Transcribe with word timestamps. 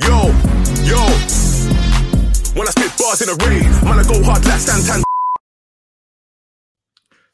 Yo, 0.00 0.26
yo. 0.82 0.98
When 2.54 2.66
I 2.66 2.70
spit 2.70 2.90
bars 2.98 3.22
in 3.22 3.28
the 3.28 3.38
rain, 3.46 3.70
man, 3.84 4.00
I 4.00 4.02
go 4.02 4.20
hard 4.24 4.44
like 4.44 4.58
Stanton. 4.58 5.04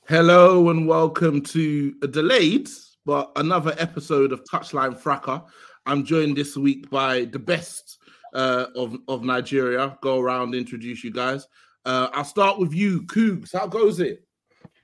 Hello 0.07 0.69
and 0.69 0.87
welcome 0.87 1.41
to 1.41 1.95
a 2.03 2.07
delayed 2.07 2.69
but 3.07 3.33
another 3.37 3.75
episode 3.79 4.33
of 4.33 4.45
Touchline 4.45 4.95
Fracas. 4.95 5.41
I'm 5.87 6.05
joined 6.05 6.37
this 6.37 6.55
week 6.55 6.91
by 6.91 7.25
the 7.25 7.39
best 7.39 7.97
uh, 8.35 8.67
of 8.77 8.95
of 9.09 9.25
Nigeria. 9.25 9.97
Go 10.03 10.21
around, 10.21 10.55
introduce 10.55 11.03
you 11.03 11.13
guys. 11.13 11.47
Uh, 11.87 12.09
I'll 12.13 12.25
start 12.25 12.59
with 12.59 12.75
you, 12.75 13.05
Koogs. 13.05 13.55
How 13.55 13.69
goes 13.69 14.01
it? 14.01 14.23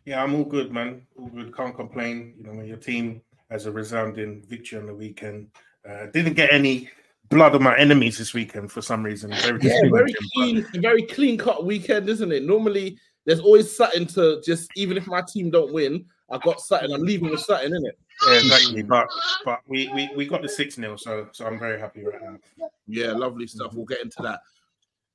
Yeah, 0.07 0.23
I'm 0.23 0.35
all 0.35 0.45
good, 0.45 0.73
man. 0.73 1.07
All 1.19 1.29
good. 1.29 1.55
Can't 1.55 1.77
complain. 1.77 2.37
You 2.39 2.45
know, 2.45 2.55
when 2.55 2.65
your 2.65 2.79
team 2.79 3.21
has 3.51 3.67
a 3.67 3.71
resounding 3.71 4.43
victory 4.49 4.79
on 4.79 4.87
the 4.87 4.95
weekend, 4.95 5.49
uh, 5.87 6.07
didn't 6.07 6.35
get 6.35 6.55
any 6.55 6.89
blood 7.29 7.55
of 7.55 7.63
my 7.63 7.77
enemies 7.77 8.19
this 8.19 8.35
weekend 8.35 8.71
for 8.71 8.83
some 8.83 9.03
reason. 9.03 9.31
Very 9.31 9.61
yeah, 9.63 9.81
very 9.91 10.15
clean, 10.35 10.67
very 10.75 11.03
clean 11.03 11.39
cut 11.39 11.65
weekend, 11.65 12.09
isn't 12.09 12.33
it? 12.33 12.45
Normally, 12.45 12.99
there's 13.25 13.41
always 13.41 13.75
something 13.75 14.06
to 14.09 14.41
just 14.45 14.71
even 14.77 14.97
if 14.97 15.06
my 15.06 15.23
team 15.23 15.50
don't 15.50 15.73
win, 15.73 16.05
I 16.31 16.39
got 16.39 16.61
something. 16.61 16.93
I'm 16.93 17.03
leaving 17.03 17.31
with 17.31 17.41
something 17.41 17.75
in 17.75 17.87
it. 17.87 17.99
Yeah, 18.27 18.39
exactly. 18.39 18.83
But 18.83 19.06
but 19.45 19.61
we 19.69 19.91
we, 19.95 20.11
we 20.17 20.27
got 20.27 20.43
the 20.43 20.49
six 20.49 20.77
0 20.77 20.97
so 20.97 21.28
so 21.33 21.47
I'm 21.47 21.59
very 21.59 21.78
happy 21.78 22.05
right 22.05 22.23
now. 22.23 22.39
Yeah, 22.87 23.12
lovely 23.12 23.47
stuff. 23.47 23.75
We'll 23.75 23.84
get 23.84 24.03
into 24.03 24.23
that. 24.23 24.41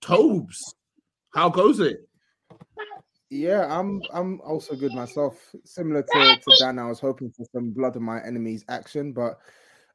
Tobes, 0.01 0.75
how 1.33 1.49
goes 1.49 1.79
it? 1.79 2.07
Yeah, 3.29 3.65
I'm 3.67 4.01
I'm 4.13 4.41
also 4.41 4.75
good 4.75 4.93
myself. 4.93 5.37
Similar 5.63 6.03
to, 6.03 6.35
to 6.35 6.55
Dan, 6.59 6.79
I 6.79 6.87
was 6.87 6.99
hoping 6.99 7.31
for 7.31 7.45
some 7.53 7.71
blood 7.71 7.95
of 7.95 8.01
my 8.01 8.21
enemies 8.23 8.65
action, 8.67 9.13
but 9.13 9.39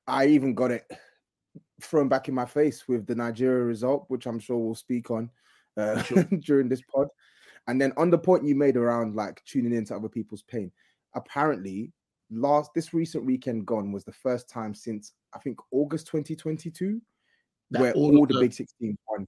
I 0.06 0.26
even 0.26 0.54
got 0.54 0.70
it 0.70 0.90
thrown 1.80 2.08
back 2.08 2.28
in 2.28 2.34
my 2.34 2.46
face 2.46 2.88
with 2.88 3.06
the 3.06 3.14
Nigeria 3.14 3.64
result, 3.64 4.04
which 4.08 4.26
I'm 4.26 4.38
sure 4.38 4.56
we'll 4.56 4.74
speak 4.74 5.10
on 5.10 5.30
uh, 5.76 6.02
during 6.40 6.68
this 6.68 6.82
pod. 6.92 7.08
And 7.68 7.80
then 7.80 7.92
on 7.96 8.10
the 8.10 8.18
point 8.18 8.44
you 8.44 8.54
made 8.54 8.76
around 8.76 9.16
like 9.16 9.42
tuning 9.44 9.74
into 9.74 9.94
other 9.94 10.08
people's 10.08 10.42
pain, 10.42 10.70
apparently 11.14 11.92
last 12.30 12.70
this 12.74 12.92
recent 12.92 13.24
weekend 13.24 13.66
gone 13.66 13.92
was 13.92 14.04
the 14.04 14.12
first 14.12 14.48
time 14.48 14.74
since 14.74 15.12
I 15.34 15.38
think 15.38 15.58
August 15.70 16.06
2022 16.06 17.00
that 17.70 17.80
where 17.80 17.92
all, 17.94 18.16
all 18.18 18.26
the, 18.26 18.34
the 18.34 18.40
Big 18.40 18.52
16 18.52 18.96
won. 19.08 19.26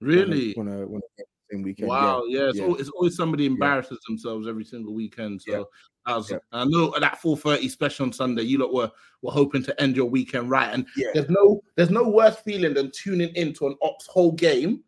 Really? 0.00 0.54
Wanna, 0.56 0.86
wanna, 0.86 1.02
same 1.18 1.26
weekend. 1.52 1.88
Wow, 1.88 2.22
yeah, 2.28 2.40
yeah, 2.40 2.48
it's, 2.48 2.58
yeah. 2.58 2.64
Always, 2.64 2.80
it's, 2.80 2.90
Always, 2.90 3.16
somebody 3.16 3.46
embarrasses 3.46 3.98
yeah. 4.02 4.12
themselves 4.12 4.48
every 4.48 4.64
single 4.64 4.94
weekend. 4.94 5.42
So 5.42 5.68
I 6.06 6.16
was, 6.16 6.32
I 6.52 6.64
know 6.64 6.94
that 6.98 7.20
4:30 7.20 7.70
special 7.70 8.06
on 8.06 8.12
Sunday, 8.12 8.42
you 8.42 8.58
lot 8.58 8.72
were 8.72 8.90
were 9.22 9.32
hoping 9.32 9.62
to 9.64 9.80
end 9.80 9.96
your 9.96 10.06
weekend 10.06 10.50
right. 10.50 10.72
And 10.72 10.86
there's 11.14 11.28
no 11.28 11.60
there's 11.76 11.90
no 11.90 12.08
worse 12.08 12.36
feeling 12.36 12.74
than 12.74 12.90
tuning 12.92 13.34
into 13.34 13.66
an 13.66 13.76
Ops 13.82 14.06
whole 14.06 14.32
game, 14.32 14.82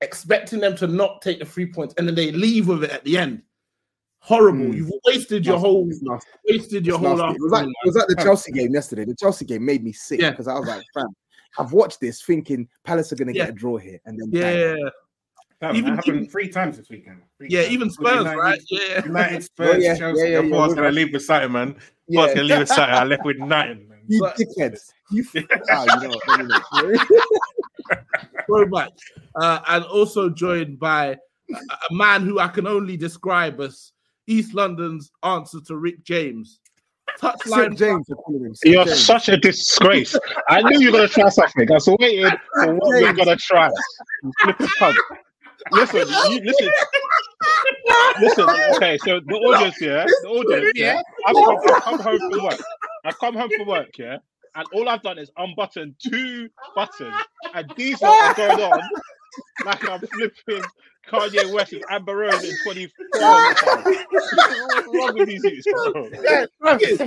expecting 0.00 0.60
them 0.60 0.76
to 0.76 0.86
not 0.86 1.22
take 1.22 1.38
the 1.38 1.44
three 1.44 1.70
points, 1.70 1.94
and 1.96 2.08
then 2.08 2.14
they 2.14 2.32
leave 2.32 2.68
with 2.68 2.84
it 2.84 2.90
at 2.90 3.04
the 3.04 3.18
end. 3.18 3.42
Horrible! 4.18 4.66
Mm. 4.66 4.76
You've 4.76 4.90
wasted 5.04 5.44
your 5.46 5.58
whole 5.58 5.88
wasted 6.48 6.86
your 6.86 6.98
whole. 6.98 7.20
It 7.20 7.40
was 7.40 7.52
like 7.52 7.66
it 7.66 7.86
was 7.86 7.96
like 7.96 8.08
the 8.08 8.16
Chelsea 8.16 8.52
game 8.52 8.72
yesterday. 8.72 9.04
The 9.04 9.16
Chelsea 9.16 9.44
game 9.44 9.64
made 9.64 9.84
me 9.84 9.92
sick 9.92 10.20
because 10.20 10.48
I 10.48 10.54
was 10.54 10.66
like, 10.66 10.82
fam. 10.94 11.08
I've 11.56 11.72
watched 11.72 12.00
this 12.00 12.20
thinking 12.22 12.68
Palace 12.84 13.12
are 13.12 13.16
going 13.16 13.28
to 13.28 13.32
get 13.32 13.50
a 13.50 13.52
draw 13.52 13.76
here, 13.76 14.00
and 14.06 14.18
then 14.18 14.30
yeah, 14.32 14.74
that 15.64 15.76
even, 15.76 15.94
happened 15.94 16.16
even, 16.16 16.28
three 16.28 16.48
times 16.48 16.76
this 16.76 16.90
weekend. 16.90 17.22
Three 17.38 17.48
yeah, 17.50 17.62
times. 17.62 17.72
even 17.72 17.90
Spurs, 17.90 18.18
United, 18.18 18.36
right? 18.36 18.62
Yeah, 18.70 19.04
United, 19.06 19.44
Spurs, 19.44 19.74
oh, 19.74 19.78
yeah, 19.78 19.96
Chelsea. 19.96 20.18
Yeah, 20.20 20.28
yeah, 20.28 20.40
yeah, 20.40 20.56
I 20.56 20.66
was 20.66 20.74
going 20.74 20.90
to 20.90 20.94
leave 20.94 21.12
with 21.12 21.22
something, 21.22 21.52
man. 21.52 21.76
Yeah. 22.06 22.20
I 22.20 22.24
was 22.24 22.34
going 22.34 22.48
to 22.48 22.54
leave 22.54 22.58
with 22.60 22.68
something. 22.68 22.94
I 22.94 23.04
left 23.04 23.24
with 23.24 23.38
nothing. 23.38 23.88
Man. 23.88 23.98
You 24.06 24.22
dickheads. 24.22 24.80
You, 25.10 25.24
oh, 25.34 25.86
you 26.02 26.08
know, 26.08 26.98
Very 28.48 28.66
much. 28.66 28.92
Uh, 29.40 29.60
and 29.68 29.84
also 29.84 30.28
joined 30.28 30.78
by 30.78 31.16
a 31.50 31.94
man 31.94 32.26
who 32.26 32.38
I 32.38 32.48
can 32.48 32.66
only 32.66 32.98
describe 32.98 33.58
as 33.60 33.92
East 34.26 34.52
London's 34.52 35.10
answer 35.22 35.60
to 35.66 35.76
Rick 35.76 36.04
James. 36.04 36.60
Touchline 37.18 37.78
James. 37.78 38.06
You're 38.64 38.84
James. 38.84 39.00
such 39.00 39.30
a 39.30 39.38
disgrace. 39.38 40.14
I 40.50 40.60
knew 40.62 40.80
you 40.80 40.92
were 40.92 40.98
going 40.98 41.08
to 41.08 41.14
try 41.14 41.28
something. 41.30 41.70
I 41.70 41.74
was 41.74 41.88
waiting 41.98 42.30
for 42.54 42.74
what 42.74 43.00
you're 43.00 43.12
going 43.14 43.28
to 43.28 43.36
try. 43.36 43.70
Listen, 45.72 46.08
you, 46.30 46.40
listen, 46.40 46.70
listen. 48.20 48.48
Okay, 48.76 48.98
so 48.98 49.20
the 49.20 49.34
audience, 49.34 49.80
yeah, 49.80 50.04
the 50.22 50.28
audience, 50.28 50.72
yeah. 50.74 51.02
I've 51.26 51.34
come, 51.34 51.58
I've 51.74 51.82
come 51.82 51.98
home 52.00 52.18
from 52.30 52.44
work. 52.44 52.60
I've 53.04 53.18
come 53.18 53.34
home 53.34 53.50
from 53.56 53.66
work, 53.68 53.98
yeah, 53.98 54.18
and 54.54 54.66
all 54.74 54.88
I've 54.88 55.02
done 55.02 55.18
is 55.18 55.30
unbutton 55.36 55.96
two 55.98 56.48
buttons, 56.74 57.14
and 57.54 57.72
these 57.76 58.02
are 58.02 58.34
going 58.34 58.60
on 58.60 58.80
like 59.64 59.88
I'm 59.88 60.00
flipping 60.00 60.62
Kanye 61.08 61.52
West 61.52 61.72
and 61.72 61.84
Amber 61.90 62.16
Rose 62.16 62.44
in 62.44 62.56
24. 62.64 62.90
What's 63.20 63.62
wrong 64.86 65.14
with 65.14 65.28
these 65.28 65.42
dudes, 65.42 65.66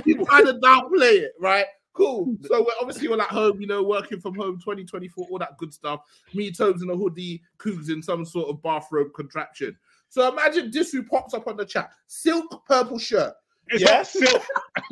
you 0.06 0.24
kind 0.26 0.48
of 0.48 0.56
downplay 0.56 1.20
it, 1.22 1.32
right? 1.40 1.66
Cool. 1.98 2.36
So 2.46 2.60
we're 2.60 2.72
obviously 2.80 3.08
all 3.08 3.20
at 3.20 3.28
home, 3.28 3.60
you 3.60 3.66
know, 3.66 3.82
working 3.82 4.20
from 4.20 4.34
home 4.34 4.58
2024, 4.58 5.26
all 5.28 5.38
that 5.38 5.58
good 5.58 5.74
stuff. 5.74 6.00
Me, 6.32 6.50
Tobes 6.52 6.82
in 6.82 6.90
a 6.90 6.96
hoodie, 6.96 7.42
Koogs 7.58 7.90
in 7.90 8.02
some 8.02 8.24
sort 8.24 8.48
of 8.48 8.62
bathrobe 8.62 9.12
contraption. 9.14 9.76
So 10.08 10.30
imagine 10.32 10.70
this 10.70 10.92
who 10.92 11.02
pops 11.02 11.34
up 11.34 11.48
on 11.48 11.56
the 11.56 11.66
chat. 11.66 11.90
Silk 12.06 12.64
purple 12.66 12.98
shirt. 12.98 13.34
It's 13.70 13.82
yeah? 13.82 14.02
silk. 14.02 14.42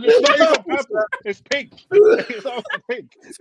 It's 0.00 0.38
not 0.38 0.67
purple. 0.67 1.03
It's 1.25 1.41
pink. 1.41 1.73
It's 1.91 2.44
not 2.44 2.62
pink. 2.91 3.11
It's 3.23 3.38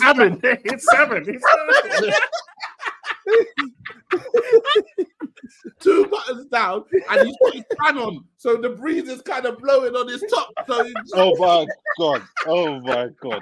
seven. 0.00 0.40
It's 0.42 0.90
seven. 0.90 1.24
It's 1.28 1.44
seven. 1.44 2.12
two 5.80 6.06
buttons 6.06 6.46
down, 6.46 6.84
and 7.10 7.26
he's 7.26 7.36
got 7.42 7.54
his 7.54 7.64
fan 7.82 7.98
on, 7.98 8.24
so 8.36 8.56
the 8.56 8.70
breeze 8.70 9.08
is 9.08 9.20
kind 9.22 9.46
of 9.46 9.58
blowing 9.58 9.94
on 9.94 10.08
his 10.08 10.24
top. 10.32 10.52
So 10.66 10.88
oh 11.14 11.34
my 11.38 11.66
god! 11.98 12.22
Oh 12.46 12.80
my 12.80 13.08
god! 13.20 13.40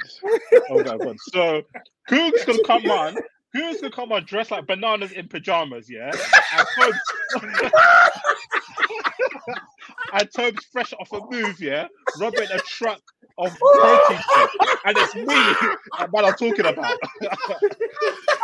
Oh 0.71 0.83
my 0.83 0.97
god! 0.97 1.17
So 1.33 1.63
Koog's 2.09 2.45
gonna 2.45 2.63
come 2.65 2.91
on. 2.91 3.17
Who's 3.55 3.81
gonna 3.81 3.93
come 3.93 4.13
on 4.13 4.25
dressed 4.25 4.51
like 4.51 4.67
bananas 4.67 5.13
in 5.13 5.29
pajamas? 5.29 5.89
Yeah, 5.89 6.11
and 6.59 6.67
Tobes, 6.79 6.99
and 10.13 10.29
Tobes 10.37 10.65
fresh 10.73 10.93
off 10.95 11.13
a 11.13 11.21
move. 11.31 11.61
Yeah, 11.61 11.87
rubbing 12.21 12.49
a 12.53 12.59
truck 12.59 13.01
of 13.39 13.57
protein 13.59 14.19
shake, 14.19 14.51
and 14.85 14.97
it's 14.99 15.15
me 15.15 15.25
that 15.25 16.09
man 16.13 16.25
I'm 16.25 16.35
talking 16.35 16.67
about. 16.67 16.79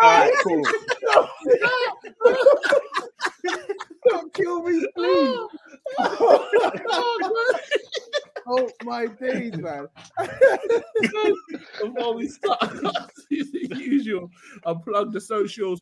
All 0.02 0.04
right, 0.20 0.32
cool. 0.44 0.62
Don't 4.08 4.32
kill 4.32 4.62
me, 4.62 4.86
please. 4.96 5.38
oh 5.98 6.48
my 8.84 9.06
days, 9.06 9.56
man. 9.56 9.86
Before 11.80 12.14
we 12.14 12.28
start, 12.28 12.62
as 12.62 13.52
usual, 13.52 14.30
I'll 14.64 14.78
plug 14.78 15.12
the 15.12 15.20
socials. 15.20 15.80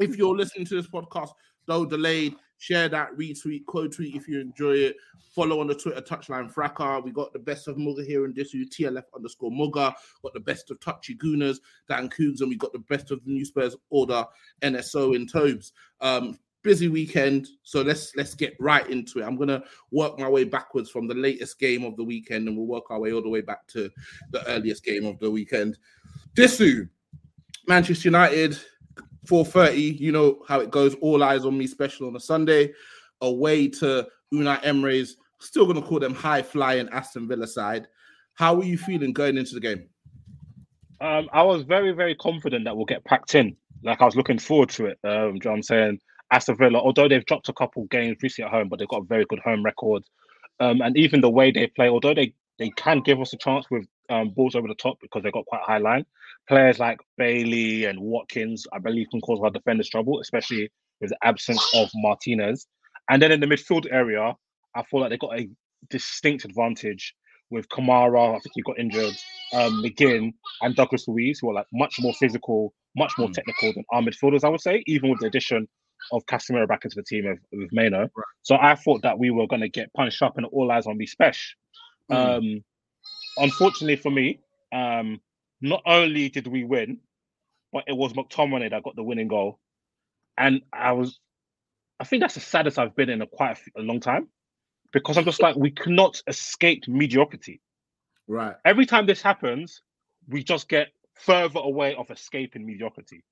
If 0.00 0.16
you're 0.16 0.36
listening 0.36 0.66
to 0.66 0.74
this 0.76 0.88
podcast, 0.88 1.30
though 1.66 1.84
delayed, 1.84 2.34
share 2.58 2.88
that, 2.88 3.10
retweet, 3.16 3.66
quote 3.66 3.92
tweet 3.92 4.14
if 4.14 4.28
you 4.28 4.40
enjoy 4.40 4.74
it. 4.74 4.96
Follow 5.34 5.60
on 5.60 5.66
the 5.66 5.74
Twitter 5.74 6.00
touchline 6.00 6.50
Fracas. 6.50 7.02
We 7.04 7.10
got 7.10 7.32
the 7.32 7.38
best 7.38 7.68
of 7.68 7.76
Mugga 7.76 8.06
here 8.06 8.24
in 8.24 8.34
this 8.34 8.54
TLF 8.54 9.04
underscore 9.14 9.50
Mugga. 9.50 9.94
Got 10.22 10.34
the 10.34 10.40
best 10.40 10.70
of 10.70 10.80
Touchy 10.80 11.16
Gooners, 11.16 11.58
Dan 11.88 12.08
Koogs, 12.08 12.40
and 12.40 12.48
we 12.48 12.56
got 12.56 12.72
the 12.72 12.78
best 12.78 13.10
of 13.10 13.24
the 13.24 13.32
New 13.32 13.44
Spurs 13.44 13.76
Order, 13.90 14.24
NSO 14.62 15.16
in 15.16 15.26
Tobes. 15.26 15.72
Um, 16.00 16.38
busy 16.62 16.88
weekend, 16.88 17.48
so 17.62 17.82
let's 17.82 18.14
let's 18.16 18.34
get 18.34 18.56
right 18.58 18.88
into 18.88 19.20
it. 19.20 19.24
I'm 19.24 19.36
gonna 19.36 19.62
work 19.90 20.18
my 20.18 20.28
way 20.28 20.44
backwards 20.44 20.90
from 20.90 21.06
the 21.06 21.14
latest 21.14 21.58
game 21.58 21.84
of 21.84 21.96
the 21.96 22.04
weekend, 22.04 22.48
and 22.48 22.56
we'll 22.56 22.66
work 22.66 22.90
our 22.90 23.00
way 23.00 23.12
all 23.12 23.22
the 23.22 23.28
way 23.28 23.40
back 23.40 23.66
to 23.68 23.90
the 24.30 24.46
earliest 24.48 24.84
game 24.84 25.04
of 25.06 25.18
the 25.18 25.30
weekend. 25.30 25.78
Disu, 26.34 26.88
Manchester 27.66 28.08
United, 28.08 28.56
4:30. 29.26 29.98
You 29.98 30.12
know 30.12 30.42
how 30.48 30.60
it 30.60 30.70
goes. 30.70 30.94
All 30.96 31.22
eyes 31.22 31.44
on 31.44 31.56
me 31.56 31.66
special 31.66 32.08
on 32.08 32.16
a 32.16 32.20
Sunday, 32.20 32.72
away 33.20 33.68
to 33.68 34.06
Unai 34.32 34.64
Emery's. 34.64 35.16
Still 35.40 35.66
gonna 35.66 35.82
call 35.82 35.98
them 35.98 36.14
high 36.14 36.42
flying 36.42 36.88
Aston 36.90 37.28
Villa 37.28 37.46
side. 37.46 37.88
How 38.34 38.56
are 38.58 38.64
you 38.64 38.78
feeling 38.78 39.12
going 39.12 39.36
into 39.36 39.54
the 39.54 39.60
game? 39.60 39.88
Um, 41.00 41.28
I 41.32 41.42
was 41.42 41.64
very, 41.64 41.90
very 41.92 42.14
confident 42.14 42.64
that 42.64 42.76
we'll 42.76 42.86
get 42.86 43.04
packed 43.04 43.34
in. 43.34 43.56
Like 43.82 44.00
I 44.00 44.04
was 44.04 44.14
looking 44.14 44.38
forward 44.38 44.70
to 44.70 44.86
it. 44.86 44.98
Um, 45.02 45.34
you 45.34 45.40
know 45.44 45.50
what 45.50 45.56
I'm 45.56 45.62
saying? 45.62 45.98
Aston 46.32 46.56
Villa, 46.56 46.78
although 46.78 47.08
they've 47.08 47.26
dropped 47.26 47.50
a 47.50 47.52
couple 47.52 47.84
games 47.84 48.16
recently 48.22 48.46
at 48.46 48.52
home, 48.52 48.68
but 48.68 48.78
they've 48.78 48.88
got 48.88 49.02
a 49.02 49.06
very 49.06 49.26
good 49.28 49.38
home 49.40 49.62
record. 49.62 50.02
Um, 50.60 50.80
and 50.80 50.96
even 50.96 51.20
the 51.20 51.30
way 51.30 51.52
they 51.52 51.66
play, 51.66 51.88
although 51.88 52.14
they, 52.14 52.34
they 52.58 52.70
can 52.70 53.00
give 53.00 53.20
us 53.20 53.32
a 53.34 53.36
chance 53.36 53.66
with 53.70 53.86
um, 54.08 54.30
balls 54.30 54.54
over 54.54 54.66
the 54.66 54.74
top 54.74 54.96
because 55.02 55.22
they've 55.22 55.32
got 55.32 55.46
quite 55.46 55.60
a 55.60 55.70
high 55.70 55.78
line, 55.78 56.06
players 56.48 56.78
like 56.78 56.98
Bailey 57.18 57.84
and 57.84 58.00
Watkins, 58.00 58.66
I 58.72 58.78
believe, 58.78 59.08
can 59.10 59.20
cause 59.20 59.40
our 59.42 59.50
defenders 59.50 59.90
trouble, 59.90 60.20
especially 60.20 60.70
with 61.00 61.10
the 61.10 61.18
absence 61.22 61.62
of 61.74 61.90
Martinez. 61.94 62.66
And 63.10 63.20
then 63.20 63.30
in 63.30 63.40
the 63.40 63.46
midfield 63.46 63.86
area, 63.90 64.34
I 64.74 64.82
feel 64.84 65.00
like 65.00 65.10
they've 65.10 65.18
got 65.18 65.38
a 65.38 65.48
distinct 65.90 66.46
advantage 66.46 67.14
with 67.50 67.68
Kamara, 67.68 68.30
I 68.30 68.38
think 68.38 68.52
he 68.54 68.62
got 68.62 68.78
injured, 68.78 69.14
um, 69.52 69.82
McGinn, 69.82 70.32
and 70.62 70.74
Douglas 70.74 71.06
Luiz, 71.06 71.40
who 71.40 71.50
are 71.50 71.54
like 71.54 71.66
much 71.70 71.96
more 72.00 72.14
physical, 72.14 72.72
much 72.96 73.12
more 73.18 73.28
technical 73.30 73.74
than 73.74 73.84
our 73.92 74.00
midfielders, 74.00 74.42
I 74.42 74.48
would 74.48 74.62
say, 74.62 74.82
even 74.86 75.10
with 75.10 75.20
the 75.20 75.26
addition 75.26 75.68
of 76.10 76.24
Casemiro 76.26 76.66
back 76.66 76.84
into 76.84 76.96
the 76.96 77.02
team 77.02 77.26
of, 77.26 77.38
with 77.52 77.70
Mainoo. 77.72 77.98
Right. 77.98 78.10
So 78.42 78.56
I 78.60 78.74
thought 78.74 79.02
that 79.02 79.18
we 79.18 79.30
were 79.30 79.46
going 79.46 79.62
to 79.62 79.68
get 79.68 79.92
punched 79.92 80.22
up 80.22 80.36
and 80.36 80.46
all 80.46 80.70
eyes 80.70 80.86
on 80.86 80.96
me 80.96 81.06
special. 81.06 81.56
Mm. 82.10 82.38
Um, 82.38 82.64
unfortunately 83.36 83.96
for 83.96 84.10
me, 84.10 84.40
um, 84.72 85.20
not 85.60 85.82
only 85.86 86.28
did 86.28 86.46
we 86.46 86.64
win, 86.64 86.98
but 87.72 87.84
it 87.86 87.96
was 87.96 88.12
McTominay 88.12 88.70
that 88.70 88.82
got 88.82 88.96
the 88.96 89.02
winning 89.02 89.28
goal. 89.28 89.58
And 90.36 90.62
I 90.72 90.92
was, 90.92 91.20
I 92.00 92.04
think 92.04 92.20
that's 92.20 92.34
the 92.34 92.40
saddest 92.40 92.78
I've 92.78 92.96
been 92.96 93.10
in 93.10 93.22
a 93.22 93.26
quite 93.26 93.58
a, 93.76 93.80
a 93.80 93.82
long 93.82 94.00
time 94.00 94.28
because 94.92 95.16
I'm 95.16 95.24
just 95.24 95.40
like, 95.40 95.56
we 95.56 95.70
cannot 95.70 96.20
escape 96.26 96.84
mediocrity. 96.88 97.60
Right. 98.28 98.54
Every 98.64 98.86
time 98.86 99.06
this 99.06 99.22
happens, 99.22 99.82
we 100.28 100.42
just 100.42 100.68
get 100.68 100.88
further 101.14 101.60
away 101.60 101.94
of 101.94 102.10
escaping 102.10 102.66
mediocrity. 102.66 103.24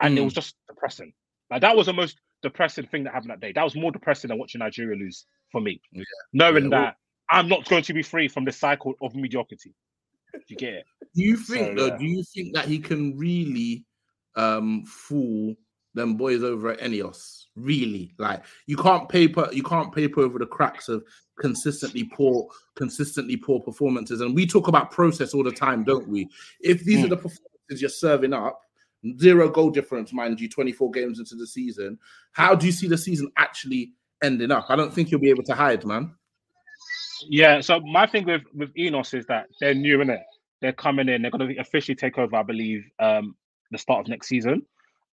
And 0.00 0.14
mm. 0.14 0.20
it 0.20 0.24
was 0.24 0.34
just 0.34 0.56
depressing. 0.68 1.12
Like 1.52 1.60
that 1.60 1.76
was 1.76 1.86
the 1.86 1.92
most 1.92 2.18
depressing 2.42 2.86
thing 2.86 3.04
that 3.04 3.12
happened 3.12 3.30
that 3.30 3.40
day. 3.40 3.52
That 3.52 3.62
was 3.62 3.76
more 3.76 3.92
depressing 3.92 4.28
than 4.28 4.38
watching 4.38 4.60
Nigeria 4.60 4.96
lose 4.96 5.26
for 5.50 5.60
me. 5.60 5.82
Yeah. 5.92 6.02
Knowing 6.32 6.64
yeah, 6.64 6.70
well, 6.70 6.80
that 6.80 6.96
I'm 7.28 7.46
not 7.46 7.68
going 7.68 7.82
to 7.82 7.92
be 7.92 8.02
free 8.02 8.26
from 8.26 8.46
the 8.46 8.52
cycle 8.52 8.94
of 9.02 9.14
mediocrity. 9.14 9.74
Do 10.32 10.40
you 10.48 10.56
get 10.56 10.72
it? 10.72 10.84
Do 11.14 11.22
you 11.22 11.36
think 11.36 11.66
so, 11.68 11.74
though? 11.74 11.86
Yeah. 11.88 11.98
Do 11.98 12.06
you 12.06 12.24
think 12.34 12.54
that 12.54 12.64
he 12.64 12.78
can 12.78 13.18
really 13.18 13.84
um 14.34 14.84
fool 14.86 15.54
them 15.92 16.16
boys 16.16 16.42
over 16.42 16.70
at 16.70 16.80
Ineos? 16.80 17.44
Really? 17.54 18.14
Like 18.18 18.42
you 18.66 18.78
can't 18.78 19.10
paper 19.10 19.50
you 19.52 19.62
can't 19.62 19.94
paper 19.94 20.22
over 20.22 20.38
the 20.38 20.46
cracks 20.46 20.88
of 20.88 21.04
consistently 21.38 22.04
poor, 22.04 22.48
consistently 22.76 23.36
poor 23.36 23.60
performances. 23.60 24.22
And 24.22 24.34
we 24.34 24.46
talk 24.46 24.68
about 24.68 24.90
process 24.90 25.34
all 25.34 25.44
the 25.44 25.52
time, 25.52 25.84
don't 25.84 26.08
we? 26.08 26.28
If 26.60 26.82
these 26.82 27.00
mm. 27.00 27.04
are 27.04 27.08
the 27.08 27.16
performances 27.16 27.82
you're 27.82 27.90
serving 27.90 28.32
up, 28.32 28.58
Zero 29.18 29.48
goal 29.48 29.70
difference, 29.70 30.12
mind 30.12 30.40
you, 30.40 30.48
24 30.48 30.90
games 30.92 31.18
into 31.18 31.34
the 31.34 31.46
season. 31.46 31.98
How 32.32 32.54
do 32.54 32.66
you 32.66 32.72
see 32.72 32.86
the 32.86 32.98
season 32.98 33.30
actually 33.36 33.92
ending 34.22 34.52
up? 34.52 34.66
I 34.68 34.76
don't 34.76 34.92
think 34.92 35.10
you'll 35.10 35.20
be 35.20 35.30
able 35.30 35.42
to 35.44 35.54
hide, 35.54 35.84
man. 35.84 36.14
Yeah, 37.28 37.60
so 37.60 37.80
my 37.80 38.06
thing 38.06 38.26
with 38.26 38.42
with 38.54 38.74
Ineos 38.74 39.14
is 39.14 39.26
that 39.26 39.46
they're 39.60 39.74
new 39.74 40.00
in 40.00 40.10
it. 40.10 40.22
They're 40.60 40.72
coming 40.72 41.08
in. 41.08 41.22
They're 41.22 41.30
going 41.30 41.54
to 41.54 41.60
officially 41.60 41.96
take 41.96 42.18
over, 42.18 42.36
I 42.36 42.42
believe, 42.42 42.84
um, 42.98 43.36
the 43.70 43.78
start 43.78 44.00
of 44.00 44.08
next 44.08 44.28
season. 44.28 44.62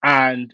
And 0.03 0.53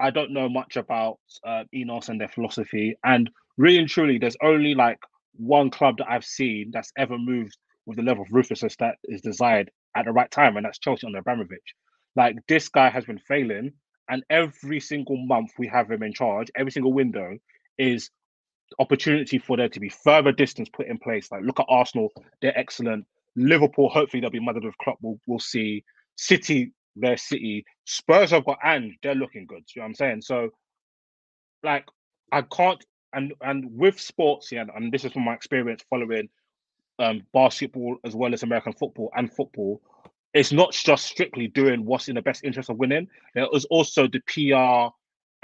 I 0.00 0.10
don't 0.10 0.32
know 0.32 0.48
much 0.48 0.76
about 0.76 1.18
uh, 1.46 1.64
Ineos 1.74 2.08
and 2.08 2.20
their 2.20 2.28
philosophy. 2.28 2.96
And 3.04 3.30
really 3.56 3.78
and 3.78 3.88
truly, 3.88 4.18
there's 4.18 4.36
only 4.42 4.74
like 4.74 4.98
one 5.36 5.70
club 5.70 5.98
that 5.98 6.10
I've 6.10 6.24
seen 6.24 6.70
that's 6.72 6.92
ever 6.96 7.18
moved 7.18 7.56
with 7.86 7.96
the 7.96 8.02
level 8.02 8.22
of 8.22 8.32
ruthlessness 8.32 8.76
that 8.76 8.96
is 9.04 9.20
desired 9.20 9.70
at 9.96 10.06
the 10.06 10.12
right 10.12 10.30
time, 10.30 10.56
and 10.56 10.66
that's 10.66 10.78
Chelsea 10.78 11.06
under 11.06 11.18
Abramovich. 11.18 11.74
Like 12.16 12.36
this 12.48 12.68
guy 12.68 12.90
has 12.90 13.04
been 13.04 13.18
failing, 13.18 13.72
and 14.08 14.22
every 14.30 14.80
single 14.80 15.16
month 15.16 15.52
we 15.58 15.66
have 15.68 15.90
him 15.90 16.02
in 16.02 16.12
charge, 16.12 16.50
every 16.56 16.72
single 16.72 16.92
window 16.92 17.38
is 17.78 18.10
opportunity 18.78 19.38
for 19.38 19.56
there 19.56 19.68
to 19.68 19.80
be 19.80 19.88
further 19.88 20.32
distance 20.32 20.68
put 20.72 20.86
in 20.86 20.98
place. 20.98 21.30
Like 21.30 21.42
look 21.42 21.60
at 21.60 21.66
Arsenal, 21.68 22.10
they're 22.40 22.58
excellent. 22.58 23.06
Liverpool, 23.36 23.88
hopefully 23.88 24.20
they'll 24.20 24.30
be 24.30 24.40
mothered 24.40 24.64
with 24.64 24.78
Klopp. 24.78 24.98
We'll, 25.02 25.18
we'll 25.26 25.40
see. 25.40 25.84
City, 26.16 26.72
their 26.94 27.16
City. 27.16 27.64
Spurs 27.84 28.30
have 28.30 28.44
got 28.44 28.58
and 28.62 28.92
they're 29.02 29.14
looking 29.16 29.46
good. 29.46 29.64
You 29.74 29.80
know 29.80 29.84
what 29.84 29.88
I'm 29.88 29.94
saying? 29.94 30.22
So, 30.22 30.50
like, 31.64 31.84
I 32.30 32.42
can't 32.42 32.84
and 33.12 33.32
and 33.40 33.64
with 33.72 34.00
sports, 34.00 34.52
yeah, 34.52 34.64
and 34.74 34.92
this 34.92 35.04
is 35.04 35.12
from 35.12 35.24
my 35.24 35.34
experience 35.34 35.84
following 35.88 36.28
um 37.00 37.22
basketball 37.32 37.96
as 38.04 38.14
well 38.14 38.32
as 38.32 38.44
American 38.44 38.72
football 38.72 39.10
and 39.16 39.32
football 39.32 39.80
it's 40.34 40.52
not 40.52 40.72
just 40.72 41.06
strictly 41.06 41.46
doing 41.46 41.84
what's 41.84 42.08
in 42.08 42.16
the 42.16 42.22
best 42.22 42.44
interest 42.44 42.68
of 42.68 42.76
winning. 42.76 43.08
There 43.34 43.46
is 43.52 43.64
also 43.66 44.08
the 44.08 44.20
PR 44.26 44.92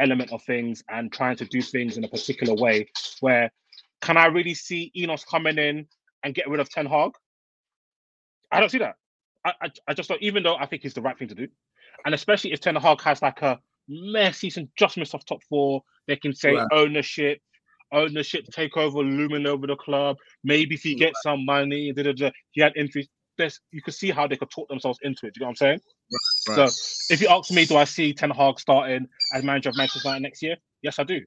element 0.02 0.32
of 0.32 0.42
things 0.42 0.82
and 0.88 1.12
trying 1.12 1.36
to 1.36 1.44
do 1.44 1.62
things 1.62 1.96
in 1.96 2.04
a 2.04 2.08
particular 2.08 2.54
way. 2.60 2.88
Where 3.20 3.52
can 4.02 4.16
I 4.16 4.26
really 4.26 4.54
see 4.54 4.90
Ineos 4.96 5.24
coming 5.24 5.58
in 5.58 5.86
and 6.24 6.34
get 6.34 6.48
rid 6.48 6.58
of 6.58 6.68
Ten 6.68 6.86
Hag? 6.86 7.12
I 8.50 8.58
don't 8.58 8.68
see 8.68 8.78
that. 8.78 8.96
I, 9.44 9.52
I, 9.62 9.70
I 9.88 9.94
just 9.94 10.08
don't, 10.08 10.20
even 10.22 10.42
though 10.42 10.56
I 10.56 10.66
think 10.66 10.84
it's 10.84 10.94
the 10.94 11.02
right 11.02 11.16
thing 11.16 11.28
to 11.28 11.34
do. 11.36 11.46
And 12.04 12.14
especially 12.14 12.52
if 12.52 12.60
Ten 12.60 12.74
Hag 12.74 13.00
has 13.02 13.22
like 13.22 13.42
a 13.42 13.60
mere 13.88 14.32
season 14.32 14.70
just 14.76 14.96
missed 14.96 15.14
off 15.14 15.24
top 15.24 15.42
four, 15.48 15.82
they 16.08 16.16
can 16.16 16.34
say 16.34 16.54
right. 16.54 16.66
ownership, 16.72 17.40
ownership 17.92 18.44
take 18.50 18.76
over, 18.76 18.98
looming 18.98 19.46
over 19.46 19.68
the 19.68 19.76
club. 19.76 20.16
Maybe 20.42 20.74
if 20.74 20.82
he 20.82 20.96
gets 20.96 21.22
some 21.22 21.44
money, 21.44 21.92
da, 21.92 22.02
da, 22.02 22.12
da, 22.12 22.30
he 22.50 22.60
had 22.60 22.72
interest 22.76 23.08
there's 23.40 23.60
you 23.72 23.82
can 23.82 23.92
see 23.92 24.10
how 24.10 24.26
they 24.26 24.36
could 24.36 24.50
talk 24.50 24.68
themselves 24.68 24.98
into 25.02 25.26
it. 25.26 25.34
Do 25.34 25.40
you 25.40 25.44
know 25.44 25.48
what 25.48 25.50
I'm 25.50 25.56
saying? 25.56 25.80
Right. 26.48 26.70
So 26.70 27.14
if 27.14 27.20
you 27.20 27.28
ask 27.28 27.50
me, 27.50 27.64
do 27.64 27.76
I 27.76 27.84
see 27.84 28.12
Ten 28.12 28.30
Hag 28.30 28.60
starting 28.60 29.08
as 29.34 29.42
manager 29.42 29.70
of 29.70 29.76
Manchester 29.76 30.08
United 30.08 30.22
next 30.22 30.42
year? 30.42 30.56
Yes, 30.82 30.98
I 30.98 31.04
do. 31.04 31.20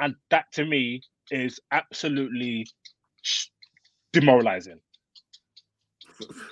And 0.00 0.14
that 0.30 0.46
to 0.54 0.64
me 0.64 1.02
is 1.30 1.60
absolutely 1.72 2.66
demoralizing. 4.12 4.80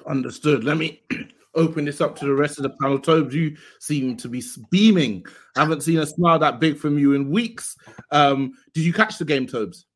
Understood. 0.07 0.65
Let 0.65 0.77
me 0.77 1.03
open 1.55 1.85
this 1.85 2.01
up 2.01 2.17
to 2.17 2.25
the 2.25 2.35
rest 2.35 2.59
of 2.59 2.63
the 2.63 2.75
panel. 2.81 2.99
Tobes, 2.99 3.35
you 3.35 3.57
seem 3.81 4.17
to 4.19 4.29
be 4.29 4.43
beaming. 4.71 5.27
I 5.57 5.61
haven't 5.61 5.83
seen 5.83 5.99
a 5.99 6.07
smile 6.07 6.39
that 6.39 6.61
big 6.61 6.79
from 6.79 6.99
you 6.99 7.15
in 7.15 7.31
weeks. 7.31 7.77
Um, 8.13 8.53
did 8.73 8.85
you 8.85 8.93
catch 8.93 9.19
the 9.19 9.25
game, 9.25 9.47
Tobes? 9.47 9.87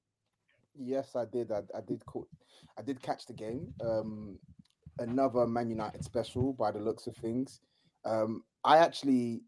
Yes, 0.74 1.14
I 1.14 1.26
did. 1.26 1.52
I, 1.52 1.62
I 1.76 1.80
did. 1.86 2.04
Call, 2.06 2.26
I 2.78 2.82
did 2.82 3.02
catch 3.02 3.26
the 3.26 3.34
game. 3.34 3.72
Um, 3.84 4.38
another 4.98 5.46
Man 5.46 5.68
United 5.68 6.04
special 6.04 6.52
by 6.52 6.70
the 6.70 6.78
looks 6.78 7.06
of 7.06 7.16
things. 7.16 7.60
Um, 8.04 8.42
I 8.64 8.78
actually 8.78 9.42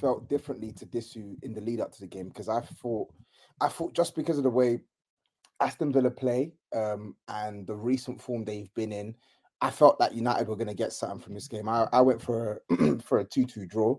felt 0.00 0.28
differently 0.28 0.72
to 0.72 0.86
Disu 0.86 1.36
in 1.42 1.54
the 1.54 1.60
lead 1.60 1.80
up 1.80 1.92
to 1.92 2.00
the 2.00 2.06
game 2.06 2.28
because 2.28 2.48
I 2.48 2.60
thought, 2.60 3.08
I 3.60 3.68
thought 3.68 3.94
just 3.94 4.14
because 4.14 4.38
of 4.38 4.44
the 4.44 4.50
way 4.50 4.80
Aston 5.60 5.92
Villa 5.92 6.10
play 6.10 6.52
um, 6.74 7.16
and 7.28 7.66
the 7.66 7.74
recent 7.74 8.20
form 8.20 8.44
they've 8.44 8.72
been 8.74 8.92
in, 8.92 9.14
I 9.60 9.70
felt 9.70 9.98
that 9.98 10.14
United 10.14 10.48
were 10.48 10.56
going 10.56 10.66
to 10.68 10.74
get 10.74 10.92
something 10.92 11.20
from 11.20 11.34
this 11.34 11.48
game. 11.48 11.68
I, 11.68 11.88
I 11.92 12.00
went 12.02 12.20
for 12.20 12.62
a, 12.70 12.98
for 13.02 13.18
a 13.18 13.24
two-two 13.24 13.66
draw. 13.66 13.96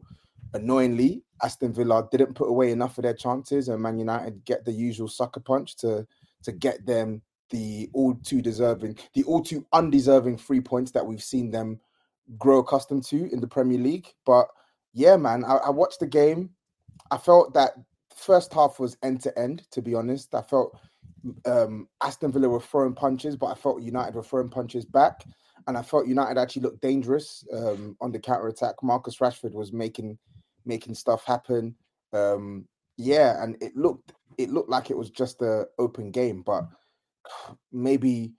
Annoyingly, 0.54 1.24
Aston 1.44 1.74
Villa 1.74 2.08
didn't 2.12 2.36
put 2.36 2.50
away 2.50 2.72
enough 2.72 2.98
of 2.98 3.04
their 3.04 3.14
chances, 3.14 3.68
and 3.68 3.82
Man 3.82 3.98
United 3.98 4.46
get 4.46 4.64
the 4.66 4.72
usual 4.72 5.08
sucker 5.08 5.40
punch 5.40 5.76
to 5.78 6.08
to 6.44 6.52
get 6.52 6.86
them 6.86 7.22
the 7.50 7.90
all 7.94 8.16
too 8.16 8.42
deserving, 8.42 8.98
the 9.14 9.24
all 9.24 9.42
too 9.42 9.66
undeserving 9.74 10.38
three 10.38 10.62
points 10.62 10.92
that 10.92 11.06
we've 11.06 11.24
seen 11.24 11.52
them 11.52 11.80
grow 12.38 12.60
accustomed 12.60 13.04
to 13.06 13.32
in 13.32 13.40
the 13.40 13.48
Premier 13.48 13.78
League. 13.78 14.14
But 14.26 14.48
yeah, 14.94 15.18
man, 15.18 15.44
I, 15.46 15.56
I 15.56 15.70
watched 15.70 16.00
the 16.00 16.08
game. 16.08 16.52
I 17.12 17.18
felt 17.18 17.54
that 17.54 17.74
first 18.16 18.54
half 18.54 18.80
was 18.80 18.98
end 19.04 19.22
to 19.22 19.40
end. 19.40 19.64
To 19.72 19.82
be 19.82 19.96
honest, 19.96 20.34
I 20.36 20.42
felt 20.42 20.78
um, 21.46 21.88
Aston 22.04 22.32
Villa 22.32 22.50
were 22.50 22.60
throwing 22.60 22.94
punches, 22.94 23.36
but 23.36 23.48
I 23.48 23.56
felt 23.56 23.82
United 23.82 24.16
were 24.16 24.24
throwing 24.24 24.50
punches 24.50 24.86
back, 24.86 25.24
and 25.68 25.78
I 25.78 25.82
felt 25.82 26.08
United 26.08 26.38
actually 26.38 26.64
looked 26.64 26.82
dangerous 26.82 27.46
um, 27.54 27.96
on 28.02 28.12
the 28.12 28.20
counter 28.20 28.48
attack. 28.48 28.76
Marcus 28.84 29.18
Rashford 29.18 29.54
was 29.54 29.72
making 29.72 30.18
making 30.66 30.96
stuff 30.96 31.24
happen. 31.24 31.76
Um, 32.14 32.68
yeah, 32.98 33.42
and 33.42 33.62
it 33.62 33.76
looked 33.76 34.14
it 34.38 34.52
looked 34.52 34.70
like 34.70 34.92
it 34.92 34.98
was 34.98 35.10
just 35.10 35.42
a 35.42 35.68
open 35.80 36.12
game, 36.12 36.42
but 36.42 36.68
maybe 37.72 38.34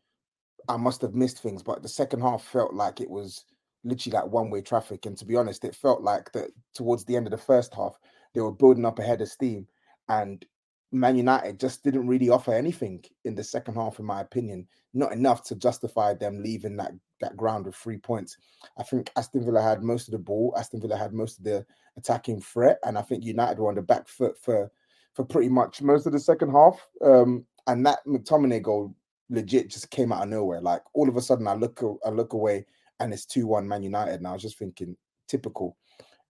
I 0.68 0.76
must 0.76 1.02
have 1.02 1.14
missed 1.14 1.40
things. 1.40 1.62
But 1.62 1.83
the 1.83 1.88
second 1.88 2.21
half 2.21 2.42
felt 2.42 2.75
like 2.75 3.00
it 3.00 3.11
was 3.11 3.45
literally 3.85 4.16
like 4.16 4.33
one 4.33 4.50
way 4.50 4.61
traffic. 4.61 5.07
And 5.07 5.16
to 5.18 5.25
be 5.25 5.37
honest, 5.37 5.64
it 5.64 5.75
felt 5.75 6.02
like 6.02 6.33
that 6.33 6.50
towards 6.75 7.04
the 7.04 7.16
end 7.16 7.26
of 7.26 7.30
the 7.30 7.38
first 7.38 7.75
half, 7.75 7.99
they 8.35 8.40
were 8.40 8.52
building 8.52 8.85
up 8.85 8.99
ahead 8.99 9.21
of 9.21 9.28
steam. 9.28 9.66
And 10.09 10.45
Man 10.90 11.16
United 11.16 11.61
just 11.61 11.85
didn't 11.85 12.07
really 12.07 12.30
offer 12.30 12.54
anything 12.54 13.04
in 13.25 13.35
the 13.35 13.45
second 13.45 13.75
half, 13.75 13.99
in 13.99 14.07
my 14.07 14.21
opinion. 14.21 14.66
Not 14.95 15.12
enough 15.12 15.42
to 15.45 15.54
justify 15.54 16.14
them 16.14 16.42
leaving 16.42 16.76
that, 16.76 16.92
that 17.21 17.37
ground 17.37 17.66
with 17.66 17.76
three 17.76 17.99
points. 17.99 18.37
I 18.78 18.83
think 18.83 19.11
Aston 19.16 19.45
Villa 19.45 19.61
had 19.61 19.83
most 19.83 20.09
of 20.09 20.12
the 20.12 20.18
ball. 20.18 20.54
Aston 20.57 20.80
Villa 20.80 20.97
had 20.97 21.12
most 21.12 21.38
of 21.38 21.45
the 21.45 21.66
attacking 21.97 22.40
threat, 22.40 22.78
and 22.85 22.97
I 22.97 23.02
think 23.02 23.25
United 23.25 23.59
were 23.59 23.68
on 23.68 23.75
the 23.75 23.83
back 23.83 24.09
foot 24.09 24.38
for 24.38 24.71
for 25.14 25.25
pretty 25.25 25.49
much 25.49 25.83
most 25.83 26.07
of 26.07 26.12
the 26.12 26.21
second 26.21 26.52
half. 26.52 26.87
Um, 27.04 27.45
and 27.68 27.87
that 27.87 28.00
McTominay 28.06 28.62
goal 28.62 28.94
legit 29.30 29.70
just 29.70 29.90
came 29.90 30.12
out 30.12 30.22
of 30.22 30.28
nowhere. 30.28 30.60
Like 30.60 30.82
all 30.94 31.08
of 31.08 31.16
a 31.16 31.22
sudden, 31.22 31.46
I 31.46 31.54
look 31.54 31.82
I 32.04 32.10
look 32.10 32.32
away 32.32 32.66
and 33.00 33.12
it's 33.12 33.26
2 33.26 33.46
1 33.46 33.68
Man 33.68 33.82
United. 33.82 34.14
And 34.14 34.26
I 34.26 34.32
was 34.32 34.42
just 34.42 34.58
thinking, 34.58 34.96
typical. 35.28 35.76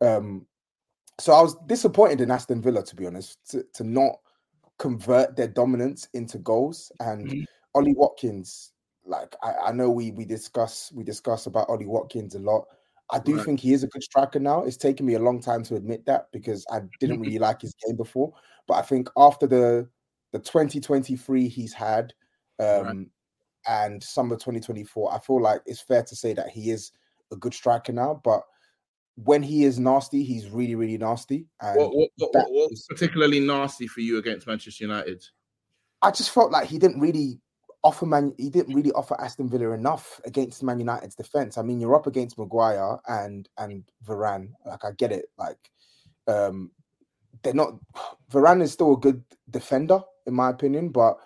Um, 0.00 0.47
so 1.18 1.33
I 1.33 1.40
was 1.40 1.57
disappointed 1.66 2.21
in 2.21 2.30
Aston 2.30 2.62
Villa, 2.62 2.85
to 2.85 2.97
be 2.97 3.07
honest, 3.07 3.38
to, 3.50 3.64
to 3.75 3.85
not 3.85 4.16
convert 4.78 5.35
their 5.35 5.49
dominance 5.49 6.09
into 6.14 6.38
goals. 6.38 6.92
And 7.00 7.26
mm-hmm. 7.26 7.42
Ollie 7.75 7.95
Watkins, 7.97 8.73
like 9.04 9.35
I, 9.42 9.54
I, 9.66 9.73
know 9.73 9.90
we 9.90 10.11
we 10.12 10.25
discuss 10.25 10.92
we 10.95 11.02
discuss 11.02 11.47
about 11.47 11.68
Ollie 11.68 11.87
Watkins 11.87 12.35
a 12.35 12.38
lot. 12.38 12.66
I 13.11 13.18
do 13.18 13.37
right. 13.37 13.45
think 13.45 13.61
he 13.61 13.73
is 13.73 13.83
a 13.83 13.88
good 13.88 14.02
striker 14.02 14.38
now. 14.38 14.64
It's 14.64 14.76
taken 14.76 15.07
me 15.07 15.14
a 15.14 15.18
long 15.18 15.40
time 15.40 15.62
to 15.64 15.76
admit 15.76 16.04
that 16.04 16.26
because 16.30 16.66
I 16.71 16.80
didn't 17.00 17.16
mm-hmm. 17.16 17.23
really 17.23 17.38
like 17.38 17.62
his 17.62 17.75
game 17.87 17.97
before. 17.97 18.33
But 18.66 18.75
I 18.75 18.83
think 18.83 19.09
after 19.16 19.47
the 19.47 19.88
the 20.33 20.39
2023 20.39 21.49
he's 21.49 21.73
had, 21.73 22.13
um, 22.61 22.85
right 22.85 23.07
and 23.69 24.03
summer 24.03 24.35
2024, 24.35 25.15
I 25.15 25.19
feel 25.21 25.41
like 25.41 25.61
it's 25.67 25.81
fair 25.81 26.03
to 26.03 26.17
say 26.17 26.33
that 26.33 26.49
he 26.49 26.71
is 26.71 26.91
a 27.31 27.37
good 27.37 27.55
striker 27.55 27.93
now. 27.93 28.21
But 28.25 28.43
when 29.17 29.43
he 29.43 29.65
is 29.65 29.79
nasty, 29.79 30.25
he's 30.25 30.49
really, 30.49 30.75
really 30.75 30.97
nasty. 30.97 31.47
And 31.61 31.79
what, 31.79 32.11
what, 32.17 32.31
what, 32.33 32.47
what's 32.49 32.87
particularly 32.87 33.41
nasty 33.41 33.87
for 33.87 34.01
you 34.01 34.19
against 34.19 34.47
Manchester 34.47 34.85
United? 34.85 35.23
I 36.01 36.11
just 36.11 36.31
felt 36.31 36.51
like 36.51 36.69
he 36.69 36.79
didn't 36.79 37.01
really 37.01 37.41
offer 37.85 38.07
man 38.07 38.35
he 38.39 38.51
didn't 38.51 38.75
really 38.75 38.91
offer 38.93 39.21
Aston 39.21 39.49
Villa 39.49 39.71
enough 39.71 40.21
against 40.25 40.63
Man 40.63 40.79
United's 40.79 41.15
defense. 41.15 41.59
I 41.59 41.63
mean, 41.63 41.81
you're 41.81 41.95
up 41.95 42.07
against 42.07 42.39
Maguire 42.39 42.99
and 43.07 43.49
and 43.59 43.85
Varane. 44.07 44.51
Like 44.65 44.85
I 44.85 44.93
get 44.93 45.13
it. 45.13 45.27
Like 45.37 45.59
um 46.29 46.71
they're 47.43 47.55
not 47.55 47.75
Varane 48.33 48.63
is 48.63 48.73
still 48.73 48.95
a 48.95 48.99
good 48.99 49.23
defender 49.51 50.01
in 50.29 50.35
my 50.35 50.51
opinion, 50.51 50.91
but 50.91 51.17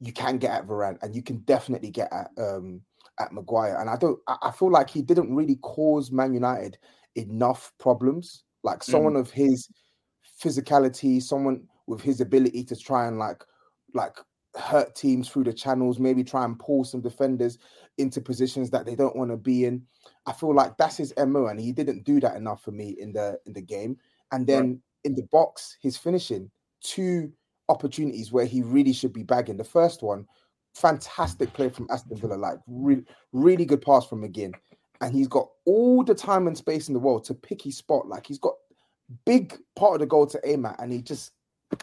you 0.00 0.12
can 0.12 0.38
get 0.38 0.50
at 0.50 0.66
Varane 0.66 0.98
and 1.02 1.14
you 1.14 1.22
can 1.22 1.38
definitely 1.40 1.90
get 1.90 2.12
at 2.12 2.30
um 2.36 2.82
at 3.18 3.32
Maguire. 3.32 3.78
And 3.80 3.88
I 3.88 3.96
don't 3.96 4.18
I 4.42 4.50
feel 4.50 4.70
like 4.70 4.90
he 4.90 5.02
didn't 5.02 5.34
really 5.34 5.56
cause 5.56 6.10
Man 6.10 6.34
United 6.34 6.76
enough 7.14 7.72
problems. 7.78 8.44
Like 8.62 8.82
someone 8.82 9.14
mm. 9.14 9.20
of 9.20 9.30
his 9.30 9.68
physicality, 10.42 11.22
someone 11.22 11.66
with 11.86 12.02
his 12.02 12.20
ability 12.20 12.64
to 12.64 12.76
try 12.76 13.06
and 13.06 13.18
like 13.18 13.42
like 13.94 14.16
hurt 14.56 14.94
teams 14.94 15.28
through 15.28 15.44
the 15.44 15.52
channels, 15.52 15.98
maybe 15.98 16.24
try 16.24 16.44
and 16.44 16.58
pull 16.58 16.84
some 16.84 17.00
defenders 17.00 17.58
into 17.98 18.20
positions 18.20 18.70
that 18.70 18.86
they 18.86 18.94
don't 18.94 19.16
want 19.16 19.30
to 19.30 19.36
be 19.36 19.64
in. 19.64 19.82
I 20.26 20.32
feel 20.32 20.54
like 20.54 20.76
that's 20.76 20.96
his 20.96 21.14
MO, 21.16 21.46
and 21.46 21.60
he 21.60 21.72
didn't 21.72 22.04
do 22.04 22.20
that 22.20 22.36
enough 22.36 22.62
for 22.62 22.72
me 22.72 22.96
in 22.98 23.12
the 23.12 23.38
in 23.46 23.52
the 23.52 23.62
game. 23.62 23.96
And 24.32 24.46
then 24.46 24.68
right. 24.68 24.78
in 25.04 25.14
the 25.14 25.26
box, 25.30 25.76
his 25.80 25.96
finishing, 25.96 26.50
two 26.82 27.32
opportunities 27.70 28.32
where 28.32 28.44
he 28.44 28.62
really 28.62 28.92
should 28.92 29.12
be 29.12 29.22
bagging. 29.22 29.56
The 29.56 29.64
first 29.64 30.02
one, 30.02 30.26
fantastic 30.74 31.52
play 31.52 31.68
from 31.68 31.86
Aston 31.90 32.16
Villa, 32.18 32.34
like 32.34 32.58
really, 32.66 33.04
really 33.32 33.64
good 33.64 33.80
pass 33.80 34.06
from 34.06 34.22
McGinn. 34.22 34.52
And 35.00 35.14
he's 35.14 35.28
got 35.28 35.48
all 35.64 36.04
the 36.04 36.14
time 36.14 36.46
and 36.46 36.56
space 36.56 36.88
in 36.88 36.94
the 36.94 37.00
world 37.00 37.24
to 37.24 37.34
pick 37.34 37.62
his 37.62 37.78
spot. 37.78 38.06
Like 38.06 38.26
he's 38.26 38.38
got 38.38 38.54
big 39.24 39.56
part 39.76 39.94
of 39.94 40.00
the 40.00 40.06
goal 40.06 40.26
to 40.26 40.40
aim 40.44 40.66
at, 40.66 40.80
and 40.80 40.92
he 40.92 41.00
just 41.00 41.32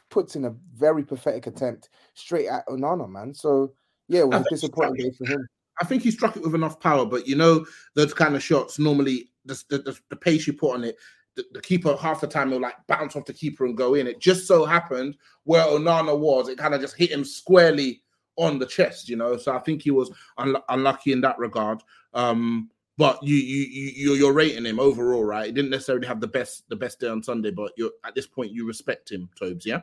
puts 0.09 0.35
in 0.35 0.45
a 0.45 0.55
very 0.75 1.03
pathetic 1.03 1.47
attempt 1.47 1.89
straight 2.13 2.47
at 2.47 2.67
Onana, 2.67 3.09
man. 3.09 3.33
So 3.33 3.73
yeah, 4.07 4.21
it 4.21 4.27
was 4.27 4.41
a 4.41 4.49
disappointing 4.49 4.95
day 4.95 5.11
for 5.17 5.25
him. 5.25 5.47
I 5.81 5.85
think 5.85 6.03
he 6.03 6.11
struck 6.11 6.35
it 6.35 6.43
with 6.43 6.55
enough 6.55 6.79
power, 6.79 7.05
but 7.05 7.27
you 7.27 7.35
know 7.35 7.65
those 7.95 8.13
kind 8.13 8.35
of 8.35 8.43
shots 8.43 8.79
normally 8.79 9.29
the, 9.45 9.61
the, 9.69 9.97
the 10.09 10.15
pace 10.15 10.45
you 10.45 10.53
put 10.53 10.75
on 10.75 10.83
it 10.83 10.97
the, 11.37 11.45
the, 11.53 11.61
keeper 11.61 11.95
half 11.95 12.19
the 12.19 12.27
time 12.27 12.51
will 12.51 12.59
like 12.59 12.75
bounce 12.87 13.15
off 13.15 13.25
the 13.25 13.33
keeper 13.33 13.65
and 13.65 13.77
go 13.77 13.93
in. 13.93 14.07
It 14.07 14.19
just 14.19 14.47
so 14.47 14.65
happened 14.65 15.15
where 15.45 15.63
Onana 15.63 16.17
was, 16.17 16.49
it 16.49 16.57
kind 16.57 16.73
of 16.73 16.81
just 16.81 16.97
hit 16.97 17.11
him 17.11 17.23
squarely 17.23 18.01
on 18.35 18.59
the 18.59 18.65
chest, 18.65 19.07
you 19.07 19.15
know. 19.15 19.37
So 19.37 19.55
I 19.55 19.59
think 19.59 19.81
he 19.81 19.91
was 19.91 20.11
un- 20.37 20.57
unlucky 20.67 21.13
in 21.13 21.21
that 21.21 21.37
regard. 21.37 21.81
Um, 22.13 22.69
but 22.97 23.21
you 23.21 23.35
you 23.35 23.91
you 23.95 24.13
you're 24.15 24.33
rating 24.33 24.65
him 24.65 24.79
overall, 24.79 25.23
right? 25.23 25.45
He 25.45 25.51
didn't 25.51 25.69
necessarily 25.69 26.07
have 26.07 26.19
the 26.19 26.27
best 26.27 26.67
the 26.67 26.75
best 26.75 26.99
day 26.99 27.07
on 27.07 27.21
Sunday, 27.21 27.51
but 27.51 27.71
you're 27.77 27.91
at 28.03 28.15
this 28.15 28.25
point 28.25 28.51
you 28.51 28.65
respect 28.67 29.11
him, 29.11 29.29
Tobes, 29.39 29.65
yeah. 29.65 29.81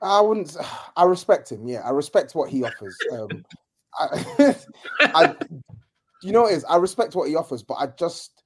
I 0.00 0.20
wouldn't. 0.20 0.56
I 0.96 1.04
respect 1.04 1.50
him. 1.50 1.66
Yeah, 1.66 1.80
I 1.80 1.90
respect 1.90 2.34
what 2.34 2.50
he 2.50 2.62
offers. 2.62 2.96
Um, 3.12 3.44
I, 3.98 4.56
I, 5.00 5.34
you 6.22 6.32
know, 6.32 6.42
what 6.42 6.52
is 6.52 6.64
I 6.64 6.76
respect 6.76 7.14
what 7.14 7.28
he 7.28 7.36
offers, 7.36 7.62
but 7.62 7.74
I 7.74 7.86
just 7.86 8.42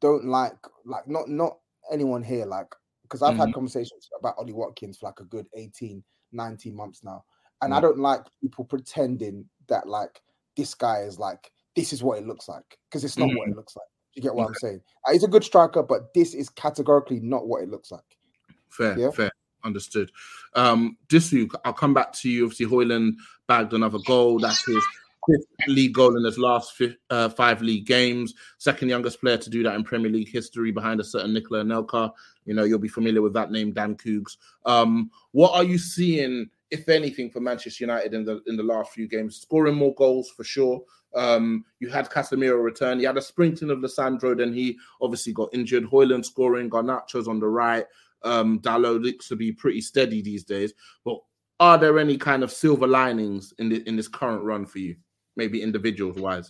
don't 0.00 0.26
like 0.26 0.56
like 0.84 1.06
not 1.08 1.28
not 1.28 1.58
anyone 1.90 2.22
here 2.22 2.46
like 2.46 2.68
because 3.02 3.22
I've 3.22 3.32
mm-hmm. 3.32 3.40
had 3.40 3.54
conversations 3.54 4.08
about 4.18 4.34
Ollie 4.38 4.52
Watkins 4.52 4.98
for 4.98 5.06
like 5.06 5.20
a 5.20 5.24
good 5.24 5.46
18, 5.54 6.02
19 6.32 6.74
months 6.74 7.04
now. 7.04 7.24
And 7.62 7.72
mm-hmm. 7.72 7.78
I 7.78 7.80
don't 7.80 7.98
like 7.98 8.22
people 8.40 8.64
pretending 8.64 9.44
that 9.68 9.88
like 9.88 10.20
this 10.56 10.74
guy 10.74 11.00
is 11.00 11.18
like 11.18 11.50
this 11.76 11.92
is 11.92 12.02
what 12.02 12.18
it 12.18 12.26
looks 12.26 12.48
like 12.48 12.78
because 12.88 13.04
it's 13.04 13.16
not 13.16 13.28
mm-hmm. 13.28 13.36
what 13.36 13.44
it 13.44 13.50
mm-hmm. 13.50 13.58
looks 13.58 13.76
like. 13.76 13.86
You 14.14 14.22
get 14.22 14.34
what 14.34 14.44
okay. 14.44 14.50
I'm 14.50 14.54
saying? 14.54 14.80
Uh, 15.06 15.12
he's 15.12 15.24
a 15.24 15.28
good 15.28 15.44
striker, 15.44 15.82
but 15.82 16.14
this 16.14 16.34
is 16.34 16.48
categorically 16.48 17.20
not 17.20 17.46
what 17.46 17.62
it 17.62 17.68
looks 17.68 17.92
like. 17.92 18.00
Fair, 18.70 18.98
yeah? 18.98 19.10
fair. 19.10 19.30
Understood. 19.62 20.10
Um, 20.54 20.96
this 21.10 21.32
week, 21.32 21.52
I'll 21.64 21.72
come 21.72 21.92
back 21.92 22.12
to 22.14 22.30
you. 22.30 22.44
Obviously, 22.44 22.66
Højlund 22.66 23.14
bagged 23.46 23.72
another 23.72 23.98
goal. 24.06 24.38
That's 24.38 24.64
his 24.64 24.82
fifth 25.28 25.68
league 25.68 25.94
goal 25.94 26.16
in 26.16 26.24
his 26.24 26.38
last 26.38 26.72
fifth, 26.72 26.96
uh, 27.10 27.28
five 27.28 27.62
league 27.62 27.86
games. 27.86 28.34
Second 28.58 28.88
youngest 28.88 29.20
player 29.20 29.36
to 29.36 29.50
do 29.50 29.62
that 29.62 29.74
in 29.74 29.84
Premier 29.84 30.10
League 30.10 30.30
history, 30.30 30.70
behind 30.70 31.00
a 31.00 31.04
certain 31.04 31.32
Nicola 31.32 31.64
Anelka. 31.64 32.12
You 32.44 32.54
know, 32.54 32.64
you'll 32.64 32.78
be 32.78 32.88
familiar 32.88 33.22
with 33.22 33.34
that 33.34 33.50
name, 33.50 33.72
Dan 33.72 33.96
Koogs. 33.96 34.36
Um, 34.64 35.10
what 35.32 35.52
are 35.52 35.64
you 35.64 35.78
seeing, 35.78 36.48
if 36.70 36.88
anything, 36.88 37.30
for 37.30 37.40
Manchester 37.40 37.84
United 37.84 38.14
in 38.14 38.24
the 38.24 38.42
in 38.46 38.56
the 38.56 38.62
last 38.62 38.92
few 38.92 39.08
games? 39.08 39.36
Scoring 39.36 39.74
more 39.74 39.94
goals 39.94 40.30
for 40.30 40.44
sure. 40.44 40.82
Um, 41.14 41.64
you 41.80 41.88
had 41.88 42.10
Casemiro 42.10 42.62
return. 42.62 43.00
You 43.00 43.06
had 43.06 43.16
a 43.16 43.22
sprinting 43.22 43.70
of 43.70 43.78
Lisandro, 43.78 44.36
then 44.36 44.52
he 44.52 44.78
obviously 45.00 45.32
got 45.32 45.48
injured. 45.52 45.84
Højlund 45.84 46.24
scoring, 46.24 46.68
Garnacho's 46.68 47.26
on 47.26 47.40
the 47.40 47.48
right. 47.48 47.86
Um, 48.22 48.60
Dalot 48.60 49.02
looks 49.02 49.28
to 49.28 49.36
be 49.36 49.52
pretty 49.52 49.80
steady 49.80 50.20
these 50.20 50.44
days. 50.44 50.74
But 51.04 51.18
are 51.58 51.78
there 51.78 51.98
any 51.98 52.18
kind 52.18 52.42
of 52.42 52.52
silver 52.52 52.86
linings 52.86 53.54
in 53.58 53.70
the, 53.70 53.88
in 53.88 53.96
this 53.96 54.08
current 54.08 54.42
run 54.42 54.66
for 54.66 54.78
you? 54.78 54.96
Maybe 55.36 55.62
individuals 55.62 56.16
wise? 56.16 56.48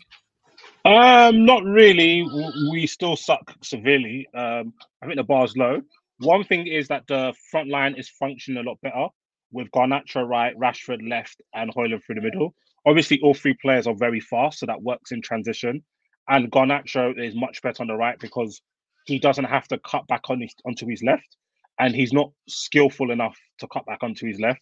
Um, 0.85 1.45
not 1.45 1.65
really. 1.65 2.25
We 2.71 2.87
still 2.87 3.17
suck 3.17 3.55
severely. 3.63 4.29
Um, 4.35 4.73
I 5.03 5.07
think 5.07 5.17
the 5.17 5.25
bar's 5.25 5.57
low. 5.57 5.83
One 6.21 6.45
thing 6.45 6.67
is 6.67 6.89
that 6.89 7.07
the 7.09 7.35
front 7.51 7.69
line 7.69 7.95
is 7.97 8.09
functioning 8.09 8.65
a 8.65 8.69
lot 8.69 8.81
better 8.81 9.09
with 9.53 9.71
Garnacho 9.71 10.27
right, 10.27 10.57
Rashford 10.59 11.07
left, 11.09 11.43
and 11.55 11.75
Højlund 11.75 12.05
through 12.05 12.17
the 12.17 12.21
middle. 12.21 12.55
Obviously, 12.87 13.21
all 13.21 13.35
three 13.35 13.55
players 13.61 13.87
are 13.87 13.95
very 13.95 14.21
fast, 14.21 14.61
so 14.61 14.67
that 14.67 14.83
works 14.83 15.13
in 15.13 15.21
transition. 15.21 15.83
And 16.29 16.51
Garnacho 16.51 17.19
is 17.19 17.35
much 17.35 17.63
better 17.63 17.83
on 17.83 17.89
the 17.89 17.95
right 17.95 18.19
because 18.19 18.61
he 19.07 19.19
doesn't 19.19 19.45
have 19.45 19.67
to 19.69 19.79
cut 19.79 20.07
back 20.07 20.23
on 20.31 20.41
his, 20.41 20.55
onto 20.65 20.87
his 20.87 21.03
left, 21.03 21.37
and 21.79 21.95
he's 21.95 22.13
not 22.13 22.31
skillful 22.49 23.11
enough 23.11 23.37
to 23.59 23.69
cut 23.69 23.87
back 23.87 24.03
onto 24.03 24.27
his 24.27 24.41
left 24.41 24.61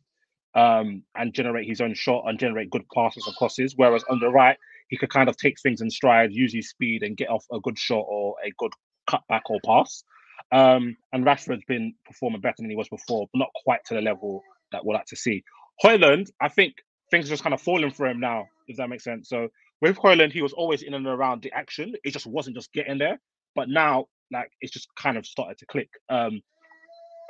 um, 0.55 1.03
and 1.17 1.35
generate 1.35 1.69
his 1.69 1.81
own 1.81 1.95
shot 1.95 2.25
and 2.27 2.39
generate 2.39 2.71
good 2.71 2.85
passes 2.95 3.27
and 3.27 3.37
crosses. 3.37 3.75
Whereas 3.77 4.05
on 4.11 4.21
the 4.21 4.29
right, 4.29 4.57
he 4.89 4.97
could 4.97 5.11
kind 5.11 5.29
of 5.29 5.37
take 5.37 5.61
things 5.61 5.81
in 5.81 5.91
stride, 5.91 6.33
use 6.33 6.53
his 6.53 6.71
speed, 6.71 7.03
and 7.03 7.17
get 7.17 7.31
off 7.31 7.45
a 7.53 7.61
good 7.61 7.79
shot 7.79 8.05
or 8.07 8.37
a 8.45 8.53
good 8.59 8.73
cutback 9.09 9.43
or 9.47 9.59
pass. 9.65 10.05
Um, 10.53 10.97
and 11.13 11.25
Rashford's 11.25 11.65
been 11.67 11.95
performing 12.05 12.41
better 12.41 12.57
than 12.59 12.71
he 12.71 12.77
was 12.77 12.89
before, 12.89 13.27
but 13.33 13.39
not 13.39 13.51
quite 13.65 13.81
to 13.87 13.95
the 13.95 14.01
level 14.01 14.43
that 14.73 14.85
we'd 14.85 14.95
like 14.95 15.07
to 15.07 15.17
see. 15.17 15.43
Højlund, 15.83 16.31
I 16.41 16.49
think 16.49 16.75
things 17.11 17.27
are 17.27 17.31
just 17.31 17.43
kind 17.43 17.55
of 17.55 17.61
falling 17.61 17.91
for 17.91 18.07
him 18.07 18.21
now, 18.21 18.47
if 18.69 18.77
that 18.77 18.89
makes 18.89 19.05
sense. 19.05 19.29
So 19.29 19.49
with 19.81 19.97
Højlund, 19.97 20.33
he 20.33 20.43
was 20.43 20.53
always 20.53 20.83
in 20.83 20.95
and 20.95 21.07
around 21.07 21.43
the 21.43 21.53
action. 21.53 21.95
It 22.05 22.13
just 22.13 22.27
wasn't 22.27 22.57
just 22.57 22.73
getting 22.73 22.99
there. 22.99 23.21
But 23.55 23.69
now, 23.69 24.07
like, 24.33 24.51
it's 24.61 24.73
just 24.73 24.89
kind 24.97 25.17
of 25.17 25.27
started 25.27 25.59
to 25.59 25.67
click. 25.67 25.89
Um, 26.09 26.41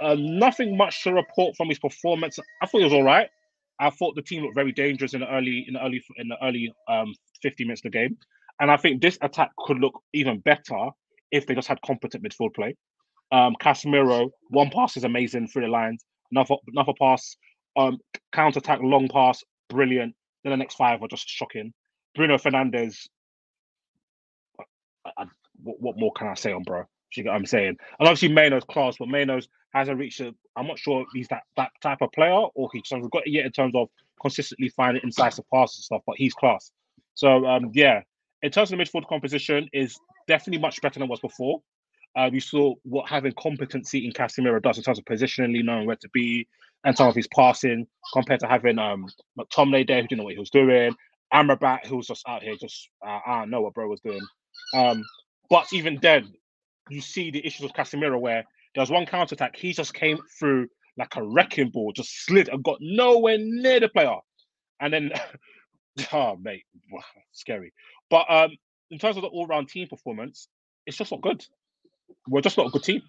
uh, 0.05 0.17
nothing 0.19 0.77
much 0.77 1.03
to 1.03 1.13
report 1.13 1.57
from 1.57 1.69
his 1.69 1.79
performance. 1.79 2.39
I 2.63 2.67
thought 2.67 2.79
he 2.79 2.85
was 2.85 2.93
all 2.93 3.03
right. 3.03 3.29
I 3.81 3.91
thought 3.91 4.15
the 4.15 4.23
team 4.23 4.43
looked 4.43 4.55
very 4.55 4.71
dangerous 4.71 5.15
in 5.15 5.21
the 5.21 5.29
early 5.29 5.65
in 5.67 5.75
the 5.75 5.85
early 5.85 6.05
in 6.17 6.29
the 6.29 6.37
early 6.43 6.73
um 6.89 7.13
50 7.43 7.65
minutes 7.65 7.81
of 7.85 7.91
the 7.91 7.99
game. 7.99 8.17
And 8.61 8.71
I 8.71 8.77
think 8.77 9.01
this 9.03 9.19
attack 9.23 9.51
could 9.59 9.79
look 9.79 10.01
even 10.13 10.39
better 10.41 10.91
if 11.33 11.47
they 11.47 11.55
just 11.55 11.67
had 11.67 11.81
competent 11.85 12.23
midfield 12.23 12.55
play. 12.55 12.77
Um, 13.33 13.57
Casemiro, 13.61 14.31
one 14.51 14.71
pass 14.71 14.97
is 14.97 15.05
amazing 15.05 15.49
through 15.49 15.63
the 15.63 15.69
lines. 15.69 16.05
Another 16.31 16.55
another 16.69 16.93
pass, 17.01 17.37
um, 17.77 17.99
counter 18.33 18.59
attack, 18.59 18.81
long 18.83 19.09
pass, 19.09 19.43
brilliant. 19.71 20.15
Then 20.45 20.51
the 20.53 20.57
next 20.59 20.75
five 20.75 21.01
were 21.01 21.09
just 21.09 21.29
shocking. 21.29 21.73
Bruno 22.15 22.37
Fernandes. 22.37 23.09
I, 24.61 25.11
I, 25.19 25.25
what, 25.63 25.81
what 25.81 25.99
more 25.99 26.13
can 26.13 26.29
I 26.29 26.35
say 26.35 26.53
on 26.53 26.63
bro? 26.63 26.85
You 27.17 27.23
get 27.23 27.31
what 27.31 27.37
I'm 27.37 27.47
saying? 27.47 27.77
And 27.99 28.09
obviously 28.09 28.29
Mainoo's 28.29 28.65
class, 28.65 28.97
but 28.99 29.09
Mainoo's 29.09 29.49
hasn't 29.75 29.99
reached 29.99 30.21
a. 30.21 30.35
I'm 30.57 30.67
not 30.67 30.79
sure 30.79 31.03
if 31.03 31.09
he's 31.13 31.29
that 31.29 31.43
that 31.57 31.71
type 31.83 31.99
of 32.01 32.13
player 32.13 32.33
or 32.33 32.71
he 32.73 32.81
just 32.81 32.93
hasn't 32.93 33.13
got 33.13 33.27
it 33.27 33.31
yet 33.31 33.45
in 33.45 33.53
terms 33.53 33.75
of 33.75 33.89
consistently 34.21 34.69
finding 34.69 35.03
incisive 35.03 35.45
passes 35.53 35.79
and 35.79 35.85
stuff. 35.85 36.03
But 36.07 36.17
he's 36.17 36.35
class. 36.35 36.71
So 37.15 37.47
um, 37.47 37.71
yeah, 37.75 38.03
in 38.43 38.51
terms 38.51 38.73
of 38.73 38.79
the 38.79 38.85
midfield 38.85 39.09
composition, 39.09 39.69
is 39.73 39.99
definitely 40.29 40.61
much 40.61 40.81
better 40.81 40.95
than 40.95 41.09
it 41.09 41.11
was 41.11 41.21
before. 41.21 41.61
Uh, 42.17 42.31
we 42.33 42.39
saw 42.39 42.75
what 42.85 43.09
having 43.09 43.33
competency 43.33 44.07
in 44.07 44.13
Casemiro 44.13 44.63
does 44.63 44.79
in 44.79 44.85
terms 44.85 45.01
of 45.01 45.05
positionally 45.05 45.65
knowing 45.65 45.87
where 45.87 45.97
to 45.97 46.09
be 46.11 46.47
and 46.85 46.97
some 46.97 47.09
of 47.09 47.15
his 47.15 47.27
passing 47.35 47.87
compared 48.13 48.41
to 48.41 48.47
having 48.47 48.79
um 48.79 49.07
McTominay 49.39 49.87
there 49.87 50.01
who 50.01 50.09
didn't 50.09 50.19
know 50.19 50.25
what 50.25 50.35
he 50.35 50.39
was 50.39 50.51
doing, 50.51 50.95
Amrabat 51.33 51.87
who 51.87 51.97
was 51.97 52.07
just 52.07 52.27
out 52.29 52.43
here 52.43 52.55
just 52.61 52.89
uh, 53.07 53.19
I 53.27 53.41
don't 53.41 53.51
know 53.51 53.63
what 53.63 53.75
bro 53.75 53.89
was 53.89 54.01
doing. 54.01 54.21
Um, 54.75 55.03
but 55.51 55.67
even 55.73 55.99
then, 56.01 56.33
you 56.91 57.01
see 57.01 57.31
the 57.31 57.45
issues 57.45 57.65
with 57.65 57.73
Casemiro 57.73 58.21
where 58.21 58.45
there 58.75 58.83
was 58.83 58.91
one 58.91 59.07
counter 59.07 59.35
attack, 59.35 59.57
he 59.57 59.73
just 59.73 59.95
came 59.95 60.19
through 60.39 60.69
like 60.97 61.17
a 61.17 61.23
wrecking 61.23 61.71
ball, 61.71 61.93
just 61.93 62.25
slid 62.25 62.49
and 62.49 62.63
got 62.63 62.79
nowhere 62.81 63.39
near 63.39 63.81
the 63.81 63.89
player, 63.89 64.17
and 64.81 64.93
then 64.93 65.13
oh 66.13 66.37
mate, 66.37 66.65
scary. 67.33 67.73
But 68.11 68.27
um, 68.31 68.51
in 68.91 68.99
terms 68.99 69.17
of 69.17 69.23
the 69.23 69.29
all-round 69.29 69.69
team 69.69 69.89
performance, 69.89 70.49
it's 70.87 70.97
just 70.97 71.11
not 71.11 71.21
good. 71.23 71.45
We're 72.29 72.43
just 72.43 72.57
not 72.57 72.67
a 72.67 72.71
good 72.71 72.85
team, 72.85 73.03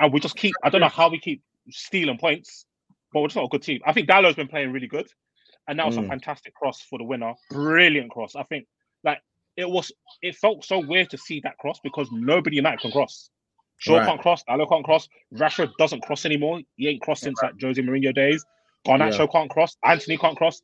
and 0.00 0.12
we 0.12 0.20
just 0.20 0.36
keep. 0.36 0.54
I 0.62 0.70
don't 0.70 0.80
know 0.80 0.88
how 0.88 1.08
we 1.08 1.18
keep 1.20 1.42
stealing 1.70 2.18
points, 2.18 2.66
but 3.12 3.20
we're 3.20 3.28
just 3.28 3.36
not 3.36 3.44
a 3.44 3.48
good 3.48 3.62
team. 3.62 3.80
I 3.84 3.92
think 3.92 4.08
Dalot's 4.08 4.36
been 4.36 4.48
playing 4.48 4.72
really 4.72 4.88
good, 4.88 5.08
and 5.68 5.78
that 5.78 5.86
was 5.86 5.96
Mm. 5.96 6.06
a 6.06 6.08
fantastic 6.08 6.54
cross 6.54 6.80
for 6.82 6.98
the 6.98 7.04
winner. 7.04 7.34
Brilliant 7.50 8.10
cross. 8.10 8.36
I 8.36 8.42
think 8.44 8.66
like 9.04 9.20
it 9.56 9.68
was. 9.68 9.92
It 10.22 10.36
felt 10.36 10.64
so 10.64 10.78
weird 10.78 11.10
to 11.10 11.18
see 11.18 11.40
that 11.40 11.58
cross 11.58 11.78
because 11.82 12.08
nobody 12.12 12.56
United 12.56 12.80
can 12.80 12.92
cross. 12.92 13.30
Shaw 13.82 13.96
Right. 13.98 14.06
can't 14.06 14.20
cross. 14.20 14.44
Dalot 14.44 14.68
can't 14.68 14.84
cross. 14.84 15.08
Rashford 15.34 15.72
doesn't 15.76 16.02
cross 16.02 16.24
anymore. 16.24 16.60
He 16.76 16.88
ain't 16.88 17.02
crossed 17.02 17.22
since 17.24 17.42
like 17.42 17.54
Jose 17.60 17.82
Mourinho 17.82 18.14
days. 18.14 18.44
Garnacho 18.86 19.18
Yeah. 19.20 19.26
can't 19.26 19.50
cross. 19.50 19.76
Antony 19.84 20.16
can't 20.18 20.36
cross. 20.36 20.62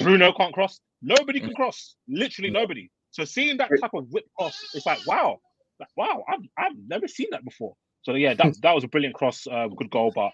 Bruno 0.00 0.32
can't 0.32 0.54
cross. 0.54 0.80
Nobody 1.02 1.40
can 1.40 1.54
cross. 1.54 1.96
Literally 2.08 2.50
nobody. 2.50 2.88
So 3.10 3.24
seeing 3.24 3.56
that 3.56 3.68
type 3.80 3.90
of 3.94 4.06
whip 4.10 4.26
cross, 4.38 4.56
it's 4.74 4.86
like 4.86 5.04
wow, 5.08 5.40
like, 5.80 5.88
wow. 5.96 6.24
I've 6.28 6.38
I've 6.56 6.76
never 6.86 7.08
seen 7.08 7.26
that 7.32 7.44
before. 7.44 7.74
So 8.02 8.14
yeah, 8.14 8.34
that 8.34 8.54
that 8.62 8.74
was 8.74 8.84
a 8.84 8.88
brilliant 8.88 9.16
cross, 9.16 9.44
uh, 9.50 9.66
good 9.76 9.90
goal. 9.90 10.12
But 10.14 10.30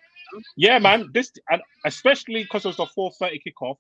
yeah, 0.57 0.79
man, 0.79 1.09
this 1.15 1.33
and 1.49 1.63
especially 1.87 2.43
because 2.43 2.67
it 2.67 2.69
was 2.69 2.77
the 2.77 2.87
four 2.95 3.11
thirty 3.19 3.41
kickoff. 3.47 3.77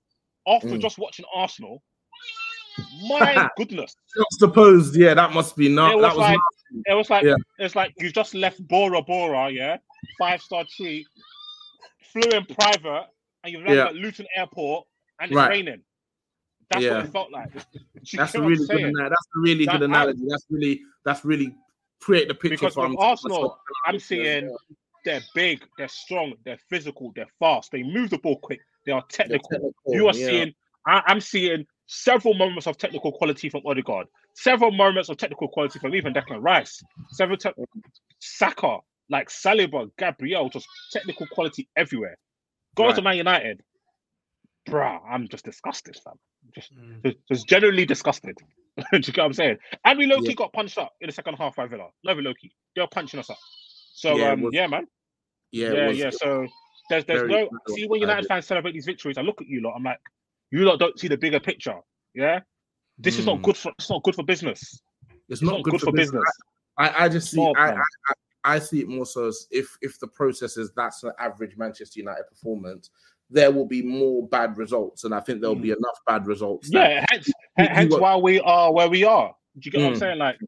After 0.46 0.68
Mm. 0.76 0.80
just 0.80 0.96
watching 0.98 1.26
Arsenal, 1.34 1.82
my 3.08 3.48
goodness, 3.58 3.94
Juxtaposed, 4.16 4.96
yeah, 4.96 5.12
that 5.14 5.32
must 5.34 5.54
be 5.56 5.68
not. 5.68 5.92
it 5.92 5.96
was 5.96 6.02
that 6.04 6.16
was 6.16 6.22
like. 6.22 6.38
It 6.86 6.94
was 6.94 7.10
like 7.10 7.24
Yeah. 7.24 7.34
it's 7.58 7.74
like 7.76 7.92
you 7.98 8.10
just 8.10 8.34
left 8.34 8.66
Bora 8.68 9.02
Bora, 9.02 9.50
yeah, 9.50 9.76
five 10.18 10.40
star 10.42 10.64
treat, 10.76 11.06
flew 12.12 12.30
in 12.30 12.44
private, 12.46 13.06
and 13.44 13.52
you've 13.52 13.62
landed 13.62 13.76
Yeah. 13.76 13.86
at 13.88 13.94
Luton 13.96 14.26
Airport, 14.36 14.86
and 15.20 15.30
it's 15.30 15.36
Right. 15.36 15.48
raining. 15.50 15.82
That's 16.70 16.84
Yeah. 16.84 16.96
what 16.98 17.06
it 17.06 17.12
felt 17.12 17.32
like. 17.32 17.50
That's 18.12 18.34
a 18.34 18.42
really 18.42 18.66
good. 18.66 18.80
ana- 18.84 19.08
That's 19.08 19.28
a 19.36 19.40
really 19.40 19.64
That- 19.66 19.72
good 19.72 19.82
analogy. 19.84 20.22
That's 20.28 20.46
really 20.50 20.82
that's 21.04 21.24
really 21.24 21.54
create 22.00 22.28
the 22.28 22.34
picture 22.34 22.56
Because 22.56 22.74
for 22.74 22.84
I'm- 22.84 22.96
Arsenal, 22.98 23.58
I'm 23.86 23.98
seeing 23.98 24.54
they're 25.04 25.22
big, 25.34 25.64
they're 25.78 25.88
strong, 25.88 26.34
they're 26.44 26.58
physical, 26.68 27.12
they're 27.16 27.30
fast, 27.38 27.72
they 27.72 27.82
move 27.82 28.10
the 28.10 28.18
ball 28.18 28.38
quick, 28.38 28.60
they 28.84 28.92
are 28.92 29.02
technical. 29.08 29.48
technical, 29.48 29.74
you 29.94 30.06
are 30.08 30.14
yeah. 30.14 30.26
seeing, 30.26 30.54
I'm 30.86 31.20
seeing 31.20 31.66
several 31.88 32.34
moments 32.34 32.66
of 32.66 32.76
technical 32.76 33.10
quality 33.12 33.48
from 33.48 33.62
Odegaard, 33.66 34.06
several 34.34 34.70
moments 34.70 35.08
of 35.08 35.16
technical 35.16 35.48
quality 35.48 35.78
from 35.78 35.94
even 35.94 36.12
Declan 36.14 36.42
Rice, 36.42 36.82
several 37.10 37.36
te- 37.38 37.50
Saka, 38.20 38.78
like 39.10 39.28
Saliba, 39.30 39.90
Gabriel, 39.98 40.48
just 40.50 40.66
technical 40.92 41.26
quality 41.32 41.68
everywhere. 41.76 42.16
Go 42.76 42.92
to 42.94 43.02
Man 43.02 43.16
United, 43.16 43.62
bruh, 44.68 45.00
I'm 45.08 45.28
just 45.28 45.44
disgusted, 45.44 45.96
fam. 46.04 46.14
Just, 46.54 46.72
just, 47.04 47.16
just 47.30 47.48
generally 47.48 47.84
disgusted. 47.84 48.36
Do 48.76 48.84
you 48.92 49.00
get 49.00 49.18
what 49.18 49.24
I'm 49.26 49.32
saying? 49.32 49.56
And 49.84 49.98
we 49.98 50.06
low 50.06 50.20
key 50.20 50.28
Yeah. 50.28 50.34
got 50.34 50.52
punched 50.52 50.78
up 50.78 50.92
in 51.00 51.08
the 51.08 51.12
second 51.12 51.34
half 51.34 51.56
by 51.56 51.66
Villa. 51.66 51.88
No, 52.04 52.14
we 52.14 52.22
low 52.22 52.34
key. 52.34 52.52
They 52.76 52.80
were 52.82 52.86
punching 52.86 53.18
us 53.18 53.28
up. 53.30 53.38
So 53.94 54.16
Yeah, 54.16 54.32
um, 54.32 54.42
was- 54.42 54.54
yeah, 54.54 54.66
man. 54.68 54.86
Yeah, 55.50 55.72
yeah, 55.72 55.88
was- 55.88 55.98
yeah. 55.98 56.10
So 56.10 56.46
there's 56.90 57.04
there's 57.06 57.28
no 57.28 57.48
see 57.68 57.86
when 57.88 58.00
United 58.00 58.26
fans 58.28 58.46
celebrate 58.46 58.72
these 58.72 58.86
victories. 58.86 59.18
I 59.18 59.22
look 59.22 59.40
at 59.40 59.48
you 59.48 59.60
lot. 59.62 59.74
I'm 59.74 59.82
like, 59.82 59.98
you 60.50 60.64
lot 60.64 60.78
don't 60.78 60.98
see 60.98 61.08
the 61.08 61.16
bigger 61.16 61.40
picture. 61.40 61.78
Yeah, 62.14 62.40
this 62.98 63.18
is 63.18 63.26
not 63.26 63.38
Mm. 63.38 63.42
good 63.42 63.56
for 63.56 63.72
it's 63.78 63.90
not 63.90 64.02
good 64.02 64.14
for 64.14 64.22
business. 64.24 64.80
It's 65.28 65.42
not, 65.42 65.62
good, 65.62 65.78
for 65.80 65.92
business. 65.92 66.24
I, 66.78 67.04
I 67.04 67.08
just 67.10 67.30
see. 67.30 67.40
I, 67.40 67.72
I. 67.72 67.74
I 67.74 68.12
I 68.44 68.58
see 68.60 68.80
it 68.80 68.88
more 68.88 69.04
so 69.04 69.26
as 69.26 69.46
if 69.50 69.76
if 69.82 69.98
the 69.98 70.06
process 70.06 70.56
is 70.56 70.70
that's 70.74 71.02
an 71.02 71.12
average 71.18 71.56
Manchester 71.58 72.00
United 72.00 72.24
performance, 72.30 72.88
there 73.28 73.50
will 73.50 73.66
be 73.66 73.82
more 73.82 74.26
bad 74.28 74.56
results, 74.56 75.04
and 75.04 75.14
I 75.14 75.20
think 75.20 75.40
there'll 75.40 75.56
be 75.56 75.70
enough 75.72 75.98
bad 76.06 76.26
results. 76.26 76.70
Mm. 76.70 76.74
Yeah, 76.74 77.04
hence 77.10 77.30
hence 77.56 77.94
why 77.94 78.16
we 78.16 78.40
are 78.40 78.72
where 78.72 78.88
we 78.88 79.04
are. 79.04 79.34
Do 79.58 79.66
you 79.66 79.70
get 79.72 79.80
what 79.82 79.88
I'm 79.88 79.94
Mm. 79.94 79.98
saying? 79.98 80.18
Like, 80.18 80.38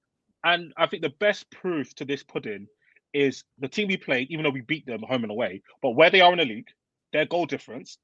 and 0.45 0.73
I 0.79 0.87
think 0.87 1.03
the 1.03 1.13
best 1.19 1.51
proof 1.51 1.95
to 1.97 2.05
this 2.07 2.23
pudding 2.23 2.69
is 3.13 3.45
the 3.59 3.69
team 3.69 3.89
we 3.89 3.97
played, 3.97 4.31
even 4.31 4.45
though 4.45 4.51
we 4.51 4.63
beat 4.63 4.87
them 4.87 5.03
home 5.03 5.25
and 5.25 5.33
away, 5.33 5.61
but 5.83 5.91
where 5.91 6.11
they 6.11 6.21
are 6.21 6.33
in 6.33 6.39
the 6.39 6.45
league, 6.45 6.69
their 7.13 7.27
goal 7.27 7.45
difference, 7.45 7.99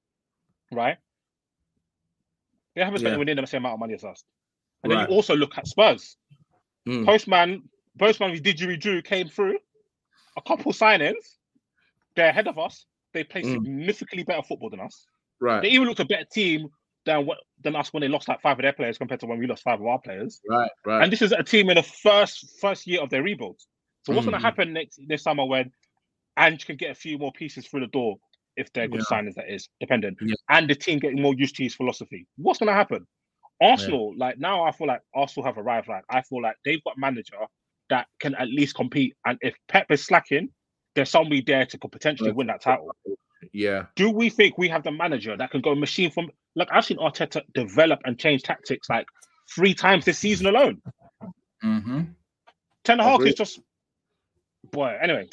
right? 0.73 0.99
They 2.77 2.85
haven't 2.85 3.01
spent 3.01 3.15
Yeah. 3.15 3.19
within 3.19 3.37
the 3.39 3.47
same 3.47 3.63
amount 3.63 3.75
of 3.75 3.81
money 3.81 3.95
as 3.95 4.05
us. 4.05 4.23
And 4.85 4.93
then 4.93 5.01
you 5.01 5.07
also 5.17 5.35
look 5.35 5.57
at 5.59 5.67
Spurs. 5.67 6.17
Mm. 6.87 7.05
Postman, 7.07 7.69
Postman 7.99 8.31
with 8.31 8.45
didgeridoo 8.45 9.03
came 9.03 9.29
through, 9.29 9.59
a 10.37 10.43
couple 10.43 10.71
signings, 10.73 11.39
they're 12.15 12.29
ahead 12.29 12.47
of 12.47 12.59
us. 12.59 12.85
They 13.15 13.25
play 13.25 13.43
Mm. 13.43 13.53
significantly 13.53 14.23
better 14.25 14.43
football 14.43 14.71
than 14.71 14.81
us. 14.81 15.07
Right. 15.41 15.63
They 15.63 15.71
even 15.71 15.89
looked 15.89 16.01
a 16.01 16.05
better 16.05 16.27
team 16.31 16.69
than 17.07 17.25
what 17.25 17.39
than 17.63 17.75
us 17.77 17.93
when 17.93 18.03
they 18.03 18.09
lost 18.09 18.29
like 18.29 18.41
five 18.43 18.59
of 18.59 18.63
their 18.63 18.73
players 18.73 18.99
compared 18.99 19.21
to 19.21 19.27
when 19.27 19.39
we 19.39 19.47
lost 19.47 19.63
five 19.63 19.81
of 19.81 19.87
our 19.87 19.99
players. 19.99 20.41
Right, 20.49 20.71
right. 20.85 21.03
And 21.03 21.11
this 21.13 21.23
is 21.23 21.33
a 21.33 21.43
team 21.43 21.71
in 21.71 21.77
the 21.77 21.83
first 21.83 22.61
first 22.61 22.87
year 22.87 23.01
of 23.01 23.11
their 23.11 23.23
rebuild. 23.23 23.59
So 24.05 24.13
what's 24.13 24.27
going 24.27 24.35
Mhm. 24.37 24.41
to 24.41 24.45
happen 24.47 24.73
next 24.75 25.01
this 25.07 25.23
summer 25.23 25.45
when 25.47 25.73
Ange 26.37 26.67
can 26.67 26.77
get 26.77 26.91
a 26.91 26.95
few 26.95 27.17
more 27.17 27.33
pieces 27.33 27.67
through 27.67 27.81
the 27.81 27.87
door 27.87 28.17
if 28.57 28.73
they're 28.73 28.89
good 28.89 29.03
Yeah. 29.11 29.19
signings, 29.19 29.35
that 29.35 29.53
is 29.53 29.69
dependent, 29.81 30.19
Yeah. 30.21 30.35
and 30.51 30.69
the 30.69 30.75
team 30.75 30.99
getting 30.99 31.21
more 31.21 31.35
used 31.35 31.57
to 31.57 31.63
his 31.63 31.75
philosophy. 31.75 32.27
What's 32.37 32.59
going 32.59 32.69
to 32.69 32.75
happen? 32.75 33.07
Arsenal, 33.61 34.15
like 34.17 34.39
now, 34.39 34.65
I 34.65 34.71
feel 34.73 34.87
like 34.87 35.01
Arsenal 35.15 35.47
have 35.47 35.57
arrived. 35.59 35.89
Like 35.89 36.05
I 36.11 36.23
feel 36.23 36.43
like 36.43 36.57
they've 36.65 36.83
got 36.85 36.97
a 36.97 37.01
manager 37.01 37.39
that 37.89 38.07
can 38.21 38.35
at 38.35 38.49
least 38.49 38.75
compete, 38.75 39.15
and 39.25 39.39
if 39.41 39.55
Pep 39.69 39.91
is 39.91 40.05
slacking, 40.05 40.51
there's 40.95 41.11
somebody 41.11 41.41
there 41.41 41.65
to 41.67 41.79
potentially 41.79 42.33
win 42.33 42.49
that 42.49 42.61
title. 42.61 42.95
Yeah. 43.53 43.87
Do 43.95 44.11
we 44.11 44.29
think 44.31 44.59
we 44.59 44.69
have 44.69 44.83
the 44.83 44.91
manager 44.91 45.37
that 45.37 45.51
can 45.51 45.61
go 45.61 45.75
machine 45.75 46.11
from 46.11 46.31
like 46.55 46.69
I've 46.73 46.85
seen 46.85 46.97
Arteta 46.99 47.43
develop 47.55 48.01
and 48.05 48.19
change 48.19 48.43
tactics 48.43 48.89
like 48.91 49.07
three 49.55 49.75
times 49.75 50.05
this 50.05 50.19
season 50.19 50.47
alone? 50.47 50.83
Mm-hmm. 51.63 52.03
Ten 52.85 52.99
Hag 52.99 53.23
is 53.23 53.35
just 53.35 53.61
boy. 54.73 54.97
Anyway, 55.01 55.29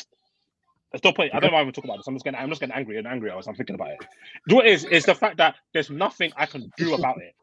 let's 0.94 1.04
not. 1.04 1.20
I 1.20 1.40
don't 1.40 1.52
mind 1.52 1.64
even 1.64 1.74
talking 1.74 1.90
about 1.90 1.98
this. 1.98 2.08
I'm 2.08 2.16
just 2.16 2.24
getting. 2.24 2.40
I'm 2.40 2.50
just 2.50 2.62
getting 2.62 2.76
angry 2.76 2.98
and 2.98 3.08
angry 3.08 3.32
as 3.32 3.48
I'm 3.48 3.56
thinking 3.56 3.76
about 3.76 3.92
it. 3.92 4.06
Do 4.48 4.56
what 4.56 4.68
it 4.68 4.74
is 4.74 4.86
is 4.86 5.06
the 5.06 5.16
fact 5.16 5.38
that 5.38 5.56
there's 5.74 5.90
nothing 5.90 6.32
I 6.38 6.46
can 6.46 6.72
do 6.78 6.94
about 6.94 7.18
it. 7.18 7.34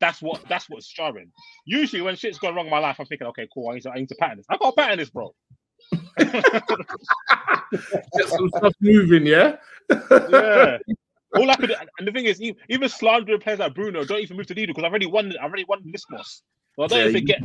That's 0.00 0.22
what. 0.22 0.42
That's 0.48 0.70
what's 0.70 0.88
jarring. 0.88 1.30
Usually 1.66 2.00
when 2.02 2.16
shit's 2.16 2.38
gone 2.38 2.54
wrong 2.54 2.66
in 2.66 2.70
my 2.70 2.78
life, 2.78 2.96
I'm 2.98 3.06
thinking, 3.06 3.26
okay, 3.28 3.48
cool. 3.52 3.70
I 3.70 3.74
need 3.74 3.82
to. 3.82 3.90
I 3.90 3.94
need 3.96 4.08
to 4.08 4.14
pattern 4.16 4.38
this. 4.38 4.46
I 4.48 4.56
got 4.56 4.70
to 4.70 4.76
pattern 4.76 4.98
this, 4.98 5.10
bro. 5.10 5.34
Get 6.18 6.44
some 8.28 8.48
stuff 8.56 8.72
moving, 8.80 9.26
yeah. 9.26 9.56
Yeah. 10.28 10.78
all 11.34 11.50
I 11.50 11.56
could, 11.56 11.74
and 11.98 12.08
the 12.08 12.12
thing 12.12 12.26
is, 12.26 12.40
even, 12.40 12.60
even 12.68 12.88
slandering 12.88 13.40
players 13.40 13.58
like 13.58 13.74
Bruno 13.74 14.04
don't 14.04 14.20
even 14.20 14.36
move 14.36 14.46
to 14.46 14.54
leader 14.54 14.72
because 14.72 14.84
I've 14.84 14.90
already 14.90 15.06
won. 15.06 15.32
I've 15.40 15.48
already 15.50 15.64
won 15.68 15.82
Lismos. 15.84 16.42
So 16.76 16.84
I 16.84 16.86
don't 16.86 16.98
Yeah, 16.98 17.08
even 17.08 17.24
get. 17.24 17.42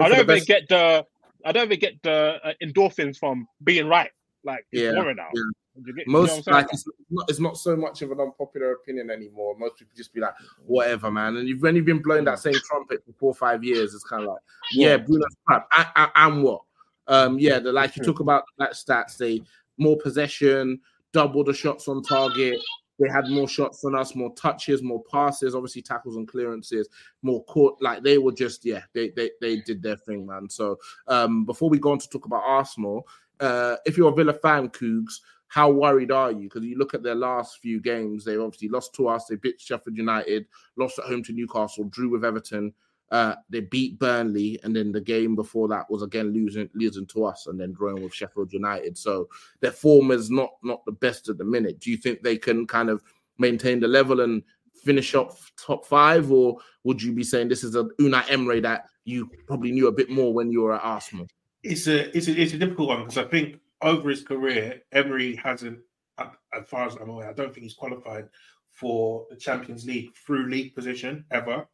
I 0.00 0.08
don't 0.08 0.20
even 0.20 0.26
best- 0.26 0.46
get 0.46 0.68
the. 0.68 1.04
I 1.44 1.52
don't 1.52 1.66
even 1.66 1.78
get 1.78 2.02
the 2.02 2.38
uh, 2.44 2.52
endorphins 2.62 3.16
from 3.16 3.46
being 3.62 3.86
right. 3.86 4.10
Like 4.44 4.66
it's 4.72 4.82
Yeah, 4.82 4.92
boring 4.92 5.16
now. 5.16 5.28
yeah. 5.34 5.42
Get- 5.84 5.94
you 5.96 6.04
know 6.12 6.20
Most 6.20 6.46
like 6.48 6.66
it's 6.72 6.84
not, 7.10 7.24
it's 7.28 7.38
not 7.38 7.56
so 7.56 7.76
much 7.76 8.02
of 8.02 8.10
an 8.10 8.20
unpopular 8.20 8.72
opinion 8.72 9.10
anymore. 9.10 9.56
Most 9.56 9.76
people 9.78 9.92
just 9.96 10.12
be 10.12 10.20
like, 10.20 10.34
whatever, 10.66 11.10
man. 11.10 11.36
And 11.36 11.48
you've 11.48 11.64
only 11.64 11.80
been 11.80 12.02
blowing 12.02 12.24
that 12.24 12.40
same 12.40 12.54
trumpet 12.64 13.04
for 13.04 13.12
four 13.12 13.30
or 13.30 13.34
five 13.34 13.62
years. 13.62 13.94
It's 13.94 14.02
kind 14.02 14.24
of 14.24 14.30
like, 14.30 14.40
yeah, 14.72 14.96
Bruno's 14.96 15.36
crap. 15.46 15.68
And, 15.76 15.86
and, 15.94 16.10
and 16.16 16.42
what? 16.42 16.62
Um, 17.06 17.38
yeah, 17.38 17.58
the, 17.60 17.72
like 17.72 17.96
you 17.96 18.02
talk 18.02 18.20
about 18.20 18.42
that 18.58 18.72
stats, 18.72 19.16
they 19.16 19.40
more 19.78 19.96
possession, 19.96 20.80
double 21.12 21.44
the 21.44 21.54
shots 21.54 21.86
on 21.86 22.02
target. 22.02 22.58
They 22.98 23.08
had 23.08 23.28
more 23.28 23.46
shots 23.46 23.82
than 23.82 23.94
us, 23.94 24.16
more 24.16 24.34
touches, 24.34 24.82
more 24.82 25.04
passes, 25.04 25.54
obviously 25.54 25.82
tackles 25.82 26.16
and 26.16 26.26
clearances, 26.26 26.88
more 27.22 27.44
court. 27.44 27.80
Like 27.80 28.02
they 28.02 28.18
were 28.18 28.32
just, 28.32 28.64
yeah, 28.64 28.82
they 28.92 29.10
they, 29.10 29.30
they 29.40 29.60
did 29.60 29.80
their 29.80 29.96
thing, 29.96 30.26
man. 30.26 30.50
So 30.50 30.78
um, 31.06 31.44
before 31.44 31.70
we 31.70 31.78
go 31.78 31.92
on 31.92 32.00
to 32.00 32.08
talk 32.08 32.26
about 32.26 32.42
Arsenal, 32.44 33.06
uh, 33.40 33.76
if 33.86 33.96
you're 33.96 34.12
a 34.12 34.14
Villa 34.14 34.32
fan, 34.32 34.68
Koogs, 34.68 35.20
how 35.48 35.70
worried 35.70 36.12
are 36.12 36.30
you? 36.30 36.42
Because 36.42 36.64
you 36.64 36.76
look 36.76 36.94
at 36.94 37.02
their 37.02 37.14
last 37.14 37.58
few 37.58 37.80
games, 37.80 38.24
they 38.24 38.36
obviously 38.36 38.68
lost 38.68 38.94
to 38.96 39.08
us, 39.08 39.26
they 39.26 39.36
beat 39.36 39.60
Sheffield 39.60 39.96
United, 39.96 40.46
lost 40.76 40.98
at 40.98 41.06
home 41.06 41.22
to 41.24 41.32
Newcastle, 41.32 41.84
drew 41.84 42.10
with 42.10 42.24
Everton, 42.24 42.74
uh, 43.10 43.34
they 43.48 43.60
beat 43.60 43.98
Burnley, 43.98 44.60
and 44.62 44.76
then 44.76 44.92
the 44.92 45.00
game 45.00 45.34
before 45.34 45.68
that 45.68 45.90
was 45.90 46.02
again 46.02 46.32
losing 46.32 46.68
losing 46.74 47.06
to 47.06 47.24
us, 47.24 47.46
and 47.46 47.58
then 47.58 47.72
drawing 47.72 48.02
with 48.02 48.12
Sheffield 48.12 48.52
United. 48.52 48.98
So 48.98 49.28
their 49.60 49.70
form 49.70 50.10
is 50.10 50.30
not 50.30 50.50
not 50.62 50.84
the 50.84 50.92
best 50.92 51.28
at 51.28 51.38
the 51.38 51.44
minute. 51.44 51.80
Do 51.80 51.90
you 51.90 51.96
think 51.96 52.22
they 52.22 52.36
can 52.36 52.66
kind 52.66 52.90
of 52.90 53.02
maintain 53.38 53.80
the 53.80 53.88
level 53.88 54.20
and 54.20 54.42
finish 54.84 55.14
up 55.14 55.36
top 55.56 55.86
five, 55.86 56.30
or 56.30 56.58
would 56.84 57.02
you 57.02 57.12
be 57.12 57.24
saying 57.24 57.48
this 57.48 57.64
is 57.64 57.76
a 57.76 57.84
Unai 57.98 58.30
Emery 58.30 58.60
that 58.60 58.84
you 59.04 59.30
probably 59.46 59.72
knew 59.72 59.86
a 59.88 59.92
bit 59.92 60.10
more 60.10 60.34
when 60.34 60.52
you 60.52 60.62
were 60.62 60.74
at 60.74 60.84
Arsenal? 60.84 61.26
It's 61.62 61.86
a 61.86 62.16
it's 62.16 62.28
a 62.28 62.40
it's 62.40 62.52
a 62.52 62.58
difficult 62.58 62.88
one 62.88 63.00
because 63.00 63.18
I 63.18 63.24
think 63.24 63.60
over 63.82 64.10
his 64.10 64.22
career, 64.22 64.82
Emery 64.92 65.36
hasn't, 65.36 65.78
as 66.18 66.66
far 66.66 66.86
as 66.86 66.94
I'm 66.96 67.10
aware, 67.10 67.28
I 67.28 67.32
don't 67.32 67.52
think 67.52 67.64
he's 67.64 67.74
qualified 67.74 68.28
for 68.70 69.26
the 69.30 69.36
Champions 69.36 69.86
League 69.86 70.14
through 70.16 70.48
league 70.48 70.74
position 70.74 71.24
ever. 71.30 71.66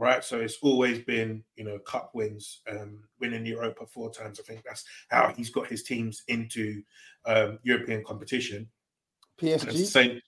Right, 0.00 0.22
so 0.22 0.38
it's 0.38 0.58
always 0.62 1.00
been 1.00 1.42
you 1.56 1.64
know 1.64 1.80
cup 1.80 2.12
wins, 2.14 2.60
um, 2.70 3.02
winning 3.20 3.44
Europa 3.44 3.84
four 3.86 4.12
times. 4.12 4.38
I 4.38 4.44
think 4.44 4.62
that's 4.64 4.84
how 5.08 5.32
he's 5.36 5.50
got 5.50 5.66
his 5.66 5.82
teams 5.82 6.22
into 6.28 6.82
um, 7.24 7.58
European 7.64 8.04
competition. 8.04 8.68
And 9.40 9.50
it's 9.50 9.64
the 9.64 9.70
PSG. 9.70 9.86
same, 9.86 10.20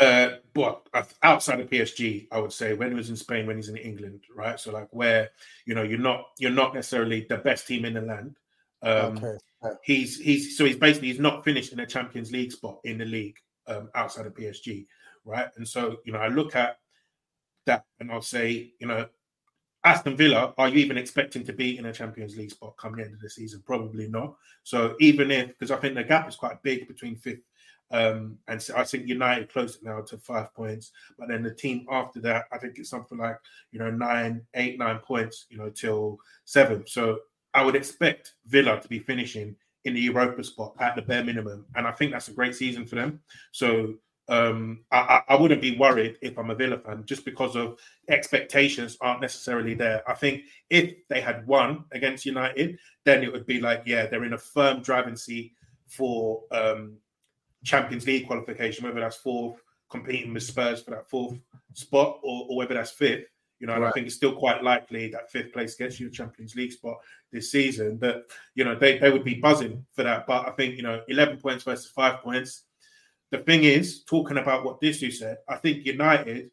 uh, 0.00 0.36
but 0.54 0.86
outside 1.22 1.60
of 1.60 1.70
PSG, 1.70 2.28
I 2.30 2.38
would 2.38 2.52
say 2.52 2.74
when 2.74 2.90
he 2.90 2.94
was 2.94 3.10
in 3.10 3.16
Spain, 3.16 3.46
when 3.46 3.56
he's 3.56 3.68
in 3.68 3.76
England, 3.76 4.22
right? 4.34 4.58
So 4.58 4.72
like 4.72 4.88
where 4.90 5.30
you 5.66 5.74
know 5.74 5.82
you're 5.82 5.98
not 5.98 6.26
you're 6.38 6.50
not 6.50 6.74
necessarily 6.74 7.26
the 7.28 7.38
best 7.38 7.66
team 7.66 7.84
in 7.84 7.94
the 7.94 8.02
land. 8.02 8.36
Um, 8.82 9.16
Okay. 9.16 9.36
He's 9.84 10.18
he's 10.18 10.56
so 10.56 10.64
he's 10.64 10.76
basically 10.76 11.08
he's 11.08 11.20
not 11.20 11.44
finished 11.44 11.72
in 11.72 11.80
a 11.80 11.86
Champions 11.86 12.32
League 12.32 12.50
spot 12.50 12.80
in 12.82 12.98
the 12.98 13.04
league 13.04 13.36
um, 13.68 13.88
outside 13.94 14.26
of 14.26 14.34
PSG, 14.34 14.86
right? 15.24 15.48
And 15.56 15.66
so 15.66 15.98
you 16.04 16.12
know 16.12 16.18
I 16.18 16.28
look 16.28 16.56
at 16.56 16.78
that 17.66 17.84
and 18.00 18.10
I'll 18.10 18.22
say 18.22 18.72
you 18.80 18.88
know 18.88 19.06
Aston 19.84 20.16
Villa, 20.16 20.54
are 20.58 20.68
you 20.68 20.78
even 20.78 20.96
expecting 20.96 21.44
to 21.44 21.52
be 21.52 21.76
in 21.76 21.86
a 21.86 21.92
Champions 21.92 22.36
League 22.36 22.50
spot 22.50 22.76
come 22.76 22.96
the 22.96 23.02
end 23.02 23.14
of 23.14 23.20
the 23.20 23.30
season? 23.30 23.62
Probably 23.66 24.06
not. 24.06 24.36
So 24.62 24.94
even 25.00 25.30
if, 25.32 25.48
because 25.48 25.72
I 25.72 25.76
think 25.76 25.96
the 25.96 26.04
gap 26.04 26.28
is 26.28 26.36
quite 26.36 26.62
big 26.62 26.86
between 26.86 27.16
fifth 27.16 27.42
um, 27.92 28.38
and 28.48 28.60
so 28.60 28.74
I 28.76 28.84
think 28.84 29.06
United 29.06 29.52
closed 29.52 29.76
it 29.76 29.84
now 29.84 30.00
to 30.00 30.16
five 30.16 30.52
points, 30.54 30.92
but 31.18 31.28
then 31.28 31.42
the 31.42 31.54
team 31.54 31.86
after 31.90 32.20
that, 32.20 32.46
I 32.50 32.58
think 32.58 32.78
it's 32.78 32.88
something 32.88 33.18
like 33.18 33.38
you 33.70 33.78
know 33.78 33.90
nine, 33.90 34.42
eight, 34.54 34.78
nine 34.78 34.98
points, 34.98 35.46
you 35.50 35.58
know, 35.58 35.68
till 35.68 36.18
seven. 36.44 36.84
So 36.86 37.20
I 37.54 37.62
would 37.62 37.76
expect 37.76 38.34
Villa 38.46 38.80
to 38.80 38.88
be 38.88 38.98
finishing 38.98 39.54
in 39.84 39.94
the 39.94 40.00
Europa 40.00 40.42
spot 40.42 40.74
at 40.80 40.96
the 40.96 41.02
bare 41.02 41.22
minimum, 41.22 41.66
and 41.76 41.86
I 41.86 41.92
think 41.92 42.12
that's 42.12 42.28
a 42.28 42.32
great 42.32 42.56
season 42.56 42.86
for 42.86 42.94
them. 42.94 43.20
So 43.52 43.94
um, 44.28 44.80
I 44.90 45.20
I 45.28 45.36
wouldn't 45.36 45.60
be 45.60 45.76
worried 45.76 46.16
if 46.22 46.38
I'm 46.38 46.50
a 46.50 46.54
Villa 46.54 46.78
fan 46.78 47.04
just 47.04 47.26
because 47.26 47.56
of 47.56 47.78
expectations 48.08 48.96
aren't 49.02 49.20
necessarily 49.20 49.74
there. 49.74 50.02
I 50.08 50.14
think 50.14 50.44
if 50.70 50.94
they 51.08 51.20
had 51.20 51.46
won 51.46 51.84
against 51.92 52.24
United, 52.24 52.78
then 53.04 53.22
it 53.22 53.30
would 53.30 53.44
be 53.44 53.60
like, 53.60 53.82
yeah, 53.84 54.06
they're 54.06 54.24
in 54.24 54.32
a 54.32 54.38
firm 54.38 54.80
driving 54.80 55.16
seat 55.16 55.52
for 55.88 56.42
um, 56.52 56.96
Champions 57.64 58.06
League 58.06 58.26
qualification, 58.26 58.84
whether 58.84 59.00
that's 59.00 59.16
fourth, 59.16 59.60
competing 59.90 60.32
with 60.32 60.42
Spurs 60.42 60.82
for 60.82 60.92
that 60.92 61.08
fourth 61.08 61.38
spot, 61.74 62.18
or, 62.22 62.46
or 62.48 62.56
whether 62.56 62.74
that's 62.74 62.90
fifth. 62.90 63.26
You 63.60 63.68
know, 63.68 63.74
and 63.74 63.84
I 63.84 63.92
think 63.92 64.06
it's 64.06 64.16
still 64.16 64.34
quite 64.34 64.64
likely 64.64 65.08
that 65.10 65.30
fifth 65.30 65.52
place 65.52 65.76
gets 65.76 66.00
you 66.00 66.08
a 66.08 66.10
Champions 66.10 66.56
League 66.56 66.72
spot 66.72 66.96
this 67.30 67.52
season. 67.52 67.96
But 67.96 68.24
you 68.56 68.64
know, 68.64 68.74
they, 68.74 68.98
they 68.98 69.10
would 69.10 69.22
be 69.22 69.34
buzzing 69.34 69.86
for 69.92 70.02
that. 70.02 70.26
But 70.26 70.48
I 70.48 70.50
think 70.52 70.76
you 70.76 70.82
know, 70.82 71.02
eleven 71.06 71.36
points 71.36 71.62
versus 71.62 71.86
five 71.86 72.20
points. 72.22 72.64
The 73.30 73.38
thing 73.38 73.62
is, 73.62 74.02
talking 74.02 74.38
about 74.38 74.64
what 74.64 74.80
Disu 74.80 75.12
said, 75.12 75.38
I 75.48 75.56
think 75.56 75.86
United, 75.86 76.50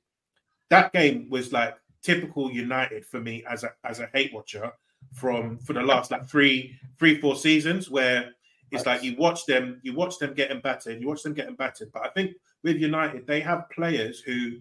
that 0.70 0.94
game 0.94 1.30
was 1.30 1.52
like 1.52 1.76
typical 2.04 2.52
United 2.52 3.06
for 3.06 3.20
me 3.20 3.44
as 3.50 3.64
a 3.64 3.72
as 3.84 4.00
a 4.00 4.10
hate 4.14 4.34
watcher 4.34 4.72
from 5.14 5.58
for 5.58 5.74
the 5.74 5.82
last 5.82 6.12
like 6.12 6.28
three 6.28 6.76
three 7.00 7.20
four 7.20 7.36
seasons 7.36 7.90
where 7.90 8.32
it's 8.72 8.86
like 8.86 9.04
you 9.04 9.16
watch 9.18 9.46
them 9.46 9.80
you 9.84 9.94
watch 9.94 10.18
them 10.20 10.34
getting 10.34 10.60
battered 10.60 11.00
you 11.02 11.08
watch 11.08 11.24
them 11.24 11.34
getting 11.34 11.56
battered 11.56 11.92
but 11.94 12.06
I 12.06 12.10
think 12.10 12.32
with 12.64 12.78
United 12.78 13.26
they 13.28 13.40
have 13.42 13.70
players 13.70 14.20
who 14.20 14.58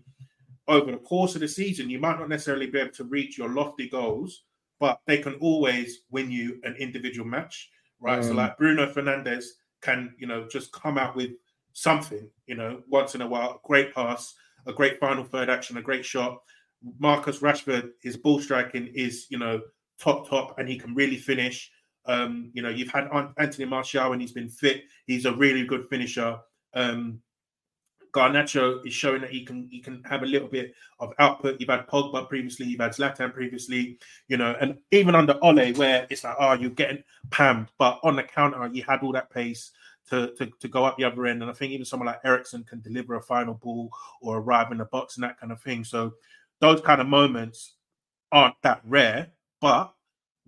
over 0.67 0.91
the 0.93 0.99
course 0.99 1.35
of 1.35 1.41
the 1.41 1.49
season 1.49 1.91
you 1.91 1.99
might 1.99 2.19
not 2.19 2.29
necessarily 2.29 2.67
be 2.67 2.79
able 2.79 2.93
to 2.93 3.05
reach 3.05 3.39
your 3.39 3.49
lofty 3.51 3.89
goals 3.89 4.45
but 4.81 5.01
they 5.07 5.19
can 5.19 5.35
always 5.35 6.03
win 6.11 6.31
you 6.31 6.61
an 6.65 6.75
individual 6.77 7.27
match 7.27 7.71
right 8.01 8.23
so 8.25 8.33
Mm. 8.33 8.37
like 8.37 8.59
Bruno 8.59 8.87
Fernandes 8.93 9.45
can 9.81 10.15
you 10.19 10.27
know 10.27 10.47
just 10.49 10.73
come 10.73 10.99
out 10.99 11.17
with 11.17 11.33
something 11.73 12.29
you 12.47 12.55
know 12.55 12.83
once 12.89 13.15
in 13.15 13.23
a 13.23 13.27
while 13.27 13.51
a 13.51 13.67
great 13.67 13.95
pass 13.95 14.35
a 14.67 14.73
great 14.73 14.99
final 14.99 15.25
third 15.25 15.49
action 15.49 15.77
a 15.77 15.83
great 15.83 16.05
shot 16.05 16.39
Marcus 16.99 17.41
Rashford, 17.41 17.91
his 18.01 18.17
ball 18.17 18.41
striking 18.41 18.87
is, 18.95 19.27
you 19.31 19.39
know, 19.39 19.61
top, 19.99 20.29
top, 20.29 20.59
and 20.59 20.69
he 20.69 20.79
can 20.79 20.95
really 20.95 21.17
finish. 21.17 21.71
Um, 22.09 22.51
you 22.55 22.63
know, 22.63 22.71
you've 22.71 22.91
had 22.91 23.09
Anthony 23.39 23.67
Martial 23.67 24.11
when 24.11 24.21
he's 24.21 24.33
been 24.33 24.49
fit. 24.49 24.85
He's 25.07 25.27
a 25.27 25.33
really 25.33 25.65
good 25.65 25.89
finisher. 25.89 26.39
Um, 26.75 27.21
Garnacho 28.13 28.85
is 28.87 28.95
showing 28.95 29.21
that 29.21 29.31
he 29.31 29.45
can 29.45 29.69
he 29.71 29.81
can 29.81 30.03
have 30.05 30.23
a 30.23 30.27
little 30.27 30.49
bit 30.49 30.75
of 30.99 31.13
output. 31.19 31.61
You've 31.61 31.69
had 31.69 31.87
Pogba 31.87 32.29
previously, 32.29 32.67
you've 32.67 32.81
had 32.81 32.93
Zlatan 32.93 33.33
previously, 33.33 33.99
you 34.29 34.37
know, 34.37 34.57
and 34.61 34.79
even 34.91 35.15
under 35.15 35.39
Ole, 35.43 35.73
where 35.75 36.07
it's 36.09 36.25
like, 36.25 36.37
oh, 36.39 36.55
you're 36.55 36.71
getting 36.71 37.05
pammed, 37.29 37.69
but 37.79 38.01
on 38.03 38.17
the 38.17 38.23
counter, 38.23 38.69
you 38.73 38.83
had 38.83 39.03
all 39.03 39.13
that 39.13 39.31
pace 39.31 39.73
to, 40.09 40.33
to, 40.37 40.51
to 40.61 40.69
go 40.69 40.85
up 40.85 40.97
the 40.97 41.05
other 41.05 41.27
end. 41.27 41.43
And 41.43 41.51
I 41.51 41.55
think 41.55 41.73
even 41.73 41.85
someone 41.85 42.07
like 42.07 42.21
Eriksen 42.25 42.65
can 42.65 42.81
deliver 42.81 43.17
a 43.17 43.23
final 43.23 43.55
ball 43.55 43.91
or 44.23 44.39
arrive 44.39 44.73
in 44.73 44.79
the 44.79 44.87
box 44.87 45.17
and 45.17 45.25
that 45.25 45.39
kind 45.39 45.53
of 45.53 45.61
thing. 45.61 45.85
So 45.85 46.15
those 46.61 46.81
kind 46.81 47.01
of 47.01 47.07
moments 47.07 47.75
aren't 48.33 48.61
that 48.63 48.81
rare, 48.85 49.29
but 49.61 49.93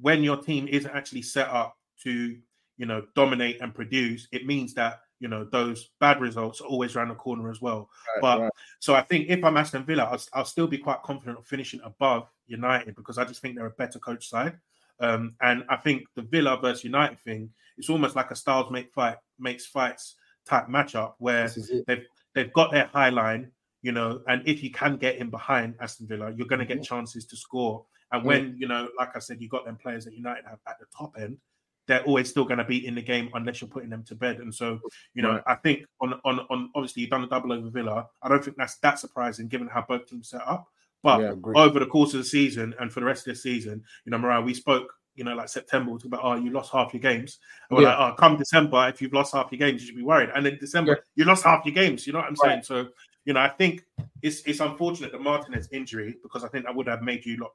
when 0.00 0.22
your 0.22 0.36
team 0.36 0.68
isn't 0.68 0.90
actually 0.90 1.22
set 1.22 1.48
up 1.48 1.76
to, 2.02 2.36
you 2.76 2.86
know, 2.86 3.04
dominate 3.14 3.60
and 3.60 3.74
produce, 3.74 4.28
it 4.32 4.46
means 4.46 4.74
that 4.74 5.00
you 5.20 5.28
know 5.28 5.44
those 5.44 5.90
bad 6.00 6.20
results 6.20 6.60
are 6.60 6.66
always 6.66 6.96
around 6.96 7.08
the 7.08 7.14
corner 7.14 7.50
as 7.50 7.60
well. 7.60 7.90
Right, 8.16 8.22
but 8.22 8.40
right. 8.40 8.52
so 8.80 8.94
I 8.94 9.02
think 9.02 9.28
if 9.28 9.44
I'm 9.44 9.56
Aston 9.56 9.84
Villa, 9.84 10.04
I'll, 10.04 10.20
I'll 10.32 10.44
still 10.44 10.66
be 10.66 10.78
quite 10.78 11.02
confident 11.02 11.38
of 11.38 11.46
finishing 11.46 11.80
above 11.84 12.28
United 12.46 12.96
because 12.96 13.18
I 13.18 13.24
just 13.24 13.42
think 13.42 13.54
they're 13.54 13.66
a 13.66 13.70
better 13.70 13.98
coach 13.98 14.28
side. 14.28 14.58
Um, 14.98 15.34
and 15.40 15.64
I 15.68 15.76
think 15.76 16.04
the 16.14 16.22
Villa 16.22 16.58
versus 16.60 16.84
United 16.84 17.20
thing, 17.20 17.50
it's 17.78 17.88
almost 17.88 18.16
like 18.16 18.30
a 18.30 18.34
styles 18.34 18.70
make 18.70 18.92
fight 18.92 19.16
makes 19.38 19.66
fights 19.66 20.16
type 20.46 20.68
matchup 20.68 21.14
where 21.18 21.50
they've 21.86 22.06
they've 22.34 22.52
got 22.52 22.72
their 22.72 22.86
high 22.86 23.10
line, 23.10 23.50
you 23.82 23.92
know, 23.92 24.22
and 24.26 24.42
if 24.46 24.62
you 24.62 24.70
can 24.70 24.96
get 24.96 25.16
in 25.16 25.30
behind 25.30 25.74
Aston 25.80 26.06
Villa, 26.06 26.32
you're 26.34 26.46
going 26.46 26.60
to 26.60 26.64
get 26.66 26.82
chances 26.82 27.26
to 27.26 27.36
score. 27.36 27.84
And 28.12 28.24
when 28.24 28.56
you 28.58 28.66
know, 28.68 28.88
like 28.98 29.14
I 29.16 29.18
said, 29.20 29.40
you 29.40 29.48
got 29.48 29.64
them 29.64 29.76
players 29.76 30.04
that 30.04 30.14
United 30.14 30.44
have 30.46 30.58
at 30.66 30.78
the 30.78 30.86
top 30.96 31.16
end, 31.18 31.38
they're 31.86 32.02
always 32.04 32.28
still 32.28 32.44
going 32.44 32.58
to 32.58 32.64
be 32.64 32.86
in 32.86 32.94
the 32.94 33.02
game 33.02 33.30
unless 33.34 33.60
you're 33.60 33.68
putting 33.70 33.90
them 33.90 34.04
to 34.04 34.14
bed. 34.14 34.38
And 34.38 34.54
so, 34.54 34.80
you 35.14 35.22
know, 35.22 35.32
Right. 35.32 35.42
I 35.46 35.54
think 35.56 35.84
on 36.00 36.14
on 36.24 36.40
on 36.50 36.70
obviously 36.74 37.02
you've 37.02 37.10
done 37.10 37.24
a 37.24 37.28
double 37.28 37.52
over 37.52 37.68
Villa. 37.70 38.06
I 38.22 38.28
don't 38.28 38.44
think 38.44 38.56
that's 38.56 38.76
that 38.78 38.98
surprising 38.98 39.48
given 39.48 39.68
how 39.68 39.84
both 39.88 40.06
teams 40.06 40.28
set 40.30 40.42
up. 40.46 40.68
But 41.02 41.20
Yeah, 41.20 41.34
over 41.56 41.78
the 41.80 41.86
course 41.86 42.12
of 42.14 42.18
the 42.18 42.24
season 42.24 42.74
and 42.78 42.92
for 42.92 43.00
the 43.00 43.06
rest 43.06 43.26
of 43.26 43.34
the 43.34 43.40
season, 43.40 43.82
you 44.04 44.10
know, 44.10 44.18
Morayo, 44.18 44.44
we 44.44 44.52
spoke, 44.54 44.92
you 45.14 45.24
know, 45.24 45.34
like 45.34 45.48
September, 45.48 45.90
we 45.90 45.96
talked 45.96 46.06
about, 46.06 46.20
oh, 46.22 46.34
you 46.34 46.50
lost 46.50 46.70
half 46.72 46.92
your 46.92 47.00
games. 47.00 47.38
And 47.70 47.76
we're 47.78 47.84
Yeah. 47.84 47.96
like, 47.96 48.12
oh, 48.12 48.16
come 48.16 48.36
December, 48.36 48.88
if 48.88 49.00
you've 49.00 49.12
lost 49.14 49.34
half 49.34 49.50
your 49.50 49.58
games, 49.58 49.80
you 49.80 49.86
should 49.86 49.96
be 49.96 50.02
worried. 50.02 50.30
And 50.34 50.46
in 50.46 50.58
December, 50.58 51.02
you 51.14 51.24
lost 51.24 51.42
half 51.44 51.64
your 51.64 51.74
games. 51.74 52.06
You 52.06 52.12
know 52.12 52.18
what 52.18 52.28
I'm 52.28 52.36
saying? 52.36 52.62
So, 52.64 52.88
you 53.24 53.32
know, 53.32 53.40
I 53.40 53.48
think 53.48 53.84
it's 54.22 54.42
it's 54.42 54.60
unfortunate 54.60 55.10
that 55.12 55.20
Martinez 55.22 55.68
injury 55.72 56.16
because 56.22 56.44
I 56.44 56.48
think 56.48 56.66
that 56.66 56.74
would 56.74 56.86
have 56.86 57.02
made 57.02 57.24
you 57.24 57.38
look 57.38 57.54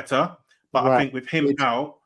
better. 0.00 0.36
But 0.72 0.86
I 0.86 0.98
think 0.98 1.14
with 1.14 1.28
him 1.28 1.54
out, 1.60 1.96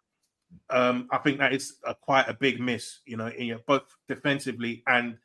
um, 0.68 1.09
I 1.11 1.18
think 1.18 1.38
that 1.38 1.53
is 1.53 1.76
a, 1.85 1.94
quite 1.94 2.29
a 2.29 2.35
big 2.35 2.61
miss, 2.61 3.00
you 3.05 3.16
know, 3.16 3.29
in 3.29 3.46
your 3.46 3.59
both 3.66 3.96
defensively 4.07 4.83
and 4.87 5.16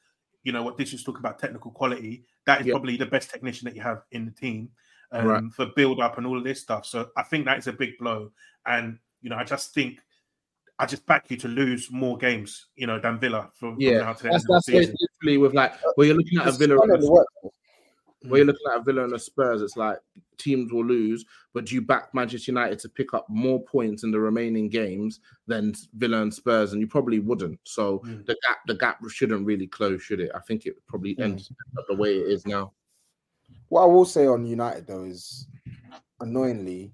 you 0.43 0.51
know 0.51 0.63
what 0.63 0.78
Disu 0.78 0.93
was 0.93 1.04
talking 1.04 1.19
about 1.19 1.39
technical 1.39 1.71
quality. 1.71 2.25
that 2.45 2.62
is 2.62 2.67
probably 2.71 2.97
the 2.97 3.06
best 3.06 3.30
technician 3.30 3.65
that 3.65 3.75
you 3.75 3.82
have 3.82 4.04
in 4.12 4.25
the 4.25 4.32
team 4.32 4.69
um, 5.12 5.28
right. 5.28 5.43
for 5.51 5.67
build 5.75 5.99
up 5.99 6.17
and 6.17 6.25
all 6.28 6.38
of 6.38 6.43
this 6.43 6.62
stuff. 6.62 6.86
So 6.86 7.10
I 7.17 7.23
think 7.23 7.45
that 7.45 7.58
is 7.58 7.67
a 7.67 7.73
big 7.73 7.97
blow. 7.99 8.32
And 8.65 8.99
you 9.21 9.30
know, 9.30 9.38
I 9.38 9.43
just 9.43 9.73
think 9.73 9.99
I 10.78 10.86
just 10.86 11.06
back 11.06 11.30
you 11.30 11.38
to 11.38 11.47
lose 11.47 11.89
more 11.91 12.17
games, 12.17 12.67
you 12.75 12.88
know, 12.88 12.99
than 12.99 13.19
Villa 13.19 13.49
from, 13.54 13.75
yeah. 13.80 13.99
from 13.99 14.06
now 14.06 14.13
to 14.13 14.23
the 14.23 14.30
that's, 14.30 14.45
that's 14.47 14.67
literally 14.67 15.38
with 15.38 15.54
like 15.54 15.73
where 15.95 16.08
you're 16.08 16.17
looking 16.17 16.39
at 16.39 16.47
a 16.47 16.51
Villa. 16.51 16.78
And 18.25 18.29
a, 18.29 18.31
where 18.31 18.39
you're 18.39 18.47
looking 18.47 18.67
at 18.71 18.79
a 18.79 18.83
Villa 18.83 19.03
and 19.03 19.13
the 19.13 19.19
Spurs, 19.19 19.61
it's 19.61 19.77
like 19.77 19.99
teams 20.38 20.71
will 20.71 20.85
lose, 20.85 21.25
but 21.53 21.65
do 21.65 21.75
you 21.75 21.81
back 21.81 22.13
Manchester 22.13 22.51
United 22.51 22.79
to 22.79 22.89
pick 22.89 23.13
up 23.13 23.25
more 23.29 23.63
points 23.63 24.03
in 24.03 24.11
the 24.11 24.19
remaining 24.19 24.69
games 24.69 25.19
than 25.47 25.73
Villa 25.97 26.21
and 26.21 26.33
Spurs? 26.33 26.73
And 26.73 26.81
you 26.81 26.88
probably 26.88 27.19
wouldn't. 27.19 27.59
So 27.63 27.99
mm. 27.99 28.25
the 28.25 28.38
gap, 28.47 28.57
the 28.67 28.75
gap 28.75 28.99
shouldn't 29.09 29.45
really 29.45 29.67
close, 29.67 30.01
should 30.01 30.19
it? 30.19 30.31
I 30.35 30.39
think 30.39 30.65
it 30.65 30.75
probably 30.88 31.15
mm. 31.15 31.23
ends 31.23 31.51
up 31.77 31.85
the 31.88 31.95
way 31.95 32.15
it 32.15 32.27
is 32.27 32.45
now. 32.45 32.73
What 33.69 33.83
I 33.83 33.85
will 33.85 34.05
say 34.05 34.27
on 34.27 34.45
United 34.45 34.88
though 34.88 35.03
is, 35.03 35.47
annoyingly, 36.19 36.93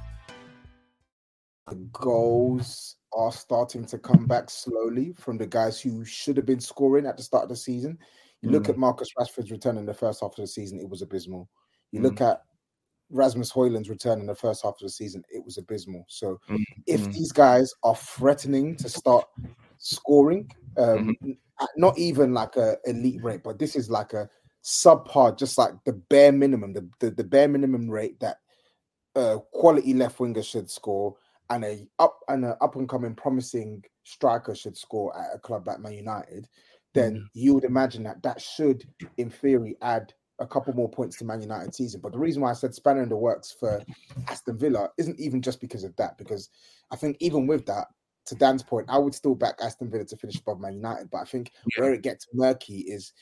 the 1.71 1.77
goals 1.93 2.97
are 3.13 3.31
starting 3.31 3.85
to 3.85 3.97
come 3.97 4.25
back 4.25 4.49
slowly 4.49 5.13
from 5.17 5.37
the 5.37 5.47
guys 5.47 5.79
who 5.79 6.03
should 6.03 6.35
have 6.35 6.45
been 6.45 6.59
scoring 6.59 7.05
at 7.05 7.15
the 7.15 7.23
start 7.23 7.43
of 7.43 7.49
the 7.49 7.55
season. 7.55 7.97
You 8.41 8.49
mm. 8.49 8.51
look 8.51 8.67
at 8.67 8.77
Marcus 8.77 9.07
Rashford's 9.17 9.51
return 9.51 9.77
in 9.77 9.85
the 9.85 9.93
first 9.93 10.19
half 10.19 10.31
of 10.31 10.35
the 10.35 10.47
season, 10.47 10.79
it 10.79 10.89
was 10.89 11.01
abysmal. 11.01 11.47
You 11.93 12.01
mm. 12.01 12.03
look 12.03 12.19
at 12.19 12.41
Rasmus 13.09 13.53
Højlund's 13.53 13.89
return 13.89 14.19
in 14.19 14.25
the 14.25 14.35
first 14.35 14.63
half 14.63 14.73
of 14.73 14.81
the 14.81 14.89
season, 14.89 15.23
it 15.33 15.43
was 15.45 15.57
abysmal. 15.57 16.03
So 16.09 16.41
mm. 16.49 16.61
if 16.87 16.99
mm. 16.99 17.13
these 17.13 17.31
guys 17.31 17.73
are 17.83 17.95
threatening 17.95 18.75
to 18.75 18.89
start 18.89 19.25
scoring, 19.77 20.51
um, 20.77 21.15
mm-hmm. 21.23 21.31
not 21.77 21.97
even 21.97 22.33
like 22.33 22.57
a 22.57 22.75
elite 22.85 23.23
rate, 23.23 23.43
but 23.45 23.59
this 23.59 23.77
is 23.77 23.89
like 23.89 24.11
a 24.11 24.29
subpar, 24.61 25.37
just 25.37 25.57
like 25.57 25.71
the 25.85 25.93
bare 25.93 26.33
minimum, 26.33 26.73
the, 26.73 26.85
the, 26.99 27.11
the 27.11 27.23
bare 27.23 27.47
minimum 27.47 27.89
rate 27.89 28.19
that 28.19 28.39
uh, 29.15 29.37
quality 29.53 29.93
left 29.93 30.19
winger 30.19 30.43
should 30.43 30.69
score 30.69 31.15
and 31.51 31.63
a 31.63 31.87
up 31.99 32.19
and 32.29 32.45
an 32.45 32.55
up 32.61 32.75
and 32.75 32.89
coming 32.89 33.13
promising 33.13 33.83
striker 34.03 34.55
should 34.55 34.75
score 34.75 35.15
at 35.15 35.35
a 35.35 35.39
club 35.39 35.67
like 35.67 35.79
Man 35.79 35.93
United, 35.93 36.47
then 36.93 37.15
mm. 37.15 37.25
you 37.33 37.53
would 37.53 37.65
imagine 37.65 38.03
that 38.03 38.23
that 38.23 38.41
should, 38.41 38.83
in 39.17 39.29
theory, 39.29 39.77
add 39.81 40.11
a 40.39 40.47
couple 40.47 40.73
more 40.73 40.89
points 40.89 41.17
to 41.17 41.25
Man 41.25 41.41
United 41.41 41.75
season. 41.75 42.01
But 42.01 42.13
the 42.13 42.19
reason 42.19 42.41
why 42.41 42.49
I 42.49 42.53
said 42.53 42.73
spanner 42.73 43.03
in 43.03 43.09
the 43.09 43.15
works 43.15 43.55
for 43.59 43.81
Aston 44.27 44.57
Villa 44.57 44.89
isn't 44.97 45.19
even 45.19 45.41
just 45.41 45.61
because 45.61 45.83
of 45.83 45.95
that, 45.97 46.17
because 46.17 46.49
I 46.89 46.95
think 46.95 47.17
even 47.19 47.45
with 47.45 47.65
that, 47.67 47.87
to 48.25 48.35
Dan's 48.35 48.63
point, 48.63 48.87
I 48.89 48.97
would 48.97 49.13
still 49.13 49.35
back 49.35 49.55
Aston 49.61 49.91
Villa 49.91 50.05
to 50.05 50.17
finish 50.17 50.39
above 50.39 50.59
Man 50.59 50.73
United. 50.73 51.09
But 51.11 51.19
I 51.19 51.25
think 51.25 51.51
yeah. 51.75 51.83
where 51.83 51.93
it 51.93 52.01
gets 52.01 52.27
murky 52.33 52.79
is 52.79 53.13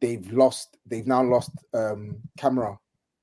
they've 0.00 0.30
lost, 0.32 0.76
they've 0.86 1.06
now 1.06 1.22
lost 1.22 1.50
um 1.72 2.16
Kamara 2.38 2.78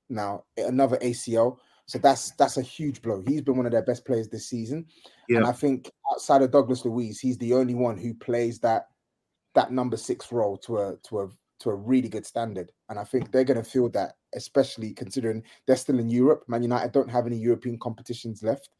now, 0.08 0.44
another 0.56 0.96
ACL. 0.98 1.58
So 1.86 1.98
that's 1.98 2.30
that's 2.32 2.56
a 2.56 2.62
huge 2.62 3.02
blow. 3.02 3.22
He's 3.26 3.42
been 3.42 3.56
one 3.56 3.66
of 3.66 3.72
their 3.72 3.82
best 3.82 4.06
players 4.06 4.28
this 4.28 4.48
season, 4.48 4.86
yeah. 5.28 5.38
and 5.38 5.46
I 5.46 5.52
think 5.52 5.90
outside 6.12 6.42
of 6.42 6.50
Douglas 6.50 6.84
Luiz, 6.84 7.20
he's 7.20 7.36
the 7.38 7.52
only 7.52 7.74
one 7.74 7.98
who 7.98 8.14
plays 8.14 8.58
that 8.60 8.88
that 9.54 9.70
number 9.70 9.96
six 9.96 10.32
role 10.32 10.56
to 10.58 10.78
a 10.78 10.96
to 11.04 11.20
a 11.20 11.28
to 11.60 11.70
a 11.70 11.74
really 11.74 12.08
good 12.08 12.26
standard. 12.26 12.70
And 12.88 12.98
I 12.98 13.04
think 13.04 13.30
they're 13.30 13.44
going 13.44 13.62
to 13.62 13.68
feel 13.68 13.88
that, 13.90 14.14
especially 14.34 14.92
considering 14.92 15.42
they're 15.66 15.76
still 15.76 15.98
in 15.98 16.08
Europe. 16.08 16.44
Man 16.48 16.62
United 16.62 16.92
don't 16.92 17.10
have 17.10 17.26
any 17.26 17.36
European 17.36 17.78
competitions 17.78 18.42
left, 18.42 18.70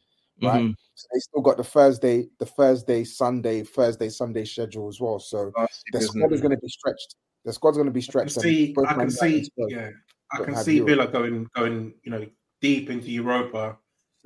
right? 0.43 0.63
Mm-hmm. 0.63 0.73
So 0.95 1.07
they 1.13 1.21
still 1.21 1.43
got 1.43 1.57
the 1.57 1.65
Thursday, 1.65 2.29
the 2.39 2.47
Thursday, 2.47 3.05
Sunday, 3.05 3.63
Thursday, 3.63 4.09
Sunday 4.09 4.45
schedule 4.45 4.89
as 4.89 5.01
well. 5.01 5.19
So 5.19 5.53
the 5.93 6.01
squad 6.01 6.33
is 6.33 6.41
going 6.41 6.55
to 6.55 6.61
be 6.61 6.69
stretched. 6.69 7.17
The 7.45 7.53
squad's 7.53 7.77
going 7.77 7.87
to 7.87 7.93
be 7.93 8.01
stretched. 8.01 8.39
I 8.39 8.41
can 8.41 8.43
see, 8.43 8.75
I 8.87 8.95
can 8.95 9.11
see, 9.11 9.51
yeah, 9.69 9.91
I 10.33 10.45
can 10.45 10.57
see 10.57 10.81
Villa 10.81 11.07
going, 11.07 11.47
going, 11.55 11.95
you 12.03 12.11
know, 12.11 12.27
deep 12.65 12.89
into 12.89 13.11
Europa 13.11 13.77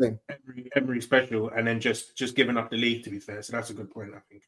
every 0.01 0.71
every 0.77 1.01
special, 1.01 1.51
and 1.51 1.67
then 1.67 1.81
just 1.81 2.17
just 2.17 2.37
giving 2.37 2.57
up 2.57 2.71
the 2.71 2.77
league. 2.77 3.03
To 3.05 3.11
be 3.11 3.19
fair, 3.19 3.43
so 3.43 3.53
that's 3.53 3.71
a 3.71 3.75
good 3.75 3.91
point. 3.91 4.13
I 4.15 4.21
think. 4.31 4.43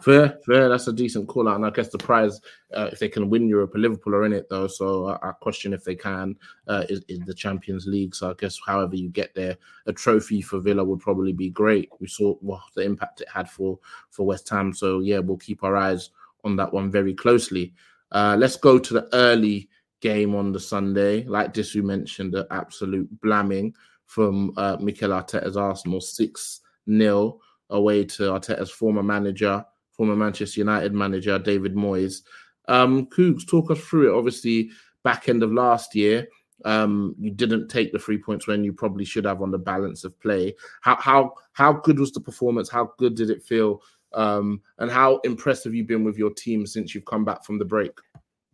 Fair, 0.00 0.38
fair. 0.46 0.68
That's 0.68 0.86
a 0.86 0.92
decent 0.92 1.26
call 1.26 1.48
out, 1.48 1.56
and 1.56 1.66
I 1.66 1.70
guess 1.70 1.88
the 1.88 1.98
prize, 1.98 2.40
uh, 2.72 2.88
if 2.92 3.00
they 3.00 3.08
can 3.08 3.28
win 3.28 3.48
Europa, 3.48 3.76
Liverpool 3.76 4.14
are 4.14 4.24
in 4.24 4.32
it 4.32 4.46
though. 4.48 4.68
So 4.68 5.08
I, 5.08 5.30
I 5.30 5.32
question 5.32 5.72
if 5.72 5.82
they 5.82 5.96
can 5.96 6.36
uh, 6.68 6.84
is, 6.88 7.02
is, 7.08 7.18
the 7.26 7.34
Champions 7.34 7.88
League. 7.88 8.14
So 8.14 8.30
I 8.30 8.34
guess 8.34 8.56
however 8.64 8.94
you 8.94 9.08
get 9.08 9.34
there, 9.34 9.56
a 9.86 9.92
trophy 9.92 10.40
for 10.40 10.60
Villa 10.60 10.84
would 10.84 11.00
probably 11.00 11.32
be 11.32 11.50
great. 11.50 11.90
We 11.98 12.06
saw 12.06 12.36
well, 12.40 12.62
the 12.76 12.82
impact 12.82 13.22
it 13.22 13.28
had 13.28 13.50
for 13.50 13.80
for 14.10 14.24
West 14.24 14.48
Ham. 14.50 14.72
So 14.72 15.00
yeah, 15.00 15.18
we'll 15.18 15.38
keep 15.38 15.64
our 15.64 15.76
eyes 15.76 16.10
on 16.44 16.54
that 16.56 16.72
one 16.72 16.92
very 16.92 17.14
closely. 17.14 17.74
Uh, 18.12 18.36
let's 18.38 18.56
go 18.56 18.78
to 18.78 18.94
the 18.94 19.08
early 19.12 19.68
game 20.00 20.34
on 20.34 20.52
the 20.52 20.60
Sunday. 20.60 21.24
Like 21.24 21.54
Disu 21.54 21.82
mentioned, 21.82 22.32
the 22.32 22.46
absolute 22.50 23.08
blamming 23.20 23.74
from 24.06 24.52
uh, 24.56 24.76
Mikel 24.80 25.10
Arteta's 25.10 25.56
Arsenal, 25.56 26.00
6 26.00 26.60
0 26.90 27.38
away 27.70 28.04
to 28.04 28.22
Arteta's 28.24 28.70
former 28.70 29.02
manager, 29.02 29.64
former 29.92 30.16
Manchester 30.16 30.60
United 30.60 30.94
manager, 30.94 31.38
David 31.38 31.74
Moyes. 31.74 32.22
Um, 32.68 33.06
Koogs, 33.06 33.46
talk 33.46 33.70
us 33.70 33.80
through 33.80 34.12
it. 34.12 34.18
Obviously, 34.18 34.70
back 35.02 35.28
end 35.28 35.42
of 35.42 35.52
last 35.52 35.94
year, 35.94 36.28
um, 36.64 37.14
you 37.18 37.30
didn't 37.30 37.68
take 37.68 37.92
the 37.92 37.98
three 37.98 38.18
points 38.18 38.46
when 38.46 38.64
you 38.64 38.72
probably 38.72 39.04
should 39.04 39.24
have 39.24 39.42
on 39.42 39.50
the 39.50 39.58
balance 39.58 40.04
of 40.04 40.18
play. 40.20 40.54
How 40.80 40.96
how 40.96 41.34
how 41.52 41.72
good 41.72 41.98
was 41.98 42.12
the 42.12 42.20
performance? 42.20 42.68
How 42.68 42.92
good 42.98 43.14
did 43.14 43.30
it 43.30 43.42
feel? 43.42 43.82
Um, 44.14 44.62
and 44.78 44.90
how 44.90 45.18
impressive 45.24 45.70
have 45.70 45.74
you 45.74 45.84
been 45.84 46.04
with 46.04 46.16
your 46.16 46.32
team 46.32 46.66
since 46.66 46.94
you've 46.94 47.04
come 47.04 47.24
back 47.24 47.44
from 47.44 47.58
the 47.58 47.64
break? 47.64 47.92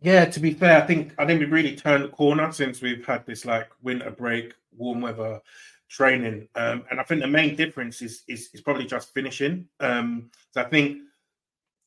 Yeah, 0.05 0.25
to 0.25 0.39
be 0.39 0.53
fair, 0.53 0.83
I 0.83 0.85
think 0.85 1.15
I 1.17 1.25
think 1.25 1.39
we've 1.39 1.51
really 1.51 1.75
turned 1.75 2.03
the 2.03 2.09
corner 2.09 2.51
since 2.51 2.79
we've 2.79 3.03
had 3.03 3.25
this 3.25 3.43
like 3.43 3.69
winter 3.81 4.11
break, 4.11 4.53
warm 4.77 5.01
weather 5.01 5.41
training, 5.89 6.47
um, 6.53 6.85
and 6.91 6.99
I 6.99 7.03
think 7.03 7.21
the 7.21 7.27
main 7.27 7.55
difference 7.55 8.03
is 8.03 8.21
is, 8.27 8.51
is 8.53 8.61
probably 8.61 8.85
just 8.85 9.15
finishing. 9.15 9.67
Um, 9.79 10.29
so 10.51 10.61
I 10.61 10.65
think 10.65 10.99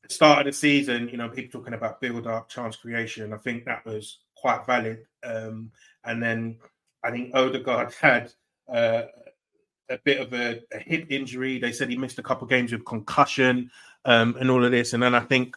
start 0.09 0.39
of 0.39 0.45
the 0.47 0.51
season, 0.51 1.07
you 1.07 1.15
know, 1.15 1.29
people 1.29 1.61
talking 1.61 1.75
about 1.75 2.01
build 2.01 2.27
up, 2.27 2.49
chance 2.49 2.75
creation. 2.75 3.31
I 3.31 3.37
think 3.37 3.63
that 3.63 3.85
was 3.85 4.17
quite 4.35 4.65
valid, 4.65 5.05
um, 5.23 5.71
and 6.03 6.21
then 6.21 6.57
I 7.05 7.11
think 7.11 7.33
Odegaard 7.33 7.93
had 7.93 8.33
uh, 8.67 9.03
a 9.89 9.97
bit 10.03 10.19
of 10.19 10.33
a, 10.33 10.59
a, 10.73 10.79
hip 10.79 11.05
injury. 11.09 11.57
They 11.57 11.71
said 11.71 11.89
he 11.89 11.95
missed 11.95 12.19
a 12.19 12.23
couple 12.23 12.43
of 12.43 12.49
games 12.49 12.73
with 12.73 12.83
concussion 12.83 13.71
um, 14.03 14.35
and 14.41 14.51
all 14.51 14.65
of 14.65 14.71
this, 14.71 14.91
and 14.91 15.01
then 15.01 15.15
I 15.15 15.21
think 15.21 15.55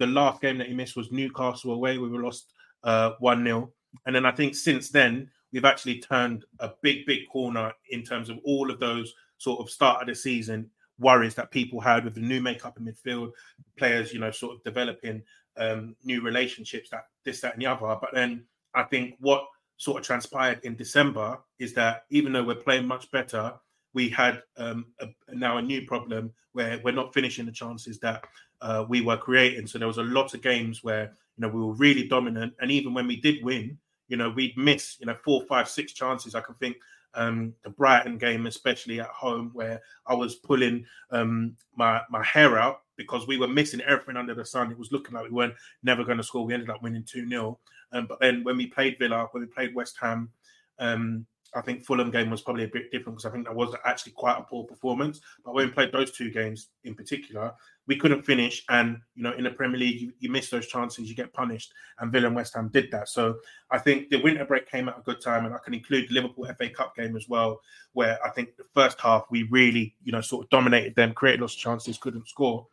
the 0.00 0.06
last 0.06 0.40
game 0.40 0.58
that 0.58 0.66
he 0.66 0.74
missed 0.74 0.96
was 0.96 1.12
Newcastle 1.12 1.72
away. 1.72 1.98
We 1.98 2.08
were 2.08 2.22
lost 2.22 2.52
uh, 2.82 3.12
1 3.20 3.44
0. 3.44 3.70
And 4.06 4.16
then 4.16 4.26
I 4.26 4.32
think 4.32 4.56
since 4.56 4.88
then, 4.88 5.30
we've 5.52 5.64
actually 5.64 6.00
turned 6.00 6.44
a 6.58 6.70
big, 6.82 7.06
big 7.06 7.28
corner 7.30 7.72
in 7.90 8.02
terms 8.02 8.30
of 8.30 8.38
all 8.44 8.70
of 8.70 8.80
those 8.80 9.14
sort 9.38 9.60
of 9.60 9.70
start 9.70 10.00
of 10.00 10.08
the 10.08 10.14
season 10.14 10.70
worries 10.98 11.34
that 11.34 11.50
people 11.50 11.80
had 11.80 12.04
with 12.04 12.14
the 12.14 12.20
new 12.20 12.40
makeup 12.40 12.78
in 12.78 12.84
midfield, 12.84 13.32
players, 13.76 14.12
you 14.12 14.20
know, 14.20 14.30
sort 14.30 14.54
of 14.54 14.62
developing 14.64 15.22
um, 15.56 15.96
new 16.04 16.22
relationships, 16.22 16.90
that 16.90 17.06
this, 17.24 17.40
that, 17.40 17.54
and 17.54 17.62
the 17.62 17.66
other. 17.66 17.96
But 18.00 18.10
then 18.12 18.44
I 18.74 18.84
think 18.84 19.16
what 19.20 19.46
sort 19.76 19.98
of 19.98 20.06
transpired 20.06 20.60
in 20.62 20.76
December 20.76 21.38
is 21.58 21.72
that 21.74 22.04
even 22.10 22.32
though 22.32 22.44
we're 22.44 22.54
playing 22.54 22.86
much 22.86 23.10
better, 23.10 23.54
we 23.92 24.08
had 24.08 24.42
um, 24.56 24.86
a, 25.00 25.08
now 25.34 25.58
a 25.58 25.62
new 25.62 25.86
problem 25.86 26.32
where 26.52 26.80
we're 26.84 26.92
not 26.92 27.14
finishing 27.14 27.46
the 27.46 27.52
chances 27.52 27.98
that 28.00 28.24
uh, 28.60 28.84
we 28.88 29.00
were 29.00 29.16
creating. 29.16 29.66
So 29.66 29.78
there 29.78 29.88
was 29.88 29.98
a 29.98 30.02
lot 30.02 30.34
of 30.34 30.42
games 30.42 30.82
where 30.82 31.12
you 31.36 31.42
know, 31.42 31.48
we 31.48 31.60
were 31.60 31.72
really 31.72 32.06
dominant. 32.06 32.54
And 32.60 32.70
even 32.70 32.92
when 32.92 33.06
we 33.06 33.16
did 33.16 33.44
win, 33.44 33.78
you 34.08 34.16
know, 34.16 34.30
we'd 34.30 34.56
miss, 34.56 34.96
you 35.00 35.06
know, 35.06 35.16
four, 35.24 35.42
five, 35.48 35.68
six 35.68 35.92
chances. 35.92 36.34
I 36.34 36.40
can 36.40 36.54
think 36.56 36.76
um, 37.14 37.54
the 37.62 37.70
Brighton 37.70 38.18
game, 38.18 38.46
especially 38.46 39.00
at 39.00 39.06
home, 39.06 39.50
where 39.52 39.80
I 40.06 40.14
was 40.14 40.36
pulling 40.36 40.84
um, 41.10 41.56
my 41.76 42.00
my 42.10 42.22
hair 42.22 42.58
out 42.58 42.82
because 42.96 43.26
we 43.26 43.38
were 43.38 43.48
missing 43.48 43.80
everything 43.82 44.16
under 44.16 44.34
the 44.34 44.44
sun. 44.44 44.70
It 44.70 44.78
was 44.78 44.92
looking 44.92 45.14
like 45.14 45.24
we 45.24 45.30
weren't 45.30 45.54
never 45.82 46.04
going 46.04 46.18
to 46.18 46.24
score. 46.24 46.44
We 46.44 46.54
ended 46.54 46.70
up 46.70 46.82
winning 46.82 47.04
2 47.04 47.28
0. 47.28 47.58
Um, 47.92 48.06
but 48.06 48.20
then 48.20 48.44
when 48.44 48.56
we 48.56 48.66
played 48.66 48.98
Villa, 48.98 49.28
when 49.32 49.42
we 49.42 49.46
played 49.46 49.74
West 49.74 49.96
Ham, 50.00 50.30
um, 50.78 51.24
I 51.54 51.60
think 51.60 51.84
Fulham 51.84 52.10
game 52.10 52.30
was 52.30 52.42
probably 52.42 52.64
a 52.64 52.68
bit 52.68 52.90
different 52.92 53.18
because 53.18 53.26
I 53.26 53.30
think 53.30 53.46
that 53.46 53.54
was 53.54 53.74
actually 53.84 54.12
quite 54.12 54.38
a 54.38 54.42
poor 54.42 54.64
performance. 54.64 55.20
But 55.44 55.54
when 55.54 55.66
we 55.66 55.72
played 55.72 55.92
those 55.92 56.12
two 56.12 56.30
games 56.30 56.68
in 56.84 56.94
particular, 56.94 57.52
we 57.86 57.96
couldn't 57.96 58.22
finish. 58.22 58.64
And 58.68 58.98
you 59.14 59.22
know, 59.24 59.32
in 59.32 59.44
the 59.44 59.50
Premier 59.50 59.78
League, 59.78 60.00
you, 60.00 60.12
you 60.20 60.30
miss 60.30 60.48
those 60.48 60.68
chances, 60.68 61.08
you 61.08 61.14
get 61.16 61.32
punished. 61.32 61.72
And 61.98 62.12
Villa 62.12 62.28
and 62.28 62.36
West 62.36 62.54
Ham 62.54 62.70
did 62.72 62.90
that. 62.92 63.08
So 63.08 63.36
I 63.70 63.78
think 63.78 64.10
the 64.10 64.22
winter 64.22 64.44
break 64.44 64.70
came 64.70 64.88
at 64.88 64.98
a 64.98 65.02
good 65.02 65.20
time, 65.20 65.44
and 65.44 65.54
I 65.54 65.58
can 65.58 65.74
include 65.74 66.08
the 66.08 66.14
Liverpool 66.14 66.46
FA 66.56 66.70
Cup 66.70 66.94
game 66.94 67.16
as 67.16 67.28
well, 67.28 67.60
where 67.92 68.24
I 68.24 68.30
think 68.30 68.56
the 68.56 68.64
first 68.74 69.00
half 69.00 69.24
we 69.30 69.44
really, 69.44 69.96
you 70.04 70.12
know, 70.12 70.20
sort 70.20 70.44
of 70.44 70.50
dominated 70.50 70.94
them, 70.94 71.12
created 71.14 71.40
lots 71.40 71.54
of 71.54 71.60
chances, 71.60 71.98
couldn't 71.98 72.28
score. 72.28 72.66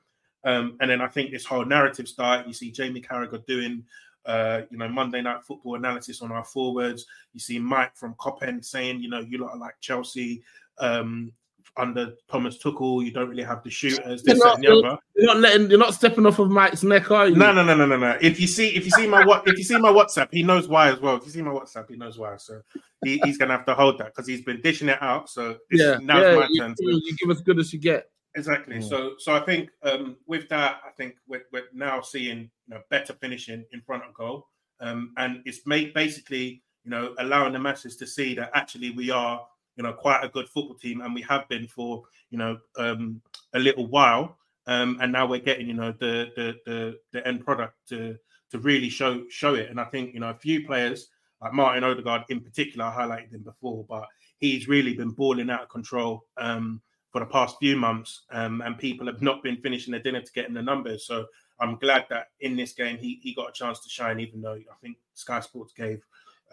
Um, 0.44 0.78
and 0.80 0.90
then 0.90 1.02
I 1.02 1.08
think 1.08 1.32
this 1.32 1.46
whole 1.46 1.66
narrative 1.66 2.08
start. 2.08 2.48
You 2.48 2.54
see 2.54 2.72
Jamie 2.72 3.02
Carragher 3.02 3.46
doing 3.46 3.84
uh, 4.28 4.62
you 4.70 4.78
know, 4.78 4.88
Monday 4.90 5.22
Night 5.22 5.44
Football 5.44 5.76
analysis 5.76 6.22
on 6.22 6.32
our 6.32 6.44
forwards. 6.44 7.06
You 7.34 7.40
see 7.40 7.58
Mike 7.60 7.96
from 7.96 8.14
Coppen 8.16 8.64
saying, 8.64 9.00
you 9.02 9.10
know, 9.10 9.22
you 9.22 9.38
lot 9.40 9.52
are 9.52 9.58
like 9.58 9.76
Chelsea 9.80 10.44
um, 10.80 11.32
under 11.78 12.14
Thomas 12.30 12.58
Tuchel. 12.62 13.06
You 13.06 13.12
don't 13.12 13.30
really 13.30 13.44
have 13.44 13.64
the 13.64 13.70
shooters. 13.70 14.24
This, 14.24 14.38
You're 14.38 14.46
not, 14.46 14.56
and 14.56 14.64
the 14.64 14.72
other. 14.72 14.98
you're 15.16 15.34
not 15.34 15.38
letting, 15.38 15.70
you're 15.70 15.80
not 15.80 15.94
stepping 15.94 16.26
off 16.26 16.40
of 16.40 16.50
Mike's 16.50 16.84
neck, 16.84 17.10
are 17.10 17.28
you? 17.30 17.36
No, 17.36 17.54
no, 17.54 17.64
no, 17.64 17.74
no, 17.76 17.86
no, 17.86 17.98
no. 17.98 18.18
If 18.22 18.40
you 18.40 18.48
see, 18.48 18.70
if 18.76 18.84
you 18.84 18.92
see 18.92 19.08
my 19.08 19.26
what, 19.26 19.48
if 19.48 19.58
you 19.58 19.64
see 19.64 19.78
my 19.78 19.92
WhatsApp, 19.92 20.28
he 20.32 20.44
knows 20.44 20.68
why 20.68 20.92
as 20.92 21.00
well. 21.00 21.16
If 21.16 21.26
you 21.26 21.32
see 21.32 21.42
my 21.42 21.52
WhatsApp, 21.52 21.90
he 21.90 21.96
knows 21.96 22.18
why. 22.18 22.36
So 22.38 22.62
he, 23.06 23.22
he's 23.24 23.38
gonna 23.38 23.56
have 23.56 23.66
to 23.68 23.76
hold 23.76 23.98
that 24.00 24.08
because 24.08 24.28
he's 24.28 24.42
been 24.42 24.60
dishing 24.62 24.90
it 24.90 25.02
out. 25.02 25.30
So 25.30 25.58
Yeah, 25.72 25.98
now 26.02 26.20
yeah. 26.20 26.28
it's 26.32 26.38
my 26.40 26.48
You, 26.50 26.60
turn. 26.62 26.76
you 26.80 27.16
give 27.18 27.30
as 27.30 27.42
good 27.42 27.60
as 27.60 27.72
you 27.72 27.80
get. 27.80 28.10
Exactly. 28.38 28.76
Mm. 28.78 28.88
So, 28.88 29.14
so 29.18 29.34
I 29.34 29.40
think 29.40 29.72
um, 29.82 30.16
with 30.28 30.48
that, 30.50 30.80
I 30.88 30.92
think 30.92 31.16
we're, 31.28 31.46
we're 31.52 31.64
now 31.74 32.02
seeing 32.02 32.50
you 32.68 32.76
know 32.76 32.82
better 32.92 33.14
finishing 33.14 33.66
in 33.74 33.82
front 33.82 34.04
of 34.04 34.14
goal, 34.14 34.48
um, 34.80 35.14
and 35.18 35.42
it's 35.46 35.66
made 35.66 35.94
basically 35.96 36.62
you 36.84 36.92
know 36.92 37.16
allowing 37.18 37.54
the 37.54 37.60
masses 37.60 37.98
to 37.98 38.06
see 38.06 38.36
that 38.36 38.52
actually 38.54 38.92
we 38.92 39.10
are 39.10 39.42
you 39.76 39.84
know 39.84 39.92
quite 39.92 40.24
a 40.24 40.30
good 40.30 40.48
football 40.50 40.76
team, 40.76 41.02
and 41.02 41.16
we 41.16 41.24
have 41.24 41.50
been 41.50 41.68
for 41.68 42.04
you 42.30 42.38
know 42.38 42.60
um, 42.78 43.20
a 43.56 43.60
little 43.60 43.88
while, 43.88 44.38
um, 44.68 45.00
and 45.02 45.12
now 45.12 45.26
we're 45.26 45.40
getting 45.40 45.68
you 45.68 45.74
know 45.74 45.92
the 46.00 46.30
the 46.36 46.56
the, 46.68 47.00
the 47.14 47.28
end 47.28 47.44
product 47.44 47.76
to 47.90 48.16
to 48.52 48.60
really 48.60 48.90
show 48.90 49.24
show 49.30 49.56
it. 49.56 49.72
And 49.72 49.80
I 49.80 49.86
think 49.86 50.14
you 50.14 50.20
know 50.20 50.30
a 50.30 50.36
few 50.36 50.64
players 50.64 51.10
like 51.42 51.54
Martin 51.54 51.84
Odegaard 51.84 52.24
in 52.30 52.42
particular, 52.42 52.86
I 52.86 52.96
highlighted 52.96 53.34
him 53.34 53.44
before, 53.44 53.84
but 53.90 54.08
he's 54.38 54.68
really 54.68 54.94
been 54.94 55.10
balling 55.10 55.50
out 55.50 55.64
of 55.64 55.70
control. 55.70 56.24
Um, 56.38 56.82
for 57.18 57.26
the 57.26 57.32
past 57.32 57.58
few 57.60 57.76
months, 57.76 58.26
um, 58.30 58.62
and 58.62 58.78
people 58.78 59.08
have 59.08 59.24
not 59.24 59.42
been 59.42 59.58
finishing 59.58 59.92
their 59.92 60.02
dinner 60.02 60.22
to 60.22 60.32
get 60.34 60.48
in 60.48 60.54
the 60.54 60.62
numbers. 60.62 61.04
So 61.04 61.26
I'm 61.60 61.78
glad 61.78 62.06
that 62.12 62.28
in 62.42 62.56
this 62.56 62.74
game 62.74 62.98
he, 63.00 63.20
he 63.24 63.34
got 63.34 63.50
a 63.50 63.52
chance 63.52 63.80
to 63.80 63.90
shine, 63.90 64.20
even 64.20 64.40
though 64.40 64.54
I 64.54 64.76
think 64.84 64.98
Sky 65.16 65.40
Sports 65.40 65.74
gave 65.74 66.04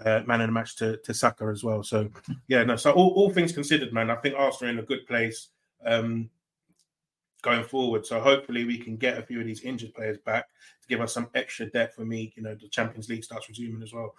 uh, 0.03 0.22
man 0.27 0.40
of 0.40 0.48
the 0.48 0.53
match 0.53 0.77
to, 0.77 0.96
to 0.96 1.12
Saka 1.12 1.44
as 1.48 1.62
well. 1.62 1.83
So 1.83 2.09
yeah, 2.48 2.64
no. 2.64 2.77
So 2.77 2.92
all, 2.92 3.11
all 3.11 3.31
things 3.31 3.53
considered, 3.53 3.92
man, 3.92 4.11
I 4.11 4.16
think 4.16 4.37
Arsenal 4.38 4.72
in 4.72 4.79
a 4.79 4.87
good 4.87 5.07
place 5.07 5.48
um, 5.85 6.31
going 7.42 7.64
forward. 7.64 8.07
So 8.07 8.18
hopefully 8.18 8.64
we 8.64 8.79
can 8.79 8.96
get 8.96 9.18
a 9.18 9.22
few 9.22 9.40
of 9.40 9.46
these 9.46 9.61
injured 9.61 9.92
players 9.92 10.16
back 10.24 10.46
to 10.81 10.88
give 10.88 11.03
us 11.03 11.12
some 11.12 11.29
extra 11.35 11.66
depth 11.66 11.96
for 11.96 12.07
me. 12.07 12.33
You 12.37 12.42
know, 12.42 12.55
the 12.55 12.68
Champions 12.68 13.11
League 13.11 13.24
starts 13.24 13.50
resuming 13.50 13.83
as 13.83 13.92
well. 13.92 14.14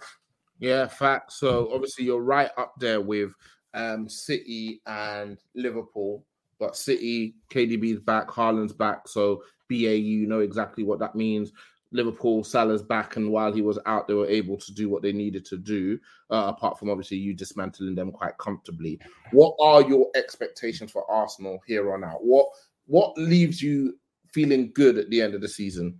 Yeah, 0.60 0.86
fact. 0.86 1.34
So 1.34 1.74
obviously 1.74 2.06
you're 2.06 2.22
right 2.22 2.52
up 2.56 2.76
there 2.78 3.02
with 3.02 3.34
um, 3.74 4.08
City 4.08 4.82
and 4.86 5.38
Liverpool, 5.54 6.24
but 6.60 6.76
City, 6.76 7.36
KDB's 7.52 8.00
back, 8.00 8.28
Haaland's 8.30 8.74
back, 8.74 9.08
so 9.08 9.44
BAU 9.70 9.76
you 9.76 10.28
know 10.28 10.40
exactly 10.40 10.84
what 10.84 11.00
that 11.00 11.16
means. 11.16 11.52
Liverpool, 11.92 12.44
Salah's 12.44 12.82
back, 12.82 13.16
and 13.16 13.32
while 13.32 13.54
he 13.54 13.62
was 13.62 13.80
out, 13.86 14.08
they 14.08 14.14
were 14.14 14.28
able 14.28 14.58
to 14.58 14.74
do 14.74 14.90
what 14.90 15.02
they 15.02 15.14
needed 15.14 15.46
to 15.46 15.58
do. 15.58 16.00
Uh, 16.30 16.46
apart 16.48 16.78
from 16.78 16.90
obviously 16.90 17.18
you 17.18 17.34
dismantling 17.34 17.96
them 17.96 18.12
quite 18.12 18.38
comfortably. 18.38 19.00
What 19.32 19.56
are 19.62 19.82
your 19.82 20.10
expectations 20.16 20.92
for 20.92 21.10
Arsenal 21.10 21.62
here 21.66 21.94
on 21.94 22.04
out? 22.04 22.24
What 22.24 22.48
what 22.88 23.18
leaves 23.18 23.62
you 23.62 23.98
feeling 24.32 24.72
good 24.74 24.98
at 24.98 25.10
the 25.10 25.22
end 25.22 25.34
of 25.34 25.42
the 25.42 25.48
season? 25.48 26.00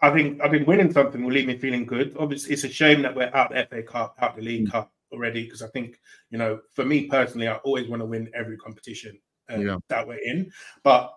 I 0.00 0.10
think 0.10 0.42
I 0.42 0.50
think 0.50 0.66
winning 0.66 0.92
something 0.92 1.24
will 1.24 1.32
leave 1.32 1.46
me 1.46 1.58
feeling 1.58 1.86
good. 1.86 2.16
Obviously, 2.18 2.52
it's 2.52 2.64
a 2.64 2.68
shame 2.68 3.02
that 3.02 3.14
we're 3.14 3.34
out 3.34 3.50
the 3.50 3.66
FA 3.70 3.82
Cup, 3.82 4.16
out 4.20 4.36
the 4.36 4.42
League 4.42 4.70
Cup 4.70 4.92
already, 5.12 5.44
because 5.44 5.62
I 5.62 5.68
think 5.68 5.98
you 6.30 6.38
know, 6.38 6.60
for 6.72 6.84
me 6.84 7.06
personally, 7.06 7.48
I 7.48 7.56
always 7.56 7.88
want 7.88 8.02
to 8.02 8.06
win 8.06 8.30
every 8.34 8.56
competition 8.56 9.18
um, 9.48 9.66
Yeah. 9.66 9.78
that 9.88 10.06
we're 10.06 10.18
in. 10.24 10.50
But 10.82 11.12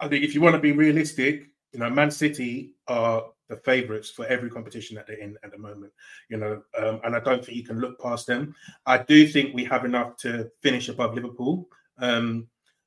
I 0.00 0.08
think 0.08 0.24
if 0.24 0.34
you 0.34 0.40
want 0.40 0.54
to 0.54 0.60
be 0.60 0.72
realistic, 0.72 1.48
you 1.72 1.80
know, 1.80 1.90
Man 1.90 2.10
City 2.10 2.74
are 2.86 3.24
the 3.48 3.56
favourites 3.56 4.10
for 4.10 4.26
every 4.26 4.50
competition 4.50 4.94
that 4.96 5.06
they're 5.06 5.18
in 5.18 5.36
at 5.42 5.50
the 5.50 5.58
moment. 5.58 5.92
You 6.28 6.36
know, 6.36 6.62
um, 6.76 7.00
and 7.04 7.16
I 7.16 7.20
don't 7.20 7.44
think 7.44 7.56
you 7.56 7.64
can 7.64 7.80
look 7.80 7.98
past 8.00 8.26
them. 8.26 8.54
I 8.86 8.98
do 8.98 9.26
think 9.26 9.54
we 9.54 9.64
have 9.64 9.84
enough 9.84 10.16
to 10.18 10.50
finish 10.62 10.88
above 10.88 11.14
Liverpool, 11.14 11.68
um, 11.98 12.46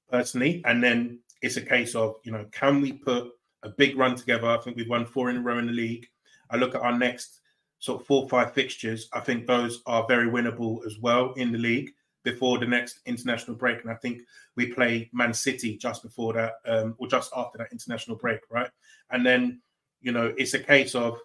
personally, 0.10 0.62
and 0.65 0.84
then 0.84 1.20
it's 1.41 1.58
a 1.58 1.62
case 1.62 1.96
of 1.96 2.15
you 2.24 2.32
know, 2.32 2.46
can 2.52 2.82
we 2.82 2.94
put 2.94 3.32
a 3.63 3.70
big 3.70 3.98
run 3.98 4.15
together? 4.15 4.48
I 4.48 4.58
think 4.58 4.78
we've 4.78 4.89
won 4.89 5.06
four 5.06 5.30
in 5.30 5.38
a 5.38 5.41
row 5.41 5.58
in 5.58 5.67
the 5.67 5.74
league. 5.74 6.08
I 6.50 6.58
look 6.58 6.76
at 6.76 6.82
our 6.82 6.98
next 6.98 7.39
sort 7.80 8.02
of 8.02 8.08
four 8.08 8.24
or 8.24 8.30
five 8.30 8.54
fixtures. 8.54 9.10
I 9.13 9.20
think 9.22 9.48
those 9.48 9.82
are 9.88 10.06
very 10.08 10.28
winnable 10.30 10.86
as 10.86 11.00
well 11.00 11.34
in 11.34 11.52
the 11.52 11.58
league 11.58 11.91
before 12.23 12.60
the 12.60 12.65
next 12.65 12.99
international 13.05 13.55
break. 13.55 13.81
And 13.81 13.91
I 13.91 13.95
think 13.95 14.21
we 14.55 14.67
play 14.67 15.10
Man 15.13 15.34
City 15.34 15.77
just 15.77 16.03
before 16.03 16.34
that, 16.34 16.53
um, 16.65 16.95
or 16.97 17.07
just 17.07 17.31
after 17.36 17.57
that 17.57 17.71
international 17.71 18.17
break, 18.17 18.39
right? 18.49 18.69
And 19.12 19.25
then, 19.25 19.62
you 20.01 20.12
know, 20.12 20.34
it's 20.38 20.53
a 20.53 20.60
case 20.60 20.95
of 20.95 21.19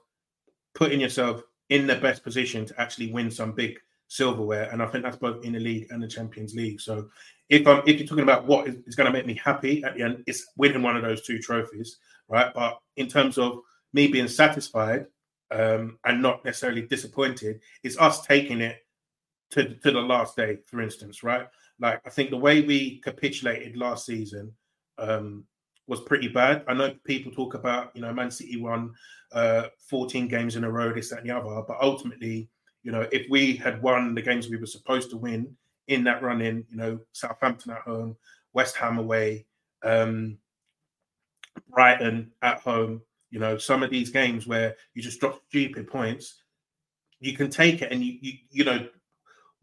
putting 0.75 1.01
yourself 1.01 1.43
in 1.71 1.87
the 1.87 1.97
best 1.97 2.23
position 2.23 2.65
to 2.67 2.81
actually 2.81 3.13
win 3.13 3.31
some 3.31 3.53
big 3.53 3.79
silverware. 4.09 4.71
And 4.71 4.83
I 4.83 4.87
think 4.87 5.05
that's 5.05 5.17
both 5.17 5.45
in 5.45 5.53
the 5.53 5.61
league 5.61 5.89
and 5.91 6.03
the 6.03 6.09
Champions 6.09 6.55
League. 6.55 6.81
So 6.81 7.09
if 7.49 7.67
I'm 7.67 7.83
if 7.87 7.99
you're 7.99 8.07
talking 8.07 8.25
about 8.25 8.47
what 8.47 8.69
is, 8.69 8.77
is 8.87 8.95
going 8.95 9.07
to 9.07 9.13
make 9.13 9.27
me 9.27 9.35
happy 9.43 9.83
at 9.85 9.95
the 9.95 10.03
end, 10.03 10.25
it's 10.27 10.47
winning 10.57 10.83
one 10.83 10.97
of 10.97 11.03
those 11.03 11.23
two 11.23 11.39
trophies, 11.39 11.99
right? 12.29 12.53
But 12.55 12.79
in 12.97 13.09
terms 13.09 13.39
of 13.39 13.61
me 13.93 14.09
being 14.09 14.29
satisfied 14.29 15.07
um, 15.51 15.99
and 16.05 16.23
not 16.23 16.45
necessarily 16.45 16.83
disappointed, 16.83 17.61
it's 17.83 17.99
us 17.99 18.25
taking 18.27 18.61
it 18.61 18.86
to 19.57 19.75
to 19.75 19.91
the 19.91 20.01
last 20.01 20.37
day, 20.37 20.59
for 20.67 20.81
instance, 20.81 21.23
right? 21.23 21.49
Like 21.81 22.01
I 22.07 22.11
think 22.11 22.31
the 22.31 22.37
way 22.37 22.61
we 22.61 22.99
capitulated 22.99 23.77
last 23.77 24.07
season 24.07 24.53
um, 24.99 25.45
was 25.87 26.01
pretty 26.01 26.29
bad. 26.29 26.65
I 26.69 26.75
know 26.75 26.95
people 27.05 27.33
talk 27.33 27.55
about 27.55 27.91
you 27.95 28.03
know 28.03 28.13
Man 28.13 28.31
City 28.31 28.57
won 28.57 28.95
uh, 29.33 29.69
14 29.79 30.29
games 30.29 30.57
in 30.57 30.65
a 30.65 30.71
row, 30.71 30.93
this 30.93 31.11
that, 31.11 31.21
and 31.21 31.29
the 31.29 31.37
other, 31.37 31.63
but 31.67 31.79
ultimately, 31.81 32.49
you 32.83 32.93
know, 32.93 33.09
if 33.11 33.27
we 33.29 33.57
had 33.57 33.83
won 33.83 34.15
the 34.15 34.23
games 34.23 34.49
we 34.49 34.57
were 34.57 34.67
supposed 34.67 35.11
to 35.11 35.17
win 35.17 35.57
in 35.89 36.05
that 36.05 36.23
run 36.23 36.41
in, 36.41 36.65
you 36.69 36.77
know, 36.77 37.01
Southampton 37.13 37.73
at 37.73 37.83
home, 37.83 38.17
West 38.53 38.77
Ham 38.77 38.99
away, 38.99 39.47
um, 39.83 40.39
Brighton 41.71 42.31
at 42.43 42.61
home, 42.61 43.01
you 43.31 43.41
know, 43.41 43.59
some 43.59 43.83
of 43.83 43.91
these 43.91 44.11
games 44.11 44.47
where 44.47 44.77
you 44.95 45.03
just 45.03 45.21
drop 45.21 45.41
stupid 45.49 45.89
points, 45.89 46.43
you 47.21 47.37
can 47.37 47.51
take 47.51 47.83
it 47.83 47.91
and 47.91 48.05
you 48.05 48.19
you, 48.21 48.33
you 48.51 48.65
know 48.65 48.87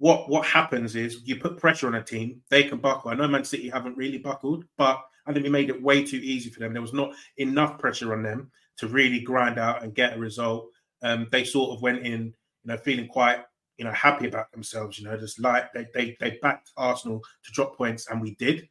what 0.04 0.28
what 0.28 0.46
happens 0.46 0.98
is 0.98 1.22
you 1.24 1.38
put 1.38 1.58
pressure 1.58 1.88
on 1.88 1.96
a 1.96 2.04
team, 2.04 2.42
they 2.50 2.64
can 2.64 2.78
buckle. 2.78 3.10
I 3.10 3.14
know 3.14 3.26
Man 3.26 3.46
City 3.46 3.70
haven't 3.70 3.96
really 3.96 4.18
buckled, 4.18 4.66
but 4.78 5.02
I 5.26 5.32
think 5.32 5.46
we 5.46 5.50
made 5.50 5.70
it 5.70 5.82
way 5.82 6.04
too 6.04 6.18
easy 6.18 6.50
for 6.50 6.60
them. 6.60 6.74
There 6.74 6.82
was 6.82 6.92
not 6.92 7.14
enough 7.38 7.80
pressure 7.80 8.12
on 8.12 8.22
them 8.22 8.52
to 8.80 8.90
really 8.90 9.22
grind 9.22 9.58
out 9.58 9.82
and 9.82 9.96
get 9.96 10.18
a 10.18 10.20
result. 10.20 10.68
Um, 11.04 11.30
they 11.32 11.46
sort 11.46 11.72
of 11.72 11.82
went 11.82 12.06
in, 12.06 12.22
you 12.24 12.66
know, 12.66 12.76
feeling 12.76 13.08
quite, 13.08 13.46
you 13.78 13.86
know, 13.86 13.94
happy 13.94 14.28
about 14.28 14.52
themselves. 14.52 15.00
You 15.00 15.06
know, 15.06 15.18
just 15.18 15.40
like 15.40 15.72
they 15.72 15.88
they 15.94 16.18
they 16.20 16.38
backed 16.42 16.72
Arsenal 16.76 17.22
to 17.46 17.52
drop 17.54 17.78
points, 17.78 18.10
and 18.10 18.20
we 18.20 18.36
did. 18.36 18.68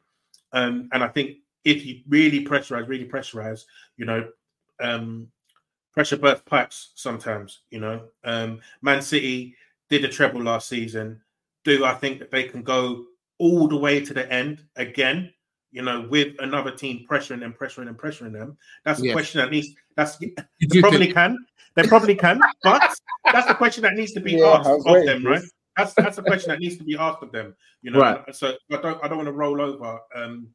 Um, 0.51 0.87
and 0.93 1.03
I 1.03 1.07
think 1.07 1.37
if 1.65 1.83
you 1.83 2.01
really 2.07 2.45
pressurize, 2.45 2.87
really 2.87 3.09
pressurize, 3.09 3.63
you 3.97 4.05
know, 4.05 4.29
um, 4.79 5.29
pressure 5.93 6.17
burst 6.17 6.45
pipes 6.45 6.91
sometimes. 6.93 7.61
You 7.71 7.79
know, 7.79 8.01
um, 8.23 8.61
Man 8.83 9.01
City 9.01 9.55
did 9.89 10.05
a 10.05 10.09
treble 10.09 10.43
last 10.43 10.69
season. 10.69 11.21
Do 11.63 11.85
I 11.85 11.93
think 11.95 12.19
that 12.19 12.31
they 12.31 12.43
can 12.43 12.61
go 12.61 13.05
all 13.39 13.67
the 13.67 13.77
way 13.77 13.99
to 14.03 14.13
the 14.13 14.31
end 14.31 14.63
again? 14.75 15.31
You 15.71 15.81
know, 15.81 16.01
with 16.09 16.35
another 16.39 16.69
team 16.71 17.05
pressuring 17.09 17.39
them, 17.39 17.55
pressuring 17.59 17.87
and 17.87 17.97
pressuring 17.97 18.31
them. 18.33 18.57
That's 18.85 19.01
a 19.01 19.11
question 19.11 19.41
that 19.41 19.49
needs. 19.49 19.69
That's 19.95 20.17
they 20.17 20.29
probably 20.81 20.99
think- 21.05 21.13
can. 21.15 21.37
They 21.75 21.83
probably 21.83 22.13
can, 22.15 22.39
but 22.61 22.93
that's 23.31 23.47
the 23.47 23.55
question 23.55 23.81
that 23.81 23.95
needs 23.95 24.11
to 24.13 24.19
be 24.19 24.33
Yeah, 24.33 24.57
asked 24.59 24.69
of 24.69 25.05
them, 25.05 25.25
right? 25.25 25.41
That's 25.75 25.95
that's 25.95 26.19
a 26.19 26.21
question 26.21 26.49
that 26.51 26.59
needs 26.59 26.77
to 26.77 26.83
be 26.83 26.95
asked 26.95 27.23
of 27.23 27.31
them. 27.31 27.55
You 27.81 27.89
know, 27.89 27.99
Right. 27.99 28.35
so 28.35 28.53
I 28.71 28.77
don't 28.77 29.03
I 29.03 29.07
don't 29.07 29.17
want 29.17 29.27
to 29.27 29.31
roll 29.33 29.59
over 29.59 29.99
um, 30.13 30.49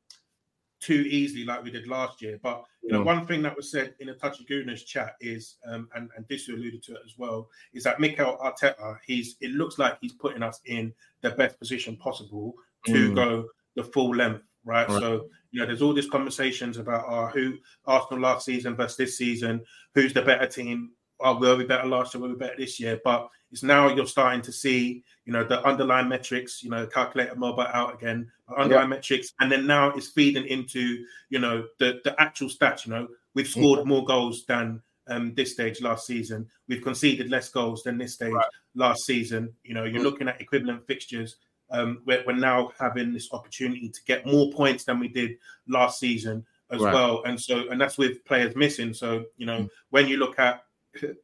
too 0.81 1.05
easily 1.09 1.45
like 1.45 1.63
we 1.65 1.71
did 1.71 1.87
last 1.89 2.23
year. 2.23 2.39
But 2.43 2.65
you 2.83 2.93
know, 2.93 3.01
Mm. 3.03 3.07
one 3.07 3.27
thing 3.27 3.43
that 3.43 3.57
was 3.57 3.71
said 3.71 3.95
in 4.01 4.09
a 4.11 4.15
touchy 4.15 4.45
goodness 4.45 4.85
chat 4.85 5.17
is, 5.21 5.57
um, 5.67 5.89
and 5.95 6.09
and 6.17 6.27
Disu 6.29 6.55
alluded 6.55 6.83
to 6.85 6.93
it 6.95 7.03
as 7.05 7.19
well, 7.19 7.51
is 7.73 7.85
that 7.85 8.01
Mikel 8.01 8.39
Arteta, 8.41 8.99
he's 9.07 9.37
it 9.41 9.51
looks 9.53 9.79
like 9.79 9.99
he's 10.01 10.13
putting 10.15 10.43
us 10.43 10.61
in 10.67 10.95
the 11.21 11.31
best 11.31 11.59
position 11.59 11.97
possible 11.97 12.55
to 12.87 13.11
Mm. 13.11 13.15
go 13.15 13.49
the 13.75 13.85
full 13.85 14.15
length, 14.15 14.45
right? 14.65 14.89
Right. 14.89 15.01
So 15.01 15.29
you 15.51 15.61
know, 15.61 15.67
there's 15.67 15.81
all 15.83 15.95
these 15.95 16.11
conversations 16.11 16.77
about 16.77 17.09
uh, 17.09 17.29
who 17.31 17.59
Arsenal 17.87 18.21
last 18.23 18.45
season 18.45 18.77
versus 18.77 18.97
this 18.99 19.17
season, 19.19 19.65
who's 19.95 20.13
the 20.13 20.23
better 20.23 20.47
team. 20.47 20.93
Oh, 21.21 21.39
were 21.39 21.57
we 21.57 21.65
better 21.65 21.87
last 21.89 22.15
year? 22.15 22.23
Were 22.23 22.29
we 22.29 22.35
better 22.37 22.57
this 22.57 22.79
year? 22.79 23.01
But 23.03 23.29
it's 23.51 23.63
now 23.63 23.93
you're 23.95 24.07
starting 24.07 24.43
to 24.43 24.53
see, 24.53 25.03
you 25.25 25.33
know, 25.33 25.43
the 25.45 25.63
underlying 25.67 26.09
metrics. 26.09 26.63
You 26.63 26.71
know, 26.71 26.87
calculator 26.87 27.35
mobile 27.35 27.63
out 27.63 27.95
again, 27.95 28.31
underlying 28.57 28.91
metrics, 28.91 29.33
and 29.41 29.51
then 29.51 29.67
now 29.67 29.89
it's 29.91 30.09
feeding 30.09 30.47
into, 30.47 31.05
you 31.31 31.39
know, 31.39 31.67
the 31.79 32.01
the 32.05 32.15
actual 32.21 32.49
stats. 32.49 32.87
You 32.87 32.93
know, 32.93 33.09
we've 33.35 33.49
scored 33.49 33.87
more 33.87 34.05
goals 34.05 34.45
than 34.47 34.81
um, 35.09 35.35
this 35.35 35.53
stage 35.53 35.81
last 35.81 36.07
season. 36.07 36.47
We've 36.69 36.83
conceded 36.83 37.31
less 37.31 37.49
goals 37.49 37.83
than 37.83 37.99
this 37.99 38.15
stage 38.15 38.35
last 38.75 39.05
season. 39.05 39.53
You 39.65 39.75
know, 39.75 39.85
you're 39.85 40.03
looking 40.03 40.29
at 40.29 40.41
equivalent 40.41 40.87
fixtures. 40.87 41.37
Um, 41.71 42.03
we're, 42.07 42.23
we're 42.27 42.33
now 42.33 42.73
having 42.79 43.13
this 43.13 43.29
opportunity 43.33 43.89
to 43.91 44.01
get 44.07 44.25
more 44.25 44.51
points 44.53 44.85
than 44.85 44.99
we 45.01 45.09
did 45.09 45.33
last 45.67 45.99
season 45.99 46.47
as 46.71 46.81
Right. 46.81 46.93
well, 46.95 47.23
and 47.25 47.41
so 47.41 47.69
and 47.71 47.81
that's 47.81 47.97
with 47.99 48.25
players 48.25 48.55
missing. 48.55 48.93
So 48.95 49.25
you 49.37 49.47
know, 49.47 49.69
when 49.91 50.07
you 50.07 50.19
look 50.19 50.39
at 50.39 50.65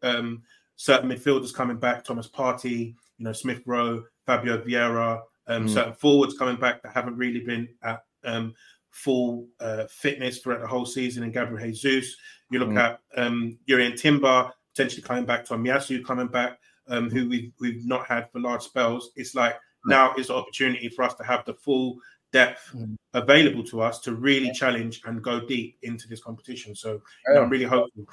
um, 0.02 0.42
certain 0.76 1.08
midfielders 1.10 1.54
coming 1.54 1.78
back, 1.78 2.04
Thomas 2.04 2.28
Partey, 2.28 2.94
you 3.18 3.24
know, 3.24 3.32
Smith 3.32 3.62
Rowe, 3.66 4.04
Fabio 4.26 4.58
Vieira, 4.58 5.22
um, 5.46 5.66
Mm. 5.66 5.70
certain 5.70 5.92
forwards 5.94 6.36
coming 6.38 6.56
back 6.56 6.82
that 6.82 6.92
haven't 6.92 7.16
really 7.16 7.40
been 7.40 7.68
at 7.82 8.02
um, 8.24 8.54
full 8.90 9.46
uh, 9.60 9.84
fitness 9.88 10.38
throughout 10.38 10.60
the 10.60 10.66
whole 10.66 10.86
season, 10.86 11.22
and 11.22 11.32
Gabriel 11.32 11.64
Jesus. 11.66 12.16
You 12.50 12.58
look 12.60 12.70
Mm. 12.70 12.78
at 12.78 13.00
um, 13.16 13.58
Jurrien 13.68 13.98
Timber 13.98 14.50
potentially 14.74 15.02
coming 15.02 15.24
back, 15.24 15.46
Tomiyasu 15.46 16.04
coming 16.04 16.26
back, 16.28 16.58
um, 16.88 17.08
who 17.10 17.28
we've, 17.28 17.52
we've 17.60 17.84
not 17.86 18.06
had 18.06 18.30
for 18.32 18.40
large 18.40 18.62
spells. 18.62 19.10
It's 19.16 19.34
like 19.34 19.56
now 19.86 20.14
is 20.16 20.26
the 20.28 20.34
opportunity 20.34 20.88
for 20.88 21.02
us 21.04 21.14
to 21.14 21.24
have 21.24 21.44
the 21.44 21.54
full 21.54 21.98
depth 22.32 22.74
available 23.12 23.62
to 23.64 23.80
us 23.80 24.00
to 24.00 24.14
really 24.14 24.50
challenge 24.52 25.00
and 25.04 25.22
go 25.22 25.38
deep 25.46 25.78
into 25.82 26.08
this 26.08 26.20
competition. 26.20 26.74
So 26.74 26.94
you 27.28 27.34
know, 27.34 27.42
I'm 27.42 27.50
really 27.50 27.64
hopeful. 27.64 28.04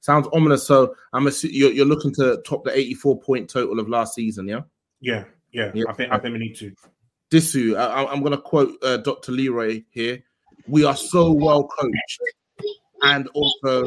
Sounds 0.00 0.28
ominous. 0.32 0.66
So 0.66 0.94
I'm 1.12 1.24
assu- 1.24 1.50
you're, 1.52 1.72
you're 1.72 1.86
looking 1.86 2.12
to 2.14 2.42
top 2.46 2.64
the 2.64 2.76
84 2.76 3.20
point 3.20 3.50
total 3.50 3.78
of 3.78 3.88
last 3.88 4.14
season, 4.14 4.48
yeah? 4.48 4.62
Yeah, 5.00 5.24
yeah. 5.52 5.70
I 5.88 5.92
think 5.92 6.12
I 6.12 6.18
think 6.18 6.32
we 6.32 6.38
need 6.38 6.56
to. 6.56 6.74
Disu, 7.30 7.76
I, 7.78 8.04
I'm 8.06 8.20
going 8.20 8.32
to 8.32 8.40
quote 8.40 8.76
uh, 8.82 8.96
Dr. 8.98 9.32
Leroy 9.32 9.84
here. 9.90 10.22
We 10.66 10.84
are 10.84 10.96
so 10.96 11.32
well 11.32 11.68
coached, 11.68 12.20
and 13.02 13.28
also 13.34 13.84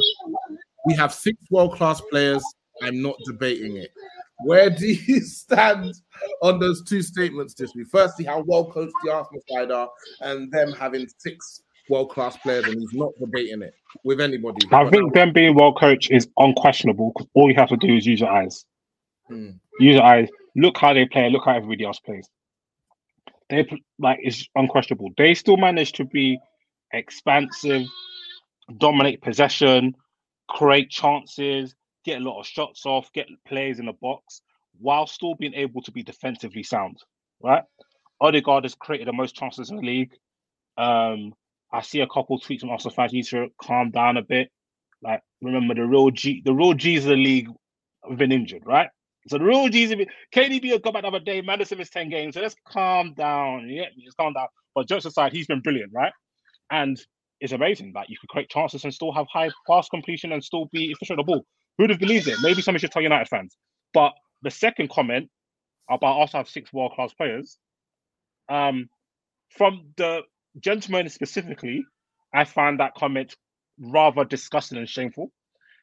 we 0.86 0.94
have 0.96 1.14
six 1.14 1.38
world 1.52 1.76
class 1.76 2.02
players. 2.10 2.44
I'm 2.82 3.02
not 3.02 3.16
debating 3.26 3.78
it. 3.78 3.92
Where 4.40 4.70
do 4.70 4.88
you 4.88 5.22
stand 5.22 5.94
on 6.42 6.60
those 6.60 6.84
two 6.84 7.02
statements, 7.02 7.54
Disu? 7.54 7.86
Firstly, 7.90 8.26
how 8.26 8.44
well 8.48 8.72
coached 8.72 8.94
the 9.04 9.12
Arsenal 9.12 9.42
side 9.50 9.72
are, 9.72 9.90
and 10.22 10.52
them 10.52 10.72
having 10.72 11.08
six 11.18 11.64
world 11.90 12.10
class 12.10 12.38
players, 12.38 12.66
and 12.66 12.80
he's 12.80 12.94
not 12.94 13.12
debating 13.20 13.62
it 13.62 13.74
with 14.04 14.22
anybody. 14.22 14.66
I 14.72 14.90
think 14.90 15.14
them 15.14 15.34
being 15.34 15.56
well 15.56 15.74
coached 15.74 16.12
is 16.12 16.28
unquestionable 16.38 17.12
because 17.14 17.28
all 17.34 17.50
you 17.50 17.56
have 17.56 17.70
to 17.70 17.78
do 17.78 17.96
is 17.96 18.06
use 18.06 18.20
your 18.20 18.32
eyes. 18.32 18.66
Hmm. 19.28 19.52
Use 19.80 19.96
your 19.96 20.04
eyes. 20.04 20.30
Look 20.56 20.78
how 20.78 20.94
they 20.94 21.06
play. 21.06 21.30
Look 21.30 21.46
how 21.46 21.56
everybody 21.56 21.84
else 21.84 22.00
plays. 22.00 22.28
They 23.50 23.68
like 24.00 24.20
it's 24.22 24.48
unquestionable. 24.56 25.12
They 25.18 25.34
still 25.34 25.58
manage 25.58 25.94
to 25.94 26.06
be 26.06 26.40
expansive, 26.94 27.84
dominate 28.78 29.22
possession, 29.22 29.96
create 30.48 30.90
chances, 30.90 31.76
get 32.06 32.22
a 32.22 32.24
lot 32.24 32.40
of 32.40 32.46
shots 32.46 32.86
off, 32.86 33.12
get 33.14 33.28
players 33.46 33.80
in 33.80 33.88
the 33.88 33.94
box, 33.94 34.42
while 34.80 35.08
still 35.08 35.36
being 35.36 35.54
able 35.54 35.82
to 35.82 35.92
be 35.92 36.04
defensively 36.04 36.64
sound. 36.64 36.98
Right? 37.42 37.64
Odegaard 38.22 38.64
has 38.64 38.76
created 38.76 39.08
the 39.08 39.14
most 39.14 39.36
chances 39.36 39.70
in 39.70 39.78
the 39.78 39.84
league. 39.84 40.12
Um, 40.78 41.34
I 41.74 41.82
see 41.82 42.02
a 42.02 42.08
couple 42.08 42.40
tweets 42.40 42.62
from 42.62 42.70
Arsenal 42.70 42.94
fans 42.94 43.14
need 43.14 43.26
to 43.28 43.48
calm 43.62 43.90
down 43.92 44.18
a 44.18 44.22
bit. 44.22 44.50
Like, 45.02 45.22
remember 45.42 45.74
the 45.74 45.86
real 45.86 46.12
G, 46.12 46.42
the 46.46 46.54
real 46.54 46.74
G's 46.74 47.04
of 47.04 47.10
the 47.10 47.16
league 47.16 47.50
have 48.08 48.18
been 48.18 48.32
injured, 48.32 48.64
right? 48.66 48.90
So 49.28 49.38
the 49.38 49.46
real 49.46 49.68
G's, 49.70 49.90
have 49.90 49.98
been- 49.98 50.08
KDB 50.34 50.72
will 50.72 50.80
come 50.80 50.94
back 50.94 51.02
the 51.02 51.08
other 51.08 51.20
day. 51.20 51.42
Maddison 51.42 51.80
missed 51.80 51.94
ten 51.94 52.10
games, 52.10 52.36
so 52.36 52.42
let's 52.42 52.56
calm 52.68 53.14
down. 53.16 53.68
Yeah, 53.70 53.86
just 54.04 54.18
calm 54.18 54.34
down. 54.34 54.48
But 54.76 54.88
jokes 54.88 55.06
aside, 55.06 55.34
he's 55.34 55.48
been 55.48 55.62
brilliant, 55.62 55.92
right? 55.94 56.14
And 56.72 57.00
it's 57.40 57.54
amazing 57.54 57.94
that 57.96 58.10
you 58.10 58.18
could 58.20 58.30
create 58.30 58.50
chances 58.50 58.84
and 58.84 58.94
still 58.94 59.12
have 59.12 59.28
high 59.32 59.50
pass 59.68 59.90
completion 59.90 60.32
and 60.32 60.44
still 60.44 60.70
be 60.72 60.92
efficient 60.92 61.18
with 61.18 61.26
the 61.26 61.32
ball. 61.34 61.46
Who'd 61.78 61.90
have 61.90 62.00
believed 62.00 62.28
it? 62.28 62.38
Maybe 62.42 62.62
somebody 62.62 62.82
should 62.82 62.92
tell 62.92 63.02
United 63.02 63.28
fans. 63.28 63.58
But 63.94 64.14
the 64.44 64.52
second 64.52 64.90
comment 64.90 65.30
about 65.90 66.22
us 66.22 66.32
have 66.34 66.48
six 66.48 66.72
world 66.72 66.94
class 66.96 67.14
players, 67.14 67.58
um, 68.50 68.90
from 69.50 69.88
the 69.98 70.22
gentleman 70.60 71.10
specifically, 71.10 71.86
I 72.34 72.44
find 72.46 72.80
that 72.80 72.96
comment 72.96 73.36
rather 73.80 74.24
disgusting 74.24 74.78
and 74.78 74.88
shameful 74.90 75.32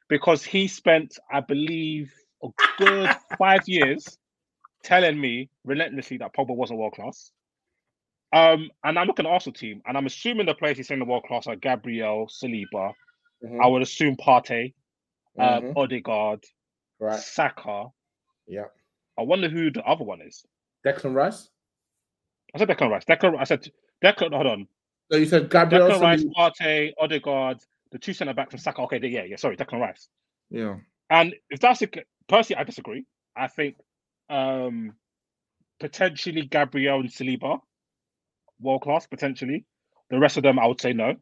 because 0.08 0.44
he 0.44 0.68
spent, 0.68 1.18
I 1.32 1.40
believe, 1.40 2.12
a 2.42 2.48
good 2.78 3.10
five 3.38 3.62
years 3.66 4.18
telling 4.82 5.20
me 5.20 5.50
relentlessly 5.64 6.16
that 6.18 6.34
Pogba 6.34 6.54
wasn't 6.54 6.78
world 6.78 6.94
class. 6.94 7.30
Um, 8.32 8.70
and 8.84 8.98
I'm 8.98 9.06
looking 9.06 9.26
at 9.26 9.28
the 9.28 9.32
Arsenal 9.34 9.54
team, 9.54 9.82
and 9.86 9.96
I'm 9.96 10.06
assuming 10.06 10.46
the 10.46 10.54
players 10.54 10.76
he's 10.76 10.86
saying 10.88 11.00
the 11.00 11.04
world 11.04 11.24
class 11.24 11.46
are 11.48 11.56
Gabriel, 11.56 12.28
Saliba. 12.28 12.92
Mhm. 13.44 13.60
I 13.62 13.66
would 13.66 13.82
assume 13.82 14.16
Partey, 14.16 14.74
uh, 15.38 15.60
Mhm. 15.60 15.76
Odegaard, 15.76 16.44
Right. 17.00 17.18
Saka. 17.18 17.86
Yeah. 18.46 18.66
I 19.18 19.22
wonder 19.22 19.48
who 19.48 19.70
the 19.70 19.82
other 19.84 20.04
one 20.04 20.20
is. 20.20 20.44
Declan 20.86 21.14
Rice. 21.14 21.50
I 22.54 22.58
said 22.58 22.68
Declan 22.68 22.90
Rice. 22.90 23.04
Declan. 23.04 23.38
I 23.38 23.44
said 23.44 23.70
Declan. 24.02 24.32
Hold 24.32 24.46
on. 24.46 24.68
No, 25.10 25.18
you 25.18 25.26
said 25.26 25.50
Gabriel. 25.50 25.88
Declan 25.88 26.00
Rice. 26.00 26.24
Partey, 26.36 26.92
Odegaard, 26.98 27.58
the 27.90 27.98
two 27.98 28.12
centre 28.12 28.34
backs 28.34 28.50
from 28.50 28.60
Saka. 28.60 28.82
Okay, 28.82 29.00
yeah, 29.02 29.24
yeah. 29.24 29.36
Sorry, 29.36 29.56
Declan 29.56 29.80
Rice. 29.80 30.08
Yeah. 30.50 30.76
And 31.10 31.34
if 31.50 31.60
that's 31.60 31.80
the 31.80 31.88
personally, 32.28 32.60
I 32.60 32.64
disagree. 32.64 33.04
I 33.36 33.48
think 33.48 33.76
um 34.28 34.94
potentially 35.80 36.42
Gabriel 36.42 37.00
and 37.00 37.10
Saliba, 37.10 37.60
world 38.60 38.82
class, 38.82 39.06
potentially. 39.06 39.64
The 40.10 40.18
rest 40.18 40.36
of 40.36 40.42
them, 40.42 40.58
I 40.58 40.66
would 40.66 40.80
say 40.80 40.92
no. 40.92 41.14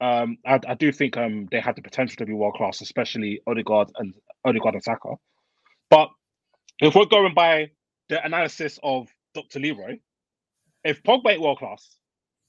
Um, 0.00 0.38
I, 0.44 0.58
I 0.66 0.74
do 0.74 0.90
think 0.90 1.16
um 1.16 1.48
they 1.50 1.60
have 1.60 1.76
the 1.76 1.82
potential 1.82 2.16
to 2.16 2.26
be 2.26 2.32
world 2.32 2.54
class, 2.54 2.80
especially 2.80 3.40
Odegaard 3.46 3.90
and 3.96 4.14
Odegaard 4.44 4.74
and 4.74 4.82
Saka. 4.82 5.14
But 5.90 6.10
if 6.80 6.94
we're 6.94 7.06
going 7.06 7.34
by 7.34 7.70
the 8.08 8.24
analysis 8.24 8.78
of 8.82 9.08
Dr. 9.34 9.60
Leroy, 9.60 10.00
if 10.84 11.02
Pogba 11.02 11.32
ain't 11.32 11.40
world 11.40 11.58
class, 11.58 11.96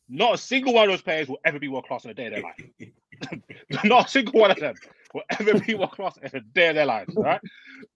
not 0.10 0.36
a 0.36 0.38
single 0.38 0.74
one 0.74 0.86
of 0.86 0.92
those 0.92 1.02
players 1.02 1.28
will 1.28 1.40
ever 1.46 1.60
be 1.60 1.68
world 1.68 1.86
class 1.86 2.06
in 2.06 2.12
a 2.12 2.14
day 2.14 2.28
of 2.28 2.34
their 2.34 2.44
life. 2.44 3.84
not 3.84 4.08
a 4.08 4.10
single 4.10 4.40
one 4.40 4.52
of 4.52 4.60
them 4.60 4.76
will 5.14 5.24
ever 5.40 5.60
be 5.60 5.76
world 5.76 5.92
class 5.92 6.18
in 6.18 6.30
a 6.36 6.42
day 6.42 6.70
of 6.70 6.76
their 6.76 6.86
lives, 6.86 7.14
right? 7.16 7.42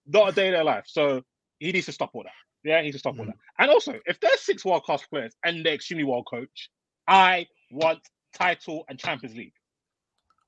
Not 0.05 0.29
a 0.29 0.31
day 0.31 0.47
of 0.47 0.53
their 0.53 0.63
life. 0.63 0.85
So 0.87 1.21
he 1.59 1.71
needs 1.71 1.85
to 1.87 1.91
stop 1.91 2.11
all 2.13 2.23
that. 2.23 2.31
Yeah, 2.63 2.77
he 2.79 2.85
needs 2.85 2.95
to 2.95 2.99
stop 2.99 3.17
all 3.19 3.25
mm. 3.25 3.27
that. 3.27 3.37
And 3.59 3.71
also, 3.71 3.99
if 4.05 4.19
there's 4.19 4.41
six 4.41 4.63
world 4.65 4.83
class 4.83 5.03
players 5.03 5.33
and 5.43 5.65
they're 5.65 5.73
extremely 5.73 6.05
well 6.05 6.23
coached, 6.23 6.69
I 7.07 7.47
want 7.71 7.99
title 8.33 8.85
and 8.89 8.97
Champions 8.99 9.35
League. 9.35 9.53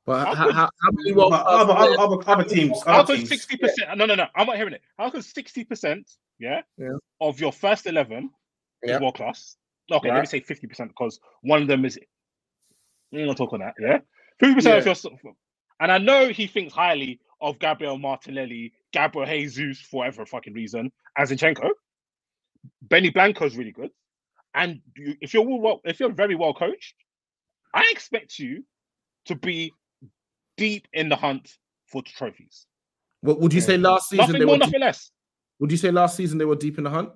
But 0.05 0.26
How 0.26 0.36
how, 0.36 0.45
could- 0.45 0.55
how, 0.55 0.70
how 0.84 0.91
many 0.91 1.12
world 1.12 1.34
other, 1.34 1.74
other, 1.74 1.99
other, 1.99 2.18
other 2.28 2.43
teams, 2.43 2.82
How 2.84 3.01
other 3.01 3.14
could 3.14 3.18
teams. 3.18 3.30
sixty 3.30 3.57
percent? 3.57 3.97
No, 3.97 4.05
no, 4.05 4.16
no. 4.16 4.26
I'm 4.36 4.47
not 4.47 4.55
hearing 4.55 4.74
it. 4.74 4.82
How 4.97 5.10
could 5.10 5.24
sixty 5.24 5.64
percent? 5.64 6.10
Yeah, 6.39 6.62
Yeah. 6.78 6.97
of 7.22 7.39
your 7.39 7.51
first 7.51 7.86
eleven 7.86 8.32
Yeah. 8.84 8.99
world 8.99 9.16
class. 9.16 9.55
Okay, 9.92 10.12
let 10.12 10.20
me 10.22 10.26
say 10.26 10.40
fifty 10.40 10.68
percent 10.68 10.90
because 10.90 11.20
one 11.42 11.62
of 11.62 11.68
them 11.68 11.86
is. 11.86 12.00
We're 13.12 13.26
not 13.26 13.38
talking 13.38 13.60
that. 13.60 13.74
Yeah, 13.80 14.00
fifty 14.40 14.56
percent 14.56 14.86
of 14.88 15.04
your. 15.04 15.34
And 15.80 15.92
I 15.92 15.98
know 15.98 16.30
he 16.30 16.48
thinks 16.48 16.74
highly 16.74 17.20
of 17.42 17.58
Gabriel 17.60 17.98
Martinelli, 17.98 18.74
Gabriel 18.92 19.26
Jesus 19.26 19.80
for 19.80 20.00
whatever 20.00 20.26
fucking 20.26 20.54
reason, 20.54 20.92
and 21.18 21.30
Zinchenko. 21.30 21.70
Benny 22.82 23.10
Blanco 23.10 23.46
is 23.46 23.56
really 23.56 23.72
good, 23.72 23.90
and 24.54 24.82
you, 24.98 25.16
if 25.22 25.34
you're 25.34 25.44
well, 25.44 25.80
if 25.86 26.00
you're 26.00 26.12
very 26.12 26.36
well 26.36 26.54
coached, 26.54 26.96
I 27.74 27.88
expect 27.92 28.38
you 28.38 28.66
to 29.26 29.36
be 29.36 29.72
deep 30.58 30.88
in 30.94 31.08
the 31.08 31.16
hunt 31.16 31.58
for 31.88 32.02
trophies. 32.04 32.66
What 33.22 33.40
would 33.40 33.54
you 33.54 33.62
say 33.62 33.78
last 33.78 34.10
season? 34.10 34.26
Nothing 34.26 34.40
they 34.40 34.46
more, 34.46 34.56
were 34.56 34.60
nothing 34.60 34.82
less. 34.82 35.12
would 35.60 35.72
you 35.72 35.78
say 35.78 35.92
last 35.92 36.18
season 36.18 36.38
they 36.38 36.46
were 36.46 36.56
deep 36.56 36.78
in 36.78 36.84
the 36.84 36.90
hunt? 36.90 37.12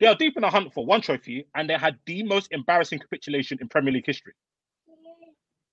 They 0.00 0.06
are 0.06 0.14
deep 0.14 0.36
in 0.36 0.42
the 0.42 0.50
hunt 0.50 0.72
for 0.74 0.84
one 0.84 1.00
trophy, 1.00 1.46
and 1.54 1.68
they 1.70 1.74
had 1.74 1.98
the 2.06 2.22
most 2.24 2.48
embarrassing 2.52 2.98
capitulation 2.98 3.58
in 3.60 3.68
Premier 3.68 3.92
League 3.92 4.06
history. 4.06 4.32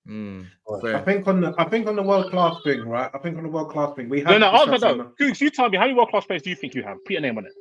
Mm, 0.08 0.48
I 0.96 1.00
think 1.02 1.28
on 1.28 1.42
the 1.42 1.54
I 1.60 1.66
think 1.66 1.88
on 1.88 1.96
the 1.96 2.02
world 2.02 2.32
class 2.32 2.56
thing, 2.64 2.82
right? 2.88 3.10
I 3.14 3.18
think 3.20 3.38
on 3.38 3.44
the 3.44 3.50
world 3.50 3.70
class 3.70 3.96
thing, 3.96 4.10
we 4.10 4.20
have 4.22 4.30
No, 4.30 4.38
no, 4.40 4.48
answer 4.48 4.72
discussed 4.72 4.98
no. 4.98 5.04
on 5.04 5.12
Koogs, 5.20 5.40
you 5.42 5.52
tell 5.52 5.70
me 5.70 5.78
how 5.78 5.84
many 5.84 5.94
world 5.94 6.10
class 6.10 6.26
players 6.26 6.42
do 6.42 6.50
you 6.50 6.56
think 6.56 6.74
you 6.74 6.82
have? 6.82 6.98
Put 7.06 7.12
your 7.14 7.22
name 7.22 7.38
on 7.38 7.46
it. 7.46 7.52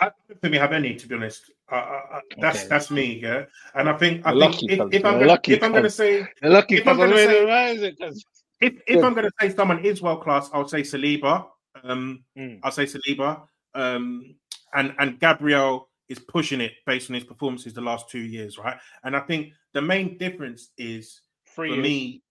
I 0.00 0.10
don't 0.28 0.40
think 0.40 0.52
we 0.52 0.58
have 0.58 0.72
any, 0.72 0.94
to 0.94 1.08
be 1.08 1.14
honest. 1.16 1.50
Uh, 1.70 1.74
uh, 1.74 2.20
that's 2.38 2.58
Okay. 2.60 2.68
that's 2.68 2.90
me, 2.92 3.18
yeah. 3.20 3.46
And 3.74 3.88
I 3.88 3.96
think 3.98 4.24
I 4.24 4.30
Lucky 4.30 4.68
think 4.68 4.72
if, 4.72 4.78
cuz, 4.78 4.88
if 4.92 5.04
I'm 5.04 5.14
gonna, 5.14 5.26
Lucky 5.26 5.52
if 5.54 5.62
I'm 5.64 5.72
gonna 5.72 5.90
say 5.90 6.26
Lucky 6.42 6.76
if 6.76 6.86
I'm 6.86 6.96
gonna 6.98 7.16
say- 7.16 7.44
why 7.44 7.68
is 7.70 7.82
it 7.82 7.98
'cause- 7.98 8.24
if 8.60 8.74
if 8.86 9.02
I'm 9.02 9.14
gonna 9.14 9.30
say 9.40 9.48
someone 9.50 9.84
is 9.84 10.00
world 10.00 10.22
class, 10.22 10.48
I'll 10.52 10.68
say 10.68 10.82
Saliba. 10.82 11.48
Um, 11.82 12.24
Mm. 12.38 12.60
I'll 12.62 12.70
say 12.70 12.84
Saliba. 12.84 13.42
Um, 13.74 14.36
and 14.76 14.94
and 14.98 15.18
Gabriel 15.18 15.88
is 16.08 16.18
pushing 16.20 16.60
it 16.60 16.72
based 16.86 17.10
on 17.10 17.14
his 17.14 17.24
performances 17.24 17.74
the 17.74 17.80
last 17.80 18.08
two 18.08 18.20
years, 18.20 18.58
right? 18.58 18.76
And 19.02 19.16
I 19.16 19.20
think 19.20 19.52
the 19.72 19.82
main 19.82 20.16
difference 20.18 20.70
is 20.78 21.20
Three 21.54 21.70
for 21.70 21.74
years. 21.74 21.82
me 21.82 22.22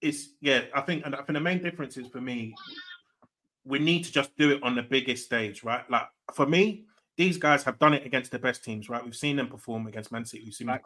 is 0.00 0.30
yeah. 0.40 0.62
I 0.74 0.82
think 0.82 1.04
and 1.04 1.14
I 1.14 1.18
think 1.18 1.32
the 1.34 1.40
main 1.40 1.62
difference 1.62 1.96
is 1.96 2.06
for 2.08 2.20
me 2.20 2.54
we 3.64 3.78
need 3.78 4.04
to 4.04 4.12
just 4.12 4.36
do 4.36 4.50
it 4.52 4.62
on 4.62 4.74
the 4.76 4.82
biggest 4.82 5.24
stage, 5.24 5.64
right? 5.64 5.88
Like 5.90 6.06
for 6.34 6.46
me, 6.46 6.84
these 7.16 7.38
guys 7.38 7.62
have 7.64 7.78
done 7.78 7.94
it 7.94 8.04
against 8.04 8.30
the 8.30 8.38
best 8.38 8.62
teams, 8.62 8.88
right? 8.90 9.02
We've 9.02 9.16
seen 9.16 9.36
them 9.36 9.48
perform 9.48 9.86
against 9.86 10.12
Man 10.12 10.24
City, 10.26 10.44
we've 10.44 10.54
seen 10.54 10.66
them 10.66 10.80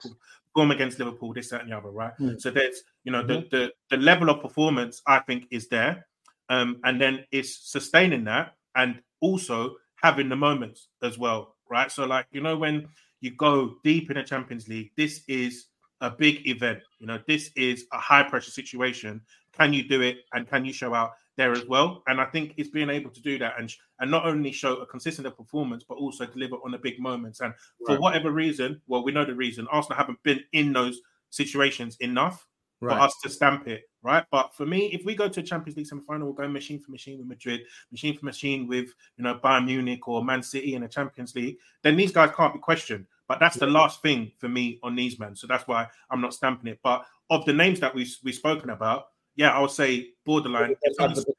perform 0.55 0.70
against 0.70 0.99
Liverpool, 0.99 1.33
this, 1.33 1.49
that, 1.51 1.62
and 1.62 1.72
the 1.72 1.76
other, 1.76 1.91
right? 1.91 2.12
Mm. 2.20 2.41
So 2.41 2.51
there's, 2.51 2.85
you 3.05 3.11
know, 3.12 3.22
Mhm. 3.24 3.51
the, 3.51 3.57
the 3.57 3.72
the 3.91 3.97
level 3.97 4.31
of 4.31 4.41
performance 4.43 5.03
I 5.07 5.18
think 5.20 5.47
is 5.51 5.68
there, 5.68 6.07
um, 6.51 6.79
and 6.85 7.01
then 7.01 7.24
it's 7.33 7.53
sustaining 7.72 8.24
that 8.24 8.55
and 8.76 9.03
also 9.20 9.76
having 10.03 10.28
the 10.28 10.36
moments 10.36 10.88
as 11.03 11.18
well, 11.18 11.57
right? 11.70 11.90
So 11.90 12.05
like 12.07 12.26
you 12.32 12.40
know 12.40 12.57
when 12.57 12.88
you 13.20 13.32
go 13.36 13.76
deep 13.84 14.11
in 14.11 14.16
the 14.16 14.22
Champions 14.22 14.68
League, 14.68 14.92
this 14.96 15.22
is 15.28 15.66
a 16.01 16.11
big 16.11 16.46
event. 16.46 16.80
You 17.01 17.07
know, 17.09 17.18
this 17.26 17.51
is 17.57 17.86
a 17.92 17.99
high 17.99 18.22
pressure 18.22 18.53
situation. 18.53 19.20
Can 19.53 19.72
you 19.72 19.88
do 19.88 20.01
it, 20.03 20.18
and 20.32 20.49
can 20.49 20.64
you 20.64 20.72
show 20.72 20.94
out 20.94 21.12
there 21.36 21.53
as 21.53 21.66
well? 21.66 22.03
And 22.07 22.20
I 22.20 22.24
think 22.26 22.55
it's 22.57 22.70
being 22.70 22.90
able 22.90 23.11
to 23.11 23.20
do 23.20 23.38
that 23.38 23.55
and 23.59 23.72
and 24.01 24.11
not 24.11 24.24
only 24.26 24.53
show 24.53 24.76
a 24.76 24.86
consistent 24.86 25.36
performance, 25.36 25.84
but 25.88 25.96
also 25.99 26.26
deliver 26.26 26.57
on 26.64 26.70
the 26.70 26.78
big 26.78 27.01
moments. 27.01 27.40
And 27.40 27.53
for 27.84 27.99
whatever 27.99 28.30
reason, 28.30 28.80
well, 28.86 29.03
we 29.03 29.11
know 29.12 29.24
the 29.24 29.34
reason. 29.34 29.66
Arsenal 29.70 29.96
haven't 29.99 30.22
been 30.22 30.40
in 30.53 30.72
those 30.72 31.01
situations 31.30 31.96
enough 32.01 32.46
Right. 32.80 32.94
for 32.96 33.01
us 33.03 33.14
to 33.24 33.28
stamp 33.28 33.66
it, 33.66 33.88
right? 34.03 34.24
But 34.30 34.55
for 34.55 34.66
me, 34.66 34.86
if 34.92 35.05
we 35.05 35.14
go 35.14 35.28
to 35.28 35.40
a 35.40 35.42
Champions 35.42 35.76
League 35.76 35.86
semi-final, 35.86 36.26
we'll 36.26 36.34
go 36.34 36.49
machine 36.49 36.80
for 36.80 36.90
machine 36.90 37.18
with 37.18 37.26
Madrid, 37.26 37.62
machine 37.90 38.16
for 38.16 38.24
machine 38.24 38.66
with 38.66 38.92
you 39.16 39.24
know 39.24 39.38
Bayern 39.42 39.66
Munich 39.66 40.07
or 40.07 40.24
Man 40.24 40.42
City 40.42 40.74
in 40.74 40.82
the 40.82 40.88
Champions 40.88 41.34
League, 41.34 41.57
then 41.82 41.96
these 41.96 42.12
guys 42.12 42.30
can't 42.36 42.55
be 42.55 42.61
questioned. 42.61 43.07
But 43.26 43.40
that's 43.40 43.57
the 43.57 43.66
last 43.66 44.01
thing 44.01 44.32
for 44.38 44.49
me 44.49 44.78
on 44.82 44.96
these 44.96 45.18
men, 45.18 45.36
so 45.36 45.46
that's 45.46 45.68
why 45.68 45.86
I'm 46.11 46.20
not 46.20 46.34
stamping 46.34 46.70
it. 46.70 46.80
But 46.82 47.05
of 47.30 47.44
the 47.44 47.53
names 47.53 47.80
that 47.80 47.94
we 47.94 48.07
we've 48.24 48.34
spoken 48.34 48.70
about, 48.70 49.09
yeah, 49.36 49.51
I'll 49.51 49.68
say 49.68 50.11
borderline. 50.24 50.74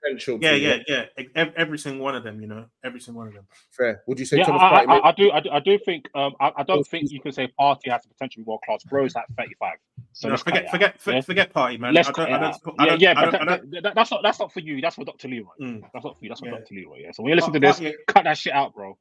Potential 0.10 0.40
Yeah, 0.42 0.52
yeah, 0.52 0.78
yeah. 0.88 1.06
yeah. 1.18 1.24
Every, 1.36 1.54
every 1.58 1.78
single 1.80 2.04
one 2.04 2.16
of 2.16 2.24
them, 2.24 2.42
you 2.42 2.48
know, 2.48 2.66
every 2.84 3.00
single 3.00 3.20
one 3.20 3.28
of 3.28 3.34
them. 3.34 3.46
Fair. 3.72 4.02
Would 4.08 4.20
you 4.20 4.26
say 4.26 4.38
Yeah, 4.38 4.46
Thomas 4.46 4.62
I, 4.62 4.66
Partey? 4.66 4.90
I, 4.90 4.94
mate? 4.96 5.02
I 5.04 5.12
do. 5.12 5.32
I 5.32 5.40
do, 5.40 5.50
I 5.52 5.60
do 5.60 5.80
think. 5.80 6.10
Um, 6.16 6.34
I, 6.40 6.52
I 6.58 6.64
don't 6.64 6.86
think 6.88 7.12
you 7.12 7.22
can 7.22 7.32
say 7.32 7.52
Partey 7.60 7.92
has 7.92 8.02
the 8.04 8.10
potential 8.10 8.44
world 8.46 8.62
class. 8.66 8.84
Bro's 8.84 9.16
at 9.16 9.26
thirty-five. 9.38 9.78
So 10.14 10.28
No, 10.28 10.34
let's 10.34 10.44
forget, 10.44 10.66
out, 10.66 10.72
forget, 10.72 11.02
for- 11.02 11.12
yeah? 11.14 11.22
forget 11.22 11.54
Partey, 11.54 11.80
man. 11.80 11.94
Let's 11.94 12.10
cut 12.10 12.30
don't, 12.30 12.44
it 12.44 12.44
out. 12.44 12.60
Yeah, 12.80 12.96
yeah, 13.00 13.14
but 13.14 13.32
that, 13.32 13.42
I 13.42 13.46
don't, 13.46 13.72
that- 13.72 13.84
that- 13.84 13.96
that's 13.96 14.12
not 14.12 14.22
that's 14.24 14.40
not 14.40 14.52
for 14.52 14.60
you. 14.60 14.82
That's 14.82 14.96
for 14.96 15.06
Doctor 15.06 15.28
Leroy. 15.28 15.52
Mm. 15.62 15.82
That's 15.94 16.06
not 16.06 16.18
for 16.18 16.24
you. 16.26 16.30
That's 16.30 16.40
for 16.40 16.48
Yeah. 16.48 16.52
Doctor 16.54 16.76
Leroy. 16.76 16.98
Yeah. 17.02 17.12
So 17.14 17.24
when 17.24 17.30
you 17.32 17.36
listen 17.36 17.54
to 17.54 17.60
this, 17.60 17.80
yeah. 17.80 17.92
cut 18.08 18.24
that 18.24 18.38
shit 18.38 18.54
out, 18.54 18.74
bro. 18.74 18.98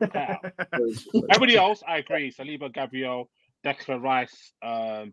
Cut 0.00 0.10
it 0.14 0.16
out. 0.16 0.44
Everybody 1.30 1.56
else, 1.56 1.82
I 1.86 1.98
agree. 1.98 2.32
Saliba, 2.32 2.72
Gabriel, 2.72 3.28
Declan 3.64 4.02
Rice, 4.02 4.52
um, 4.62 5.12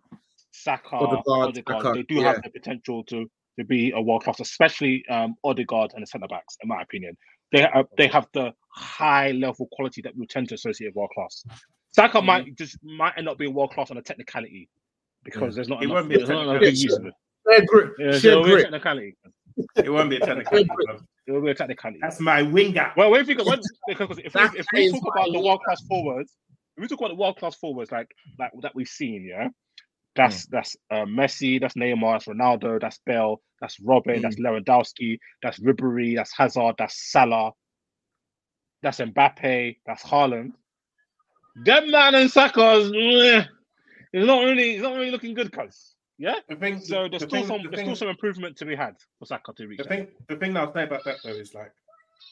Saka, 0.52 0.96
Odegaard, 0.96 1.50
Odegaard, 1.50 1.84
Saka, 1.84 1.98
they 1.98 2.04
do 2.04 2.16
yeah. 2.16 2.34
have 2.34 2.42
the 2.44 2.50
potential 2.50 3.04
to 3.06 3.30
to 3.58 3.66
be 3.66 3.92
a 3.96 4.02
world 4.02 4.24
class, 4.24 4.40
especially 4.40 5.04
um, 5.10 5.36
Odegaard 5.44 5.92
and 5.94 6.04
the 6.04 6.08
centre 6.08 6.28
backs. 6.28 6.58
In 6.62 6.70
my 6.70 6.82
opinion, 6.82 7.18
they 7.52 7.62
have, 7.62 7.86
they 7.98 8.08
have 8.08 8.28
the 8.34 8.54
high 8.70 9.32
level 9.32 9.68
quality 9.72 10.02
that 10.02 10.16
we 10.16 10.28
tend 10.28 10.50
to 10.50 10.56
associate 10.56 10.90
with 10.90 10.96
world 10.96 11.12
class. 11.16 11.44
Saka 11.92 12.18
Mm-hmm. 12.18 12.26
might 12.28 12.56
just 12.58 12.78
might 12.84 13.14
end 13.18 13.28
up 13.28 13.38
being 13.38 13.54
world 13.54 13.72
class 13.72 13.90
on 13.90 13.98
a 13.98 14.02
technicality 14.02 14.70
because 15.24 15.56
there's 15.56 15.70
not 15.70 15.82
It 15.82 15.86
enough, 15.86 15.96
won't 15.96 16.10
be 16.10 16.16
a 16.16 16.18
there's 16.20 16.30
not 16.30 16.44
enough 16.44 16.62
technicality. 16.62 16.82
use 16.84 16.96
of 16.98 17.06
it. 17.06 17.14
Sheer 17.50 17.66
grit. 17.66 17.92
Yeah, 17.98 18.12
Sheer 18.12 18.20
so 18.20 18.30
it'll 18.30 18.44
be 18.44 18.54
a 18.54 18.62
technicality. 18.62 19.16
It 19.76 19.90
won't 19.90 20.10
be 20.10 20.18
a 20.18 20.20
technicality. 20.20 20.70
It 21.26 21.32
will 21.32 21.42
be 21.42 21.50
a 21.52 21.56
technicality. 21.56 22.00
That's 22.02 22.20
my 22.20 22.42
winger. 22.42 22.92
Well, 22.96 23.14
if 23.16 23.28
we, 23.28 23.36
when, 23.36 23.60
because 23.88 24.20
if 24.24 24.34
we, 24.36 24.42
if 24.60 24.66
we 24.74 24.92
talk 24.92 25.02
my 25.04 25.24
about 25.24 25.32
the 25.34 25.40
world 25.40 25.62
class 25.66 25.82
forwards, 25.88 26.32
if 26.78 26.82
we 26.82 26.88
talk 26.88 27.00
about 27.00 27.10
the 27.10 27.16
world 27.16 27.38
class 27.38 27.56
forwards 27.56 27.92
like 27.92 28.10
like 28.38 28.52
that 28.62 28.76
we've 28.76 28.88
seen, 28.88 29.26
yeah, 29.28 29.48
that's 30.18 30.46
that's 30.48 30.76
uh, 30.92 31.06
Messi, 31.06 31.60
that's 31.62 31.76
Neymar, 31.76 32.14
that's 32.16 32.26
Ronaldo, 32.28 32.80
that's 32.82 33.00
Bale, 33.06 33.42
that's 33.62 33.80
Robben, 33.80 34.22
that's 34.22 34.36
Lewandowski, 34.38 35.18
that's 35.42 35.60
Ribery, 35.60 36.16
that's 36.16 36.34
Hazard, 36.36 36.76
that's 36.78 37.12
Salah, 37.12 37.52
that's 38.84 39.00
Mbappe, 39.00 39.78
that's 39.86 40.04
Haaland. 40.04 40.52
Them 41.64 41.90
man 41.92 42.16
and 42.16 42.30
Saka's, 42.30 42.92
it's 42.94 43.48
not 44.26 44.44
really, 44.44 44.74
it's 44.76 44.84
not 44.84 44.96
really 44.96 45.12
looking 45.12 45.34
good, 45.34 45.52
cuz. 45.52 45.94
Yeah. 46.20 46.36
The 46.50 46.56
thing, 46.56 46.80
So 46.80 47.08
there's 47.08 47.22
the 47.24 47.28
still 47.28 47.30
thing- 47.42 47.48
some 47.48 47.58
the 47.64 47.70
there's 47.70 47.76
thing- 47.76 47.86
still 47.86 47.96
some 47.96 48.10
improvement 48.10 48.58
to 48.58 48.66
be 48.66 48.76
had 48.76 48.96
for 49.20 49.26
Saka 49.26 49.54
to 49.54 49.68
reach. 49.68 49.78
The 49.78 49.84
that. 49.84 49.90
thing, 49.90 50.08
the 50.28 50.36
thing 50.36 50.54
that 50.54 50.62
I'll 50.64 50.74
say 50.74 50.84
about 50.84 51.04
that 51.06 51.18
though 51.24 51.30
is 51.30 51.54
like, 51.54 51.72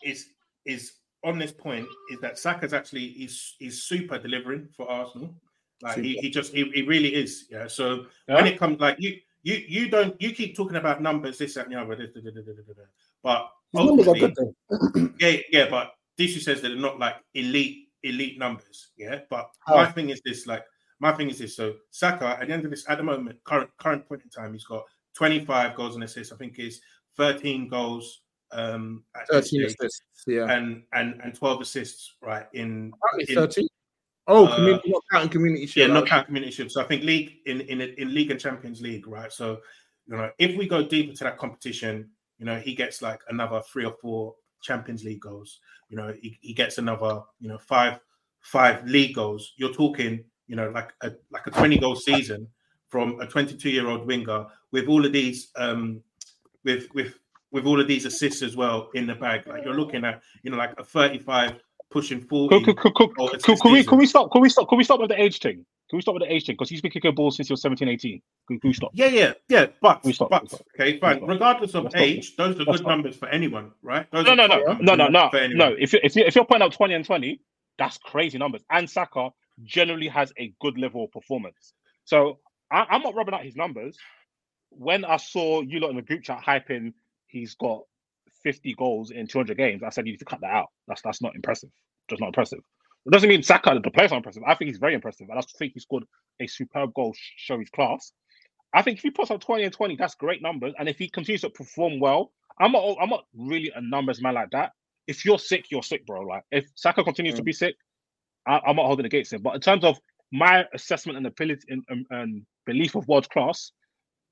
is 0.03 0.27
is 0.65 0.93
on 1.23 1.37
this 1.39 1.51
point 1.51 1.87
is 2.11 2.19
that 2.21 2.37
Saka's 2.39 2.73
actually 2.73 3.05
is 3.05 3.55
he's 3.59 3.83
super 3.83 4.17
delivering 4.17 4.69
for 4.75 4.89
Arsenal. 4.89 5.35
Like 5.81 5.97
he, 5.97 6.17
he 6.17 6.29
just 6.29 6.53
he, 6.53 6.69
he 6.73 6.81
really 6.83 7.13
is. 7.13 7.45
Yeah. 7.49 7.67
So 7.67 8.05
when 8.27 8.47
it 8.47 8.57
comes 8.57 8.79
like 8.79 8.97
you 8.99 9.17
you 9.43 9.61
you 9.67 9.89
don't 9.89 10.19
you 10.21 10.31
keep 10.31 10.55
talking 10.55 10.77
about 10.77 11.01
numbers 11.01 11.37
this 11.37 11.53
that 11.53 11.67
and 11.67 11.75
the 11.75 11.79
other, 11.79 11.95
da, 11.95 12.05
da, 12.05 12.31
da, 12.31 12.41
da, 12.41 12.83
but 13.21 13.49
numbers 13.73 14.07
are 14.07 14.15
good 14.15 14.35
though. 14.35 15.09
yeah, 15.19 15.37
yeah, 15.51 15.69
but 15.69 15.93
Disu 16.17 16.41
says 16.41 16.61
that 16.61 16.69
they're 16.69 16.77
not 16.77 16.99
like 16.99 17.15
elite, 17.33 17.89
elite 18.03 18.39
numbers. 18.39 18.91
Yeah, 18.97 19.19
but 19.29 19.49
How? 19.67 19.75
my 19.75 19.91
thing 19.91 20.09
is 20.09 20.21
this: 20.25 20.47
like, 20.47 20.63
my 20.99 21.11
thing 21.11 21.29
is 21.29 21.39
this. 21.39 21.55
So 21.55 21.75
Saka, 21.91 22.37
at 22.39 22.47
the 22.47 22.53
end 22.53 22.65
of 22.65 22.71
this, 22.71 22.85
at 22.89 22.97
the 22.97 23.03
moment, 23.03 23.37
current 23.43 23.69
current 23.77 24.07
point 24.07 24.23
in 24.23 24.29
time, 24.29 24.53
he's 24.53 24.65
got 24.65 24.83
25 25.15 25.75
goals 25.75 25.95
and 25.95 26.03
assists. 26.03 26.33
I 26.33 26.37
think 26.37 26.57
is 26.57 26.81
13 27.17 27.67
goals, 27.67 28.21
um, 28.51 29.03
at 29.15 29.27
13 29.27 29.65
assists, 29.65 30.01
yeah. 30.27 30.51
and 30.51 30.83
and 30.93 31.19
and 31.23 31.35
12 31.35 31.61
assists, 31.61 32.15
right? 32.21 32.47
In, 32.53 32.91
in 33.19 33.35
13. 33.35 33.67
Oh, 34.27 34.47
uh, 34.47 34.55
community, 34.55 34.91
not 34.91 35.03
counting 35.11 35.29
community 35.29 35.79
yeah, 35.79 35.87
not 35.87 36.07
count 36.07 36.25
community 36.25 36.51
shield. 36.51 36.71
So 36.71 36.81
I 36.81 36.85
think 36.85 37.03
league 37.03 37.37
in 37.45 37.61
in 37.61 37.81
in 37.81 38.13
league 38.13 38.31
and 38.31 38.39
Champions 38.39 38.81
League, 38.81 39.07
right? 39.07 39.31
So 39.31 39.59
you 40.07 40.17
know, 40.17 40.31
if 40.39 40.57
we 40.57 40.67
go 40.67 40.83
deeper 40.87 41.13
to 41.13 41.23
that 41.25 41.37
competition, 41.37 42.09
you 42.39 42.45
know, 42.45 42.57
he 42.57 42.75
gets 42.75 43.01
like 43.01 43.21
another 43.29 43.61
three 43.61 43.85
or 43.85 43.95
four 44.01 44.35
Champions 44.61 45.03
League 45.03 45.21
goals. 45.21 45.59
You 45.89 45.97
know, 45.97 46.13
he, 46.19 46.37
he 46.41 46.53
gets 46.53 46.77
another, 46.77 47.21
you 47.39 47.49
know, 47.49 47.57
five 47.57 47.99
five 48.41 48.85
league 48.85 49.15
goals. 49.15 49.53
You're 49.57 49.73
talking, 49.73 50.23
you 50.47 50.55
know, 50.55 50.69
like 50.69 50.91
a 51.01 51.11
like 51.31 51.45
a 51.47 51.51
20 51.51 51.77
goal 51.77 51.95
season 51.95 52.47
from 52.87 53.19
a 53.19 53.27
22 53.27 53.69
year 53.69 53.87
old 53.87 54.05
winger 54.05 54.45
with 54.71 54.87
all 54.87 55.05
of 55.05 55.11
these 55.11 55.51
um 55.55 56.01
with 56.63 56.87
with 56.93 57.19
with 57.51 57.65
all 57.65 57.79
of 57.79 57.87
these 57.87 58.05
assists 58.05 58.41
as 58.41 58.55
well 58.55 58.89
in 58.95 59.07
the 59.07 59.15
bag. 59.15 59.47
Like 59.47 59.63
you're 59.63 59.75
looking 59.75 60.03
at, 60.03 60.21
you 60.43 60.51
know, 60.51 60.57
like 60.57 60.73
a 60.77 60.83
35 60.83 61.53
pushing 61.95 62.19
40. 62.19 62.49
Could, 62.65 62.65
could, 62.65 62.77
could, 62.77 62.93
goal 62.93 63.07
could, 63.07 63.15
oh, 63.19 63.27
assist 63.29 63.61
could 63.61 63.71
we 63.71 64.05
stop? 64.05 64.29
Can 64.31 64.41
we 64.41 64.49
stop? 64.49 64.67
Can 64.67 64.77
we 64.77 64.83
stop 64.83 64.99
with 64.99 65.09
the 65.09 65.21
age 65.21 65.39
thing? 65.39 65.65
Can 65.89 65.97
we 65.97 66.01
stop 66.01 66.15
with 66.15 66.23
the 66.23 66.33
age 66.33 66.45
thing? 66.45 66.55
Because 66.55 66.69
he's 66.69 66.81
been 66.81 66.91
kicking 66.91 67.15
balls 67.15 67.37
since 67.37 67.47
he 67.47 67.53
was 67.53 67.61
17, 67.61 67.87
18. 67.87 68.21
Can, 68.47 68.59
can 68.59 68.67
we 68.67 68.73
stop? 68.73 68.91
Yeah, 68.93 69.05
yeah, 69.07 69.33
yeah. 69.47 69.67
But, 69.81 70.03
We 70.03 70.11
stop, 70.11 70.29
but 70.29 70.43
we 70.43 70.49
stop. 70.49 70.61
okay, 70.77 70.99
fine. 70.99 71.17
stop. 71.17 71.29
Regardless 71.29 71.73
of 71.75 71.83
Let's 71.85 71.95
stop. 71.95 72.03
age, 72.03 72.35
those 72.35 72.55
are 72.55 72.59
Let's 72.59 72.65
good 72.71 72.77
stop. 72.79 72.87
numbers 72.89 73.15
for 73.15 73.29
anyone, 73.29 73.71
right? 73.81 74.05
Those 74.11 74.25
No, 74.25 74.33
no, 74.35 74.47
no, 74.47 74.59
no, 74.81 74.95
no, 74.95 75.07
no, 75.07 75.29
no. 75.31 75.75
If 75.79 75.93
you 75.93 75.99
if 76.03 76.15
you 76.15 76.25
if 76.25 76.35
you're 76.35 76.45
pointing 76.45 76.65
out 76.65 76.73
20 76.73 76.93
and 76.93 77.05
20, 77.05 77.39
that's 77.77 77.97
crazy 77.99 78.37
numbers. 78.37 78.61
And 78.69 78.89
Saka 78.89 79.29
generally 79.63 80.09
has 80.09 80.33
a 80.37 80.53
good 80.59 80.77
level 80.77 81.05
of 81.05 81.11
performance. 81.11 81.73
So 82.03 82.39
I, 82.71 82.85
I'm 82.89 83.01
not 83.01 83.15
rubbing 83.15 83.33
out 83.33 83.43
his 83.43 83.55
numbers. 83.55 83.97
When 84.71 85.05
I 85.05 85.17
saw 85.17 85.61
you 85.61 85.79
lot 85.79 85.91
in 85.91 85.95
the 85.95 86.01
group 86.01 86.23
chat 86.23 86.43
hyping, 86.45 86.93
he's 87.27 87.55
got 87.55 87.83
50 88.45 88.75
goals 88.75 89.09
in 89.09 89.27
200 89.27 89.57
games. 89.57 89.81
I 89.83 89.89
said 89.89 90.05
you 90.05 90.13
need 90.13 90.19
to 90.19 90.25
cut 90.25 90.39
that 90.41 90.51
out. 90.51 90.67
That's 90.87 91.01
that's 91.01 91.21
not 91.21 91.35
impressive. 91.35 91.71
Just 92.09 92.21
not 92.21 92.27
impressive. 92.27 92.59
It 93.05 93.11
doesn't 93.11 93.27
mean 93.27 93.41
Saka 93.41 93.79
the 93.83 93.91
player's 93.91 94.11
not 94.11 94.17
impressive. 94.17 94.43
I 94.47 94.53
think 94.53 94.69
he's 94.69 94.77
very 94.77 94.93
impressive, 94.93 95.27
and 95.29 95.39
I 95.39 95.41
think 95.57 95.73
he 95.73 95.79
scored 95.79 96.03
a 96.39 96.47
superb 96.47 96.93
goal, 96.93 97.13
sh- 97.13 97.31
show 97.37 97.59
his 97.59 97.69
class. 97.71 98.13
I 98.73 98.83
think 98.83 98.97
if 98.97 99.03
he 99.03 99.09
puts 99.09 99.31
up 99.31 99.41
20 99.41 99.63
and 99.63 99.73
20, 99.73 99.95
that's 99.95 100.15
great 100.15 100.43
numbers. 100.43 100.73
And 100.77 100.87
if 100.87 100.97
he 100.99 101.09
continues 101.09 101.41
to 101.41 101.49
perform 101.49 101.99
well, 101.99 102.31
I'm 102.59 102.71
not 102.71 102.97
I'm 103.01 103.09
not 103.09 103.25
really 103.35 103.71
a 103.75 103.81
numbers 103.81 104.21
man 104.21 104.35
like 104.35 104.51
that. 104.51 104.73
If 105.07 105.25
you're 105.25 105.39
sick, 105.39 105.65
you're 105.71 105.83
sick, 105.83 106.05
bro. 106.05 106.21
Like 106.21 106.43
if 106.51 106.65
Saka 106.75 107.03
continues 107.03 107.35
to 107.35 107.41
mm. 107.41 107.45
be 107.45 107.53
sick, 107.53 107.75
I, 108.47 108.61
I'm 108.65 108.75
not 108.75 108.85
holding 108.85 109.07
against 109.07 109.33
him. 109.33 109.41
But 109.41 109.55
in 109.55 109.61
terms 109.61 109.83
of 109.83 109.97
my 110.31 110.65
assessment 110.73 111.17
and 111.17 111.25
ability 111.25 111.63
and, 111.69 111.83
and, 111.89 112.05
and 112.11 112.45
belief 112.65 112.95
of 112.95 113.07
world 113.07 113.29
class, 113.29 113.71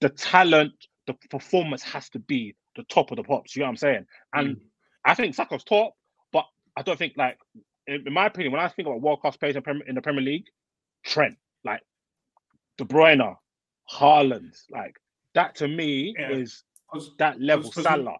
the 0.01 0.09
talent, 0.09 0.73
the 1.07 1.15
performance 1.29 1.81
has 1.83 2.09
to 2.09 2.19
be 2.19 2.55
the 2.75 2.83
top 2.83 3.11
of 3.11 3.17
the 3.17 3.23
pops. 3.23 3.55
You 3.55 3.61
know 3.61 3.65
what 3.67 3.71
I'm 3.71 3.77
saying? 3.77 4.05
And 4.33 4.55
mm. 4.55 4.61
I 5.05 5.13
think 5.15 5.35
Saka's 5.35 5.63
top, 5.63 5.93
but 6.31 6.45
I 6.77 6.81
don't 6.81 6.97
think 6.97 7.13
like 7.17 7.37
in, 7.87 8.03
in 8.07 8.13
my 8.13 8.27
opinion, 8.27 8.51
when 8.53 8.61
I 8.61 8.67
think 8.69 8.87
about 8.87 9.01
world 9.01 9.21
class 9.21 9.37
players 9.37 9.55
in, 9.55 9.61
Prem- 9.61 9.83
in 9.87 9.95
the 9.95 10.01
Premier 10.01 10.21
League, 10.23 10.45
Trent, 11.05 11.37
like 11.63 11.81
De 12.77 12.85
Bruyne, 12.85 13.35
Haaland, 13.91 14.55
like 14.71 14.95
that 15.35 15.55
to 15.55 15.67
me 15.67 16.15
Yeah. 16.17 16.29
is 16.31 16.63
'Cause- 16.91 17.15
that 17.17 17.39
level 17.41 17.71
'cause 17.71 17.83
Salah. 17.83 18.17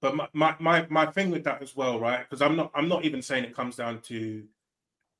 but 0.00 0.16
my, 0.16 0.28
my 0.32 0.56
my 0.58 0.86
my 0.88 1.06
thing 1.06 1.30
with 1.30 1.44
that 1.44 1.62
as 1.62 1.76
well, 1.76 2.00
right? 2.00 2.20
Because 2.28 2.42
I'm 2.42 2.56
not 2.56 2.70
I'm 2.74 2.88
not 2.88 3.04
even 3.04 3.22
saying 3.22 3.44
it 3.44 3.54
comes 3.54 3.76
down 3.76 4.00
to 4.02 4.44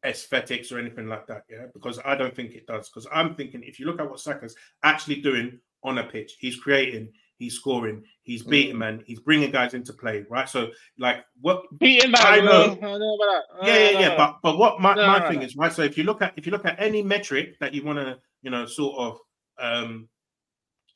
aesthetics 0.04 0.72
or 0.72 0.78
anything 0.78 1.06
like 1.06 1.26
that, 1.28 1.44
yeah. 1.48 1.66
Because 1.72 2.00
I 2.04 2.16
don't 2.16 2.34
think 2.34 2.52
it 2.54 2.66
does. 2.66 2.88
Because 2.88 3.06
I'm 3.12 3.34
thinking 3.36 3.62
if 3.62 3.78
you 3.78 3.86
look 3.86 4.00
at 4.00 4.10
what 4.10 4.18
Saka's 4.20 4.56
actually 4.82 5.20
doing 5.20 5.60
on 5.84 5.98
a 5.98 6.04
pitch, 6.04 6.36
he's 6.40 6.56
creating, 6.56 7.12
he's 7.42 7.54
scoring, 7.54 8.04
he's 8.22 8.42
beating 8.42 8.78
man, 8.78 9.02
he's 9.06 9.20
bringing 9.20 9.50
guys 9.50 9.74
into 9.74 9.92
play, 9.92 10.24
right? 10.30 10.48
So 10.48 10.70
like 10.98 11.24
what 11.40 11.64
beating 11.78 12.10
man, 12.12 12.20
I 12.24 12.40
know, 12.40 12.78
I 12.80 12.98
know 12.98 13.14
about 13.14 13.42
that. 13.62 13.66
yeah, 13.66 13.90
yeah, 13.90 14.00
yeah. 14.00 14.08
Uh, 14.10 14.16
But 14.16 14.38
but 14.42 14.58
what 14.58 14.80
my, 14.80 14.94
no, 14.94 15.06
my 15.06 15.18
no, 15.18 15.28
thing 15.28 15.40
no. 15.40 15.44
is, 15.44 15.56
right? 15.56 15.72
So 15.72 15.82
if 15.82 15.98
you 15.98 16.04
look 16.04 16.22
at 16.22 16.32
if 16.36 16.46
you 16.46 16.52
look 16.52 16.64
at 16.64 16.76
any 16.80 17.02
metric 17.02 17.58
that 17.60 17.74
you 17.74 17.84
want 17.84 17.98
to, 17.98 18.18
you 18.42 18.50
know, 18.50 18.66
sort 18.66 18.96
of 18.98 19.18
um 19.58 20.08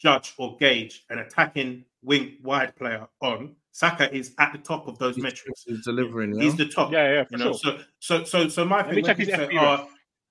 judge 0.00 0.34
or 0.38 0.56
gauge 0.58 1.04
an 1.10 1.18
attacking 1.18 1.84
wing 2.02 2.38
wide 2.42 2.76
player 2.76 3.06
on, 3.20 3.56
Saka 3.72 4.14
is 4.14 4.34
at 4.38 4.52
the 4.52 4.58
top 4.58 4.88
of 4.88 4.98
those 4.98 5.16
metrics. 5.18 5.64
He's 5.66 5.84
delivering. 5.84 6.34
Yeah? 6.36 6.42
He's 6.44 6.56
the 6.56 6.66
top. 6.68 6.92
Yeah, 6.92 7.12
yeah, 7.12 7.24
for 7.24 7.28
You 7.30 7.38
know, 7.38 7.52
sure. 7.52 7.78
so 7.98 8.24
so 8.24 8.24
so 8.24 8.48
so 8.48 8.64
my 8.64 8.78
Let 8.78 8.86
thing 8.86 8.96
me 8.96 9.02
when 9.02 9.08
check 9.10 9.18
his 9.18 9.28
people 9.28 9.46
say, 9.46 9.54
FB 9.54 9.60
oh, 9.60 9.88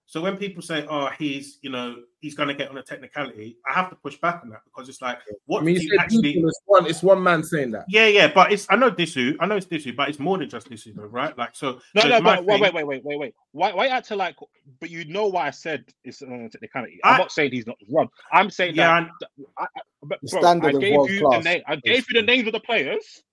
so 0.08 0.22
when 0.22 0.38
people 0.38 0.62
say, 0.62 0.86
oh, 0.90 1.10
he's 1.18 1.58
you 1.62 1.70
know 1.72 1.96
he's 2.20 2.36
going 2.36 2.48
to 2.50 2.56
get 2.56 2.70
on 2.70 2.78
a 2.78 2.84
technicality, 2.84 3.58
I 3.68 3.74
have 3.74 3.90
to 3.90 3.96
push 3.96 4.18
back 4.18 4.42
on 4.44 4.50
that 4.50 4.62
because 4.66 4.88
it's 4.90 5.02
like, 5.02 5.20
what 5.46 5.62
I 5.62 5.66
mean, 5.66 5.76
does 5.76 5.84
you 5.84 5.92
he 5.92 5.98
actually? 5.98 6.34
it's 6.40 6.62
one. 6.66 6.86
It's 6.86 7.02
one 7.04 7.22
man 7.24 7.44
saying 7.44 7.72
that. 7.72 7.86
Yeah, 7.90 8.08
yeah, 8.08 8.32
but 8.34 8.52
it's 8.52 8.68
I 8.70 8.76
know 8.76 8.92
Disu, 8.92 9.36
I 9.40 9.46
know 9.48 9.56
it's 9.56 9.66
Disu, 9.66 9.96
but 9.96 10.10
it's 10.10 10.20
more 10.20 10.38
than 10.38 10.50
just 10.50 10.70
Disu, 10.70 10.94
though, 10.96 11.04
right? 11.06 11.36
Like 11.38 11.56
so. 11.56 11.80
No, 11.96 12.04
so 12.04 12.08
no, 12.10 12.22
but 12.22 12.46
wait, 12.46 12.56
thing- 12.56 12.62
wait, 12.62 12.74
wait, 12.74 12.88
wait, 12.88 13.04
wait, 13.04 13.20
wait. 13.20 13.36
Why, 13.52 13.74
why 13.74 13.88
act 13.88 14.08
to 14.10 14.16
like? 14.16 14.36
But 14.80 14.90
you 14.92 15.06
know 15.06 15.28
why 15.28 15.48
I 15.48 15.52
said 15.52 15.86
it's 16.04 16.22
on 16.22 16.50
technicality. 16.52 17.00
I'm 17.04 17.16
I- 17.16 17.18
not 17.18 17.32
saying 17.32 17.52
he's 17.52 17.68
not 17.68 17.78
wrong. 17.90 18.10
I'm 18.32 18.50
saying 18.50 18.76
Yeah, 18.76 19.08
that. 19.20 19.30
I, 19.58 19.64
I, 19.64 19.82
but 20.04 20.20
The 20.22 20.30
bro, 20.30 20.42
standard 20.42 20.68
I 20.68 20.78
of 20.78 20.82
gave 20.82 20.94
world 20.94 21.10
you 21.10 21.20
class, 21.20 21.44
the 21.44 21.50
name. 21.50 21.64
I 21.68 21.76
gave 21.78 22.06
you 22.10 22.22
the 22.22 22.26
names 22.26 22.46
of 22.48 22.54
the 22.54 22.60
players. 22.60 23.24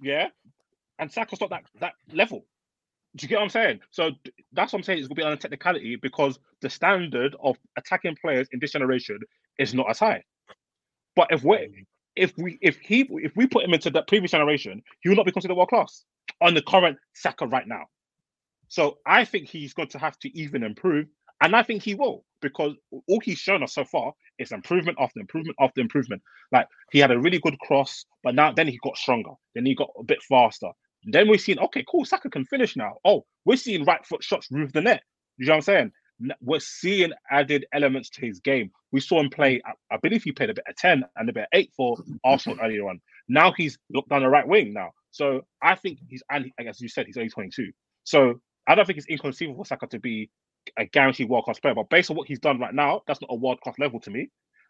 Yeah, 0.00 0.28
and 0.98 1.10
Saka's 1.12 1.40
not 1.40 1.50
that 1.50 1.62
that 1.80 1.94
level. 2.12 2.44
Do 3.16 3.24
you 3.24 3.28
get 3.28 3.36
what 3.36 3.44
I'm 3.44 3.50
saying? 3.50 3.80
So 3.90 4.10
that's 4.52 4.72
what 4.72 4.78
I'm 4.78 4.82
saying. 4.82 4.98
It's 4.98 5.08
gonna 5.08 5.16
be 5.16 5.22
on 5.22 5.32
a 5.32 5.36
technicality 5.36 5.96
because 5.96 6.38
the 6.62 6.70
standard 6.70 7.36
of 7.42 7.56
attacking 7.76 8.16
players 8.20 8.48
in 8.52 8.58
this 8.60 8.72
generation 8.72 9.18
is 9.58 9.74
not 9.74 9.90
as 9.90 9.98
high. 9.98 10.22
But 11.14 11.28
if 11.30 11.44
we 11.44 11.56
mm. 11.56 11.86
if 12.16 12.32
we 12.38 12.58
if 12.62 12.78
he 12.78 13.06
if 13.10 13.32
we 13.36 13.46
put 13.46 13.64
him 13.64 13.74
into 13.74 13.90
that 13.90 14.08
previous 14.08 14.30
generation, 14.30 14.82
he 15.00 15.08
will 15.08 15.16
not 15.16 15.26
be 15.26 15.32
considered 15.32 15.54
world 15.54 15.68
class 15.68 16.04
on 16.40 16.54
the 16.54 16.62
current 16.62 16.98
Saka 17.14 17.46
right 17.46 17.66
now. 17.66 17.84
So 18.68 18.98
I 19.06 19.24
think 19.26 19.48
he's 19.48 19.74
going 19.74 19.88
to 19.88 19.98
have 19.98 20.18
to 20.20 20.38
even 20.38 20.62
improve, 20.62 21.06
and 21.42 21.54
I 21.54 21.62
think 21.62 21.82
he 21.82 21.94
will 21.94 22.24
because 22.40 22.74
all 22.90 23.20
he's 23.22 23.38
shown 23.38 23.62
us 23.62 23.74
so 23.74 23.84
far 23.84 24.14
is 24.38 24.52
improvement 24.52 24.98
after 25.00 25.20
improvement 25.20 25.56
after 25.60 25.80
improvement. 25.80 26.22
Like 26.50 26.66
he 26.90 26.98
had 26.98 27.10
a 27.10 27.18
really 27.18 27.38
good 27.38 27.58
cross, 27.60 28.06
but 28.24 28.34
now 28.34 28.52
then 28.52 28.68
he 28.68 28.78
got 28.82 28.96
stronger, 28.96 29.32
then 29.54 29.66
he 29.66 29.74
got 29.74 29.90
a 29.98 30.02
bit 30.02 30.22
faster. 30.22 30.70
Then 31.04 31.28
we're 31.28 31.38
seeing, 31.38 31.58
okay, 31.58 31.84
cool, 31.90 32.04
Saka 32.04 32.30
can 32.30 32.44
finish 32.46 32.76
now. 32.76 32.98
Oh, 33.04 33.24
we're 33.44 33.56
seeing 33.56 33.84
right 33.84 34.04
foot 34.06 34.22
shots 34.22 34.48
roof 34.50 34.72
the 34.72 34.80
net. 34.82 35.02
You 35.38 35.46
know 35.46 35.52
what 35.52 35.56
I'm 35.56 35.62
saying? 35.62 35.92
We're 36.40 36.60
seeing 36.60 37.12
added 37.30 37.66
elements 37.72 38.10
to 38.10 38.26
his 38.26 38.40
game. 38.40 38.70
We 38.92 39.00
saw 39.00 39.20
him 39.20 39.30
play. 39.30 39.62
I- 39.66 39.96
believe 40.02 40.22
he 40.22 40.32
played 40.32 40.50
a 40.50 40.54
bit 40.54 40.64
of 40.68 40.76
ten 40.76 41.04
and 41.16 41.28
a 41.28 41.32
bit 41.32 41.42
of 41.44 41.48
eight 41.54 41.72
for 41.76 41.96
Arsenal 42.24 42.58
earlier 42.62 42.88
on. 42.88 43.00
Now 43.28 43.52
he's 43.52 43.78
looked 43.90 44.10
down 44.10 44.22
the 44.22 44.28
right 44.28 44.46
wing 44.46 44.72
now. 44.72 44.90
So 45.10 45.42
I 45.62 45.74
think 45.74 45.98
he's 46.08 46.22
and 46.30 46.50
as 46.66 46.80
you 46.80 46.88
said 46.88 47.06
he's 47.06 47.16
only 47.16 47.30
22. 47.30 47.72
So 48.04 48.40
I 48.68 48.74
don't 48.76 48.86
think 48.86 48.98
it's 48.98 49.08
inconceivable 49.08 49.64
for 49.64 49.66
Saka 49.66 49.88
to 49.88 49.98
be 50.00 50.30
a 50.78 50.86
guaranteed 50.86 51.28
world 51.28 51.44
class 51.44 51.60
player. 51.60 51.74
But 51.74 51.90
based 51.90 52.10
on 52.10 52.16
what 52.16 52.28
he's 52.28 52.38
done 52.40 52.60
right 52.60 52.74
now, 52.74 53.02
that's 53.06 53.20
not 53.20 53.28
a 53.32 53.36
world 53.36 53.60
class 53.62 53.76
level 53.78 54.00
to 54.00 54.10
me. 54.10 54.28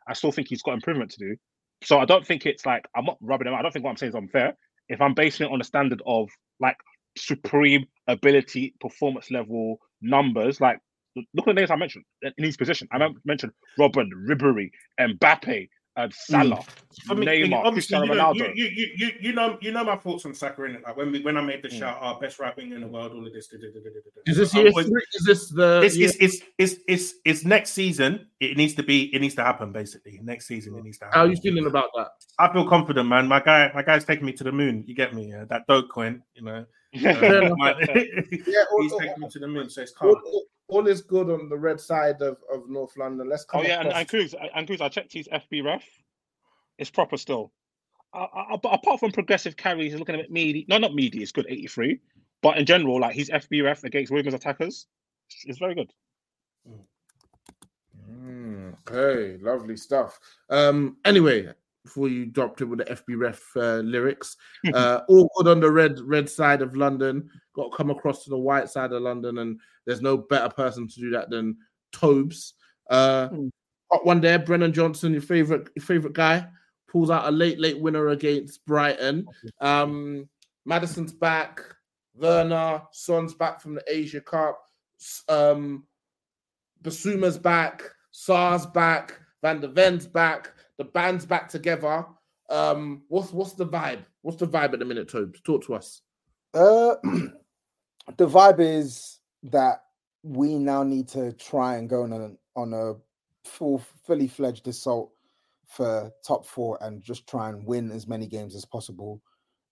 I 0.08 0.14
still 0.14 0.32
think 0.32 0.48
he's 0.48 0.62
got 0.62 0.74
improvement 0.74 1.10
to 1.12 1.18
do. 1.18 1.36
So 1.84 1.98
I 1.98 2.04
don't 2.06 2.26
think 2.26 2.46
it's 2.46 2.64
like 2.66 2.86
I'm 2.96 3.04
not 3.04 3.18
rubbing 3.20 3.48
him. 3.48 3.54
I 3.54 3.62
don't 3.62 3.72
think 3.72 3.84
what 3.84 3.90
I'm 3.90 3.96
saying 3.98 4.10
is 4.10 4.16
unfair. 4.16 4.54
If 4.88 5.00
I'm 5.00 5.14
basing 5.14 5.46
it 5.46 5.52
on 5.52 5.58
the 5.58 5.64
standard 5.64 6.02
of 6.06 6.28
like 6.60 6.76
supreme 7.16 7.86
ability, 8.08 8.74
performance 8.80 9.30
level 9.30 9.78
numbers, 10.00 10.60
like 10.60 10.78
look 11.16 11.46
at 11.48 11.54
the 11.54 11.60
names 11.60 11.70
I 11.70 11.76
mentioned 11.76 12.04
in 12.22 12.44
his 12.44 12.56
position. 12.56 12.88
I 12.92 13.08
mentioned 13.24 13.52
Robben, 13.78 14.08
Ribery, 14.28 14.70
Mbappe, 14.98 15.68
uh, 15.96 16.08
Salah, 16.10 16.64
I 17.10 17.14
mean, 17.14 17.28
Neymar, 17.28 17.64
obviously, 17.64 17.98
Cristiano 17.98 18.04
you 18.06 18.14
know, 18.14 18.32
Ronaldo. 18.32 18.56
you, 18.56 18.64
you, 18.64 18.88
you, 18.96 19.10
you 19.20 19.32
know, 19.32 19.58
you 19.60 19.72
know 19.72 19.84
my 19.84 19.96
thoughts 19.96 20.24
on 20.24 20.34
Saka, 20.34 20.62
innit? 20.62 20.82
Like 20.82 20.96
when 20.96 21.12
we, 21.12 21.20
when 21.20 21.36
I 21.36 21.42
made 21.42 21.62
the 21.62 21.68
Mm. 21.68 21.78
shout, 21.78 21.98
our 22.00 22.18
best 22.18 22.38
right 22.38 22.56
winger 22.56 22.76
in 22.76 22.80
the 22.80 22.86
world, 22.88 23.12
all 23.12 23.26
of 23.26 23.32
this. 23.32 23.48
da, 23.48 23.58
da, 23.58 23.66
da, 23.68 23.80
da, 23.80 23.90
da, 23.90 24.00
da. 24.00 24.22
Is 24.30 24.36
this 24.38 24.54
year 24.54 24.68
always- 24.68 24.86
three? 24.86 25.02
Is 25.14 25.24
this 25.26 25.50
the? 25.50 25.82
It's, 25.84 25.96
year- 25.96 26.08
it's, 26.18 26.18
it's, 26.18 26.42
it's, 26.58 26.82
it's, 26.88 27.14
it's 27.26 27.44
next 27.44 27.70
season. 27.72 28.26
It 28.40 28.56
needs 28.56 28.74
to 28.74 28.82
be. 28.82 29.14
It 29.14 29.20
needs 29.20 29.34
to 29.34 29.42
happen. 29.44 29.70
Basically, 29.72 30.18
next 30.22 30.46
season 30.46 30.76
it 30.78 30.82
needs 30.84 30.98
to 30.98 31.04
happen. 31.04 31.18
How 31.18 31.26
are 31.26 31.30
you 31.30 31.36
feeling 31.36 31.66
about 31.66 31.90
that? 31.96 32.08
I 32.38 32.50
feel 32.52 32.66
confident, 32.66 33.08
man. 33.08 33.28
My 33.28 33.40
guy, 33.40 33.70
my 33.74 33.82
guy's 33.82 34.04
taking 34.04 34.24
me 34.24 34.32
to 34.32 34.44
the 34.44 34.52
moon. 34.52 34.84
You 34.86 34.94
get 34.94 35.14
me? 35.14 35.28
Yeah, 35.30 35.44
that 35.50 35.66
dope 35.68 35.90
coin, 35.90 36.22
you 36.34 36.42
know. 36.42 36.64
Fair 37.00 37.54
my- 37.56 37.74
Yeah, 37.80 38.64
all- 38.70 38.82
he's 38.82 38.92
all- 38.92 38.98
taking 39.00 39.20
me 39.20 39.28
to 39.30 39.38
the 39.38 39.48
moon, 39.48 39.70
so 39.70 39.82
it's 39.82 39.92
calm. 39.92 40.10
all- 40.26 40.46
all 40.68 40.86
is 40.86 41.02
good 41.02 41.28
on 41.30 41.48
the 41.50 41.56
red 41.56 41.78
side 41.80 42.22
of, 42.22 42.38
of 42.52 42.68
North 42.68 42.96
London. 42.96 43.28
Let's 43.28 43.44
come 43.44 43.60
Oh 43.60 43.64
yeah, 43.64 43.80
and, 43.80 43.88
across. 43.88 44.00
and 44.00 44.08
Cruz, 44.08 44.34
and 44.54 44.66
Cruz, 44.66 44.80
I 44.80 44.88
checked 44.88 45.12
his 45.12 45.28
FB 45.28 45.64
ref. 45.64 45.84
It's 46.78 46.90
proper 46.90 47.16
still. 47.18 47.52
Uh, 48.14 48.26
uh, 48.34 48.56
but 48.56 48.72
apart 48.74 49.00
from 49.00 49.10
progressive 49.12 49.56
carries, 49.56 49.92
he's 49.92 49.98
looking 49.98 50.14
a 50.14 50.18
bit 50.18 50.30
meaty. 50.30 50.64
No, 50.68 50.78
not 50.78 50.94
meaty. 50.94 51.22
It's 51.22 51.32
good, 51.32 51.46
83. 51.48 52.00
But 52.42 52.56
in 52.58 52.64
general, 52.66 53.00
like 53.00 53.14
his 53.14 53.28
FB 53.30 53.62
ref 53.64 53.84
against 53.84 54.10
women's 54.12 54.34
attackers 54.34 54.86
is 55.46 55.58
very 55.58 55.74
good. 55.74 55.92
Mm, 58.10 58.74
okay, 58.88 59.38
lovely 59.42 59.76
stuff. 59.76 60.18
Um, 60.50 60.96
anyway, 61.04 61.48
before 61.84 62.08
you 62.08 62.26
dropped 62.26 62.60
it 62.60 62.66
with 62.66 62.78
the 62.78 62.84
FB 62.84 63.18
ref 63.18 63.42
uh, 63.56 63.78
lyrics, 63.78 64.36
uh, 64.74 65.00
all 65.08 65.30
good 65.36 65.48
on 65.48 65.60
the 65.60 65.70
red 65.70 66.00
red 66.00 66.28
side 66.28 66.62
of 66.62 66.76
London. 66.76 67.28
Got 67.54 67.70
to 67.70 67.76
come 67.76 67.90
across 67.90 68.24
to 68.24 68.30
the 68.30 68.38
white 68.38 68.68
side 68.68 68.92
of 68.92 69.02
London, 69.02 69.38
and 69.38 69.60
there's 69.86 70.00
no 70.00 70.16
better 70.16 70.48
person 70.48 70.88
to 70.88 71.00
do 71.00 71.10
that 71.10 71.30
than 71.30 71.56
Tobes. 71.92 72.54
Uh, 72.88 73.28
hot 73.90 74.06
one 74.06 74.20
there, 74.20 74.38
Brennan 74.38 74.72
Johnson, 74.72 75.12
your 75.12 75.22
favorite 75.22 75.68
your 75.74 75.84
favorite 75.84 76.14
guy, 76.14 76.46
pulls 76.88 77.10
out 77.10 77.28
a 77.28 77.30
late 77.30 77.58
late 77.58 77.80
winner 77.80 78.08
against 78.08 78.64
Brighton. 78.66 79.26
Um, 79.60 80.28
Maddison's 80.64 81.12
back, 81.12 81.60
Werner, 82.14 82.82
Son's 82.92 83.34
back 83.34 83.60
from 83.60 83.74
the 83.74 83.84
Asia 83.88 84.20
Cup. 84.20 84.62
Um, 85.28 85.84
Bissouma's 86.82 87.38
back, 87.38 87.82
Sarr's 88.10 88.66
back, 88.66 89.18
Van 89.40 89.60
der 89.60 89.68
Ven's 89.68 90.06
back, 90.06 90.52
the 90.82 90.90
band's 90.90 91.24
back 91.24 91.48
together. 91.48 92.04
Um, 92.50 93.02
what's 93.08 93.32
what's 93.32 93.52
the 93.52 93.66
vibe? 93.66 94.04
What's 94.22 94.38
the 94.38 94.48
vibe 94.48 94.72
at 94.72 94.80
the 94.80 94.84
minute, 94.84 95.08
Tobes? 95.08 95.40
Talk 95.40 95.64
to 95.66 95.74
us. 95.74 96.02
Uh, 96.52 96.96
the 98.16 98.26
vibe 98.26 98.58
is 98.58 99.20
that 99.44 99.84
we 100.24 100.58
now 100.58 100.82
need 100.82 101.06
to 101.08 101.32
try 101.34 101.76
and 101.76 101.88
go 101.88 102.02
on 102.02 102.12
a 102.12 102.32
on 102.58 102.74
a 102.74 102.94
full, 103.48 103.80
fully 104.04 104.26
fledged 104.26 104.66
assault 104.66 105.12
for 105.68 106.12
top 106.26 106.44
four 106.44 106.78
and 106.82 107.00
just 107.00 107.28
try 107.28 107.48
and 107.48 107.64
win 107.64 107.92
as 107.92 108.08
many 108.08 108.26
games 108.26 108.54
as 108.56 108.64
possible 108.64 109.22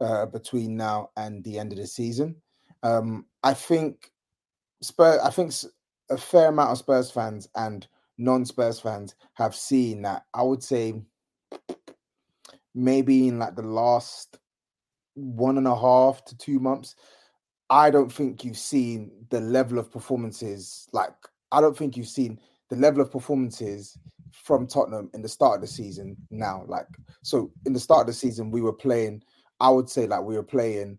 uh, 0.00 0.26
between 0.26 0.76
now 0.76 1.10
and 1.16 1.42
the 1.42 1.58
end 1.58 1.72
of 1.72 1.78
the 1.78 1.86
season. 1.86 2.36
Um, 2.84 3.26
I 3.42 3.52
think 3.54 4.12
Spurs. 4.80 5.20
I 5.20 5.30
think 5.30 5.52
a 6.08 6.16
fair 6.16 6.48
amount 6.48 6.70
of 6.70 6.78
Spurs 6.78 7.10
fans 7.10 7.48
and 7.56 7.86
non-Spurs 8.20 8.78
fans 8.78 9.14
have 9.34 9.54
seen 9.54 10.02
that. 10.02 10.24
I 10.34 10.42
would 10.42 10.62
say 10.62 11.02
maybe 12.74 13.28
in 13.28 13.38
like 13.38 13.56
the 13.56 13.62
last 13.62 14.38
one 15.14 15.58
and 15.58 15.66
a 15.66 15.74
half 15.74 16.24
to 16.26 16.36
two 16.36 16.60
months, 16.60 16.94
I 17.70 17.90
don't 17.90 18.12
think 18.12 18.44
you've 18.44 18.58
seen 18.58 19.10
the 19.30 19.40
level 19.40 19.78
of 19.78 19.90
performances. 19.90 20.88
Like, 20.92 21.14
I 21.50 21.60
don't 21.60 21.76
think 21.76 21.96
you've 21.96 22.08
seen 22.08 22.38
the 22.68 22.76
level 22.76 23.00
of 23.00 23.10
performances 23.10 23.96
from 24.32 24.66
Tottenham 24.66 25.10
in 25.14 25.22
the 25.22 25.28
start 25.28 25.56
of 25.56 25.60
the 25.62 25.66
season 25.66 26.16
now. 26.30 26.64
Like, 26.66 26.86
so 27.22 27.50
in 27.66 27.72
the 27.72 27.80
start 27.80 28.02
of 28.02 28.06
the 28.08 28.12
season, 28.12 28.50
we 28.50 28.60
were 28.60 28.72
playing, 28.72 29.22
I 29.60 29.70
would 29.70 29.88
say, 29.88 30.06
like, 30.06 30.22
we 30.22 30.36
were 30.36 30.42
playing 30.42 30.98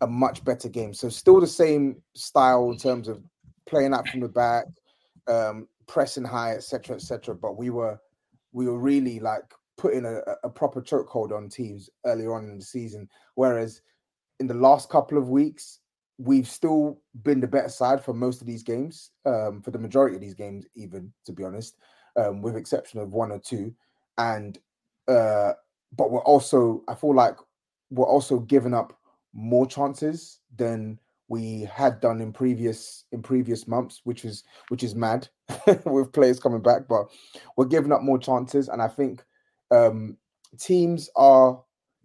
a 0.00 0.06
much 0.06 0.44
better 0.44 0.68
game. 0.68 0.94
So, 0.94 1.08
still 1.08 1.40
the 1.40 1.46
same 1.46 2.02
style 2.14 2.70
in 2.70 2.78
terms 2.78 3.08
of 3.08 3.22
playing 3.66 3.94
out 3.94 4.08
from 4.08 4.20
the 4.20 4.28
back, 4.28 4.66
um, 5.28 5.68
pressing 5.92 6.24
high, 6.24 6.54
etc., 6.54 6.96
etc. 6.96 7.34
But 7.34 7.58
we 7.58 7.68
were, 7.68 8.00
we 8.52 8.66
were 8.66 8.78
really 8.78 9.20
like 9.20 9.44
putting 9.76 10.06
a, 10.06 10.20
a- 10.42 10.48
proper 10.48 10.80
chokehold 10.80 11.32
on 11.36 11.50
teams 11.50 11.90
earlier 12.06 12.34
on 12.34 12.44
in 12.44 12.58
the 12.58 12.64
season. 12.64 13.06
Whereas 13.34 13.82
in 14.40 14.46
the 14.46 14.54
last 14.54 14.88
couple 14.88 15.18
of 15.18 15.28
weeks, 15.28 15.80
we've 16.16 16.48
still 16.48 16.98
been 17.24 17.40
the 17.40 17.46
better 17.46 17.68
side 17.68 18.02
for 18.02 18.14
most 18.14 18.40
of 18.40 18.46
these 18.46 18.62
games, 18.62 19.10
um, 19.26 19.60
for 19.60 19.70
the 19.70 19.78
majority 19.78 20.14
of 20.14 20.22
these 20.22 20.32
games, 20.32 20.64
even 20.74 21.12
to 21.26 21.32
be 21.32 21.44
honest, 21.44 21.76
um, 22.16 22.40
with 22.40 22.56
exception 22.56 22.98
of 22.98 23.12
one 23.12 23.30
or 23.30 23.38
two. 23.38 23.74
And 24.16 24.58
uh, 25.08 25.52
but 25.94 26.10
we're 26.10 26.24
also, 26.24 26.82
I 26.88 26.94
feel 26.94 27.14
like 27.14 27.36
we're 27.90 28.06
also 28.06 28.38
giving 28.38 28.72
up 28.72 28.98
more 29.34 29.66
chances 29.66 30.40
than 30.56 30.98
we 31.32 31.66
had 31.72 31.98
done 32.02 32.20
in 32.20 32.30
previous 32.30 33.06
in 33.10 33.22
previous 33.22 33.66
months, 33.66 34.02
which 34.04 34.22
is 34.26 34.44
which 34.68 34.82
is 34.82 34.94
mad 34.94 35.26
with 35.86 36.12
players 36.12 36.38
coming 36.38 36.60
back. 36.60 36.82
But 36.86 37.06
we're 37.56 37.64
giving 37.64 37.90
up 37.90 38.02
more 38.02 38.18
chances, 38.18 38.68
and 38.68 38.82
I 38.82 38.88
think 38.88 39.24
um, 39.70 40.18
teams 40.58 41.08
are 41.16 41.58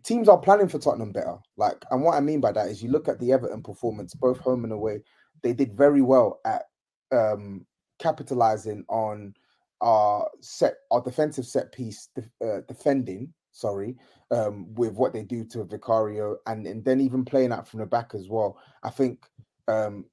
teams 0.04 0.30
are 0.30 0.38
planning 0.38 0.70
for 0.70 0.80
Tottenham 0.80 1.12
better. 1.12 1.36
Like, 1.58 1.84
and 1.92 2.04
what 2.04 2.16
I 2.16 2.22
mean 2.22 2.40
by 2.40 2.54
that 2.54 2.70
is 2.70 2.82
you 2.82 2.90
look 2.90 3.10
at 3.10 3.20
the 3.20 3.34
Everton 3.34 3.62
performance, 3.62 4.14
both 4.14 4.38
home 4.38 4.64
and 4.64 4.72
away, 4.72 5.04
they 5.44 5.52
did 5.52 5.76
very 5.76 6.02
well 6.02 6.40
at 6.46 6.64
um 7.12 7.66
capitalizing 8.00 8.86
on 8.88 9.34
our 9.82 10.30
set 10.40 10.76
our 10.90 11.02
defensive 11.02 11.46
set 11.46 11.74
piece 11.74 12.08
uh, 12.18 12.62
defending 12.70 13.34
sorry 13.58 13.96
um 14.32 14.74
with 14.76 14.94
what 14.94 15.14
they 15.14 15.24
do 15.24 15.44
to 15.44 15.64
vicario 15.64 16.38
and, 16.46 16.68
and 16.68 16.84
then 16.84 17.00
even 17.02 17.26
playing 17.26 17.52
out 17.52 17.68
from 17.68 17.80
the 17.80 17.86
back 17.86 18.12
as 18.14 18.30
well. 18.30 18.58
I 18.84 18.90
think 18.90 19.26
um 19.68 20.06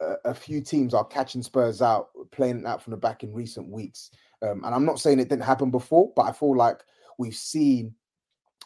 a, 0.00 0.14
a 0.26 0.34
few 0.34 0.60
teams 0.60 0.94
are 0.94 1.04
catching 1.04 1.42
spurs 1.42 1.82
out 1.82 2.08
playing 2.30 2.66
out 2.66 2.82
from 2.82 2.92
the 2.92 2.96
back 2.96 3.22
in 3.22 3.32
recent 3.32 3.68
weeks. 3.68 4.10
Um 4.42 4.62
and 4.64 4.74
i'm 4.74 4.84
not 4.84 5.00
saying 5.00 5.18
it 5.18 5.28
didn't 5.28 5.44
happen 5.44 5.70
before 5.70 6.12
but 6.14 6.22
i 6.22 6.32
feel 6.32 6.56
like 6.56 6.82
we've 7.18 7.34
seen 7.34 7.94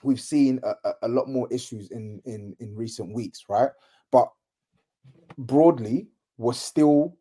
we've 0.03 0.21
seen 0.21 0.61
a, 0.63 0.93
a 1.03 1.09
lot 1.09 1.29
more 1.29 1.47
issues 1.53 1.91
in 1.91 2.21
in 2.25 2.57
in 2.61 2.75
recent 2.75 3.13
weeks 3.13 3.45
right? 3.49 3.71
But 4.11 4.31
broadly 5.39 6.09
we're 6.39 6.53
still 6.53 7.17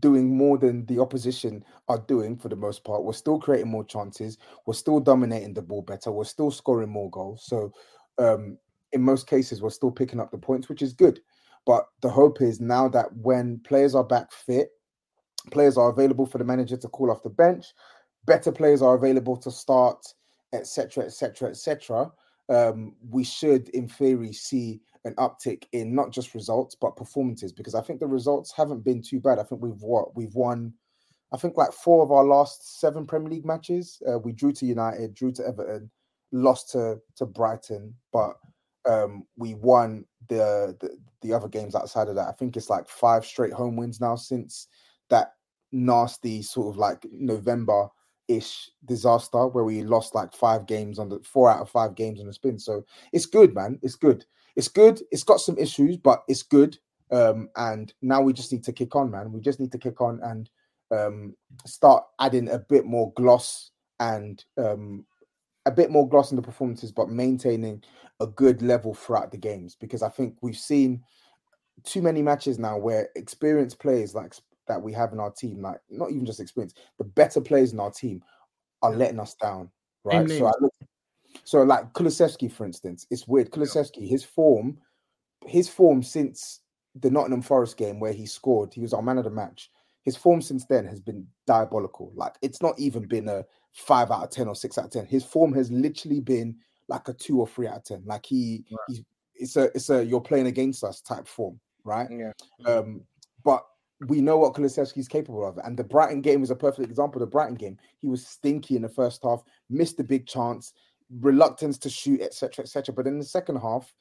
doing 0.00 0.36
more 0.36 0.58
than 0.58 0.86
the 0.86 0.98
opposition 1.00 1.64
are 1.88 1.98
doing 2.06 2.36
for 2.36 2.48
the 2.48 2.56
most 2.56 2.84
part. 2.84 3.02
We're 3.02 3.12
still 3.12 3.38
creating 3.38 3.70
more 3.70 3.84
chances. 3.84 4.38
We're 4.66 4.74
still 4.74 5.00
dominating 5.00 5.54
the 5.54 5.62
ball 5.62 5.82
better. 5.82 6.12
We're 6.12 6.24
still 6.24 6.50
scoring 6.50 6.90
more 6.90 7.10
goals. 7.10 7.44
So, 7.46 7.72
um, 8.18 8.58
in 8.92 9.02
most 9.02 9.26
cases, 9.26 9.62
we're 9.62 9.70
still 9.70 9.90
picking 9.90 10.20
up 10.20 10.30
the 10.30 10.38
points, 10.38 10.68
which 10.68 10.82
is 10.82 10.92
good. 10.92 11.20
But 11.66 11.86
the 12.00 12.10
hope 12.10 12.42
is 12.42 12.60
now 12.60 12.88
that 12.88 13.14
when 13.16 13.60
players 13.60 13.94
are 13.94 14.04
back 14.04 14.32
fit, 14.32 14.70
players 15.50 15.76
are 15.76 15.90
available 15.90 16.26
for 16.26 16.38
the 16.38 16.44
manager 16.44 16.76
to 16.76 16.88
call 16.88 17.10
off 17.10 17.22
the 17.22 17.30
bench, 17.30 17.66
better 18.26 18.52
players 18.52 18.82
are 18.82 18.94
available 18.94 19.36
to 19.38 19.50
start, 19.50 20.04
etc., 20.52 21.04
etc., 21.04 21.50
etc. 21.50 22.10
Um, 22.48 22.94
we 23.10 23.24
should, 23.24 23.68
in 23.70 23.88
theory, 23.88 24.32
see 24.32 24.80
an 25.04 25.14
uptick 25.16 25.64
in 25.72 25.94
not 25.94 26.12
just 26.12 26.34
results 26.34 26.74
but 26.74 26.96
performances 26.96 27.52
because 27.52 27.74
I 27.74 27.80
think 27.80 28.00
the 28.00 28.06
results 28.06 28.52
haven't 28.52 28.84
been 28.84 29.02
too 29.02 29.20
bad. 29.20 29.38
I 29.38 29.42
think 29.42 29.62
we've 29.62 29.80
what 29.82 30.16
we've 30.16 30.34
won. 30.34 30.72
I 31.32 31.36
think 31.38 31.56
like 31.56 31.72
four 31.72 32.02
of 32.02 32.12
our 32.12 32.24
last 32.24 32.80
seven 32.80 33.06
Premier 33.06 33.30
League 33.30 33.46
matches. 33.46 34.00
Uh, 34.06 34.18
we 34.18 34.32
drew 34.32 34.52
to 34.52 34.66
United, 34.66 35.14
drew 35.14 35.32
to 35.32 35.46
Everton, 35.46 35.90
lost 36.30 36.70
to 36.72 37.00
to 37.16 37.26
Brighton, 37.26 37.94
but 38.12 38.36
um, 38.88 39.24
we 39.36 39.54
won 39.54 40.04
the, 40.28 40.76
the 40.80 40.96
the 41.22 41.32
other 41.32 41.48
games 41.48 41.74
outside 41.74 42.08
of 42.08 42.14
that. 42.16 42.28
I 42.28 42.32
think 42.32 42.56
it's 42.56 42.70
like 42.70 42.88
five 42.88 43.24
straight 43.24 43.52
home 43.52 43.76
wins 43.76 44.00
now 44.00 44.16
since 44.16 44.68
that 45.08 45.32
nasty 45.72 46.42
sort 46.42 46.74
of 46.74 46.78
like 46.78 47.06
November 47.10 47.88
ish 48.28 48.70
disaster 48.84 49.48
where 49.48 49.64
we 49.64 49.82
lost 49.82 50.14
like 50.14 50.32
five 50.32 50.66
games 50.66 50.98
on 50.98 51.08
the 51.08 51.18
four 51.24 51.50
out 51.50 51.60
of 51.60 51.68
five 51.68 51.94
games 51.96 52.20
on 52.20 52.26
the 52.26 52.32
spin. 52.32 52.58
So 52.58 52.84
it's 53.12 53.26
good, 53.26 53.54
man. 53.54 53.78
It's 53.82 53.96
good 53.96 54.24
it's 54.56 54.68
good. 54.68 55.00
It's 55.10 55.24
got 55.24 55.40
some 55.40 55.58
issues, 55.58 55.96
but 55.96 56.22
it's 56.28 56.42
good. 56.42 56.78
Um, 57.10 57.50
and 57.56 57.92
now 58.00 58.22
we 58.22 58.32
just 58.32 58.52
need 58.52 58.64
to 58.64 58.72
kick 58.72 58.96
on, 58.96 59.10
man. 59.10 59.32
We 59.32 59.40
just 59.40 59.60
need 59.60 59.72
to 59.72 59.78
kick 59.78 60.00
on 60.00 60.20
and 60.22 60.50
um, 60.90 61.36
start 61.66 62.04
adding 62.20 62.48
a 62.50 62.58
bit 62.58 62.84
more 62.84 63.12
gloss 63.14 63.70
and 64.00 64.42
um, 64.58 65.04
a 65.66 65.70
bit 65.70 65.90
more 65.90 66.08
gloss 66.08 66.32
in 66.32 66.36
the 66.36 66.42
performances, 66.42 66.92
but 66.92 67.08
maintaining 67.08 67.82
a 68.20 68.26
good 68.26 68.62
level 68.62 68.94
throughout 68.94 69.30
the 69.30 69.38
games. 69.38 69.76
Because 69.78 70.02
I 70.02 70.08
think 70.08 70.36
we've 70.40 70.56
seen 70.56 71.02
too 71.84 72.02
many 72.02 72.22
matches 72.22 72.58
now 72.58 72.78
where 72.78 73.08
experienced 73.16 73.78
players 73.78 74.14
like 74.14 74.34
that 74.68 74.80
we 74.80 74.92
have 74.92 75.12
in 75.12 75.20
our 75.20 75.30
team, 75.30 75.62
like 75.62 75.80
not 75.90 76.10
even 76.10 76.24
just 76.24 76.40
experience, 76.40 76.74
the 76.98 77.04
better 77.04 77.40
players 77.40 77.72
in 77.72 77.80
our 77.80 77.90
team 77.90 78.22
are 78.82 78.94
letting 78.94 79.20
us 79.20 79.34
down. 79.34 79.70
Right. 80.04 80.28
So 80.28 80.46
I 80.46 80.52
look, 80.60 80.72
so 81.44 81.62
like 81.62 81.92
Kulusevski, 81.92 82.50
for 82.50 82.64
instance, 82.64 83.06
it's 83.10 83.26
weird. 83.26 83.50
Kulusevski, 83.50 84.08
his 84.08 84.24
form, 84.24 84.78
his 85.46 85.68
form 85.68 86.02
since 86.02 86.60
the 86.94 87.10
Nottingham 87.10 87.42
Forest 87.42 87.76
game 87.76 88.00
where 88.00 88.12
he 88.12 88.26
scored, 88.26 88.72
he 88.72 88.80
was 88.80 88.92
our 88.92 89.02
man 89.02 89.18
of 89.18 89.24
the 89.24 89.30
match. 89.30 89.70
His 90.04 90.16
form 90.16 90.42
since 90.42 90.64
then 90.66 90.86
has 90.86 91.00
been 91.00 91.26
diabolical. 91.46 92.12
Like 92.14 92.34
it's 92.42 92.60
not 92.60 92.78
even 92.78 93.06
been 93.06 93.28
a 93.28 93.44
five 93.72 94.10
out 94.10 94.24
of 94.24 94.30
ten 94.30 94.48
or 94.48 94.54
six 94.54 94.78
out 94.78 94.86
of 94.86 94.90
ten. 94.90 95.06
His 95.06 95.24
form 95.24 95.52
has 95.54 95.70
literally 95.70 96.20
been 96.20 96.56
like 96.88 97.08
a 97.08 97.12
two 97.12 97.40
or 97.40 97.46
three 97.46 97.68
out 97.68 97.76
of 97.76 97.84
ten. 97.84 98.02
Like 98.04 98.26
he, 98.26 98.64
right. 98.70 98.78
he's 98.88 99.02
it's 99.34 99.56
a 99.56 99.64
it's 99.74 99.90
a 99.90 100.04
you're 100.04 100.20
playing 100.20 100.46
against 100.46 100.84
us 100.84 101.00
type 101.00 101.26
form, 101.26 101.58
right? 101.84 102.08
Yeah. 102.10 102.32
Um, 102.66 103.02
but 103.44 103.64
we 104.08 104.20
know 104.20 104.38
what 104.38 104.54
Kulusevski 104.54 104.98
is 104.98 105.08
capable 105.08 105.46
of, 105.46 105.58
and 105.58 105.76
the 105.76 105.84
Brighton 105.84 106.20
game 106.20 106.42
is 106.42 106.50
a 106.50 106.56
perfect 106.56 106.88
example. 106.88 107.20
The 107.20 107.26
Brighton 107.26 107.54
game, 107.54 107.78
he 107.98 108.08
was 108.08 108.26
stinky 108.26 108.76
in 108.76 108.82
the 108.82 108.88
first 108.88 109.22
half, 109.22 109.42
missed 109.70 110.00
a 110.00 110.04
big 110.04 110.26
chance 110.26 110.72
reluctance 111.20 111.78
to 111.78 111.90
shoot, 111.90 112.20
etc., 112.20 112.64
etc. 112.64 112.94
But 112.94 113.06
in 113.06 113.18
the 113.18 113.24
second 113.24 113.56
half, 113.56 113.92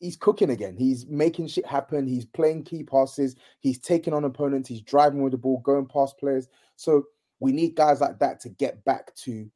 he's 0.00 0.16
cooking 0.16 0.50
again. 0.50 0.76
He's 0.76 1.06
making 1.06 1.48
shit 1.48 1.66
happen. 1.66 2.06
He's 2.06 2.24
playing 2.24 2.64
key 2.64 2.82
passes. 2.82 3.36
He's 3.60 3.78
taking 3.78 4.14
on 4.14 4.24
opponents. 4.24 4.68
He's 4.68 4.82
driving 4.82 5.22
with 5.22 5.32
the 5.32 5.38
ball, 5.38 5.60
going 5.60 5.86
past 5.86 6.18
players. 6.18 6.48
So 6.76 7.04
we 7.40 7.52
need 7.52 7.74
guys 7.74 8.00
like 8.00 8.18
that 8.20 8.40
to 8.40 8.48
get 8.48 8.84
back 8.84 9.14
to 9.16 9.50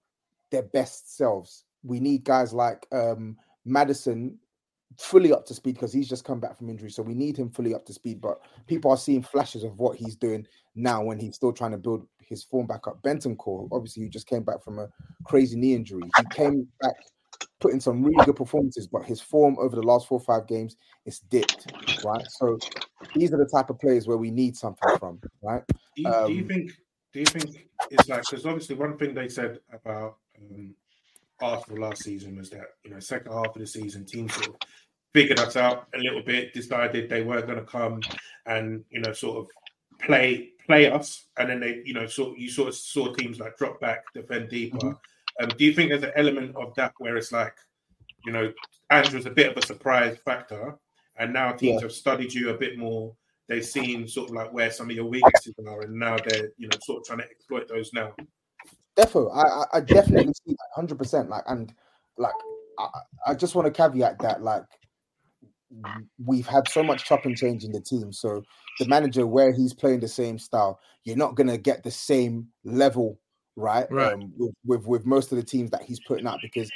their 0.50 0.62
best 0.62 1.16
selves. 1.16 1.64
We 1.82 2.00
need 2.00 2.24
guys 2.24 2.52
like 2.52 2.86
um, 2.92 3.36
Maddison 3.64 4.38
fully 4.98 5.32
up 5.32 5.46
to 5.46 5.54
speed 5.54 5.74
because 5.74 5.92
he's 5.92 6.08
just 6.08 6.24
come 6.24 6.40
back 6.40 6.56
from 6.56 6.68
injury. 6.68 6.90
So 6.90 7.02
we 7.02 7.14
need 7.14 7.36
him 7.36 7.50
fully 7.50 7.74
up 7.74 7.86
to 7.86 7.92
speed. 7.92 8.20
But 8.20 8.40
people 8.66 8.90
are 8.90 8.96
seeing 8.96 9.22
flashes 9.22 9.64
of 9.64 9.78
what 9.78 9.96
he's 9.96 10.16
doing 10.16 10.46
now 10.74 11.02
when 11.02 11.18
he's 11.18 11.36
still 11.36 11.52
trying 11.52 11.72
to 11.72 11.78
build 11.78 12.06
his 12.32 12.44
form 12.44 12.66
back 12.66 12.86
up. 12.86 13.00
Bentancur, 13.02 13.68
obviously, 13.72 14.02
he 14.04 14.08
just 14.08 14.26
came 14.26 14.42
back 14.42 14.62
from 14.62 14.78
a 14.78 14.88
crazy 15.24 15.56
knee 15.56 15.74
injury. 15.74 16.02
He 16.16 16.24
came 16.34 16.66
back 16.80 16.96
putting 17.60 17.80
some 17.80 18.02
really 18.02 18.24
good 18.24 18.36
performances, 18.36 18.86
but 18.86 19.04
his 19.04 19.20
form 19.20 19.56
over 19.58 19.76
the 19.76 19.82
last 19.82 20.08
four 20.08 20.18
or 20.18 20.24
five 20.24 20.46
games 20.48 20.76
is 21.06 21.20
dipped, 21.20 21.72
right? 22.04 22.26
So 22.28 22.58
these 23.14 23.32
are 23.32 23.38
the 23.38 23.46
type 23.46 23.70
of 23.70 23.78
players 23.78 24.06
where 24.06 24.16
we 24.16 24.30
need 24.30 24.56
something 24.56 24.98
from, 24.98 25.20
right? 25.42 25.62
Do 25.96 26.02
you, 26.02 26.08
um, 26.08 26.26
do 26.26 26.32
you 26.34 26.46
think? 26.46 26.70
Do 27.12 27.20
you 27.20 27.26
think 27.26 27.68
it's 27.90 28.08
like 28.08 28.22
because 28.22 28.46
obviously 28.46 28.74
one 28.74 28.96
thing 28.96 29.14
they 29.14 29.28
said 29.28 29.60
about 29.72 30.16
um, 30.38 30.74
Arsenal 31.42 31.82
last 31.82 32.02
season 32.02 32.36
was 32.36 32.48
that 32.50 32.64
you 32.84 32.90
know 32.90 33.00
second 33.00 33.32
half 33.32 33.48
of 33.48 33.58
the 33.58 33.66
season 33.66 34.06
teams 34.06 34.32
sort 34.34 34.48
of 34.48 34.54
figured 35.12 35.38
us 35.38 35.56
out 35.56 35.88
a 35.94 35.98
little 35.98 36.22
bit, 36.22 36.54
decided 36.54 37.10
they 37.10 37.22
weren't 37.22 37.46
going 37.46 37.58
to 37.58 37.64
come 37.64 38.00
and 38.46 38.82
you 38.90 39.00
know 39.00 39.12
sort 39.12 39.38
of 39.38 39.46
play 40.00 40.51
play 40.66 40.90
us, 40.90 41.26
and 41.38 41.50
then 41.50 41.60
they 41.60 41.82
you 41.84 41.94
know 41.94 42.06
sort 42.06 42.38
you 42.38 42.50
sort 42.50 42.68
of 42.68 42.74
saw 42.74 43.12
teams 43.14 43.40
like 43.40 43.56
drop 43.56 43.80
back, 43.80 44.04
defend 44.14 44.48
deeper. 44.48 44.78
Mm-hmm. 44.78 45.42
Um, 45.44 45.48
do 45.56 45.64
you 45.64 45.72
think 45.72 45.90
there's 45.90 46.02
an 46.02 46.12
element 46.16 46.54
of 46.56 46.74
that 46.74 46.92
where 46.98 47.16
it's 47.16 47.32
like 47.32 47.54
you 48.24 48.32
know 48.32 48.52
Andrew's 48.90 49.26
a 49.26 49.30
bit 49.30 49.50
of 49.50 49.56
a 49.56 49.66
surprise 49.66 50.18
factor, 50.24 50.76
and 51.16 51.32
now 51.32 51.52
teams 51.52 51.80
yeah. 51.80 51.86
have 51.86 51.92
studied 51.92 52.32
you 52.32 52.50
a 52.50 52.58
bit 52.58 52.78
more. 52.78 53.14
They've 53.48 53.64
seen 53.64 54.06
sort 54.06 54.30
of 54.30 54.36
like 54.36 54.52
where 54.52 54.70
some 54.70 54.88
of 54.88 54.96
your 54.96 55.06
weaknesses 55.06 55.54
are, 55.66 55.82
and 55.82 55.98
now 55.98 56.16
they're 56.16 56.50
you 56.58 56.68
know 56.68 56.78
sort 56.82 57.00
of 57.00 57.06
trying 57.06 57.18
to 57.18 57.30
exploit 57.30 57.68
those 57.68 57.92
now. 57.92 58.14
Definitely, 58.94 59.32
I, 59.34 59.64
I 59.72 59.80
definitely 59.80 60.34
see 60.34 60.52
that 60.52 60.68
hundred 60.74 60.98
percent. 60.98 61.30
Like, 61.30 61.44
and 61.46 61.72
like, 62.18 62.34
I, 62.78 62.88
I 63.28 63.34
just 63.34 63.54
want 63.54 63.66
to 63.66 63.72
caveat 63.72 64.18
that, 64.18 64.42
like, 64.42 64.64
we've 66.24 66.46
had 66.46 66.68
so 66.68 66.82
much 66.82 67.04
chop 67.04 67.24
and 67.24 67.36
change 67.36 67.64
in 67.64 67.72
the 67.72 67.80
team. 67.80 68.12
So 68.12 68.42
the 68.78 68.86
manager, 68.86 69.26
where 69.26 69.52
he's 69.52 69.74
playing 69.74 70.00
the 70.00 70.08
same 70.08 70.38
style, 70.38 70.80
you're 71.04 71.16
not 71.16 71.34
gonna 71.34 71.58
get 71.58 71.82
the 71.82 71.90
same 71.90 72.48
level, 72.64 73.18
right? 73.56 73.90
Right. 73.90 74.14
Um, 74.14 74.32
with, 74.36 74.54
with 74.64 74.86
with 74.86 75.06
most 75.06 75.32
of 75.32 75.36
the 75.36 75.44
teams 75.44 75.70
that 75.70 75.82
he's 75.82 76.00
putting 76.00 76.26
out 76.26 76.38
because 76.42 76.70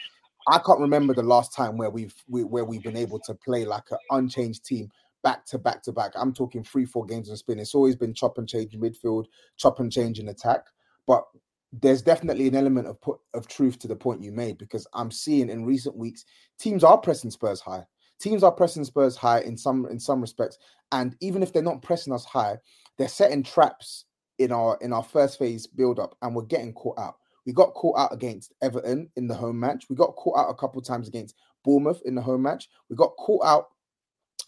I 0.49 0.59
can't 0.59 0.81
remember 0.81 1.15
the 1.15 1.23
last 1.23 1.53
time 1.55 1.77
where 1.77 1.91
we've 1.91 2.15
we, 2.29 2.45
where 2.45 2.65
we've 2.65 2.83
been 2.83 2.97
able 2.97 3.19
to 3.21 3.35
play 3.35 3.65
like 3.65 3.91
an 3.91 3.99
unchanged 4.11 4.65
team 4.65 4.91
back 5.23 5.45
to 5.47 5.59
back 5.59 5.83
to 5.83 5.93
back. 5.93 6.13
I'm 6.15 6.33
talking 6.33 6.63
three, 6.63 6.85
four 6.85 7.05
games 7.05 7.29
in 7.29 7.37
spin. 7.37 7.59
It's 7.59 7.75
always 7.75 7.97
been 7.97 8.15
chop 8.15 8.39
and 8.39 8.49
change 8.49 8.75
in 8.75 8.81
midfield, 8.81 9.25
chop 9.57 9.81
and 9.81 9.93
change 9.93 10.19
in 10.19 10.29
attack. 10.29 10.61
But 11.07 11.25
there's 11.73 12.03
definitely 12.03 12.47
an 12.47 12.55
element 12.55 12.87
of 12.87 13.01
put 13.01 13.19
of 13.35 13.49
truth 13.49 13.79
to 13.81 13.89
the 13.89 13.97
point 13.97 14.23
you 14.23 14.33
made 14.33 14.57
because 14.57 14.87
I'm 14.95 15.11
seeing 15.11 15.51
in 15.51 15.65
recent 15.65 15.97
weeks 15.97 16.25
teams 16.59 16.85
are 16.85 16.99
pressing 16.99 17.31
Spurs 17.31 17.61
high 17.61 17.85
teams 18.21 18.43
are 18.43 18.53
pressing 18.53 18.85
Spurs 18.85 19.17
high 19.17 19.41
in 19.41 19.57
some 19.57 19.87
in 19.87 19.99
some 19.99 20.21
respects, 20.21 20.59
and 20.93 21.17
even 21.21 21.43
if 21.43 21.53
they're 21.53 21.63
not 21.63 21.83
pressing 21.83 22.13
us 22.13 22.25
high, 22.25 22.57
they're 22.99 23.09
setting 23.09 23.43
traps 23.43 24.05
in 24.39 24.53
our 24.53 24.79
in 24.81 24.93
our 24.93 25.03
first 25.03 25.39
phase 25.39 25.67
build 25.67 25.99
up, 25.99 26.17
and 26.23 26.35
we're 26.35 26.43
getting 26.43 26.73
caught 26.73 26.99
out. 26.99 27.17
We 27.47 27.53
got 27.53 27.75
caught 27.75 27.99
out 27.99 28.13
against 28.13 28.55
Everton 28.61 29.09
in 29.17 29.29
the 29.29 29.35
home 29.35 29.61
match. 29.61 29.85
We 29.89 29.97
got 29.97 30.17
caught 30.17 30.39
out 30.39 30.51
a 30.51 30.55
couple 30.55 30.83
times 30.83 31.07
against 31.07 31.37
Bournemouth 31.65 32.03
in 32.05 32.15
the 32.15 32.23
home 32.23 32.43
match. 32.43 32.69
We 32.91 32.97
got 32.97 33.17
caught 33.17 33.45
out 33.45 33.69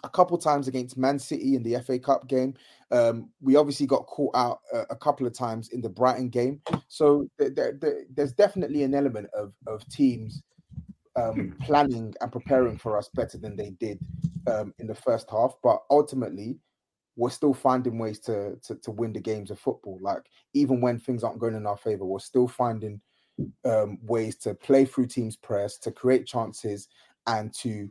a 0.05 0.09
couple 0.09 0.37
times 0.39 0.69
against 0.69 0.99
Man 0.99 1.19
City 1.19 1.55
in 1.55 1.63
the 1.63 1.81
FA 1.81 1.99
Cup 1.99 2.29
game. 2.29 2.55
Um, 2.91 3.31
we 3.41 3.57
obviously 3.57 3.87
got 3.87 4.07
caught 4.07 4.35
out 4.37 4.61
a, 4.73 4.81
a, 4.91 4.97
couple 4.97 5.27
of 5.27 5.33
times 5.33 5.71
in 5.71 5.81
the 5.81 5.89
Brighton 5.89 6.29
game. 6.29 6.61
So 6.89 7.29
th- 7.39 7.55
th- 7.55 7.81
th- 7.81 8.07
there's 8.15 8.33
definitely 8.33 8.83
an 8.83 8.95
element 8.95 9.29
of 9.35 9.53
of 9.67 9.87
teams 9.89 10.43
um, 11.19 11.55
planning 11.61 12.15
and 12.21 12.33
preparing 12.33 12.79
for 12.79 12.97
us 12.97 13.09
better 13.15 13.39
than 13.39 13.57
they 13.57 13.71
did 13.71 13.99
um, 14.47 14.73
in 14.79 14.87
the 14.87 14.95
first 14.95 15.31
half. 15.31 15.55
But 15.63 15.83
ultimately, 15.91 16.59
we're 17.17 17.31
still 17.31 17.55
finding 17.55 17.99
ways 17.99 18.21
to, 18.21 18.57
to, 18.63 18.77
to 18.77 18.91
win 18.91 19.13
the 19.13 19.21
games 19.21 19.51
of 19.51 19.59
football. 19.59 19.99
Like 20.01 20.23
even 20.55 20.81
when 20.81 20.99
things 20.99 21.25
aren't 21.25 21.41
going 21.41 21.55
in 21.55 21.67
our 21.67 21.77
favor, 21.77 22.05
we're 22.05 22.21
still 22.21 22.47
finding 22.47 23.01
um, 23.65 23.99
ways 24.03 24.37
to 24.37 24.55
play 24.55 24.85
through 24.85 25.07
teams' 25.07 25.37
press, 25.37 25.79
to 25.79 25.91
create 25.91 26.27
chances, 26.27 26.89
and 27.27 27.53
to 27.55 27.91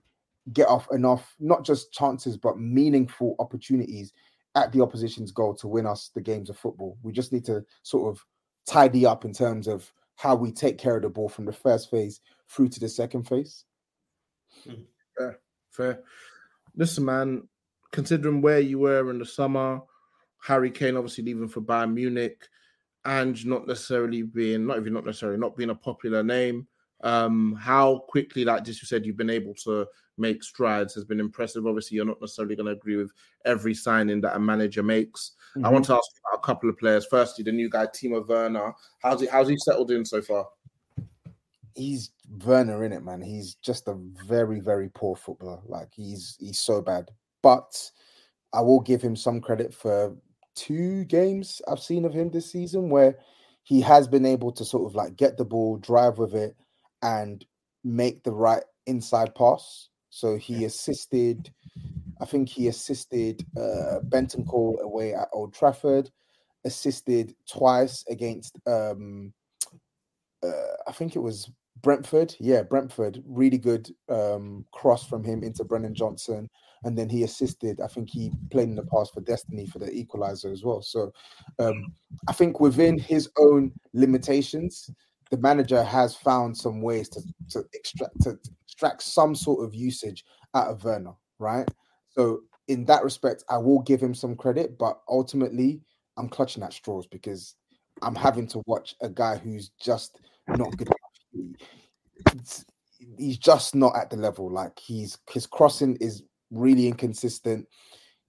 get 0.54 0.68
off 0.68 0.88
enough, 0.92 1.36
not 1.40 1.66
just 1.66 1.92
chances, 1.92 2.38
but 2.38 2.58
meaningful 2.58 3.36
opportunities 3.40 4.14
at 4.56 4.72
the 4.72 4.82
opposition's 4.82 5.32
goal 5.32 5.54
to 5.54 5.68
win 5.68 5.86
us 5.86 6.10
the 6.16 6.22
games 6.22 6.50
of 6.50 6.58
football. 6.58 6.98
We 7.04 7.12
just 7.12 7.34
need 7.34 7.46
to 7.46 7.64
sort 7.84 8.16
of 8.16 8.24
tidy 8.66 9.06
up 9.06 9.26
in 9.26 9.34
terms 9.34 9.68
of 9.68 9.92
how 10.16 10.36
we 10.36 10.52
take 10.52 10.78
care 10.78 10.96
of 10.96 11.04
the 11.04 11.10
ball 11.10 11.30
from 11.30 11.46
the 11.46 11.54
first 11.54 11.92
phase 11.92 12.22
through 12.50 12.70
to 12.70 12.80
the 12.80 12.90
second 12.90 13.24
phase. 13.24 13.66
Fair, 15.18 15.40
fair. 15.72 16.04
Listen, 16.76 17.06
man, 17.06 17.48
considering 17.92 18.42
where 18.42 18.60
you 18.60 18.80
were 18.80 19.10
in 19.10 19.20
the 19.20 19.26
summer, 19.26 19.82
Harry 20.42 20.72
Kane 20.72 20.98
obviously 20.98 21.24
leaving 21.24 21.48
for 21.48 21.62
Bayern 21.62 21.94
Munich, 21.94 22.48
and 23.06 23.44
not 23.46 23.68
necessarily 23.68 24.22
being, 24.22 24.66
not 24.68 24.78
even 24.78 24.94
not 24.94 25.06
necessarily, 25.06 25.40
not 25.40 25.56
being 25.56 25.70
a 25.70 25.76
popular 25.76 26.24
name. 26.24 26.68
Um, 27.04 27.56
how 27.56 28.00
quickly, 28.10 28.44
like 28.44 28.64
just 28.64 28.82
you 28.82 28.88
said, 28.88 29.06
you've 29.06 29.18
been 29.18 29.30
able 29.30 29.54
to 29.64 29.88
make 30.18 30.44
strides 30.44 30.94
has 30.96 31.06
been 31.06 31.20
impressive. 31.20 31.66
Obviously, 31.66 31.96
you're 31.96 32.06
not 32.06 32.20
necessarily 32.20 32.56
going 32.56 32.66
to 32.66 32.74
agree 32.74 32.96
with 32.96 33.12
every 33.46 33.74
signing 33.74 34.20
that 34.22 34.36
a 34.36 34.40
manager 34.40 34.84
makes. 34.84 35.34
Mm-hmm. 35.56 35.66
I 35.66 35.70
want 35.70 35.86
to 35.86 35.94
ask 35.94 36.10
about 36.20 36.40
a 36.40 36.46
couple 36.46 36.70
of 36.70 36.78
players. 36.78 37.06
Firstly, 37.06 37.44
the 37.44 37.52
new 37.52 37.70
guy, 37.70 37.86
Timo 37.88 38.28
Werner. 38.28 38.74
How's 39.00 39.22
he? 39.22 39.28
How's 39.28 39.48
he 39.48 39.58
settled 39.58 39.92
in 39.92 40.04
so 40.06 40.22
far? 40.22 40.48
He's 41.78 42.12
Werner 42.44 42.84
in 42.84 42.92
it, 42.92 43.04
man. 43.04 43.22
He's 43.22 43.56
just 43.56 43.88
a 43.88 43.96
very, 44.26 44.60
very 44.60 44.90
poor 44.90 45.16
footballer. 45.16 45.62
Like 45.66 45.90
he's 45.94 46.36
he's 46.40 46.60
so 46.60 46.82
bad. 46.82 47.12
But 47.44 47.92
I 48.54 48.62
will 48.62 48.82
give 48.82 49.02
him 49.02 49.16
some 49.16 49.40
credit 49.40 49.74
for 49.74 50.16
two 50.56 51.06
games 51.06 51.62
I've 51.68 51.80
seen 51.80 52.04
of 52.04 52.14
him 52.14 52.32
this 52.32 52.52
season 52.52 52.90
where 52.90 53.20
he 53.64 53.80
has 53.82 54.08
been 54.08 54.26
able 54.26 54.52
to 54.54 54.66
sort 54.66 54.90
of 54.90 54.96
like 54.96 55.16
get 55.16 55.38
the 55.38 55.46
ball, 55.46 55.78
drive 55.78 56.18
with 56.18 56.34
it, 56.34 56.56
and 57.02 57.46
make 57.84 58.24
the 58.24 58.32
right 58.32 58.64
inside 58.88 59.36
pass. 59.36 59.90
So 60.10 60.38
he 60.38 60.66
assisted, 60.66 61.52
I 62.20 62.26
think 62.26 62.50
he 62.50 62.70
assisted 62.70 63.46
uh, 63.56 64.00
Bentancur 64.08 64.82
away 64.82 65.14
at 65.14 65.28
Old 65.34 65.54
Trafford, 65.54 66.10
assisted 66.66 67.36
twice 67.48 68.04
against, 68.10 68.58
um, 68.66 69.34
uh, 70.42 70.76
I 70.88 70.92
think 70.94 71.16
it 71.16 71.20
was 71.20 71.52
Brentford. 71.82 72.36
Yeah, 72.40 72.64
Brentford. 72.64 73.24
Really 73.26 73.58
good 73.58 73.90
um, 74.10 74.66
cross 74.72 75.06
from 75.06 75.24
him 75.24 75.44
into 75.44 75.64
Brennan 75.64 75.96
Johnson. 75.96 76.50
And 76.84 76.98
then 76.98 77.10
he 77.10 77.24
assisted, 77.24 77.82
I 77.82 77.88
think 77.88 78.10
he 78.10 78.32
played 78.52 78.70
in 78.70 78.76
the 78.76 78.86
past 78.86 79.14
for 79.14 79.22
Destiny 79.22 79.66
for 79.66 79.80
the 79.80 79.92
equalizer 79.92 80.52
as 80.52 80.64
well. 80.64 80.82
So 80.82 81.12
um, 81.60 81.94
I 82.28 82.34
think 82.34 82.60
within 82.60 82.98
his 82.98 83.30
own 83.38 83.72
limitations, 83.94 84.90
the 85.30 85.38
manager 85.38 85.84
has 85.84 86.16
found 86.16 86.56
some 86.56 86.82
ways 86.82 87.10
to, 87.10 87.22
to 87.50 87.64
extract 87.74 88.22
to 88.22 88.38
extract 88.66 89.02
some 89.02 89.36
sort 89.36 89.66
of 89.66 89.76
usage 89.76 90.24
out 90.54 90.68
of 90.68 90.84
Werner, 90.84 91.14
right? 91.40 91.68
So 92.10 92.42
in 92.68 92.86
that 92.86 93.04
respect, 93.04 93.44
I 93.50 93.58
will 93.58 93.82
give 93.82 94.02
him 94.02 94.14
some 94.14 94.36
credit, 94.36 94.78
but 94.78 95.02
ultimately 95.10 95.82
I'm 96.18 96.30
clutching 96.30 96.64
at 96.64 96.74
straws 96.74 97.08
because 97.08 97.56
I'm 98.02 98.16
having 98.16 98.48
to 98.50 98.62
watch 98.66 98.96
a 99.02 99.10
guy 99.10 99.38
who's 99.38 99.72
just 99.80 100.20
not 100.48 100.78
good. 100.78 100.90
He's 103.18 103.38
just 103.38 103.76
not 103.76 103.96
at 103.96 104.10
the 104.10 104.18
level. 104.18 104.52
Like 104.52 104.78
he's 104.80 105.18
his 105.30 105.46
crossing 105.46 105.98
is 105.98 106.24
really 106.52 106.88
inconsistent. 106.88 107.68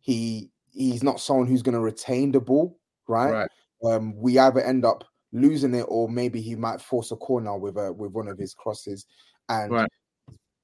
He 0.00 0.50
he's 0.70 1.02
not 1.02 1.20
someone 1.20 1.46
who's 1.46 1.62
going 1.62 1.74
to 1.74 1.80
retain 1.80 2.32
the 2.32 2.40
ball, 2.40 2.78
right? 3.06 3.32
right? 3.32 3.50
Um, 3.84 4.14
we 4.16 4.38
either 4.38 4.60
end 4.60 4.84
up 4.84 5.04
losing 5.32 5.74
it, 5.74 5.86
or 5.88 6.08
maybe 6.08 6.40
he 6.40 6.54
might 6.54 6.80
force 6.80 7.10
a 7.10 7.16
corner 7.16 7.56
with 7.56 7.76
a 7.76 7.92
with 7.92 8.12
one 8.12 8.28
of 8.28 8.38
his 8.38 8.54
crosses, 8.54 9.06
and 9.48 9.72
right. 9.72 9.88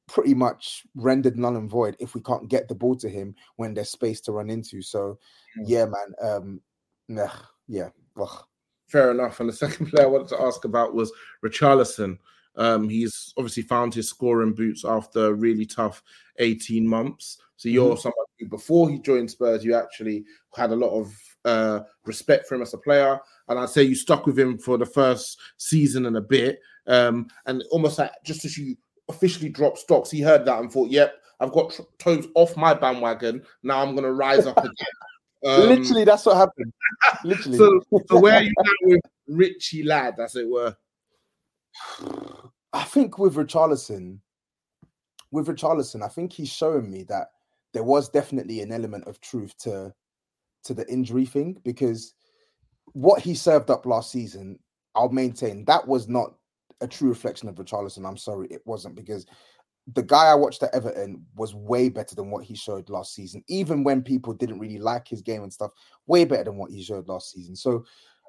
pretty 0.08 0.34
much 0.34 0.82
rendered 0.94 1.36
null 1.36 1.56
and 1.56 1.70
void 1.70 1.96
if 2.00 2.14
we 2.14 2.20
can't 2.20 2.48
get 2.48 2.68
the 2.68 2.74
ball 2.74 2.96
to 2.96 3.08
him 3.08 3.34
when 3.56 3.74
there's 3.74 3.90
space 3.90 4.20
to 4.22 4.32
run 4.32 4.50
into. 4.50 4.82
So, 4.82 5.18
mm. 5.58 5.64
yeah, 5.66 5.86
man, 5.86 6.14
um, 6.22 6.60
nah, 7.08 7.32
yeah, 7.68 7.88
ugh. 8.20 8.44
Fair 8.86 9.10
enough. 9.10 9.40
And 9.40 9.48
the 9.48 9.52
second 9.66 9.86
player 9.86 10.06
I 10.06 10.08
wanted 10.08 10.28
to 10.28 10.42
ask 10.42 10.64
about 10.64 10.94
was 10.94 11.12
Richarlison. 11.44 12.18
Um, 12.56 12.88
he's 12.88 13.34
obviously 13.36 13.64
found 13.64 13.94
his 13.94 14.08
scoring 14.08 14.54
boots 14.54 14.84
after 14.84 15.26
a 15.26 15.34
really 15.34 15.66
tough 15.66 16.02
18 16.38 16.86
months. 16.86 17.38
So 17.56 17.68
you're 17.68 17.92
mm-hmm. 17.92 18.00
someone 18.00 18.26
who, 18.38 18.46
before 18.46 18.90
he 18.90 18.98
joined 18.98 19.30
Spurs, 19.30 19.64
you 19.64 19.74
actually 19.74 20.24
had 20.54 20.70
a 20.70 20.76
lot 20.76 20.98
of 20.98 21.12
uh, 21.44 21.80
respect 22.04 22.46
for 22.46 22.54
him 22.54 22.62
as 22.62 22.74
a 22.74 22.78
player, 22.78 23.18
and 23.48 23.58
I'd 23.58 23.68
say 23.68 23.82
you 23.82 23.94
stuck 23.94 24.26
with 24.26 24.38
him 24.38 24.58
for 24.58 24.78
the 24.78 24.86
first 24.86 25.38
season 25.56 26.06
and 26.06 26.16
a 26.16 26.20
bit. 26.20 26.60
Um, 26.86 27.28
and 27.46 27.62
almost 27.70 27.98
like 27.98 28.12
just 28.24 28.44
as 28.44 28.56
you 28.56 28.76
officially 29.08 29.48
dropped 29.48 29.78
stocks, 29.78 30.10
he 30.10 30.20
heard 30.20 30.44
that 30.46 30.60
and 30.60 30.72
thought, 30.72 30.90
"Yep, 30.90 31.14
I've 31.40 31.52
got 31.52 31.72
tr- 31.72 31.82
toes 31.98 32.26
off 32.34 32.56
my 32.56 32.74
bandwagon. 32.74 33.42
Now 33.62 33.82
I'm 33.82 33.92
going 33.94 34.04
to 34.04 34.12
rise 34.12 34.46
up 34.46 34.58
again." 34.58 34.74
Um, 35.44 35.68
Literally, 35.68 36.04
that's 36.04 36.24
what 36.24 36.36
happened. 36.36 36.72
Literally. 37.24 37.58
so, 37.58 37.80
so 38.08 38.18
where 38.18 38.34
are 38.34 38.42
you 38.42 38.52
now 38.56 38.72
with 38.82 39.00
Richie 39.28 39.82
Lad, 39.82 40.18
as 40.18 40.36
it 40.36 40.48
were? 40.48 40.74
I 42.72 42.84
think 42.84 43.18
with 43.18 43.34
Richarlison, 43.34 44.18
with 45.30 45.48
Richarlison, 45.48 46.02
I 46.02 46.08
think 46.08 46.32
he's 46.32 46.50
showing 46.50 46.90
me 46.90 47.02
that 47.04 47.28
there 47.72 47.84
was 47.84 48.08
definitely 48.08 48.60
an 48.60 48.72
element 48.72 49.06
of 49.06 49.20
truth 49.20 49.56
to 49.58 49.92
to 50.64 50.72
the 50.72 50.90
injury 50.90 51.26
thing 51.26 51.60
because 51.62 52.14
what 52.92 53.20
he 53.20 53.34
served 53.34 53.70
up 53.70 53.84
last 53.84 54.10
season, 54.10 54.58
I'll 54.94 55.10
maintain 55.10 55.64
that 55.66 55.86
was 55.86 56.08
not 56.08 56.34
a 56.80 56.88
true 56.88 57.08
reflection 57.10 57.48
of 57.48 57.56
Richarlison. 57.56 58.06
I'm 58.06 58.16
sorry, 58.16 58.48
it 58.50 58.62
wasn't 58.64 58.94
because 58.94 59.26
the 59.92 60.02
guy 60.02 60.26
I 60.26 60.34
watched 60.34 60.62
at 60.62 60.74
Everton 60.74 61.24
was 61.36 61.54
way 61.54 61.88
better 61.88 62.14
than 62.14 62.30
what 62.30 62.44
he 62.44 62.54
showed 62.54 62.88
last 62.88 63.14
season, 63.14 63.44
even 63.48 63.84
when 63.84 64.02
people 64.02 64.32
didn't 64.32 64.58
really 64.58 64.78
like 64.78 65.06
his 65.06 65.20
game 65.20 65.42
and 65.42 65.52
stuff, 65.52 65.72
way 66.06 66.24
better 66.24 66.44
than 66.44 66.56
what 66.56 66.70
he 66.70 66.82
showed 66.82 67.08
last 67.08 67.32
season. 67.32 67.54
So 67.54 67.84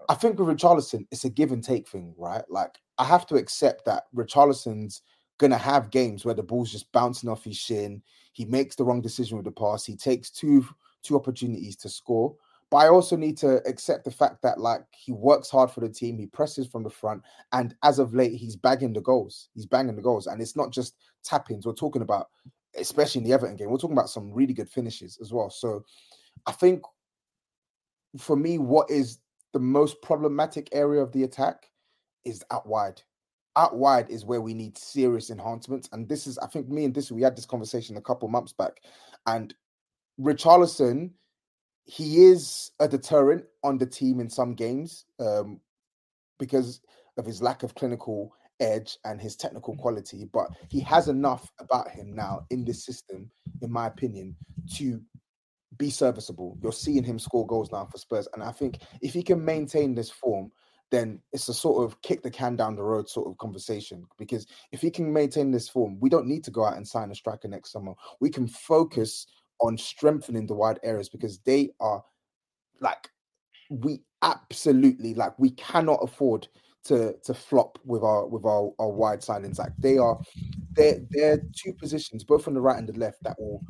I 0.09 0.15
think 0.15 0.37
with 0.37 0.49
Richarlison, 0.49 1.07
it's 1.11 1.23
a 1.23 1.29
give 1.29 1.51
and 1.51 1.63
take 1.63 1.87
thing, 1.87 2.13
right? 2.17 2.43
Like 2.49 2.77
I 2.97 3.05
have 3.05 3.25
to 3.27 3.35
accept 3.35 3.85
that 3.85 4.03
Richarlison's 4.13 5.01
gonna 5.37 5.57
have 5.57 5.91
games 5.91 6.25
where 6.25 6.35
the 6.35 6.43
ball's 6.43 6.71
just 6.71 6.91
bouncing 6.91 7.29
off 7.29 7.43
his 7.43 7.57
shin. 7.57 8.01
He 8.33 8.45
makes 8.45 8.75
the 8.75 8.83
wrong 8.83 9.01
decision 9.01 9.37
with 9.37 9.45
the 9.45 9.51
pass. 9.51 9.85
He 9.85 9.95
takes 9.95 10.29
two 10.29 10.65
two 11.03 11.15
opportunities 11.15 11.77
to 11.77 11.89
score. 11.89 12.35
But 12.71 12.77
I 12.77 12.89
also 12.89 13.15
need 13.15 13.37
to 13.37 13.57
accept 13.67 14.05
the 14.05 14.11
fact 14.11 14.41
that 14.41 14.59
like 14.59 14.81
he 14.91 15.11
works 15.11 15.49
hard 15.49 15.71
for 15.71 15.81
the 15.81 15.89
team, 15.89 16.17
he 16.17 16.25
presses 16.25 16.67
from 16.67 16.83
the 16.83 16.89
front, 16.89 17.21
and 17.51 17.75
as 17.83 17.99
of 17.99 18.13
late, 18.13 18.33
he's 18.33 18.55
bagging 18.55 18.93
the 18.93 19.01
goals. 19.01 19.49
He's 19.53 19.65
banging 19.65 19.95
the 19.95 20.01
goals, 20.01 20.27
and 20.27 20.41
it's 20.41 20.55
not 20.55 20.71
just 20.71 20.95
tap-ins. 21.23 21.65
We're 21.65 21.73
talking 21.73 22.01
about, 22.01 22.27
especially 22.75 23.19
in 23.19 23.25
the 23.25 23.33
Everton 23.33 23.55
game, 23.55 23.69
we're 23.69 23.77
talking 23.77 23.97
about 23.97 24.09
some 24.09 24.31
really 24.31 24.53
good 24.53 24.69
finishes 24.69 25.17
as 25.21 25.31
well. 25.31 25.49
So 25.49 25.83
I 26.47 26.51
think 26.51 26.81
for 28.17 28.35
me, 28.35 28.57
what 28.57 28.89
is 28.89 29.19
the 29.53 29.59
most 29.59 30.01
problematic 30.01 30.67
area 30.73 31.01
of 31.01 31.13
the 31.13 31.23
attack 31.23 31.71
is 32.25 32.43
out 32.51 32.67
wide. 32.67 33.01
Out 33.55 33.77
wide 33.77 34.09
is 34.09 34.25
where 34.25 34.41
we 34.41 34.53
need 34.53 34.77
serious 34.77 35.29
enhancements. 35.29 35.87
And 35.93 36.09
this 36.09 36.27
is, 36.27 36.37
I 36.39 36.47
think 36.47 36.67
me 36.67 36.83
and 36.83 36.93
this, 36.93 37.09
we 37.09 37.21
had 37.21 37.37
this 37.37 37.45
conversation 37.45 37.95
a 37.95 38.01
couple 38.01 38.27
months 38.27 38.51
back. 38.51 38.81
And 39.27 39.53
Richarlison, 40.19 41.11
he 41.85 42.25
is 42.25 42.71
a 42.79 42.87
deterrent 42.87 43.45
on 43.63 43.77
the 43.77 43.85
team 43.85 44.19
in 44.19 44.29
some 44.29 44.55
games 44.55 45.05
um, 45.19 45.59
because 46.39 46.81
of 47.17 47.25
his 47.25 47.41
lack 47.41 47.63
of 47.63 47.75
clinical 47.75 48.33
edge 48.59 48.97
and 49.05 49.21
his 49.21 49.35
technical 49.35 49.75
quality. 49.77 50.25
But 50.31 50.47
he 50.69 50.79
has 50.81 51.07
enough 51.07 51.51
about 51.59 51.89
him 51.89 52.15
now 52.15 52.45
in 52.49 52.65
this 52.65 52.83
system, 52.83 53.29
in 53.61 53.71
my 53.71 53.87
opinion, 53.87 54.35
to 54.75 55.01
be 55.77 55.89
serviceable. 55.89 56.57
You're 56.61 56.71
seeing 56.71 57.03
him 57.03 57.19
score 57.19 57.45
goals 57.45 57.71
now 57.71 57.85
for 57.85 57.97
Spurs. 57.97 58.27
And 58.33 58.43
I 58.43 58.51
think 58.51 58.79
if 59.01 59.13
he 59.13 59.21
can 59.21 59.43
maintain 59.43 59.93
this 59.93 60.09
form, 60.09 60.51
then 60.91 61.19
it's 61.33 61.49
a 61.49 61.53
sort 61.53 61.83
of 61.83 62.01
kick 62.01 62.23
the 62.23 62.31
can 62.31 62.55
down 62.55 62.75
the 62.75 62.83
road 62.83 63.09
sort 63.09 63.27
of 63.27 63.37
conversation. 63.37 64.05
Because 64.17 64.47
if 64.71 64.81
he 64.81 64.89
can 64.89 65.11
maintain 65.11 65.51
this 65.51 65.67
form, 65.67 65.99
we 65.99 66.09
don't 66.09 66.27
need 66.27 66.43
to 66.45 66.51
go 66.51 66.65
out 66.65 66.77
and 66.77 66.87
sign 66.87 67.11
a 67.11 67.15
striker 67.15 67.47
next 67.47 67.71
summer. 67.71 67.93
We 68.19 68.29
can 68.29 68.47
focus 68.47 69.27
on 69.61 69.77
strengthening 69.77 70.45
the 70.47 70.53
wide 70.53 70.79
areas 70.83 71.09
because 71.09 71.39
they 71.39 71.69
are 71.79 72.03
like 72.81 73.09
we 73.69 74.01
absolutely 74.21 75.13
like 75.13 75.37
we 75.39 75.51
cannot 75.51 75.99
afford 76.01 76.47
to 76.85 77.15
to 77.23 77.33
flop 77.33 77.79
with 77.83 78.03
our 78.03 78.27
with 78.27 78.45
our, 78.45 78.71
our 78.79 78.89
wide 78.89 79.19
signings. 79.19 79.59
Like 79.59 79.73
they 79.77 79.97
are 79.97 80.17
they're 80.73 80.99
they're 81.11 81.41
two 81.53 81.73
positions, 81.73 82.23
both 82.23 82.47
on 82.47 82.53
the 82.53 82.61
right 82.61 82.77
and 82.77 82.87
the 82.87 82.97
left, 82.97 83.23
that 83.23 83.35
will 83.39 83.61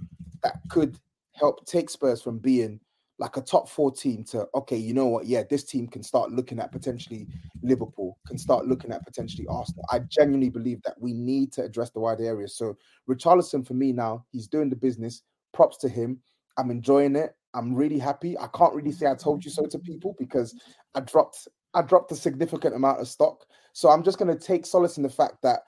that 0.44 0.60
could 0.70 0.98
help 1.34 1.66
take 1.66 1.90
Spurs 1.90 2.22
from 2.22 2.40
being 2.40 2.80
like 3.18 3.38
a 3.38 3.42
top 3.42 3.70
four 3.70 3.92
team 3.92 4.26
to 4.26 4.46
okay, 4.54 4.76
you 4.76 4.94
know 4.94 5.06
what? 5.08 5.26
Yeah, 5.26 5.44
this 5.50 5.64
team 5.64 5.88
can 5.88 6.04
start 6.04 6.32
looking 6.32 6.60
at 6.60 6.72
potentially 6.72 7.28
Liverpool, 7.64 8.18
can 8.28 8.38
start 8.38 8.68
looking 8.68 8.92
at 8.92 9.06
potentially 9.06 9.48
Arsenal. 9.50 9.86
I 9.90 10.00
genuinely 10.00 10.50
believe 10.50 10.82
that 10.84 11.00
we 11.00 11.14
need 11.14 11.54
to 11.54 11.64
address 11.64 11.92
the 11.92 12.02
wide 12.02 12.20
areas. 12.20 12.58
So 12.58 12.78
Richarlison 13.10 13.66
for 13.66 13.74
me 13.74 13.94
now, 13.94 14.26
he's 14.32 14.48
doing 14.48 14.70
the 14.70 14.76
business. 14.76 15.22
Props 15.56 15.78
to 15.78 15.90
him. 15.90 16.20
I'm 16.58 16.70
enjoying 16.70 17.16
it. 17.16 17.34
I'm 17.54 17.74
really 17.74 17.98
happy. 17.98 18.38
I 18.38 18.48
can't 18.48 18.76
really 18.76 18.92
say 18.92 19.08
I 19.08 19.16
told 19.16 19.44
you 19.46 19.50
so 19.50 19.66
to 19.66 19.80
people 19.80 20.14
because 20.20 20.54
I 20.94 21.00
dropped 21.00 21.48
I 21.74 21.82
dropped 21.82 22.12
a 22.12 22.16
significant 22.16 22.76
amount 22.76 23.00
of 23.00 23.08
stock. 23.08 23.46
So 23.74 23.90
I'm 23.90 24.04
just 24.04 24.20
gonna 24.20 24.38
take 24.38 24.66
solace 24.66 24.98
in 24.98 25.04
the 25.04 25.10
fact 25.10 25.42
that 25.44 25.62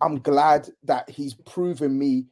I'm 0.00 0.20
glad 0.20 0.68
that 0.84 1.10
he's 1.10 1.34
proven 1.34 1.98
me. 1.98 2.26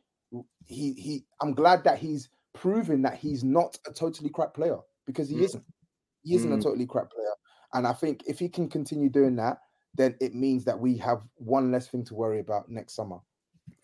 He 0.64 0.92
he. 0.92 1.24
I'm 1.42 1.52
glad 1.54 1.82
that 1.84 1.98
he's 1.98 2.30
proven 2.54 3.02
that 3.02 3.14
he's 3.16 3.42
not 3.42 3.76
a 3.88 3.92
totally 3.92 4.30
crap 4.30 4.54
player 4.54 4.78
because 5.06 5.28
he 5.28 5.36
Mm. 5.36 5.42
isn't. 5.44 5.64
He 6.22 6.34
isn't 6.34 6.52
a 6.52 6.56
Mm. 6.56 6.62
totally 6.62 6.86
crap 6.86 7.10
player, 7.10 7.34
and 7.74 7.86
I 7.86 7.92
think 7.92 8.22
if 8.26 8.38
he 8.38 8.48
can 8.48 8.68
continue 8.68 9.08
doing 9.08 9.36
that, 9.36 9.58
then 9.94 10.16
it 10.20 10.34
means 10.34 10.64
that 10.64 10.78
we 10.78 10.96
have 10.98 11.22
one 11.34 11.72
less 11.72 11.88
thing 11.88 12.04
to 12.04 12.14
worry 12.14 12.38
about 12.40 12.68
next 12.68 12.94
summer. 12.94 13.18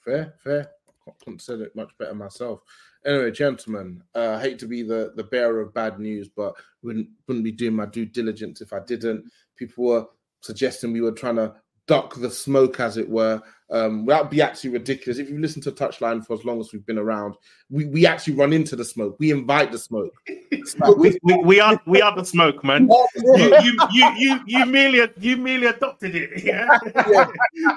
Fair, 0.05 0.35
fair. 0.43 0.71
I 1.09 1.13
couldn't 1.23 1.43
said 1.43 1.61
it 1.61 1.75
much 1.75 1.91
better 1.99 2.15
myself. 2.15 2.61
Anyway, 3.05 3.31
gentlemen, 3.33 4.03
uh, 4.15 4.37
I 4.39 4.41
hate 4.41 4.59
to 4.61 4.67
be 4.67 4.83
the, 4.83 5.13
the 5.17 5.25
bearer 5.25 5.61
of 5.61 5.75
bad 5.75 5.99
news, 5.99 6.29
but 6.29 6.55
wouldn't 6.83 7.09
wouldn't 7.27 7.45
be 7.45 7.53
doing 7.53 7.75
my 7.75 7.87
due 7.87 8.07
diligence 8.07 8.61
if 8.61 8.73
I 8.73 8.81
didn't. 8.81 9.25
People 9.57 9.85
were 9.85 10.07
suggesting 10.41 10.93
we 10.93 11.01
were 11.01 11.13
trying 11.13 11.37
to 11.37 11.55
duck 11.87 12.15
the 12.15 12.31
smoke, 12.31 12.81
as 12.81 12.97
it 12.97 13.09
were. 13.09 13.41
Um, 13.71 14.05
that'd 14.07 14.31
be 14.31 14.43
actually 14.43 14.71
ridiculous. 14.71 15.19
If 15.19 15.31
you 15.31 15.39
listen 15.39 15.63
to 15.63 15.73
Touchline 15.73 16.25
for 16.25 16.35
as 16.35 16.45
long 16.45 16.61
as 16.61 16.73
we've 16.73 16.85
been 16.85 16.99
around, 16.99 17.37
we, 17.71 17.87
we 17.87 18.07
actually 18.07 18.35
run 18.35 18.53
into 18.53 18.77
the 18.77 18.85
smoke. 18.85 19.17
We 19.19 19.31
invite 19.31 19.73
the 19.73 19.79
smoke. 19.79 20.13
we, 20.97 21.19
we, 21.23 21.37
we 21.43 21.61
are 21.61 21.81
we 21.87 22.03
are 22.03 22.15
the 22.15 22.25
smoke, 22.25 22.63
man. 22.63 22.89
You 23.17 23.59
you 23.63 23.79
you 23.93 24.13
you, 24.17 24.41
you 24.47 24.67
merely 24.67 25.09
you 25.19 25.37
merely 25.37 25.67
adopted 25.67 26.15
it. 26.15 26.45
Yeah. 26.45 26.67
yeah, 27.07 27.27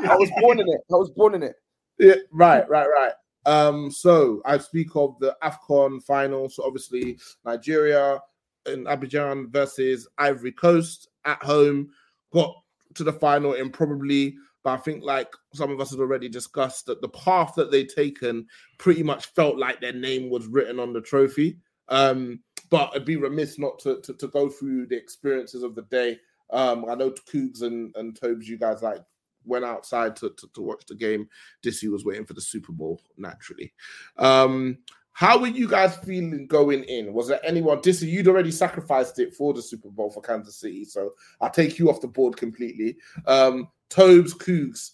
I 0.09 0.15
was 0.15 0.29
born 0.39 0.59
in 0.59 0.67
it. 0.67 0.81
I 0.91 0.95
was 0.95 1.09
born 1.09 1.35
in 1.35 1.43
it. 1.43 1.55
Yeah, 1.99 2.15
right, 2.31 2.67
right, 2.69 2.87
right. 2.87 3.13
Um, 3.45 3.91
so 3.91 4.41
I 4.45 4.57
speak 4.57 4.95
of 4.95 5.17
the 5.19 5.35
AFCON 5.43 6.03
final. 6.03 6.49
So 6.49 6.63
obviously 6.63 7.17
Nigeria 7.45 8.19
in 8.65 8.85
Abidjan 8.85 9.51
versus 9.51 10.07
Ivory 10.17 10.51
Coast 10.51 11.09
at 11.25 11.41
home 11.43 11.89
got 12.33 12.53
to 12.95 13.03
the 13.03 13.13
final 13.13 13.53
in 13.53 13.69
probably, 13.69 14.35
but 14.63 14.71
I 14.71 14.77
think 14.77 15.03
like 15.03 15.31
some 15.53 15.71
of 15.71 15.79
us 15.79 15.91
had 15.91 15.99
already 15.99 16.27
discussed 16.27 16.87
that 16.87 17.01
the 17.01 17.09
path 17.09 17.53
that 17.55 17.71
they'd 17.71 17.89
taken 17.89 18.47
pretty 18.79 19.03
much 19.03 19.27
felt 19.27 19.57
like 19.57 19.79
their 19.79 19.93
name 19.93 20.29
was 20.29 20.47
written 20.47 20.79
on 20.79 20.93
the 20.93 21.01
trophy. 21.01 21.59
Um, 21.87 22.39
but 22.71 22.91
it'd 22.95 23.05
be 23.05 23.15
remiss 23.15 23.59
not 23.59 23.77
to, 23.79 24.01
to, 24.01 24.13
to 24.15 24.27
go 24.27 24.49
through 24.49 24.87
the 24.87 24.97
experiences 24.97 25.61
of 25.61 25.75
the 25.75 25.83
day. 25.83 26.17
Um, 26.49 26.85
I 26.89 26.95
know 26.95 27.11
Koogs 27.11 27.61
and, 27.61 27.93
and 27.95 28.19
Tobes, 28.19 28.49
you 28.49 28.57
guys 28.57 28.81
like 28.81 29.01
went 29.45 29.65
outside 29.65 30.15
to, 30.17 30.31
to, 30.37 30.47
to 30.53 30.61
watch 30.61 30.85
the 30.87 30.95
game. 30.95 31.27
Dissy 31.63 31.89
was 31.91 32.05
waiting 32.05 32.25
for 32.25 32.33
the 32.33 32.41
Super 32.41 32.71
Bowl, 32.71 33.01
naturally. 33.17 33.73
Um, 34.17 34.77
how 35.13 35.39
were 35.39 35.47
you 35.47 35.67
guys 35.67 35.95
feeling 35.97 36.45
going 36.45 36.83
in? 36.83 37.13
Was 37.13 37.29
there 37.29 37.39
anyone, 37.45 37.79
Dissy, 37.79 38.09
you'd 38.09 38.27
already 38.27 38.51
sacrificed 38.51 39.17
it 39.19 39.33
for 39.33 39.53
the 39.53 39.61
Super 39.61 39.89
Bowl 39.89 40.11
for 40.11 40.21
Kansas 40.21 40.57
City, 40.57 40.83
so 40.83 41.13
I'll 41.39 41.49
take 41.49 41.79
you 41.79 41.89
off 41.89 42.01
the 42.01 42.07
board 42.07 42.35
completely. 42.35 42.97
Um, 43.25 43.69
Tobes, 43.89 44.33
Koogs, 44.33 44.91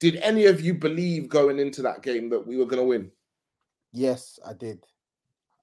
did 0.00 0.16
any 0.16 0.46
of 0.46 0.60
you 0.60 0.74
believe 0.74 1.28
going 1.28 1.60
into 1.60 1.80
that 1.82 2.02
game 2.02 2.28
that 2.30 2.44
we 2.44 2.56
were 2.56 2.66
going 2.66 2.82
to 2.82 2.88
win? 2.88 3.12
Yes, 3.92 4.40
I 4.44 4.52
did. 4.54 4.84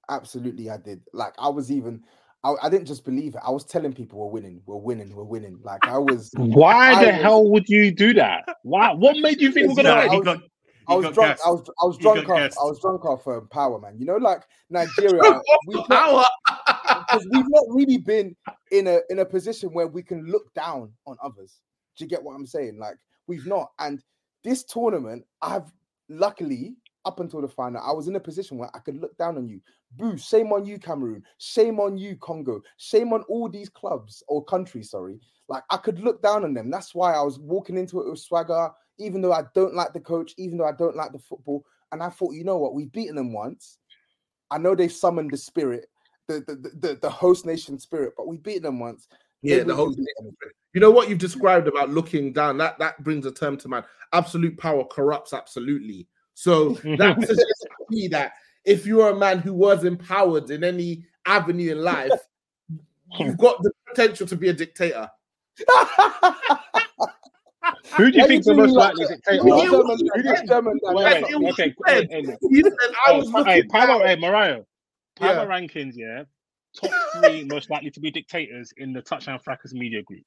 Absolutely, 0.08 0.70
I 0.70 0.78
did. 0.78 1.02
Like 1.12 1.34
I 1.38 1.50
was 1.50 1.70
even, 1.70 2.02
I, 2.42 2.54
I 2.62 2.68
didn't 2.70 2.86
just 2.86 3.04
believe 3.04 3.34
it. 3.34 3.40
I 3.46 3.50
was 3.50 3.64
telling 3.64 3.92
people 3.92 4.18
we're 4.18 4.26
winning, 4.30 4.62
we're 4.66 4.76
winning, 4.76 5.14
we're 5.14 5.24
winning. 5.24 5.58
Like 5.62 5.86
I 5.86 5.98
was. 5.98 6.30
Why 6.36 6.92
I 6.92 7.04
the 7.04 7.12
was- 7.12 7.20
hell 7.22 7.48
would 7.48 7.68
you 7.68 7.90
do 7.90 8.14
that? 8.14 8.44
Why? 8.62 8.92
What 8.92 9.18
made 9.18 9.40
you 9.40 9.52
think 9.52 9.68
we're 9.68 9.82
gonna 9.82 9.90
I 9.90 10.06
win? 10.08 10.24
was, 10.24 10.38
I 10.88 10.94
was 10.96 11.14
drunk. 11.14 11.38
I 11.46 11.50
was 11.50 11.70
I 11.82 11.86
was 11.86 11.98
drunk 11.98 12.28
off. 12.28 12.36
gassed. 12.38 12.58
I 12.60 12.64
was 12.64 12.80
drunk 12.80 13.04
off 13.04 13.26
um, 13.28 13.48
power, 13.48 13.78
man. 13.78 13.96
You 13.98 14.06
know, 14.06 14.16
like 14.16 14.42
Nigeria, 14.70 15.40
we've 15.66 15.84
power 15.86 16.24
because 16.86 17.26
we've 17.30 17.48
not 17.48 17.64
really 17.68 17.98
been 17.98 18.34
in 18.72 18.86
a 18.86 19.00
in 19.10 19.18
a 19.20 19.24
position 19.24 19.68
where 19.72 19.86
we 19.86 20.02
can 20.02 20.24
look 20.26 20.52
down 20.54 20.92
on 21.06 21.16
others. 21.22 21.60
Do 21.96 22.04
you 22.04 22.08
get 22.08 22.22
what 22.22 22.34
I'm 22.34 22.46
saying? 22.46 22.78
Like 22.78 22.96
we've 23.26 23.46
not. 23.46 23.70
And 23.78 24.02
this 24.42 24.64
tournament, 24.64 25.24
I've 25.42 25.70
luckily 26.08 26.74
up 27.04 27.20
until 27.20 27.40
the 27.40 27.48
final, 27.48 27.82
I 27.84 27.92
was 27.92 28.08
in 28.08 28.16
a 28.16 28.20
position 28.20 28.58
where 28.58 28.70
I 28.74 28.78
could 28.80 28.96
look 29.00 29.16
down 29.16 29.36
on 29.36 29.48
you. 29.48 29.60
Boo! 29.92 30.16
Shame 30.16 30.52
on 30.52 30.64
you, 30.64 30.78
Cameroon. 30.78 31.24
Shame 31.38 31.80
on 31.80 31.96
you, 31.96 32.16
Congo. 32.16 32.62
Shame 32.76 33.12
on 33.12 33.22
all 33.22 33.48
these 33.48 33.68
clubs 33.68 34.22
or 34.28 34.44
countries. 34.44 34.90
Sorry, 34.90 35.18
like 35.48 35.64
I 35.70 35.76
could 35.76 36.00
look 36.00 36.22
down 36.22 36.44
on 36.44 36.54
them. 36.54 36.70
That's 36.70 36.94
why 36.94 37.12
I 37.12 37.22
was 37.22 37.38
walking 37.38 37.76
into 37.76 38.00
it 38.00 38.08
with 38.08 38.20
swagger, 38.20 38.70
even 38.98 39.20
though 39.20 39.32
I 39.32 39.42
don't 39.54 39.74
like 39.74 39.92
the 39.92 40.00
coach, 40.00 40.32
even 40.38 40.58
though 40.58 40.66
I 40.66 40.72
don't 40.72 40.96
like 40.96 41.12
the 41.12 41.18
football. 41.18 41.64
And 41.92 42.02
I 42.02 42.08
thought, 42.08 42.34
you 42.34 42.44
know 42.44 42.56
what? 42.56 42.74
We've 42.74 42.92
beaten 42.92 43.16
them 43.16 43.32
once. 43.32 43.78
I 44.50 44.58
know 44.58 44.74
they've 44.74 44.92
summoned 44.92 45.32
the 45.32 45.36
spirit, 45.36 45.86
the 46.28 46.40
the 46.46 46.70
the, 46.88 46.98
the, 47.02 47.10
host 47.10 47.44
nation 47.46 47.78
spirit, 47.78 48.14
but 48.16 48.28
we 48.28 48.36
beat 48.38 48.62
them 48.62 48.78
once. 48.78 49.08
Yeah, 49.42 49.56
Maybe 49.56 49.68
the 49.68 49.74
whole. 49.74 49.94
You 50.72 50.80
know 50.80 50.90
what 50.90 51.08
you've 51.08 51.18
described 51.18 51.66
about 51.66 51.90
looking 51.90 52.32
down. 52.32 52.58
That 52.58 52.78
that 52.78 53.02
brings 53.02 53.26
a 53.26 53.32
term 53.32 53.56
to 53.58 53.68
mind. 53.68 53.86
Absolute 54.12 54.56
power 54.56 54.84
corrupts 54.84 55.32
absolutely. 55.32 56.06
So 56.34 56.70
that 56.98 57.20
suggests 57.20 57.60
to 57.60 57.84
me 57.88 58.08
that 58.08 58.32
if 58.64 58.86
you're 58.86 59.10
a 59.10 59.16
man 59.16 59.38
who 59.38 59.52
was 59.54 59.84
empowered 59.84 60.50
in 60.50 60.64
any 60.64 61.04
avenue 61.26 61.72
in 61.72 61.82
life, 61.82 62.10
you've 63.18 63.38
got 63.38 63.62
the 63.62 63.70
potential 63.88 64.26
to 64.26 64.36
be 64.36 64.48
a 64.48 64.52
dictator. 64.52 65.08
Who 67.96 68.10
do 68.10 68.18
you 68.18 68.26
think 68.26 68.44
the 68.44 68.54
most 68.54 68.72
likely 68.72 69.04
that? 69.06 69.16
dictator? 69.16 69.46
You 69.46 69.54
Who 69.66 69.96
do 69.96 70.02
you 70.28 70.34
think- 70.34 70.48
German, 70.48 70.78
Wait, 70.82 71.02
that's 71.04 71.22
wait, 71.32 71.40
not- 71.40 71.52
okay, 71.52 71.74
said- 71.86 72.08
hey, 72.10 72.22
hey, 72.22 72.36
he 72.50 72.62
I 72.64 72.70
oh, 73.08 73.18
was 73.18 73.30
pa- 73.30 73.44
hey, 73.44 73.56
looking 73.56 73.70
power, 73.70 74.06
hey, 74.06 74.16
Mariah, 74.16 74.62
power 75.16 75.34
Yeah. 75.34 75.46
rankings, 75.46 75.92
yeah. 75.96 76.24
Top 76.76 76.90
three 77.24 77.44
most 77.44 77.68
likely 77.68 77.90
to 77.90 78.00
be 78.00 78.10
dictators 78.10 78.72
in 78.76 78.92
the 78.92 79.02
Touchline 79.02 79.42
Fracas 79.42 79.74
media 79.74 80.02
group. 80.02 80.22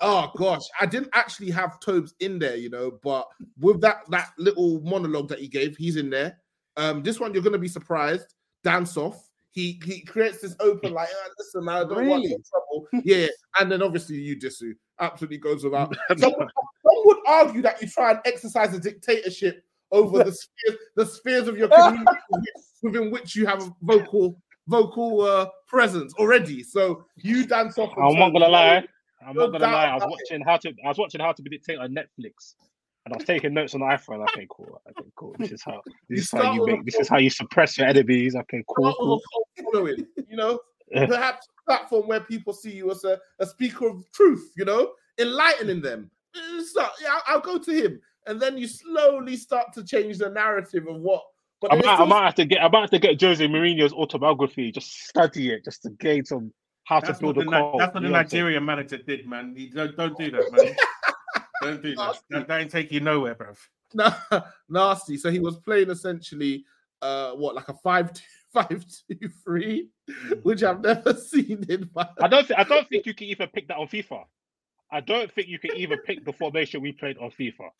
Oh 0.00 0.30
gosh, 0.36 0.64
I 0.80 0.84
didn't 0.86 1.08
actually 1.14 1.50
have 1.52 1.80
Tobes 1.80 2.14
in 2.20 2.38
there, 2.38 2.56
you 2.56 2.68
know, 2.68 2.98
but 3.02 3.26
with 3.58 3.80
that 3.80 3.98
that 4.10 4.30
little 4.36 4.80
monologue 4.82 5.28
that 5.28 5.38
he 5.38 5.48
gave, 5.48 5.76
he's 5.76 5.96
in 5.96 6.10
there. 6.10 6.38
Um, 6.76 7.02
this 7.02 7.18
one 7.20 7.32
you're 7.32 7.42
gonna 7.42 7.58
be 7.58 7.68
surprised. 7.68 8.34
Dance 8.64 8.96
off. 8.96 9.28
He 9.50 9.80
he 9.84 10.02
creates 10.02 10.40
this 10.40 10.54
open 10.60 10.92
like, 10.92 11.08
"Ah, 11.10 11.28
listen, 11.38 11.64
man, 11.64 11.76
I 11.76 11.80
don't 11.80 12.06
want 12.08 12.22
Really? 12.24 12.28
no 12.28 12.38
trouble. 12.50 12.88
Yeah, 13.04 13.28
and 13.58 13.72
then 13.72 13.82
obviously 13.82 14.16
you 14.16 14.36
Disu 14.36 14.74
absolutely 15.00 15.38
goes 15.38 15.64
without. 15.64 15.96
Someone, 16.18 16.48
some 16.48 17.02
would 17.04 17.18
argue 17.26 17.62
that 17.62 17.80
you 17.80 17.88
try 17.88 18.10
and 18.12 18.20
exercise 18.24 18.74
a 18.74 18.80
dictatorship 18.80 19.64
over 19.92 20.24
the 20.24 20.32
spheres, 20.32 20.78
the 20.96 21.06
spheres 21.06 21.48
of 21.48 21.56
your 21.56 21.68
community 21.76 22.04
within 22.82 23.10
which 23.10 23.34
you 23.34 23.46
have 23.46 23.62
a 23.62 23.70
vocal 23.82 24.38
vocal 24.68 25.22
uh, 25.22 25.48
presence 25.66 26.12
already. 26.18 26.62
So 26.62 27.04
you 27.16 27.46
dance 27.46 27.78
off. 27.78 27.92
I'm 27.96 28.18
not 28.18 28.30
gonna 28.32 28.48
lie. 28.48 28.84
I'm 29.26 29.34
not 29.36 29.52
gonna 29.52 29.64
lie. 29.66 29.86
I 29.86 29.94
was 29.94 30.04
watching 30.06 30.44
how 30.44 30.56
to. 30.58 30.68
I 30.84 30.88
was 30.88 30.98
watching 30.98 31.20
how 31.20 31.32
to 31.32 31.42
be 31.42 31.50
dictator 31.50 31.80
on 31.80 31.94
Netflix, 31.94 32.54
and 33.06 33.14
I 33.14 33.18
was 33.18 33.24
taking 33.24 33.54
notes 33.54 33.72
on 33.72 33.80
the 33.80 33.86
iPhone. 33.86 34.20
Okay, 34.30 34.48
cool. 34.50 34.82
Okay, 34.90 35.08
cool. 35.14 35.34
This 35.38 35.52
is 35.52 35.62
how. 35.62 35.80
You 36.08 36.16
This 36.16 36.24
is 36.24 36.30
how 36.32 36.52
you 36.52 36.66
make. 36.66 36.84
This 36.84 36.96
is 36.96 37.08
how 37.08 37.18
you 37.18 37.30
suppress 37.30 37.78
your 37.78 37.86
enemies. 37.86 38.34
Okay, 38.34 38.64
cool. 38.68 38.94
Cool. 38.98 39.22
following, 39.72 40.06
you 40.28 40.36
know, 40.36 40.58
perhaps 40.92 41.46
a 41.46 41.70
platform 41.70 42.08
where 42.08 42.20
people 42.20 42.52
see 42.52 42.72
you 42.72 42.90
as 42.90 43.04
a, 43.04 43.18
a 43.38 43.46
speaker 43.46 43.88
of 43.88 44.04
truth, 44.12 44.50
you 44.56 44.64
know, 44.64 44.92
enlightening 45.18 45.80
them. 45.80 46.10
So, 46.64 46.84
yeah, 47.00 47.10
I'll, 47.12 47.22
I'll 47.28 47.40
go 47.40 47.58
to 47.58 47.72
him, 47.72 48.00
and 48.26 48.40
then 48.40 48.58
you 48.58 48.66
slowly 48.66 49.36
start 49.36 49.72
to 49.74 49.84
change 49.84 50.18
the 50.18 50.28
narrative 50.28 50.86
of 50.88 51.00
what. 51.00 51.22
But 51.60 51.72
I 51.72 51.76
then 51.76 51.86
might, 51.86 51.92
it's 51.92 52.02
I 52.02 52.04
might 52.04 52.24
have 52.24 52.34
to 52.34 52.44
get. 52.44 52.62
I 52.62 52.68
might 52.68 52.80
have 52.80 52.90
to 52.90 52.98
get 52.98 53.20
Jose 53.20 53.46
Mourinho's 53.46 53.92
autobiography. 53.92 54.72
Just 54.72 55.06
study 55.06 55.50
it, 55.50 55.64
just 55.64 55.82
to 55.82 55.90
gain 55.90 56.24
some 56.24 56.52
how 56.86 57.00
That's 57.00 57.18
to 57.18 57.26
what 57.26 57.34
build 57.34 57.48
a 57.48 57.50
Ni- 57.50 57.56
cult. 57.56 57.78
that's 57.78 57.94
what 57.94 58.00
the 58.00 58.06
you 58.06 58.12
know 58.12 58.18
I'm 58.18 58.28
saying? 58.28 58.44
Nigerian 58.44 58.64
manager 58.64 58.98
did, 58.98 59.26
man. 59.26 59.54
You 59.56 59.70
don't, 59.70 59.96
don't 59.96 60.16
do 60.16 60.30
that, 60.30 60.52
man. 60.52 60.76
don't 61.70 61.82
do 61.82 61.94
that. 61.96 62.20
that. 62.30 62.48
That 62.48 62.60
ain't 62.60 62.70
take 62.70 62.92
you 62.92 63.00
nowhere, 63.00 63.34
bruv. 63.34 63.58
Na- 63.94 64.42
nasty. 64.68 65.16
So 65.16 65.30
he 65.30 65.38
was 65.38 65.56
playing 65.58 65.90
essentially, 65.90 66.64
uh, 67.02 67.32
what 67.32 67.54
like 67.54 67.68
a 67.68 67.74
five 67.74 68.12
two 68.12 68.22
five 68.52 68.84
two 69.08 69.28
three, 69.44 69.88
which 70.42 70.62
I've 70.62 70.80
never 70.80 71.14
seen 71.32 71.64
in 71.68 71.90
my. 71.94 72.08
I 72.20 72.28
don't. 72.28 72.46
Th- 72.46 72.58
I 72.58 72.64
don't 72.64 72.88
think 72.88 73.06
you 73.06 73.14
can 73.14 73.28
even 73.28 73.48
pick 73.48 73.68
that 73.68 73.76
on 73.76 73.86
FIFA. 73.86 74.24
I 74.90 75.00
don't 75.00 75.30
think 75.32 75.48
you 75.48 75.58
can 75.58 75.76
even 75.76 75.98
pick 75.98 76.24
the 76.24 76.32
formation 76.32 76.80
we 76.80 76.92
played 76.92 77.18
on 77.18 77.30
FIFA. 77.30 77.70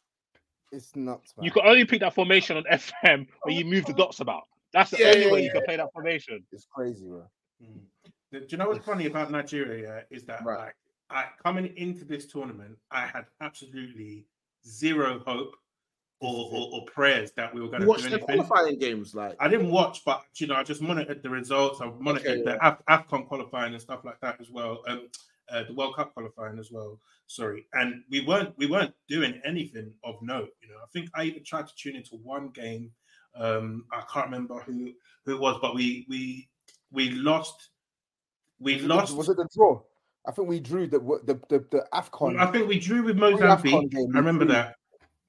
It's 0.72 0.94
nuts, 0.96 1.32
man. 1.36 1.44
You 1.44 1.50
can 1.52 1.62
only 1.64 1.84
pick 1.84 2.00
that 2.00 2.14
formation 2.14 2.56
on 2.56 2.64
FM 2.64 3.28
when 3.42 3.54
you 3.56 3.64
move 3.64 3.86
the 3.86 3.92
dots 3.92 4.20
about. 4.20 4.42
That's 4.72 4.90
the 4.90 4.98
Yeah, 4.98 5.08
only 5.08 5.26
yeah, 5.26 5.32
way 5.32 5.38
you 5.40 5.46
yeah. 5.46 5.52
can 5.52 5.62
play 5.62 5.76
that 5.76 5.92
formation. 5.92 6.44
It's 6.52 6.66
crazy, 6.66 7.06
bro. 7.06 7.22
Do 8.32 8.44
you 8.48 8.58
know 8.58 8.68
what's 8.68 8.84
funny 8.84 9.06
about 9.06 9.30
Nigeria? 9.30 10.04
Yeah, 10.10 10.16
is 10.16 10.24
that 10.24 10.44
like 10.44 10.74
I 11.10 11.26
coming 11.42 11.72
into 11.76 12.04
this 12.04 12.26
tournament, 12.26 12.76
I 12.90 13.06
had 13.06 13.26
absolutely 13.40 14.26
zero 14.66 15.20
hope 15.24 15.54
or, 16.20 16.48
or, 16.50 16.68
or 16.72 16.84
prayers 16.86 17.32
that 17.32 17.54
we 17.54 17.60
were 17.60 17.68
going 17.68 17.82
You 17.82 17.86
to 17.86 17.90
watched 17.90 18.04
do 18.04 18.10
the 18.10 18.18
qualifying 18.18 18.78
games, 18.78 19.14
like 19.14 19.36
I 19.38 19.48
didn't 19.48 19.70
watch, 19.70 20.04
but 20.04 20.24
you 20.36 20.46
know, 20.46 20.54
I 20.54 20.62
just 20.62 20.80
monitored 20.80 21.22
the 21.22 21.30
results. 21.30 21.80
I 21.80 21.90
monitored 21.98 22.40
Okay, 22.40 22.42
the 22.42 22.66
Af- 22.66 22.82
AFCON 22.88 23.28
qualifying 23.28 23.72
and 23.74 23.82
stuff 23.82 24.04
like 24.04 24.20
that 24.20 24.40
as 24.40 24.50
well. 24.50 24.82
Um, 24.88 25.08
uh, 25.50 25.62
the 25.64 25.74
World 25.74 25.94
Cup 25.94 26.12
qualifying 26.14 26.58
as 26.58 26.70
well. 26.72 26.98
Sorry, 27.28 27.66
and 27.74 28.02
we 28.10 28.24
weren't 28.24 28.56
we 28.56 28.66
weren't 28.66 28.94
doing 29.08 29.40
anything 29.44 29.92
of 30.04 30.16
note. 30.22 30.50
You 30.62 30.68
know, 30.68 30.76
I 30.82 30.86
think 30.92 31.10
I 31.14 31.24
even 31.24 31.44
tried 31.44 31.66
to 31.68 31.74
tune 31.76 31.96
into 31.96 32.16
one 32.16 32.48
game. 32.48 32.90
Um, 33.36 33.84
I 33.92 34.02
can't 34.12 34.26
remember 34.26 34.58
who 34.60 34.92
who 35.24 35.34
it 35.34 35.40
was, 35.40 35.58
but 35.60 35.74
we 35.74 36.06
we 36.08 36.48
we 36.90 37.10
lost. 37.10 37.70
We 38.58 38.74
Was 38.74 38.82
it 38.84 38.88
lost. 38.88 39.16
Was 39.16 39.28
it 39.28 39.36
the 39.36 39.48
draw? 39.54 39.80
I 40.26 40.32
think 40.32 40.48
we 40.48 40.60
drew 40.60 40.86
the 40.86 40.98
the 40.98 41.40
the, 41.48 41.64
the 41.70 41.86
Afcon. 41.92 42.38
I 42.38 42.46
think 42.50 42.68
we 42.68 42.78
drew 42.78 43.02
with 43.02 43.16
Mozambique. 43.16 43.90
game, 43.90 44.12
I 44.14 44.18
remember 44.18 44.44
that. 44.46 44.76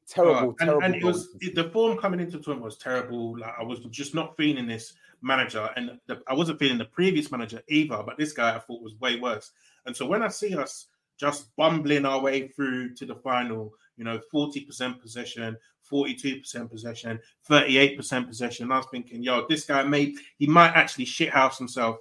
Terrible, 0.10 0.36
Uh, 0.36 0.42
and, 0.42 0.58
terrible. 0.60 0.84
and 0.84 0.96
it 0.96 1.04
was 1.04 1.36
it, 1.42 1.54
the 1.54 1.70
form 1.70 1.98
coming 1.98 2.20
into 2.20 2.38
the 2.38 2.44
tournament 2.44 2.66
was 2.66 2.78
terrible. 2.78 3.38
Like 3.38 3.54
I 3.60 3.64
was 3.64 3.80
just 3.92 4.16
not 4.16 4.38
feeling 4.38 4.66
this 4.66 4.94
manager, 5.22 5.70
and 5.76 6.00
the, 6.08 6.22
I 6.28 6.34
wasn't 6.34 6.60
feeling 6.60 6.78
the 6.78 6.86
previous 6.86 7.30
manager 7.32 7.62
either. 7.68 8.02
But 8.06 8.18
this 8.18 8.34
guy 8.34 8.56
I 8.56 8.60
thought 8.60 8.82
was 8.82 8.96
way 9.00 9.20
worse. 9.20 9.52
And 9.86 9.96
so 9.96 10.06
when 10.06 10.24
I 10.24 10.30
see 10.30 10.56
us 10.56 10.88
just 11.18 11.56
bumbling 11.58 12.06
our 12.06 12.22
way 12.22 12.48
through 12.48 12.94
to 12.96 13.06
the 13.06 13.16
final, 13.16 13.74
you 13.98 14.04
know, 14.06 14.20
forty 14.32 14.62
percent 14.62 15.02
possession, 15.02 15.58
forty-two 15.82 16.40
percent 16.40 16.72
possession, 16.72 17.20
thirty-eight 17.44 17.98
percent 17.98 18.28
possession, 18.28 18.72
I 18.72 18.78
was 18.78 18.88
thinking, 18.90 19.22
yo, 19.22 19.46
this 19.50 19.66
guy 19.66 19.84
may 19.84 20.16
he 20.38 20.48
might 20.48 20.72
actually 20.72 21.06
shithouse 21.06 21.58
himself 21.58 21.98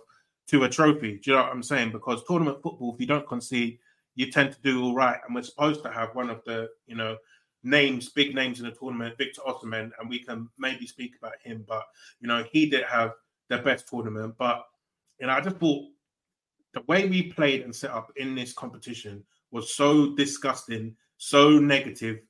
to 0.48 0.64
a 0.64 0.68
trophy. 0.68 1.18
Do 1.18 1.30
you 1.30 1.36
know 1.36 1.42
what 1.42 1.52
I'm 1.52 1.62
saying? 1.62 1.92
Because 1.92 2.24
tournament 2.24 2.62
football, 2.62 2.94
if 2.94 3.00
you 3.00 3.06
don't 3.06 3.26
concede, 3.26 3.78
you 4.14 4.30
tend 4.30 4.52
to 4.52 4.60
do 4.62 4.82
all 4.82 4.94
right. 4.94 5.18
And 5.26 5.34
we're 5.34 5.42
supposed 5.42 5.82
to 5.82 5.90
have 5.90 6.14
one 6.14 6.30
of 6.30 6.42
the, 6.44 6.68
you 6.86 6.96
know, 6.96 7.16
names, 7.62 8.08
big 8.08 8.34
names 8.34 8.60
in 8.60 8.66
the 8.66 8.72
tournament, 8.72 9.18
Victor 9.18 9.42
Osimhen, 9.46 9.90
and 9.98 10.08
we 10.08 10.20
can 10.20 10.48
maybe 10.58 10.86
speak 10.86 11.14
about 11.18 11.34
him. 11.42 11.64
But 11.66 11.84
you 12.20 12.28
know, 12.28 12.44
he 12.52 12.70
did 12.70 12.84
have 12.84 13.12
the 13.48 13.58
best 13.58 13.88
tournament. 13.88 14.34
But 14.38 14.64
you 15.20 15.26
know, 15.26 15.32
I 15.32 15.40
just 15.40 15.56
thought 15.56 15.84
the 16.74 16.82
way 16.82 17.08
we 17.08 17.32
played 17.32 17.62
and 17.62 17.74
set 17.74 17.90
up 17.90 18.12
in 18.16 18.34
this 18.34 18.52
competition 18.52 19.24
was 19.50 19.74
so 19.74 20.14
disgusting, 20.14 20.96
so 21.16 21.58
negative. 21.58 22.20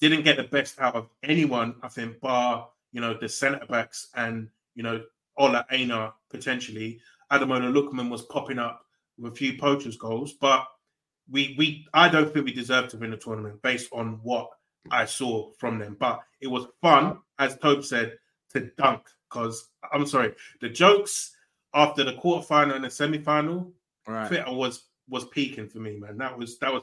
Didn't 0.00 0.22
get 0.22 0.38
the 0.38 0.44
best 0.44 0.80
out 0.80 0.94
of 0.94 1.08
anyone, 1.22 1.74
I 1.82 1.88
think, 1.88 2.20
bar 2.20 2.68
you 2.92 3.00
know 3.00 3.14
the 3.14 3.28
centre 3.28 3.66
backs 3.66 4.08
and 4.14 4.48
you 4.74 4.82
know 4.82 5.02
Ola 5.36 5.66
Aina 5.70 6.12
potentially. 6.28 7.00
Ademola 7.32 7.72
Lookman 7.72 8.10
was 8.10 8.22
popping 8.22 8.58
up 8.58 8.84
with 9.18 9.32
a 9.32 9.36
few 9.36 9.56
poachers 9.58 9.96
goals, 9.96 10.34
but 10.40 10.66
we 11.30 11.54
we 11.58 11.86
I 11.94 12.08
don't 12.08 12.32
think 12.32 12.44
we 12.44 12.52
deserve 12.52 12.88
to 12.88 12.96
win 12.96 13.10
the 13.10 13.16
tournament 13.16 13.62
based 13.62 13.88
on 13.92 14.20
what 14.22 14.50
I 14.90 15.04
saw 15.04 15.50
from 15.58 15.78
them. 15.78 15.96
But 15.98 16.20
it 16.40 16.48
was 16.48 16.66
fun, 16.80 17.18
as 17.38 17.56
Tobe 17.58 17.84
said, 17.84 18.16
to 18.52 18.70
dunk. 18.78 19.02
Because 19.28 19.68
I'm 19.92 20.06
sorry, 20.06 20.34
the 20.60 20.68
jokes 20.68 21.36
after 21.72 22.02
the 22.02 22.14
quarterfinal 22.14 22.74
and 22.74 22.84
the 22.84 22.90
semi-final, 22.90 23.72
Right. 24.06 24.26
Twitter 24.26 24.52
was 24.52 24.86
was 25.08 25.26
peaking 25.26 25.68
for 25.68 25.78
me, 25.78 25.96
man. 25.98 26.18
That 26.18 26.36
was 26.36 26.58
that 26.58 26.72
was 26.72 26.82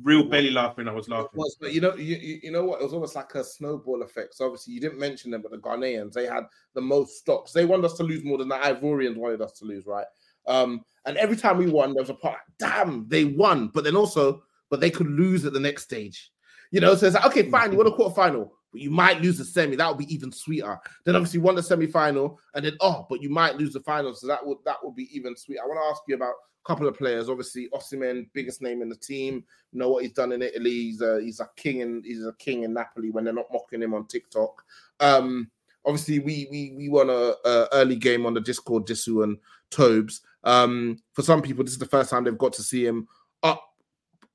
real 0.00 0.24
belly 0.24 0.50
laughing. 0.50 0.88
I 0.88 0.92
was 0.92 1.08
laughing. 1.08 1.30
was, 1.34 1.56
but 1.60 1.72
you 1.72 1.80
know, 1.80 1.94
you, 1.94 2.40
you 2.42 2.50
know 2.50 2.64
what? 2.64 2.80
It 2.80 2.84
was 2.84 2.94
almost 2.94 3.14
like 3.14 3.34
a 3.34 3.44
snowball 3.44 4.02
effect. 4.02 4.34
So 4.34 4.46
obviously, 4.46 4.74
you 4.74 4.80
didn't 4.80 4.98
mention 4.98 5.30
them, 5.30 5.42
but 5.42 5.50
the 5.50 5.58
Ghanaians 5.58 6.12
they 6.12 6.26
had 6.26 6.44
the 6.74 6.80
most 6.80 7.18
stops. 7.18 7.52
They 7.52 7.64
wanted 7.64 7.84
us 7.84 7.96
to 7.98 8.02
lose 8.02 8.24
more 8.24 8.38
than 8.38 8.48
the 8.48 8.56
Ivorians 8.56 9.16
wanted 9.16 9.42
us 9.42 9.52
to 9.52 9.64
lose, 9.64 9.86
right? 9.86 10.06
Um, 10.46 10.84
and 11.04 11.16
every 11.16 11.36
time 11.36 11.58
we 11.58 11.70
won, 11.70 11.92
there 11.92 12.02
was 12.02 12.10
a 12.10 12.14
part. 12.14 12.38
Damn, 12.58 13.06
they 13.08 13.24
won, 13.24 13.68
but 13.68 13.84
then 13.84 13.96
also, 13.96 14.42
but 14.70 14.80
they 14.80 14.90
could 14.90 15.08
lose 15.08 15.44
at 15.44 15.52
the 15.52 15.60
next 15.60 15.84
stage. 15.84 16.30
You 16.70 16.80
know, 16.80 16.94
so 16.94 17.06
it's 17.06 17.14
like, 17.14 17.26
okay, 17.26 17.50
fine, 17.50 17.70
you 17.70 17.78
won 17.78 17.86
a 17.86 17.90
quarterfinal, 17.90 18.48
but 18.72 18.80
you 18.80 18.90
might 18.90 19.20
lose 19.20 19.36
the 19.36 19.44
semi. 19.44 19.76
That 19.76 19.88
would 19.88 19.98
be 19.98 20.12
even 20.12 20.32
sweeter. 20.32 20.78
Then 21.04 21.16
obviously 21.16 21.38
you 21.38 21.44
won 21.44 21.54
the 21.54 21.62
semi-final, 21.62 22.40
and 22.54 22.64
then 22.64 22.72
oh, 22.80 23.06
but 23.10 23.20
you 23.20 23.28
might 23.28 23.56
lose 23.56 23.74
the 23.74 23.80
final, 23.80 24.14
so 24.14 24.26
that 24.26 24.44
would 24.44 24.58
that 24.64 24.76
would 24.82 24.96
be 24.96 25.14
even 25.14 25.36
sweet. 25.36 25.58
I 25.62 25.66
want 25.66 25.78
to 25.82 25.90
ask 25.90 26.02
you 26.08 26.14
about 26.14 26.34
couple 26.64 26.86
of 26.86 26.96
players. 26.96 27.28
Obviously, 27.28 27.68
Osimhen, 27.74 28.28
biggest 28.32 28.62
name 28.62 28.82
in 28.82 28.88
the 28.88 28.96
team. 28.96 29.44
Know 29.72 29.90
what 29.90 30.02
he's 30.02 30.12
done 30.12 30.32
in 30.32 30.42
Italy. 30.42 30.70
He's 30.70 31.00
a 31.00 31.20
he's 31.20 31.40
a 31.40 31.48
king 31.56 31.80
in 31.80 32.02
he's 32.04 32.24
a 32.24 32.32
king 32.34 32.62
in 32.62 32.72
Napoli 32.72 33.10
when 33.10 33.24
they're 33.24 33.34
not 33.34 33.52
mocking 33.52 33.82
him 33.82 33.94
on 33.94 34.06
TikTok. 34.06 34.64
Um, 35.00 35.50
obviously 35.84 36.18
we 36.18 36.46
we 36.50 36.72
we 36.76 36.88
won 36.88 37.10
a, 37.10 37.34
a 37.44 37.68
early 37.72 37.96
game 37.96 38.26
on 38.26 38.34
the 38.34 38.40
Discord, 38.40 38.86
Disu 38.86 39.24
and 39.24 39.38
Tobes. 39.70 40.22
Um, 40.44 40.98
for 41.14 41.22
some 41.22 41.42
people, 41.42 41.64
this 41.64 41.74
is 41.74 41.78
the 41.78 41.86
first 41.86 42.10
time 42.10 42.24
they've 42.24 42.36
got 42.36 42.52
to 42.54 42.62
see 42.62 42.84
him 42.84 43.08
up 43.42 43.62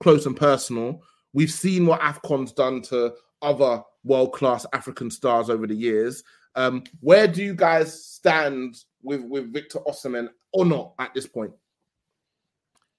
close 0.02 0.26
and 0.26 0.36
personal. 0.36 1.02
We've 1.34 1.52
seen 1.52 1.86
what 1.86 2.02
AFCON's 2.02 2.54
done 2.54 2.82
to 2.84 3.14
other 3.42 3.84
world 4.04 4.34
class 4.34 4.66
African 4.74 5.12
stars 5.12 5.50
over 5.50 5.68
the 5.68 5.76
years. 5.76 6.24
Um, 6.56 6.84
where 7.02 7.28
do 7.28 7.44
you 7.44 7.54
guys 7.54 8.04
stand 8.04 8.84
with, 9.04 9.22
with 9.22 9.54
Victor 9.54 9.80
Osimhen 9.88 10.30
or 10.54 10.66
not 10.66 10.94
at 10.98 11.14
this 11.14 11.28
point? 11.28 11.52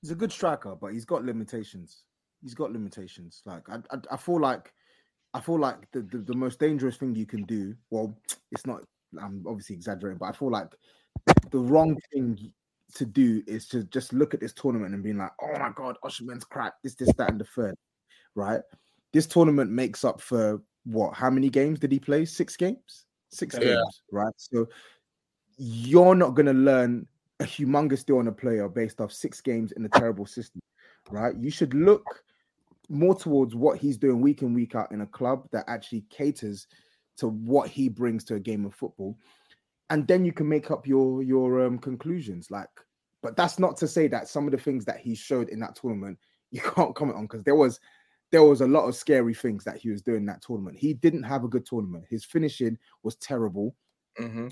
He's 0.01 0.11
a 0.11 0.15
good 0.17 0.33
striker, 0.33 0.77
but 0.77 0.93
he's 0.93 1.05
got 1.05 1.25
limitations. 1.25 2.05
He's 2.43 2.55
got 2.55 2.73
limitations. 2.73 3.43
Like 3.45 3.69
I, 3.69 3.77
I, 3.91 3.99
I 4.13 4.17
feel 4.17 4.41
like, 4.41 4.73
I 5.35 5.41
feel 5.41 5.59
like 5.59 5.91
the, 5.93 6.03
the 6.03 6.19
the 6.19 6.35
most 6.35 6.59
dangerous 6.61 6.97
thing 6.97 7.15
you 7.15 7.27
can 7.27 7.43
do. 7.45 7.75
Well, 7.91 8.17
it's 8.53 8.67
not. 8.67 8.83
I'm 9.21 9.45
obviously 9.47 9.77
exaggerating, 9.77 10.19
but 10.19 10.27
I 10.27 10.33
feel 10.33 10.51
like 10.51 10.69
the 11.51 11.59
wrong 11.59 11.97
thing 12.13 12.53
to 12.95 13.05
do 13.05 13.43
is 13.47 13.69
to 13.69 13.85
just 13.85 14.13
look 14.13 14.35
at 14.35 14.41
this 14.41 14.53
tournament 14.53 14.95
and 14.95 15.03
being 15.03 15.19
like, 15.19 15.33
"Oh 15.43 15.59
my 15.59 15.71
god, 15.75 15.97
Osimhen's 16.05 16.45
crap. 16.45 16.75
This, 16.83 16.95
this, 16.95 17.13
that, 17.19 17.31
and 17.31 17.41
the 17.41 17.45
third. 17.45 17.75
Right? 18.35 18.61
This 19.13 19.27
tournament 19.27 19.71
makes 19.71 20.05
up 20.05 20.21
for 20.21 20.63
what? 20.85 21.15
How 21.15 21.31
many 21.31 21.51
games 21.51 21.81
did 21.81 21.93
he 21.93 21.99
play? 21.99 22.25
Six 22.25 22.57
games. 22.57 23.07
Six 23.31 23.55
Yeah. 23.57 23.75
games. 23.75 24.03
Right? 24.13 24.35
So 24.37 24.69
you're 25.59 26.15
not 26.15 26.31
going 26.31 26.47
to 26.47 26.53
learn 26.53 27.07
a 27.41 27.45
humongous 27.45 28.05
deal 28.05 28.19
on 28.19 28.29
a 28.29 28.33
player 28.33 28.69
based 28.69 29.01
off 29.01 29.13
six 29.13 29.41
games 29.41 29.73
in 29.73 29.85
a 29.85 29.89
terrible 29.89 30.27
system, 30.27 30.61
right? 31.11 31.37
You 31.37 31.51
should 31.51 31.75
look 31.75 32.23
more 32.89 33.15
towards 33.15 33.55
what 33.55 33.79
he's 33.79 33.97
doing 33.97 34.21
week 34.21 34.43
in 34.43 34.55
week 34.55 34.75
out 34.75 34.93
in 34.93 35.03
a 35.03 35.07
club 35.07 35.47
that 35.53 35.65
actually 35.69 36.05
caters 36.11 36.67
to 37.19 37.29
what 37.29 37.69
he 37.69 37.89
brings 37.89 38.25
to 38.25 38.35
a 38.35 38.41
game 38.41 38.65
of 38.65 38.75
football, 38.75 39.17
and 39.91 40.07
then 40.07 40.25
you 40.25 40.33
can 40.33 40.49
make 40.49 40.71
up 40.71 40.87
your 40.87 41.23
your 41.23 41.65
um, 41.65 41.79
conclusions. 41.79 42.51
Like, 42.51 42.69
but 43.23 43.37
that's 43.37 43.59
not 43.59 43.77
to 43.79 43.89
say 43.89 44.09
that 44.09 44.29
some 44.29 44.47
of 44.47 44.53
the 44.53 44.59
things 44.59 44.85
that 44.87 44.99
he 44.99 45.15
showed 45.15 45.49
in 45.49 45.61
that 45.61 45.77
tournament 45.77 46.19
you 46.51 46.61
can't 46.61 46.95
comment 46.95 47.19
on 47.19 47.25
because 47.25 47.45
there 47.45 47.55
was 47.55 47.79
there 48.31 48.43
was 48.43 48.61
a 48.61 48.67
lot 48.67 48.87
of 48.87 48.95
scary 48.95 49.35
things 49.35 49.65
that 49.65 49.79
he 49.79 49.91
was 49.91 50.03
doing 50.03 50.19
in 50.19 50.27
that 50.27 50.43
tournament. 50.43 50.79
He 50.79 50.95
didn't 50.95 51.23
have 51.23 51.45
a 51.45 51.49
good 51.49 51.65
tournament. 51.65 52.05
His 52.09 52.25
finishing 52.25 52.79
was 53.03 53.17
terrible 53.17 53.75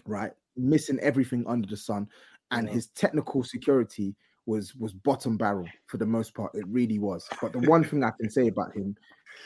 right? 0.07 0.33
Missing 0.57 1.01
everything 1.01 1.45
under 1.47 1.67
the 1.67 1.77
sun, 1.77 2.09
and 2.51 2.67
Yeah. 2.67 2.75
his 2.75 2.89
technical 2.89 3.43
security 3.43 4.15
was 4.47 4.75
was 4.77 4.93
bottom 4.93 5.37
barrel 5.37 5.67
for 5.87 5.97
the 5.97 6.07
most 6.07 6.35
part. 6.35 6.55
It 6.55 6.67
really 6.69 6.99
was. 6.99 7.29
But 7.41 7.53
the 7.53 7.61
one 7.61 7.83
thing 7.85 8.05
I 8.05 8.13
can 8.21 8.31
say 8.31 8.47
about 8.47 8.75
him, 8.75 8.97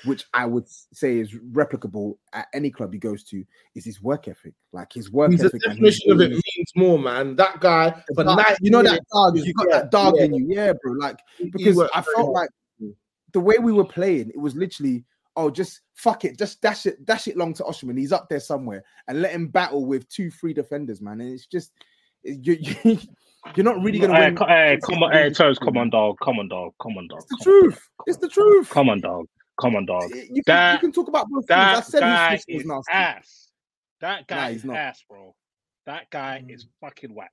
which 0.04 0.26
I 0.34 0.44
would 0.44 0.68
say 0.68 1.18
is 1.18 1.32
replicable 1.32 2.18
at 2.34 2.48
any 2.52 2.70
club 2.70 2.92
he 2.92 2.98
goes 2.98 3.24
to, 3.24 3.44
is 3.74 3.84
his 3.84 4.02
work 4.02 4.28
ethic. 4.28 4.52
Like 4.72 4.92
his 4.92 5.10
work 5.10 5.30
He's 5.30 5.40
ethic. 5.40 5.54
his 5.54 5.72
definition 5.72 6.12
of 6.12 6.20
it 6.20 6.30
means 6.30 6.72
more, 6.76 6.98
man. 6.98 7.34
That 7.36 7.60
guy 7.60 8.02
but 8.14 8.26
you 8.60 8.70
know 8.70 8.82
that 8.82 9.00
dog. 9.12 9.38
You 9.38 9.54
got 9.54 9.70
that 9.70 9.90
dog 9.90 10.18
in 10.18 10.34
you, 10.34 10.46
yeah, 10.48 10.74
bro. 10.82 10.92
Like 10.92 11.18
because 11.52 11.80
I 11.94 12.02
felt 12.02 12.32
like 12.32 12.50
the 13.32 13.40
way 13.40 13.58
we 13.58 13.72
were 13.72 13.84
playing, 13.84 14.28
it 14.30 14.38
was 14.40 14.56
literally, 14.56 15.04
oh, 15.36 15.50
just 15.50 15.80
fuck 15.94 16.24
it, 16.24 16.36
just 16.36 16.60
dash 16.60 16.84
it, 16.86 17.04
dash 17.06 17.28
it 17.28 17.36
long 17.36 17.54
to 17.54 17.62
Osimhen. 17.62 17.96
He's 17.98 18.12
up 18.12 18.28
there 18.28 18.40
somewhere, 18.40 18.82
and 19.08 19.22
let 19.22 19.32
him 19.32 19.48
battle 19.48 19.86
with 19.86 20.08
two, 20.08 20.30
three 20.30 20.52
defenders, 20.52 21.00
man. 21.00 21.20
And 21.20 21.32
it's 21.32 21.46
just 21.46 21.72
you, 22.24 22.56
you, 22.60 22.76
you're 23.56 23.64
not 23.64 23.82
really 23.82 23.98
gonna 23.98 24.18
win. 24.18 24.36
co- 24.36 24.46
hey, 24.46 24.78
come 24.84 25.02
on, 25.02 25.12
hey, 25.12 25.30
Toes, 25.30 25.58
come 25.58 25.76
on, 25.76 25.90
dog, 25.90 26.16
come 26.22 26.38
on, 26.38 26.48
dog, 26.48 26.72
come 26.80 26.96
on, 26.98 27.08
dog. 27.08 27.20
It's 27.22 27.30
the 27.38 27.44
truth. 27.44 27.88
It's 28.06 28.18
the 28.18 28.28
truth. 28.28 28.70
Come 28.70 28.88
on, 28.88 29.00
dog, 29.00 29.26
come 29.60 29.76
on, 29.76 29.86
dog. 29.86 30.10
You 30.10 30.42
can, 30.44 30.74
you 30.74 30.78
can 30.80 30.92
talk 30.92 31.08
about 31.08 31.28
both 31.28 31.46
things. 31.46 31.58
I 31.58 31.72
that 31.74 31.84
said 31.86 32.00
guy 32.00 32.32
his 32.32 32.44
is 32.48 32.54
was 32.56 32.66
nasty. 32.66 32.92
ass. 32.92 33.48
That 34.00 34.26
guy 34.26 34.52
he's 34.52 34.60
is 34.60 34.64
not. 34.64 34.76
Mm. 34.76 34.78
ass, 34.78 35.04
bro. 35.08 35.34
That 35.86 36.10
guy 36.10 36.44
is 36.48 36.66
fucking 36.80 37.14
whack. 37.14 37.32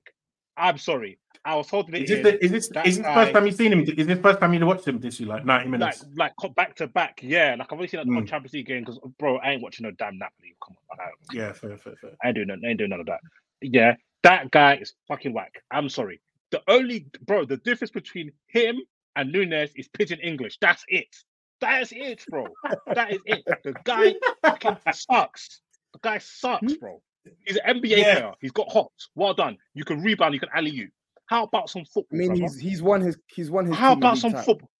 I'm 0.56 0.76
sorry. 0.78 1.18
I 1.44 1.54
was 1.54 1.70
holding 1.70 1.94
it 1.94 2.02
Is 2.02 2.08
this, 2.10 2.22
the, 2.22 2.44
is 2.44 2.50
this 2.50 2.68
That 2.70 2.86
is 2.86 2.96
this 2.96 2.96
the 2.98 3.02
guy- 3.04 3.14
first 3.14 3.32
time 3.32 3.46
you've 3.46 3.54
seen 3.54 3.72
him? 3.72 3.80
Is 3.82 4.06
this 4.06 4.16
the 4.16 4.16
first 4.22 4.40
time 4.40 4.52
you 4.52 4.66
watched 4.66 4.86
him 4.88 4.98
this 4.98 5.20
year, 5.20 5.28
like 5.28 5.44
ninety 5.46 5.68
minutes? 5.70 6.04
like 6.16 6.32
co- 6.40 6.48
back 6.48 6.74
to 6.76 6.88
back? 6.88 7.20
Yeah, 7.22 7.54
like 7.58 7.68
I've 7.72 7.78
only 7.78 7.86
seen 7.88 7.98
that 7.98 8.12
on 8.12 8.24
Mm. 8.24 8.28
Champions 8.28 8.52
League 8.54 8.66
game 8.66 8.80
because 8.82 8.98
bro, 9.18 9.36
I 9.38 9.52
ain't 9.52 9.62
watching 9.62 9.84
no 9.84 9.92
damn 9.92 10.18
Napoli. 10.18 10.56
Come 10.62 10.76
on, 10.90 10.98
I, 11.00 11.10
yeah, 11.32 11.52
fair, 11.52 11.76
fair, 11.78 11.94
fair. 12.00 12.10
I 12.22 12.28
ain't 12.28 12.34
doing 12.34 12.48
none, 12.48 12.60
I 12.66 12.70
ain't 12.70 12.78
doing 12.78 12.90
none 12.90 13.00
of 13.00 13.06
that. 13.06 13.20
Yeah, 13.62 13.94
that 14.22 14.50
guy 14.50 14.76
is 14.76 14.94
fucking 15.06 15.32
whack. 15.32 15.62
I'm 15.70 15.88
sorry. 15.88 16.20
The 16.50 16.62
only 16.68 17.06
bro, 17.26 17.44
the 17.44 17.58
difference 17.58 17.90
between 17.90 18.32
him 18.46 18.80
and 19.16 19.34
Núñez 19.34 19.70
is 19.76 19.88
pigeon 19.88 20.18
English. 20.20 20.58
That's 20.60 20.84
it. 20.88 21.14
That 21.60 21.82
is 21.82 21.92
it, 21.92 22.24
bro. 22.28 22.46
That 22.94 23.12
is 23.12 23.20
it. 23.26 23.44
The 23.64 23.74
guy 23.84 24.14
fucking 24.42 24.76
sucks. 24.92 25.60
The 25.92 25.98
guy 26.02 26.18
sucks, 26.18 26.72
hmm? 26.72 26.78
bro. 26.78 27.02
He's 27.44 27.58
an 27.64 27.80
NBA 27.82 27.98
Yeah. 27.98 28.14
player. 28.20 28.32
He's 28.40 28.52
got 28.52 28.70
hops. 28.72 29.10
Well 29.14 29.34
done. 29.34 29.58
You 29.74 29.84
can 29.84 30.02
rebound. 30.02 30.34
You 30.34 30.40
can 30.40 30.48
alley 30.54 30.70
you. 30.70 30.88
How 31.26 31.42
about 31.44 31.68
some 31.68 31.84
football? 31.84 32.06
I 32.12 32.16
mean, 32.16 32.28
brother? 32.28 32.42
he's 32.42 32.58
he's 32.58 32.82
won 32.82 33.00
his 33.00 33.18
he's 33.26 33.50
won 33.50 33.66
his. 33.66 33.76
How 33.76 33.90
team 33.90 33.98
about 33.98 34.18
some 34.18 34.32
title. 34.32 34.44
football? 34.54 34.70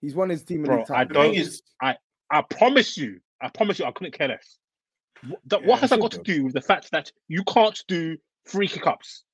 He's 0.00 0.14
won 0.14 0.28
his 0.28 0.44
team 0.44 0.64
a 0.64 0.66
bro. 0.66 0.76
league 0.78 0.90
I 0.90 1.04
don't. 1.04 1.36
I 1.82 1.96
I 2.30 2.42
promise 2.42 2.96
you. 2.96 3.20
I 3.40 3.48
promise 3.48 3.78
you. 3.78 3.84
I 3.86 3.90
couldn't 3.92 4.12
care 4.16 4.28
less. 4.28 4.58
What, 5.26 5.40
that, 5.46 5.60
Yeah, 5.62 5.66
what 5.68 5.80
has 5.80 5.90
that 5.90 5.96
should 5.96 6.02
got 6.02 6.12
to 6.12 6.22
do 6.22 6.44
with 6.44 6.54
the 6.54 6.60
fact 6.60 6.90
that 6.92 7.10
you 7.26 7.42
can't 7.44 7.82
do 7.88 8.16
free 8.48 8.68
kick 8.68 8.86
ups? 8.86 9.24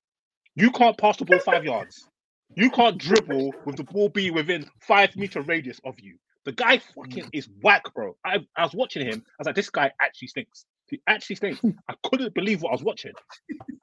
You 0.54 0.70
can't 0.70 0.96
pass 0.98 1.16
the 1.16 1.24
ball 1.24 1.40
five 1.40 1.64
yards. 1.72 2.08
You 2.56 2.70
can't 2.70 2.98
dribble 2.98 3.52
with 3.64 3.76
the 3.76 3.84
ball 3.84 4.08
being 4.08 4.34
within 4.34 4.66
five 4.80 5.16
meter 5.16 5.42
radius 5.42 5.80
of 5.84 5.94
you. 6.00 6.16
The 6.44 6.52
guy 6.52 6.78
fucking 6.78 7.30
is 7.32 7.48
whack, 7.62 7.82
bro. 7.94 8.16
I, 8.24 8.38
I 8.56 8.62
was 8.64 8.74
watching 8.74 9.06
him. 9.06 9.22
I 9.26 9.34
was 9.38 9.46
like, 9.46 9.56
this 9.56 9.70
guy 9.70 9.90
actually 10.00 10.28
stinks. 10.28 10.66
He 10.88 11.00
actually 11.08 11.36
stinks. 11.36 11.60
I 11.88 11.94
couldn't 12.04 12.34
believe 12.34 12.62
what 12.62 12.70
I 12.70 12.72
was 12.72 12.84
watching. 12.84 13.12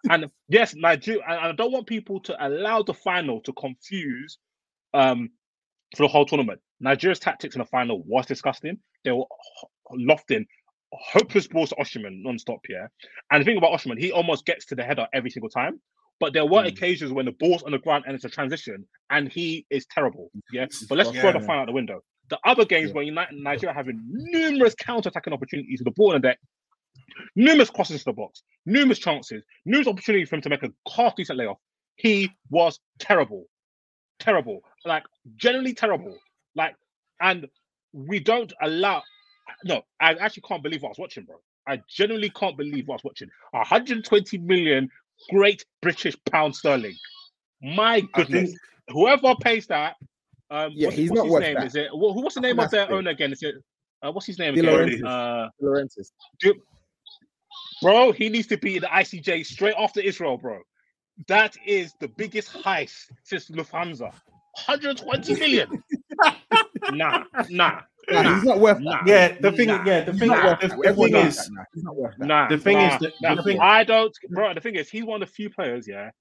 And 0.09 0.27
yes, 0.47 0.75
Nigeria. 0.75 1.21
And 1.27 1.39
I 1.39 1.51
don't 1.53 1.71
want 1.71 1.87
people 1.87 2.19
to 2.21 2.47
allow 2.47 2.83
the 2.83 2.93
final 2.93 3.41
to 3.41 3.53
confuse 3.53 4.37
um 4.93 5.29
for 5.95 6.03
the 6.03 6.07
whole 6.07 6.25
tournament. 6.25 6.61
Nigeria's 6.79 7.19
tactics 7.19 7.55
in 7.55 7.59
the 7.59 7.65
final 7.65 8.03
was 8.05 8.25
disgusting. 8.27 8.77
They 9.03 9.11
were 9.11 9.25
lofting 9.91 10.45
hopeless 10.93 11.47
balls 11.47 11.69
to 11.69 11.75
Osimhen 11.75 12.23
non-stop, 12.23 12.59
yeah. 12.69 12.87
And 13.31 13.41
the 13.41 13.45
thing 13.45 13.57
about 13.57 13.71
Osimhen, 13.71 13.99
he 13.99 14.11
almost 14.11 14.45
gets 14.45 14.65
to 14.67 14.75
the 14.75 14.83
header 14.83 15.07
every 15.13 15.29
single 15.29 15.49
time. 15.49 15.79
But 16.19 16.33
there 16.33 16.45
were 16.45 16.61
hmm. 16.61 16.67
occasions 16.67 17.11
when 17.11 17.25
the 17.25 17.31
ball's 17.31 17.63
on 17.63 17.71
the 17.71 17.79
ground 17.79 18.03
and 18.05 18.15
it's 18.15 18.25
a 18.25 18.29
transition, 18.29 18.85
and 19.09 19.31
he 19.31 19.65
is 19.69 19.85
terrible. 19.87 20.29
Yeah. 20.51 20.67
But 20.87 20.97
let's 20.97 21.09
throw 21.11 21.31
the 21.31 21.39
Yeah. 21.39 21.51
out 21.51 21.65
the 21.65 21.71
window. 21.71 22.01
The 22.29 22.39
other 22.45 22.63
games 22.63 22.93
where 22.93 23.03
United 23.03 23.37
Nigeria 23.37 23.73
having 23.73 23.99
numerous 24.05 24.75
counter-attacking 24.75 25.33
opportunities 25.33 25.79
with 25.79 25.85
the 25.85 25.91
ball 25.91 26.13
in 26.13 26.21
the 26.21 26.29
deck, 26.29 26.39
numerous 27.35 27.69
crosses 27.69 27.99
to 27.99 28.05
the 28.05 28.13
box, 28.13 28.43
numerous 28.65 28.99
chances, 28.99 29.43
numerous 29.65 29.87
opportunities 29.87 30.29
for 30.29 30.35
him 30.35 30.41
to 30.43 30.49
make 30.49 30.63
a 30.63 30.69
half 30.95 31.15
decent 31.15 31.37
layoff. 31.37 31.57
He 31.95 32.31
was 32.49 32.79
terrible, 32.99 33.45
terrible, 34.19 34.61
like 34.85 35.03
generally 35.35 35.73
terrible. 35.73 36.17
Like, 36.55 36.75
and 37.19 37.47
we 37.93 38.19
don't 38.19 38.53
allow. 38.61 39.03
No, 39.63 39.83
I 39.99 40.13
actually 40.13 40.43
can't 40.47 40.63
believe 40.63 40.81
what 40.81 40.89
I 40.89 40.91
was 40.91 40.99
watching, 40.99 41.25
bro. 41.25 41.37
I 41.67 41.81
genuinely 41.89 42.29
can't 42.29 42.57
believe 42.57 42.87
what 42.87 42.95
I 42.95 42.97
was 42.97 43.03
watching. 43.03 43.29
120 43.51 44.37
million 44.39 44.89
great 45.29 45.65
British 45.81 46.15
pound 46.31 46.55
sterling. 46.55 46.95
My 47.61 48.01
goodness, 48.13 48.55
whoever 48.89 49.35
pays 49.35 49.67
that, 49.67 49.95
um, 50.49 50.73
Yeah, 50.75 50.87
what's, 50.87 50.97
he's 50.97 51.09
what's 51.11 51.19
not 51.19 51.25
his 51.25 51.31
worth 51.33 51.43
name? 51.43 51.55
that. 51.57 51.67
Is 51.67 51.75
it? 51.75 51.89
Wha- 51.93 52.13
what's 52.13 52.35
the 52.35 52.41
name 52.41 52.59
of 52.59 52.71
their 52.71 52.91
owner 52.91 53.11
again? 53.11 53.31
Is 53.31 53.43
it? 53.43 53.55
Uh, 54.01 54.11
what's 54.11 54.25
his 54.25 54.39
name 54.39 54.55
De 54.55 54.61
again? 54.61 54.73
Laurentiis. 54.73 55.05
Uh, 55.05 55.49
De 55.59 55.65
Laurentiis. 55.65 56.11
do- 56.39 56.61
bro, 57.81 58.11
he 58.11 58.29
needs 58.29 58.47
to 58.47 58.57
be 58.57 58.77
in 58.77 58.81
the 58.81 58.87
ICJ 58.87 59.45
straight 59.45 59.75
after 59.77 60.01
Israel, 60.01 60.37
bro. 60.37 60.59
That 61.27 61.55
is 61.65 61.93
the 61.99 62.07
biggest 62.07 62.49
heist 62.49 63.11
since 63.23 63.49
Lufthansa. 63.49 64.11
120 64.67 65.35
million. 65.35 65.69
nah, 66.89 67.23
nah. 67.49 67.81
Nah, 68.11 68.35
he's 68.35 68.43
not 68.43 68.59
worth 68.59 68.79
Nah, 68.79 68.91
that. 68.91 69.07
Yeah, 69.07 69.37
the 69.39 69.51
thing, 69.51 69.67
nah, 69.67 69.83
yeah, 69.85 70.01
the 70.03 70.13
thing, 70.13 70.27
not 70.29 70.43
worth 70.43 70.59
the, 70.61 70.67
the 70.67 70.93
thing 70.93 71.15
is, 71.15 71.37
that 71.37 71.51
now. 71.51 71.63
He's 71.73 71.83
not 71.83 71.95
worth 71.95 72.15
that. 72.17 72.25
Nah, 72.27 72.47
The 72.47 72.57
thing 72.57 72.77
is 72.79 72.91
nah, 72.93 72.97
that- 72.99 73.13
nah. 73.21 73.35
the 73.35 73.43
thing- 73.43 73.59
I 73.59 73.83
don't, 73.83 74.15
bro. 74.29 74.53
The 74.53 74.61
thing 74.61 74.75
is, 74.75 74.89
he's 74.89 75.03
one 75.03 75.21
of 75.21 75.27
the 75.27 75.33
few 75.33 75.49
players. 75.49 75.87
Yeah, 75.87 76.11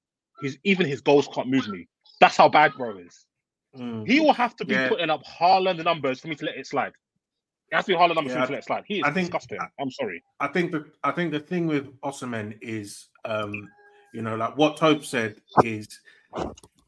he's 0.40 0.58
even 0.64 0.86
his 0.86 1.00
goals 1.00 1.28
can't 1.34 1.48
move 1.48 1.68
me. 1.68 1.88
That's 2.20 2.36
how 2.36 2.48
bad 2.48 2.72
bro 2.76 2.98
is. 2.98 3.26
Mm. 3.76 4.06
He 4.06 4.20
will 4.20 4.32
have 4.32 4.56
to 4.56 4.64
be 4.64 4.74
Yeah. 4.74 4.88
putting 4.88 5.10
up 5.10 5.22
Haaland 5.24 5.82
numbers 5.84 6.20
for 6.20 6.28
me 6.28 6.34
to 6.36 6.44
let 6.44 6.56
it 6.56 6.66
slide. 6.66 6.92
It 7.70 7.76
has 7.76 7.84
to 7.86 7.92
be 7.92 7.96
Haaland 7.96 8.16
numbers 8.16 8.32
for 8.32 8.40
me 8.40 8.46
to 8.46 8.52
let 8.52 8.58
it 8.58 8.64
slide. 8.64 8.84
He 8.86 8.98
is 8.98 9.04
I 9.04 9.12
think- 9.12 9.28
disgusting. 9.28 9.58
I'm 9.78 9.90
sorry. 9.90 10.22
I 10.40 10.48
think 10.48 10.72
the 10.72 10.86
I 11.04 11.12
think 11.12 11.30
the 11.32 11.40
thing 11.40 11.66
with 11.66 11.86
Osimhen 12.00 12.58
is, 12.60 13.08
um, 13.24 13.52
you 14.12 14.22
know, 14.22 14.34
like 14.36 14.56
what 14.56 14.76
Tope 14.76 15.04
said 15.04 15.36
is, 15.64 15.86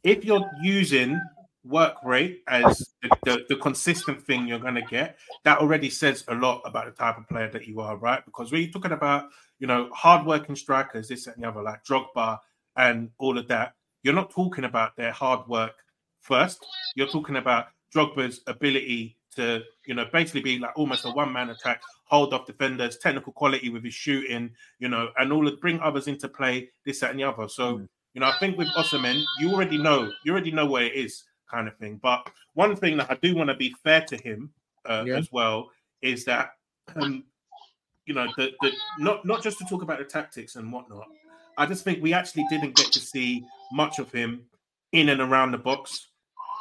if 0.02 0.24
you're 0.24 0.44
using 0.62 1.20
work 1.64 1.94
rate 2.05 2.43
as 2.48 2.90
the, 3.02 3.10
the, 3.24 3.44
the 3.48 3.56
consistent 3.56 4.20
thing 4.26 4.47
you're 4.47 4.59
going 4.59 4.74
to 4.74 4.82
get, 4.82 5.18
that 5.44 5.59
already 5.59 5.90
says 5.90 6.24
a 6.28 6.34
lot 6.34 6.60
about 6.64 6.86
the 6.86 6.93
type 6.93 7.18
of 7.18 7.28
player 7.28 7.48
that 7.51 7.66
you 7.66 7.80
are, 7.80 7.97
right? 7.97 8.24
Because 8.24 8.51
when 8.51 8.62
you're 8.62 8.70
talking 8.70 8.93
about, 8.93 9.26
you 9.59 9.66
know, 9.66 9.89
hardworking 9.93 10.56
strikers, 10.56 11.09
this 11.09 11.26
and 11.26 11.43
the 11.43 11.48
other, 11.48 11.62
like 11.62 11.84
Drogba 11.84 12.39
and 12.76 13.10
all 13.18 13.39
of 13.39 13.47
that, 13.48 13.74
you're 14.02 14.14
not 14.14 14.30
talking 14.30 14.64
about 14.64 14.97
their 14.97 15.12
hard 15.12 15.47
work 15.47 15.74
first. 16.20 16.64
You're 16.97 17.06
talking 17.06 17.36
about 17.36 17.66
Drogba's 17.94 18.40
ability 18.47 19.16
to, 19.36 19.62
you 19.86 19.94
know, 19.94 20.06
basically 20.12 20.40
be 20.40 20.59
like 20.59 20.76
almost 20.76 21.05
a 21.05 21.10
one-man 21.10 21.51
attack, 21.51 21.80
hold 22.05 22.34
off 22.34 22.47
defenders, 22.47 22.98
technical 22.98 23.32
quality 23.32 23.68
with 23.70 23.84
his 23.84 23.94
shooting, 23.94 24.51
you 24.78 24.89
know, 24.89 25.10
and 25.18 25.32
all 25.32 25.47
of 25.47 25.60
bring 25.60 25.80
others 25.80 26.09
into 26.09 26.28
play, 26.28 26.68
this, 26.84 27.01
that, 27.01 27.10
and 27.10 27.20
the 27.20 27.24
other. 27.24 27.48
So, 27.48 27.78
mm. 27.78 27.89
you 28.14 28.20
know, 28.20 28.26
I 28.26 28.36
think 28.39 28.59
with 28.59 28.68
Osimhen, 28.68 29.22
you 29.39 29.52
already 29.52 29.78
know, 29.78 30.10
you 30.24 30.32
already 30.32 30.51
know 30.51 30.66
where 30.66 30.84
it 30.84 30.94
is, 30.94 31.24
kind 31.52 31.68
of 31.68 31.76
thing. 31.76 32.00
But 32.02 32.28
one 32.54 32.74
thing 32.74 32.96
that 32.96 33.10
I 33.10 33.16
do 33.22 33.34
want 33.36 33.50
to 33.50 33.54
be 33.56 33.74
fair 33.84 34.00
to 34.02 34.16
him 34.16 34.50
uh, 34.86 35.04
Yeah. 35.06 35.18
as 35.18 35.30
well 35.30 35.70
is 36.00 36.24
that, 36.24 36.54
um, 36.96 37.24
you 38.06 38.14
know, 38.14 38.26
the, 38.36 38.50
the 38.62 38.72
not 38.98 39.24
not 39.24 39.42
just 39.42 39.58
to 39.58 39.64
talk 39.66 39.82
about 39.82 39.98
the 39.98 40.04
tactics 40.04 40.56
and 40.56 40.72
whatnot. 40.72 41.06
I 41.58 41.66
just 41.66 41.84
think 41.84 42.02
we 42.02 42.14
actually 42.14 42.46
didn't 42.50 42.74
get 42.74 42.90
to 42.92 42.98
see 42.98 43.44
much 43.72 43.98
of 43.98 44.10
him 44.10 44.46
in 44.92 45.10
and 45.10 45.20
around 45.20 45.52
the 45.52 45.58
box, 45.58 46.08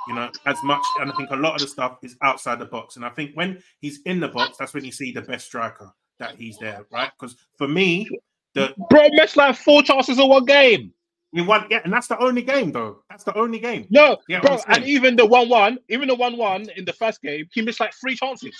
you 0.07 0.13
know, 0.13 0.30
as 0.45 0.57
much. 0.63 0.84
And 0.99 1.11
I 1.11 1.15
think 1.15 1.31
a 1.31 1.35
lot 1.35 1.55
of 1.55 1.61
the 1.61 1.68
stuff 1.68 1.97
is 2.03 2.18
outside 2.22 2.59
the 2.59 2.65
box. 2.65 2.97
And 2.97 3.05
I 3.05 3.09
think 3.09 3.34
when 3.34 3.63
he's 3.80 4.01
in 4.05 4.19
the 4.19 4.27
box, 4.27 4.57
that's 4.57 4.73
when 4.73 4.84
you 4.84 4.91
see 4.91 5.11
the 5.11 5.22
best 5.22 5.45
striker 5.45 5.91
that 6.19 6.35
he's 6.35 6.57
there, 6.57 6.85
right? 6.91 7.09
Because 7.18 7.38
for 7.57 7.68
me, 7.68 8.07
the 8.53 8.73
Bro, 8.89 9.09
missed 9.13 9.38
like 9.38 9.55
four 9.55 9.81
chances 9.81 10.19
in 10.19 10.27
one 10.27 10.45
game. 10.45 10.93
In 11.34 11.45
one, 11.48 11.68
yeah, 11.70 11.82
and 11.84 11.94
that's 11.94 12.08
the 12.08 12.20
only 12.20 12.41
game 12.41 12.72
though. 12.72 13.03
That's 13.10 13.24
the 13.24 13.36
only 13.38 13.60
game. 13.60 13.88
No, 13.90 14.18
Yeah, 14.28 14.41
bro, 14.41 14.60
and 14.68 14.84
even 14.86 15.16
the 15.16 15.26
one-one, 15.26 15.78
even 15.90 16.08
the 16.10 16.16
one-one 16.16 16.70
in 16.76 16.86
the 16.86 16.94
first 16.94 17.22
game, 17.22 17.48
he 17.53 17.62
missed 17.62 17.80
like 17.80 17.94
three 17.99 18.16
chances. 18.16 18.56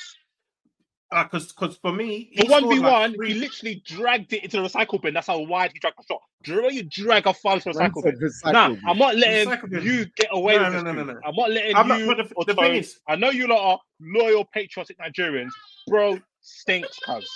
Uh, 1.12 1.24
because 1.26 1.52
because 1.52 1.76
for 1.76 1.92
me, 1.92 2.32
The 2.38 2.46
one 2.48 2.70
v 2.70 2.80
one, 2.80 3.14
he 3.26 3.34
literally 3.34 3.84
dragged 3.86 4.32
it 4.32 4.46
into 4.46 4.62
the 4.62 4.64
recycle 4.70 5.02
bin. 5.02 5.14
That's 5.14 5.28
how 5.28 5.40
wide 5.40 5.72
he 5.74 5.80
dragged 5.80 5.98
the 6.00 6.06
shot. 6.08 6.22
Do 6.44 6.54
you 6.54 6.62
know 6.62 6.70
you 6.70 6.84
drag 6.84 7.28
a 7.28 7.34
foul 7.34 7.60
to 7.60 7.74
the 7.74 7.80
recycle 7.80 8.02
bin? 8.04 8.16
Rancid 8.18 8.22
recycle 8.22 8.54
Nah, 8.54 8.70
bin. 8.70 8.82
I'm 8.88 8.98
not 8.98 9.16
letting 9.18 9.50
Recycle 9.54 9.70
bin. 9.70 9.84
you 9.84 10.06
get 10.16 10.30
away 10.32 10.56
No, 10.56 10.64
with 10.64 10.72
no, 10.72 10.74
this. 10.76 10.84
no, 10.86 10.92
no, 10.94 11.04
dude. 11.04 11.16
no. 11.16 11.22
I'm 11.28 11.36
not 11.36 11.50
letting 11.52 11.76
I'm 11.76 12.00
you. 12.00 12.06
but 12.08 12.18
the- 12.18 12.46
the 12.46 12.54
thing 12.56 12.76
is- 12.76 13.00
I 13.10 13.18
know 13.18 13.30
you 13.30 13.48
lot 13.48 13.60
are 13.74 13.80
loyal, 14.00 14.46
patriotic 14.46 14.98
Nigerians, 15.00 15.52
bro. 15.90 16.18
Stinks, 16.40 16.98
cuz. 17.06 17.30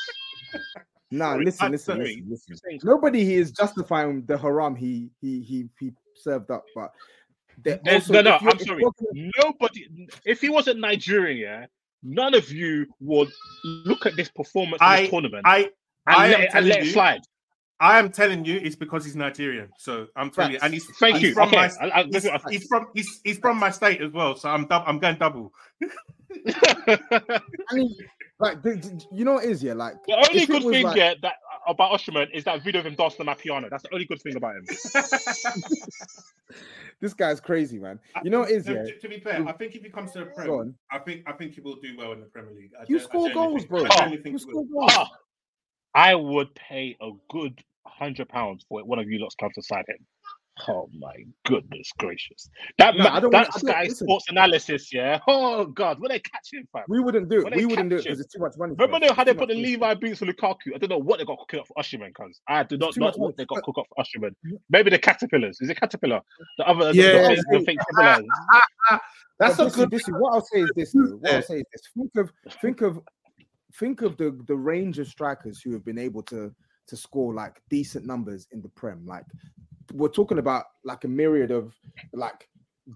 Nah, 1.18 1.36
listen, 1.36 1.72
listen, 1.72 2.00
listen, 2.00 2.28
listen. 2.30 2.80
Nobody 2.84 3.24
here 3.24 3.40
is 3.42 3.52
justifying 3.52 4.26
the 4.26 4.38
haram 4.38 4.76
he 4.76 5.10
he 5.22 5.42
he 5.42 5.70
he 5.80 5.92
served 6.16 6.52
up, 6.52 6.66
but 6.76 6.92
There's- 7.64 7.80
also, 7.90 8.14
no, 8.14 8.22
no, 8.22 8.38
I'm 8.42 8.60
sorry. 8.60 8.84
Nobody. 9.42 9.88
If 10.26 10.42
he 10.42 10.50
wasn't 10.50 10.80
Nigerian, 10.80 11.38
yeah, 11.38 11.66
none 12.04 12.34
of 12.34 12.52
you 12.52 12.86
would 13.00 13.30
look 13.64 14.06
at 14.06 14.16
this 14.18 14.30
performance 14.30 14.82
in 14.82 14.88
I 14.88 15.02
this 15.02 15.10
tournament 15.10 15.44
I 15.46 15.58
and 15.60 15.72
I 16.08 16.28
let 16.28 16.40
it, 16.42 16.50
and 16.54 16.68
let 16.68 16.84
it 16.84 16.92
slide. 16.92 17.22
I 17.80 18.00
am 18.00 18.10
telling 18.12 18.46
you, 18.46 18.58
it's 18.64 18.76
because 18.76 19.04
he's 19.04 19.16
Nigerian. 19.18 19.70
So 19.78 20.08
I'm 20.16 20.32
telling 20.32 20.54
you, 20.54 20.60
and 20.62 20.74
he's 20.74 20.86
Thank 20.98 21.18
he's 21.18 21.30
you. 21.30 21.34
from 21.34 21.50
Okay, 21.50 21.58
my 21.58 21.72
I- 21.82 22.00
I- 22.00 22.04
he's, 22.06 22.26
I- 22.26 22.40
he's 22.50 22.68
from 22.68 22.88
he's, 22.94 23.20
he's 23.24 23.38
from 23.38 23.58
my 23.58 23.70
state 23.70 24.02
as 24.02 24.12
well. 24.14 24.36
So 24.36 24.50
I'm 24.50 24.66
dou- 24.68 24.76
I'm 24.86 24.98
going 25.00 25.18
double. 25.18 25.54
I 26.48 27.74
mean, 27.74 27.96
like, 28.40 28.62
the, 28.62 28.76
the- 28.76 29.06
you 29.12 29.26
know 29.26 29.34
what 29.34 29.44
it 29.46 29.52
is, 29.52 29.62
yeah, 29.64 29.74
like 29.74 29.96
The 30.08 30.14
only 30.14 30.46
good 30.46 30.64
thing 30.64 30.86
like- 30.86 30.96
yeah, 30.98 31.14
that 31.22 31.34
about 31.68 31.92
Osimhen 31.92 32.28
is 32.34 32.44
that 32.46 32.64
video 32.64 32.80
of 32.82 32.86
him 32.88 32.96
dancing 32.96 33.22
on 33.22 33.26
my 33.26 33.34
piano. 33.34 33.68
That's 33.70 33.84
the 33.84 33.94
only 33.94 34.06
good 34.06 34.22
thing 34.22 34.36
about 34.38 34.56
him. 34.56 34.66
this 37.02 37.14
guy's 37.14 37.40
crazy, 37.42 37.80
man. 37.80 38.00
Uh, 38.16 38.22
you 38.24 38.30
know 38.30 38.42
what 38.42 38.52
it 38.52 38.56
is, 38.58 38.66
To- 38.66 38.74
yeah. 38.74 38.84
to, 38.84 39.00
to 39.00 39.10
be 39.10 39.20
fair, 39.20 39.46
I 39.48 39.52
think 39.54 39.76
if 39.76 39.84
he 39.84 39.90
comes 39.90 40.12
to 40.14 40.20
the 40.20 40.26
Go 40.26 40.60
Prem. 40.60 40.76
I 40.92 41.00
think 41.00 41.24
I 41.28 41.34
think 41.34 41.54
he 41.54 41.62
will 41.62 41.76
do 41.78 41.96
well 41.98 42.12
in 42.14 42.20
the 42.22 42.28
Premier 42.28 42.54
League. 42.54 42.72
I 42.80 42.84
You 42.88 43.00
gen- 43.00 43.06
I 43.08 43.10
score 43.10 43.30
goals, 43.32 43.66
bro. 43.66 43.84
I 43.86 43.88
genuinely 43.90 44.18
think 44.24 44.34
You 44.34 44.40
score 44.40 44.64
will. 44.64 44.80
goals. 44.82 44.92
Ah, 44.96 45.10
ah. 45.12 45.18
I 45.96 46.14
would 46.16 46.54
pay 46.56 46.96
a 47.02 47.12
good 47.30 47.60
hundred 47.88 48.28
pounds 48.30 48.66
for 48.68 48.80
it. 48.82 48.86
one 48.86 49.00
of 49.00 49.10
you 49.10 49.20
lots 49.20 49.36
come 49.36 49.50
to 49.56 49.62
side 49.62 49.86
him. 49.88 50.06
Oh 50.70 50.90
my 50.98 51.14
goodness 51.46 51.90
gracious! 52.00 52.50
That 52.78 52.96
No, 52.96 53.04
ma- 53.04 53.20
that 53.20 53.24
wanna- 53.30 53.38
I 53.40 53.44
don't- 53.44 53.60
Sky 53.60 53.84
listen. 53.84 54.08
Sports 54.08 54.30
analysis, 54.30 54.94
yeah. 54.94 55.20
Oh 55.28 55.66
god, 55.66 56.00
when 56.00 56.10
they 56.10 56.20
catch 56.20 56.48
him, 56.54 56.66
fam. 56.72 56.84
We 56.88 57.02
wouldn't 57.02 57.28
do 57.30 57.46
it. 57.46 57.54
We 57.56 57.66
wouldn't 57.66 57.90
do 57.90 57.98
it 57.98 58.04
because 58.04 58.22
it's 58.22 58.34
too 58.34 58.40
much 58.40 58.54
money. 58.58 58.74
Remember 58.80 59.14
how 59.14 59.26
they 59.26 59.34
put 59.34 59.50
the. 59.50 59.56
Levi 59.56 59.94
boots 59.96 60.20
for 60.20 60.26
Lukaku? 60.28 60.74
I 60.74 60.78
don't 60.78 60.90
know 60.90 60.98
what 60.98 61.20
they 61.20 61.26
got 61.26 61.40
cooking 61.40 61.60
up 61.60 61.68
for 61.68 61.74
Osimhen, 61.82 62.14
cuz 62.14 62.40
I 62.48 62.64
do 62.64 62.78
not 62.78 62.96
know 62.98 63.12
what 63.18 63.36
they 63.36 63.44
got 63.46 63.64
cook 63.64 63.78
up 63.80 63.86
for 63.94 64.02
Osimhen. 64.02 64.34
Maybe 64.70 64.90
the 64.92 65.00
caterpillars. 65.00 65.60
Is 65.60 65.70
it 65.70 65.78
caterpillar? 65.78 66.22
The 66.58 66.66
other, 66.70 66.94
the- 66.94 67.02
Yeah. 67.02 67.30
the, 67.36 67.36
the, 67.52 67.60
the 67.60 67.66
fake 67.66 67.80
caterpillar. 67.98 68.28
That's 69.40 69.58
That's 69.58 69.74
a 69.76 69.78
good- 69.80 69.92
This 69.92 70.08
is 70.08 70.14
what 70.20 70.34
I'll 70.36 70.42
say 70.42 70.62
is 70.62 70.72
this. 70.78 70.94
Though. 70.94 71.18
What 71.20 71.34
I'll 71.34 71.42
say 71.42 71.58
is 71.60 71.66
this. 71.74 71.82
Think 71.94 72.16
of 72.16 72.32
think 72.62 72.82
of 72.82 73.00
think 73.80 74.02
of 74.02 74.18
the 74.18 74.38
the 74.48 74.56
range 74.56 75.00
of 75.00 75.08
strikers 75.08 75.62
who 75.62 75.72
have 75.74 75.84
been 75.86 75.98
able 75.98 76.24
to 76.24 76.54
to 76.88 76.96
score 76.96 77.34
like 77.34 77.62
decent 77.70 78.06
numbers 78.06 78.48
in 78.52 78.62
the 78.62 78.70
Prem. 78.70 79.06
Like 79.06 79.26
we're 79.94 80.08
talking 80.10 80.38
about 80.40 80.66
like 80.84 81.04
a 81.04 81.08
myriad 81.08 81.52
of 81.52 81.74
like 82.14 82.48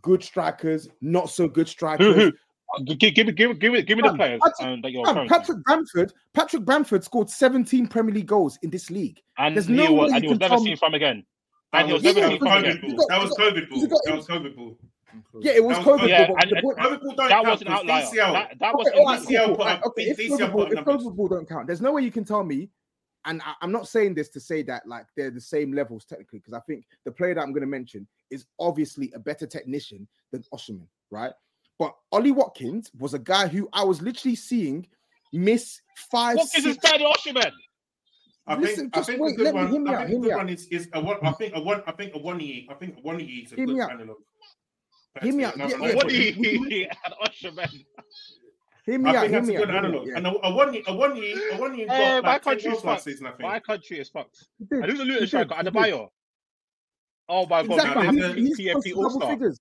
good 0.01 0.23
strikers, 0.23 0.87
not 1.01 1.29
so 1.29 1.47
good 1.47 1.67
strikers. 1.67 2.15
who? 2.15 2.31
Give, 2.85 2.99
give, 3.15 3.35
give, 3.35 3.57
give, 3.57 3.71
me, 3.73 3.81
give 3.81 3.97
me 3.97 4.03
the 4.07 4.13
players 4.13 4.39
Patrick- 4.43 4.67
um, 4.67 4.81
that 4.81 4.91
you're 4.91 5.03
Fam, 5.03 5.15
referring 5.17 5.27
to. 5.29 5.33
Patrick 5.39 5.57
Bamford, 5.65 6.13
Patrick 6.35 6.65
Bamford 6.65 7.03
scored 7.03 7.27
17 7.27 7.87
Premier 7.87 8.13
League 8.13 8.27
goals 8.27 8.59
in 8.61 8.69
this 8.69 8.91
league. 8.91 9.19
And 9.39 9.55
There's 9.55 9.65
he 9.65 9.73
no 9.73 9.91
was, 9.91 10.11
way 10.11 10.17
and 10.17 10.23
you 10.23 10.29
he 10.29 10.33
was 10.33 10.37
can 10.37 10.39
never 10.39 10.53
tell 10.55 10.63
me- 10.63 10.69
seen 10.69 10.77
from 10.77 10.93
again. 10.93 11.25
That 11.73 11.79
And 11.79 11.87
he 11.87 11.93
was, 11.93 12.03
was 12.03 12.15
Yeah, 12.15 12.21
never 12.21 12.33
yeah, 12.33 12.39
seen 12.39 12.39
from 12.39 12.63
again. 12.63 12.95
got- 12.97 13.07
That 13.09 13.21
was 13.23 13.31
COVID 13.31 13.69
ball. 13.71 13.87
That 14.05 14.15
was 14.17 14.27
COVID 14.27 14.55
ball. 14.55 14.77
Yeah, 15.41 15.51
it 15.53 15.63
was 15.63 15.77
That 15.77 15.85
was 15.85 16.01
COVID. 16.01 16.09
Yeah, 16.09 16.27
ball, 16.27 16.35
but 16.35 16.43
and, 16.43 16.51
the 16.51 16.55
and 16.57 16.63
point- 16.63 16.77
COVID 16.77 17.01
ball 17.01 17.15
don't 17.15 17.29
that 17.29 17.45
was 17.45 17.61
an 17.61 17.67
'cause 17.67 17.79
outlier. 17.79 18.01
DCL. 18.05 18.33
That, 18.33 18.59
that 18.59 18.73
was 18.75 18.87
Okay, 18.87 18.97
an 18.97 19.03
all 19.05 19.11
right, 19.13 19.21
DCL 19.21 19.45
cool, 19.45 19.55
put 19.55 19.61
cool. 19.63 19.67
up- 19.71 19.85
okay, 19.85 20.03
if 20.03 20.17
DCL 20.17 20.29
Liverpool, 20.37 20.51
put 20.51 20.65
up 20.65 20.71
if 20.71 20.75
numbers. 20.85 21.03
Liverpool 21.05 21.27
don't 21.27 21.49
count, 21.49 21.67
there's 21.67 21.81
no 21.81 21.91
way 21.93 22.01
you 22.01 22.11
can 22.11 22.23
tell 22.25 22.43
me. 22.43 22.69
And 23.25 23.41
I, 23.45 23.53
am 23.61 23.71
not 23.71 23.87
saying 23.87 24.13
this 24.15 24.29
to 24.29 24.39
say 24.39 24.61
that 24.63 24.87
like 24.87 25.05
they're 25.17 25.29
the 25.31 25.41
same 25.41 25.73
levels 25.73 26.05
technically, 26.05 26.39
because 26.39 26.53
I 26.53 26.61
think 26.61 26.85
the 27.05 27.11
player 27.11 27.33
that 27.35 27.41
I'm 27.41 27.51
going 27.51 27.61
to 27.61 27.67
mention 27.67 28.07
is 28.31 28.45
obviously 28.59 29.11
a 29.13 29.19
better 29.19 29.45
technician 29.45 30.07
than 30.31 30.43
Osimhen, 30.53 30.87
right? 31.11 31.33
But 31.77 31.95
Ollie 32.13 32.31
Watkins 32.31 32.91
was 32.97 33.13
a 33.13 33.19
guy 33.19 33.47
who 33.47 33.67
I 33.73 33.83
was 33.83 34.01
literally 34.01 34.35
seeing 34.35 34.87
miss 35.33 35.81
five. 36.11 36.37
Watkins 36.37 36.65
is 36.65 36.77
better 36.77 36.99
than 36.99 37.07
Osimhen. 37.07 37.51
I 38.47 38.55
Listen, 38.55 38.89
think, 38.89 38.97
I 38.97 39.01
think 39.03 39.21
wait, 39.21 39.33
a 39.33 39.35
good 39.35 39.43
let 39.45 39.53
me- 39.53 39.59
one. 39.61 39.71
hear 39.71 39.81
me 39.81 39.89
I 39.91 39.93
out, 39.93 39.99
think 39.99 40.09
hear 40.09 40.17
a 40.17 40.21
me 40.21 40.23
good 40.27 40.33
out. 40.33 40.37
one 40.37 40.49
is, 40.49 40.67
is 40.67 40.89
a 40.93 41.01
one. 41.01 41.17
I 41.21 41.31
think 41.33 41.55
a 41.55 41.59
one. 41.61 41.83
I 41.85 41.91
think 41.91 42.15
a 42.15 42.17
one. 42.17 42.41
I 42.41 42.73
think 42.79 42.97
a 42.97 43.01
one 43.01 43.19
is 43.19 43.51
a 43.51 43.55
Hear 43.57 43.65
good 43.67 43.75
me 43.75 43.81
out. 43.81 43.89
kind 43.89 44.01
of. 44.01 44.09
Hear 45.21 45.33
me 45.33 45.43
out. 45.43 45.57
No, 45.57 45.67
Yeah, 45.67 45.77
yeah, 45.79 45.95
What 45.95 46.03
but- 46.03 46.09
do 46.09 46.15
you 46.17 46.87
and 47.05 47.13
Osimhen? 47.25 47.71
Hear 47.71 47.85
Hear 48.85 48.99
me 48.99 49.09
I 49.11 49.15
out. 49.15 49.21
think 49.21 49.31
Hear 49.31 49.39
that's 49.41 49.47
a 49.47 49.51
me 49.51 49.57
good 49.57 49.69
out. 49.69 49.75
analog. 49.85 50.07
yeah. 50.07 50.17
And 50.17 50.27
I 50.27 50.31
won 50.49 50.73
you. 50.73 50.83
I 50.87 50.91
won 50.91 51.15
you. 51.15 51.51
I 51.53 51.59
won 51.59 51.77
you. 51.77 51.85
Eh, 51.87 51.87
got 51.87 52.23
my 52.23 52.29
like 52.33 52.41
country 52.43 52.71
is 52.71 52.81
fucked. 52.81 53.03
season, 53.03 53.27
I 53.27 53.29
think. 53.31 53.41
My 53.41 53.59
country 53.59 53.99
is 53.99 54.09
fucked. 54.09 54.47
did. 54.69 54.79
And 54.79 54.85
who's 54.91 54.99
a 54.99 55.03
Luton 55.03 55.21
He 55.21 55.27
striker? 55.27 55.49
did. 55.49 55.57
He 55.57 55.63
did. 55.63 55.73
Adebayo. 55.73 56.07
Oh 57.27 57.45
my 57.45 57.61
god, 57.67 57.71
Exactly. 57.77 58.11
man, 58.19 58.37
He's, 58.37 58.57
he's 58.57 58.71
close 58.71 58.83
TFT 58.85 58.89
to 58.89 58.93
All 58.95 59.03
double 59.03 59.19
Star. 59.19 59.29
figures. 59.31 59.59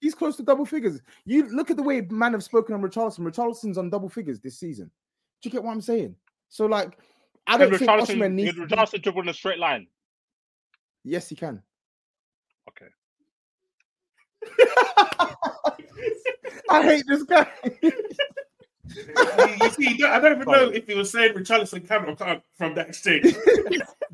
He's 0.00 0.14
close 0.14 0.36
to 0.36 0.42
double 0.44 0.64
figures. 0.64 1.00
You 1.26 1.48
look 1.48 1.70
at 1.70 1.76
the 1.76 1.82
way 1.82 2.00
man 2.02 2.32
have 2.32 2.44
spoken 2.44 2.74
on 2.74 2.82
Richarlison. 2.82 3.20
Richarlison's 3.20 3.76
on 3.78 3.90
double 3.90 4.08
figures 4.08 4.38
this 4.40 4.58
season. 4.58 4.90
Do 5.42 5.48
you 5.48 5.50
get 5.50 5.64
what 5.64 5.72
I'm 5.72 5.80
saying? 5.80 6.14
So 6.48 6.66
like, 6.66 6.96
I 7.46 7.58
don't 7.58 7.70
think 7.76 7.90
Osimhen 7.90 8.32
needs. 8.32 8.54
Did 8.54 8.60
to 8.60 8.66
be- 8.66 8.74
Richarlison 8.76 9.02
dribble 9.02 9.22
in 9.22 9.28
a 9.30 9.34
straight 9.34 9.58
line? 9.58 9.88
Yes, 11.02 11.28
he 11.28 11.34
can. 11.34 11.60
Okay. 12.68 12.86
I 16.70 16.82
hate 16.82 17.04
this 17.06 17.22
guy. 17.24 17.48
you, 17.82 17.92
you 19.60 19.70
see, 19.70 20.04
I 20.04 20.20
don't 20.20 20.40
even 20.40 20.50
know 20.50 20.68
if 20.70 20.86
he 20.86 20.94
was 20.94 21.10
saying 21.10 21.34
Richarlison 21.34 21.86
Cameron 21.86 22.16
can't 22.16 22.42
from 22.56 22.74
that 22.74 22.88
exchange. 22.88 23.34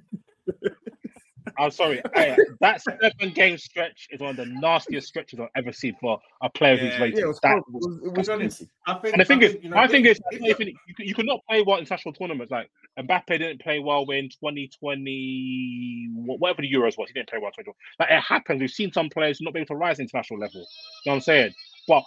I'm 1.58 1.70
sorry. 1.70 2.02
I, 2.14 2.36
that 2.60 2.82
seven 2.82 3.32
game 3.34 3.56
stretch 3.58 4.08
is 4.10 4.20
one 4.20 4.30
of 4.30 4.36
the 4.36 4.46
nastiest 4.46 5.08
stretches 5.08 5.40
I've 5.40 5.48
ever 5.56 5.72
seen 5.72 5.96
for 6.00 6.18
a 6.42 6.50
player 6.50 6.76
who's 6.76 6.98
rated. 6.98 7.18
yeah, 7.18 7.24
it 7.24 7.28
was 7.28 7.40
that. 7.40 7.56
It 7.58 7.64
was, 7.70 7.98
it 8.04 8.12
was 8.12 8.26
To 8.26 8.32
be 8.32 8.32
honest, 8.42 8.56
stupid. 8.56 8.72
I 8.86 8.94
think, 8.94 9.12
and 9.14 9.20
the 9.20 9.24
thing 9.24 9.42
I 9.42 9.46
is, 9.46 9.52
think, 9.52 9.64
you 9.64 9.70
know, 9.70 9.76
my 9.76 9.86
thing 9.88 10.04
if- 10.04 10.10
is, 10.12 10.20
you, 10.32 10.54
you, 10.88 10.94
you 10.98 11.14
cannot 11.14 11.40
play 11.48 11.62
well 11.62 11.76
in 11.76 11.82
international 11.82 12.14
tournaments. 12.14 12.50
Like 12.50 12.70
Mbappe 12.98 13.26
didn't 13.26 13.60
play 13.60 13.78
well 13.78 14.08
in 14.10 14.28
2020, 14.28 16.08
whatever 16.14 16.62
the 16.62 16.72
Euros 16.72 16.96
was. 16.98 17.08
He 17.08 17.14
didn't 17.14 17.28
play 17.28 17.38
well 17.38 17.48
in 17.56 17.64
2020. 17.64 17.76
Like 18.00 18.10
it 18.10 18.22
happens. 18.22 18.60
We've 18.60 18.70
seen 18.70 18.92
some 18.92 19.08
players 19.08 19.38
not 19.40 19.54
be 19.54 19.60
able 19.60 19.68
to 19.68 19.76
rise 19.76 19.98
international 19.98 20.40
level. 20.40 20.60
You 20.60 20.66
know 21.06 21.12
what 21.12 21.14
I'm 21.16 21.20
saying? 21.22 21.52
But 21.88 22.02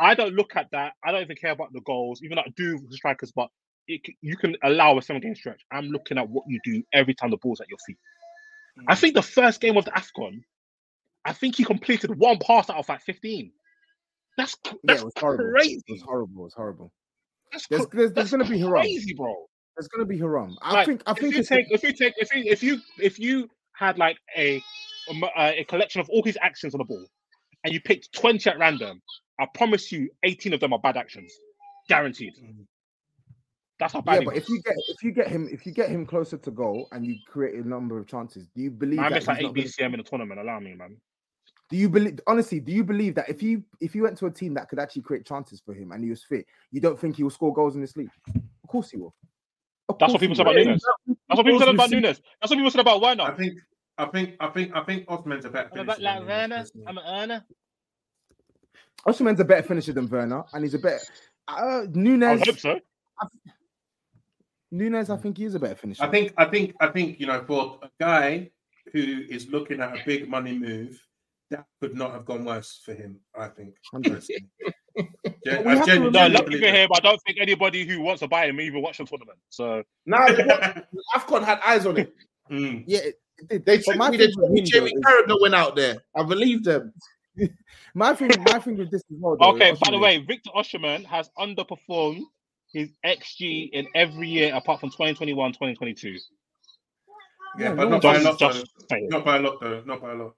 I 0.00 0.14
don't 0.14 0.34
look 0.34 0.56
at 0.56 0.68
that. 0.72 0.92
I 1.04 1.12
don't 1.12 1.22
even 1.22 1.36
care 1.36 1.52
about 1.52 1.72
the 1.72 1.80
goals, 1.82 2.22
even 2.22 2.36
though 2.36 2.42
I 2.42 2.52
do 2.56 2.78
strikers. 2.90 3.32
But 3.34 3.48
it, 3.88 4.00
you 4.20 4.36
can 4.36 4.56
allow 4.62 4.96
a 4.98 5.02
seven 5.02 5.20
game 5.22 5.34
stretch. 5.34 5.60
I'm 5.72 5.86
looking 5.86 6.18
at 6.18 6.28
what 6.28 6.44
you 6.48 6.60
do 6.64 6.82
every 6.92 7.14
time 7.14 7.30
the 7.30 7.36
ball's 7.38 7.60
at 7.60 7.68
your 7.68 7.78
feet. 7.86 7.98
I 8.88 8.94
think 8.94 9.14
the 9.14 9.22
first 9.22 9.60
game 9.60 9.76
of 9.76 9.84
the 9.84 9.92
AFCON, 9.92 10.42
I 11.24 11.32
think 11.32 11.56
he 11.56 11.64
completed 11.64 12.16
one 12.18 12.38
pass 12.38 12.68
out 12.70 12.78
of 12.78 12.88
like 12.88 13.02
15. 13.02 13.52
That's 14.36 14.56
c- 14.66 14.72
Yeah, 14.82 14.94
that's 14.94 15.04
it 15.04 15.12
crazy. 15.14 15.82
It 15.86 15.92
was 15.92 16.02
horrible. 16.02 16.40
It 16.40 16.44
was 16.44 16.54
horrible. 16.54 16.92
That's 17.52 17.66
There's, 17.68 17.86
there's, 17.92 18.12
there's 18.12 18.12
that's 18.12 18.30
going 18.30 18.44
to 18.44 18.50
be 18.50 18.58
Haram. 18.58 18.82
crazy, 18.82 19.14
bro. 19.14 19.34
There's 19.76 19.88
going 19.88 20.00
to 20.06 20.08
be 20.08 20.18
Haram. 20.18 20.56
I 20.62 20.74
Like, 20.74 20.86
think. 20.86 21.02
I 21.06 21.14
if 21.14 21.20
think 21.20 21.34
you 21.34 21.42
take 21.44 21.66
if 21.70 21.82
you 21.82 21.92
take 21.92 22.14
if 22.18 22.34
you 22.34 22.42
if 22.46 22.62
you 22.62 22.80
if 22.98 23.18
you 23.18 23.48
had 23.74 23.98
like 23.98 24.16
a 24.36 24.62
a, 25.10 25.24
uh, 25.26 25.52
a 25.56 25.64
collection 25.64 26.00
of 26.00 26.08
all 26.10 26.22
his 26.22 26.38
actions 26.40 26.74
on 26.74 26.78
the 26.78 26.84
ball, 26.84 27.04
and 27.64 27.72
you 27.72 27.80
picked 27.80 28.12
20 28.14 28.48
at 28.50 28.58
random, 28.58 29.00
I 29.40 29.46
promise 29.54 29.90
you, 29.92 30.08
18 30.22 30.54
of 30.54 30.60
them 30.60 30.72
are 30.72 30.78
bad 30.78 30.96
actions, 30.96 31.32
guaranteed. 31.88 32.32
That's 33.82 33.94
how 33.94 34.00
bad. 34.00 34.20
yeah, 34.20 34.24
but 34.26 34.34
was. 34.34 34.42
if 34.44 34.48
you 34.48 34.62
get 34.62 34.74
if 34.88 35.02
you 35.02 35.10
get 35.10 35.26
him 35.28 35.48
if 35.50 35.66
you 35.66 35.72
get 35.72 35.88
him 35.90 36.06
closer 36.06 36.36
to 36.38 36.50
goal 36.52 36.86
and 36.92 37.04
you 37.04 37.16
create 37.26 37.56
a 37.56 37.68
number 37.68 37.98
of 37.98 38.06
chances, 38.06 38.46
do 38.54 38.62
you 38.62 38.70
believe 38.70 38.98
Man, 38.98 39.06
I 39.06 39.08
that 39.08 39.14
missed 39.16 39.22
he's 39.22 39.28
like 39.28 39.42
not 39.42 39.50
eight 39.50 39.54
gonna- 39.78 39.88
BCM 39.90 39.94
in 39.94 39.98
the 39.98 40.04
tournament. 40.04 40.40
Allow 40.40 40.60
me, 40.60 40.74
man. 40.74 40.96
Do 41.68 41.76
you 41.76 41.88
believe 41.88 42.20
honestly? 42.28 42.60
Do 42.60 42.70
you 42.70 42.84
believe 42.84 43.16
that 43.16 43.28
if 43.28 43.42
you 43.42 43.64
if 43.80 43.94
you 43.96 44.04
went 44.04 44.16
to 44.18 44.26
a 44.26 44.30
team 44.30 44.54
that 44.54 44.68
could 44.68 44.78
actually 44.78 45.02
create 45.02 45.26
chances 45.26 45.60
for 45.64 45.74
him 45.74 45.90
and 45.90 46.04
he 46.04 46.10
was 46.10 46.22
fit, 46.22 46.46
you 46.70 46.80
don't 46.80 46.96
think 46.98 47.16
he 47.16 47.24
will 47.24 47.30
score 47.30 47.52
goals 47.52 47.74
in 47.74 47.80
this 47.80 47.96
league? 47.96 48.10
Of 48.36 48.68
course 48.68 48.90
he 48.90 48.98
will. 48.98 49.14
Of 49.88 49.98
That's 49.98 50.12
what 50.12 50.20
people 50.20 50.34
he 50.34 50.36
said 50.36 50.46
about 50.46 50.54
will. 50.54 50.64
Núñez. 50.64 50.80
That's 51.28 51.36
what 51.38 51.44
people 51.46 51.58
said 51.58 51.68
about 51.70 51.90
Núñez. 51.90 52.20
That's 52.40 52.50
what 52.50 52.56
people 52.56 52.70
said 52.70 52.80
about 52.82 53.00
Werner. 53.00 53.24
I 53.24 53.32
think, 53.32 53.58
I 53.98 54.04
think, 54.06 54.36
I 54.38 54.48
think, 54.50 54.76
I 54.76 54.84
think 54.84 55.06
Osimhen's 55.06 55.44
a 55.44 55.50
better 55.50 55.70
finisher. 55.70 55.86
bit 55.86 56.00
like 56.02 56.18
than 56.20 56.26
Werner. 56.28 56.64
I'm 56.86 56.98
an 56.98 57.04
earner. 57.06 57.44
Osimhen's 59.06 59.40
a 59.40 59.44
better 59.44 59.62
finisher 59.66 59.92
than 59.92 60.08
Werner, 60.08 60.44
and 60.52 60.62
he's 60.62 60.74
a 60.74 60.78
better 60.78 61.00
uh, 61.48 61.86
Núñez. 61.88 62.38
would 62.38 62.46
hope 62.48 62.58
so. 62.58 62.80
Núñez, 64.72 65.10
I 65.10 65.16
think 65.16 65.36
he 65.38 65.44
is 65.44 65.54
a 65.54 65.58
better 65.60 65.74
finisher. 65.74 66.02
I 66.02 66.08
think, 66.08 66.32
I 66.38 66.44
think, 66.46 66.74
I 66.80 66.86
think, 66.88 67.20
you 67.20 67.26
know, 67.26 67.42
for 67.46 67.78
a 67.82 67.90
guy 68.00 68.50
who 68.92 69.22
is 69.28 69.48
looking 69.50 69.80
at 69.80 69.94
a 69.94 70.00
big 70.06 70.28
money 70.28 70.58
move, 70.58 70.98
that 71.50 71.66
could 71.80 71.94
not 71.94 72.12
have 72.12 72.24
gone 72.24 72.44
worse 72.44 72.80
for 72.84 72.94
him. 72.94 73.20
I 73.38 73.48
think. 73.48 73.74
personally. 73.92 74.22
Gen- 75.44 75.66
I 75.66 75.74
have 75.76 75.84
to 75.86 75.98
No, 75.98 76.04
remember- 76.06 76.28
lucky 76.30 76.44
believe 76.44 76.60
for 76.60 76.66
that. 76.66 76.74
him, 76.76 76.88
I 76.94 77.00
don't 77.00 77.20
think 77.26 77.38
anybody 77.40 77.84
who 77.86 78.00
wants 78.00 78.20
to 78.20 78.28
buy 78.28 78.46
him 78.46 78.60
even 78.60 78.80
watched 78.82 78.98
the 78.98 79.04
tournament. 79.04 79.38
So 79.50 79.82
Now, 80.06 80.26
what- 80.26 80.86
Afcon 81.16 81.44
had 81.44 81.60
eyes 81.66 81.86
on 81.86 81.98
it. 81.98 82.14
Mm. 82.50 82.82
yeah, 82.86 82.98
it, 82.98 83.14
it, 83.50 83.64
They 83.64 83.76
but 83.78 83.84
tricked 83.84 83.98
my 83.98 84.10
me. 84.10 84.16
They 84.18 84.26
thing 84.26 84.34
with 84.36 84.50
me. 84.50 84.60
him, 84.60 84.66
Jamie 84.66 84.92
though, 84.94 85.00
Carragher 85.36 85.40
went 85.40 85.54
out 85.54 85.76
there. 85.76 86.02
I 86.14 86.22
believe 86.24 86.64
them. 86.64 86.92
my 87.94 88.14
thing, 88.14 88.30
my 88.44 88.58
thing 88.58 88.76
with 88.76 88.90
this 88.90 89.00
as 89.10 89.16
well. 89.18 89.36
Though, 89.40 89.54
okay. 89.54 89.70
with 89.70 89.80
By 89.80 89.90
the 89.92 89.98
way, 89.98 90.18
Victor 90.18 90.50
Osimhen 90.54 91.04
has 91.06 91.30
underperformed 91.38 92.22
his 92.72 92.90
XG 93.04 93.70
in 93.72 93.86
every 93.94 94.28
year 94.28 94.54
apart 94.54 94.80
from 94.80 94.90
2021, 94.90 95.52
2022. 95.52 96.08
Yeah, 96.10 96.18
Yeah, 97.58 97.74
but 97.74 97.90
not 97.90 98.02
by 98.02 98.16
a 98.16 98.20
Just, 98.20 98.40
lot. 98.40 98.52
just 98.52 98.72
though. 98.88 98.98
Not 99.08 99.24
by 99.24 99.36
a 99.36 99.40
lot, 99.40 99.60
though. 99.60 99.82
Not 99.84 100.00
by 100.00 100.12
a 100.12 100.14
lot. 100.14 100.34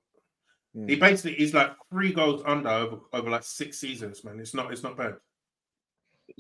Yeah. 0.75 0.87
He 0.89 0.97
basically 0.97 1.35
he's 1.35 1.55
like 1.55 1.73
three 1.93 2.13
goals 2.13 2.43
under 2.45 2.69
over, 2.69 2.99
over 3.13 3.31
like 3.31 3.45
six 3.45 3.79
seasons, 3.79 4.25
man. 4.25 4.41
It's 4.41 4.55
not 4.55 4.73
it's 4.73 4.83
not 4.83 4.97
bad. 4.97 5.15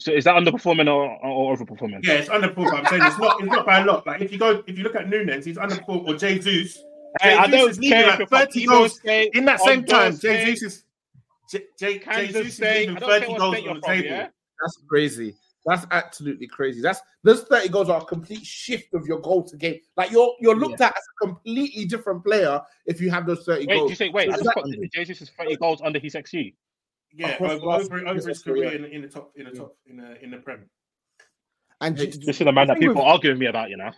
So 0.00 0.10
is 0.10 0.24
that 0.24 0.34
underperforming 0.34 0.92
or, 0.92 1.24
or 1.24 1.56
overperforming? 1.56 2.00
Yeah, 2.02 2.14
it's 2.14 2.28
underperformed. 2.28 2.70
but 2.70 2.80
I'm 2.80 2.86
saying 2.86 3.04
it's 3.06 3.18
not 3.18 3.40
it's 3.40 3.52
not 3.52 3.64
by 3.64 3.80
a 3.80 3.84
lot. 3.84 4.04
Like 4.06 4.22
if 4.22 4.32
you 4.32 4.38
go 4.38 4.64
if 4.66 4.76
you 4.76 4.82
look 4.82 4.96
at 4.96 5.06
Núñez, 5.06 5.44
he's 5.44 5.56
underperformed 5.56 6.08
or 6.08 6.16
Jesus. 6.16 6.82
Hey, 7.22 7.36
I 7.36 7.46
Jesus 7.46 7.60
don't 7.60 7.70
is 7.70 7.78
leaving 7.78 8.06
like 8.06 8.28
30 8.28 8.66
goals 8.66 9.00
in 9.04 9.44
that 9.44 9.60
same 9.60 9.84
time. 9.84 10.16
State, 10.16 10.46
Jesus 10.46 10.72
is 10.74 10.84
J- 11.48 11.66
J- 11.78 11.98
Jesus 11.98 12.46
is 12.48 12.54
State. 12.56 12.88
leaving 12.88 12.96
I 12.96 13.00
don't 13.00 13.08
care 13.10 13.20
30 13.20 13.38
goals 13.38 13.54
on 13.68 13.74
the 13.76 13.80
from, 13.80 13.82
table. 13.82 14.08
yeah? 14.08 14.28
That's 14.60 14.82
crazy. 14.88 15.36
That's 15.66 15.86
absolutely 15.90 16.46
crazy. 16.46 16.80
That's 16.82 17.00
those 17.22 17.42
30 17.44 17.68
goals 17.70 17.88
are 17.88 18.00
a 18.02 18.04
complete 18.04 18.44
shift 18.44 18.92
of 18.92 19.06
your 19.06 19.18
goal 19.20 19.42
to 19.44 19.56
game. 19.56 19.78
Like 19.96 20.10
you're 20.10 20.34
you're 20.40 20.56
looked 20.56 20.80
at 20.82 20.94
as 20.96 21.02
a 21.22 21.26
completely 21.26 21.86
different 21.86 22.22
player 22.24 22.60
if 22.86 23.00
you 23.00 23.10
have 23.10 23.26
those 23.26 23.44
30 23.46 23.66
Wait, 23.66 23.74
goals. 23.78 23.90
you 23.90 23.96
say 23.96 24.10
wait? 24.10 24.26
So 24.26 24.32
I 24.32 24.36
just 24.36 24.44
that- 24.44 24.54
got 24.56 24.90
Jesus 24.92 25.22
is 25.22 25.30
30 25.38 25.56
goals 25.56 25.80
under 25.82 25.98
his 25.98 26.14
XG. 26.14 26.54
Yeah, 27.16 27.28
Across 27.28 27.52
over, 27.52 27.70
over, 27.70 28.08
over 28.08 28.28
his 28.28 28.42
so, 28.42 28.54
yeah. 28.54 28.70
career 28.70 28.72
in, 28.76 28.84
in 28.92 29.02
the 29.02 29.08
top 29.08 29.32
in 29.36 29.44
the 29.44 29.52
top 29.52 29.76
in 29.86 29.96
the 29.96 30.22
in 30.22 30.30
the 30.32 30.38
Prem. 30.38 30.68
and 31.80 31.96
Hey, 31.98 32.06
This 32.06 32.40
is 32.40 32.44
the 32.44 32.52
man 32.52 32.66
that 32.66 32.78
people 32.78 32.96
with- 32.96 33.04
are 33.04 33.12
arguing 33.12 33.38
me 33.38 33.46
about, 33.46 33.70
you 33.70 33.76
know. 33.76 33.90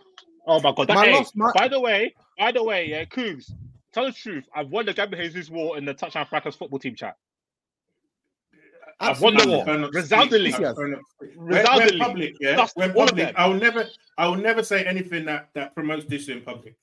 Oh 0.45 0.61
my 0.61 0.71
god! 0.71 0.87
That, 0.87 0.95
My 0.95 1.05
hey, 1.07 1.13
last- 1.15 1.35
my- 1.35 1.51
by 1.53 1.67
the 1.67 1.79
way, 1.79 2.13
by 2.37 2.51
the 2.53 2.63
way, 2.63 2.87
yeah, 2.89 3.03
Koogs, 3.05 3.51
tell 3.93 4.05
the 4.05 4.13
truth. 4.13 4.45
I've 4.55 4.69
won 4.69 4.85
the 4.85 4.93
Gabriel 4.93 5.25
Jesus 5.27 5.49
War 5.49 5.77
in 5.77 5.83
the 5.83 5.93
Touchline 5.93 6.29
Fracas 6.29 6.55
football 6.55 6.79
team 6.79 6.95
chat. 6.95 7.17
I've 8.99 9.21
won 9.21 9.33
the 9.35 9.41
Absolutely. 9.41 9.55
war 9.55 9.65
Fair 9.65 9.75
enough. 9.75 9.89
resoundingly. 9.93 10.51
Fair 10.51 10.61
enough. 10.87 11.01
When, 11.19 11.29
when 11.35 11.47
Resoundingly. 11.47 11.99
public, 11.99 12.35
yeah. 12.39 12.55
Dust 12.55 12.75
When 12.75 12.91
all 12.93 13.03
of 13.03 13.09
public, 13.09 13.25
them. 13.27 13.35
I 13.37 13.45
will 13.47 13.55
never, 13.59 13.85
I 14.17 14.27
will 14.27 14.35
never 14.37 14.63
say 14.63 14.83
anything 14.85 15.25
that 15.25 15.49
that 15.53 15.75
promotes 15.75 16.05
this 16.05 16.29
in 16.29 16.41
public. 16.41 16.75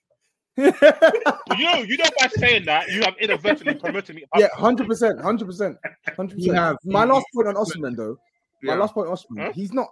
You 0.57 1.65
know, 1.67 1.75
you 1.83 1.97
know, 1.97 2.05
by 2.19 2.29
saying 2.29 2.65
that, 2.67 2.89
you 2.91 3.01
have 3.03 3.15
inadvertently 3.21 3.75
promoted 3.75 4.17
me. 4.17 4.25
yeah, 4.37 4.49
hundred 4.55 4.87
percent, 4.89 5.21
hundred 5.21 5.47
percent, 5.47 5.77
hundred 6.17 6.39
You 6.41 6.53
percent. 6.53 6.59
have- 6.59 6.77
My 6.85 7.05
you- 7.05 7.13
last 7.13 7.27
point 7.35 7.49
on 7.49 7.55
Osimhen 7.55 7.97
though, 7.97 8.17
my 8.63 8.73
Yeah. 8.75 8.79
last 8.81 8.95
point 8.95 9.09
on 9.09 9.17
Osimhen, 9.17 9.47
Huh? 9.47 9.53
he's 9.55 9.73
not. 9.73 9.89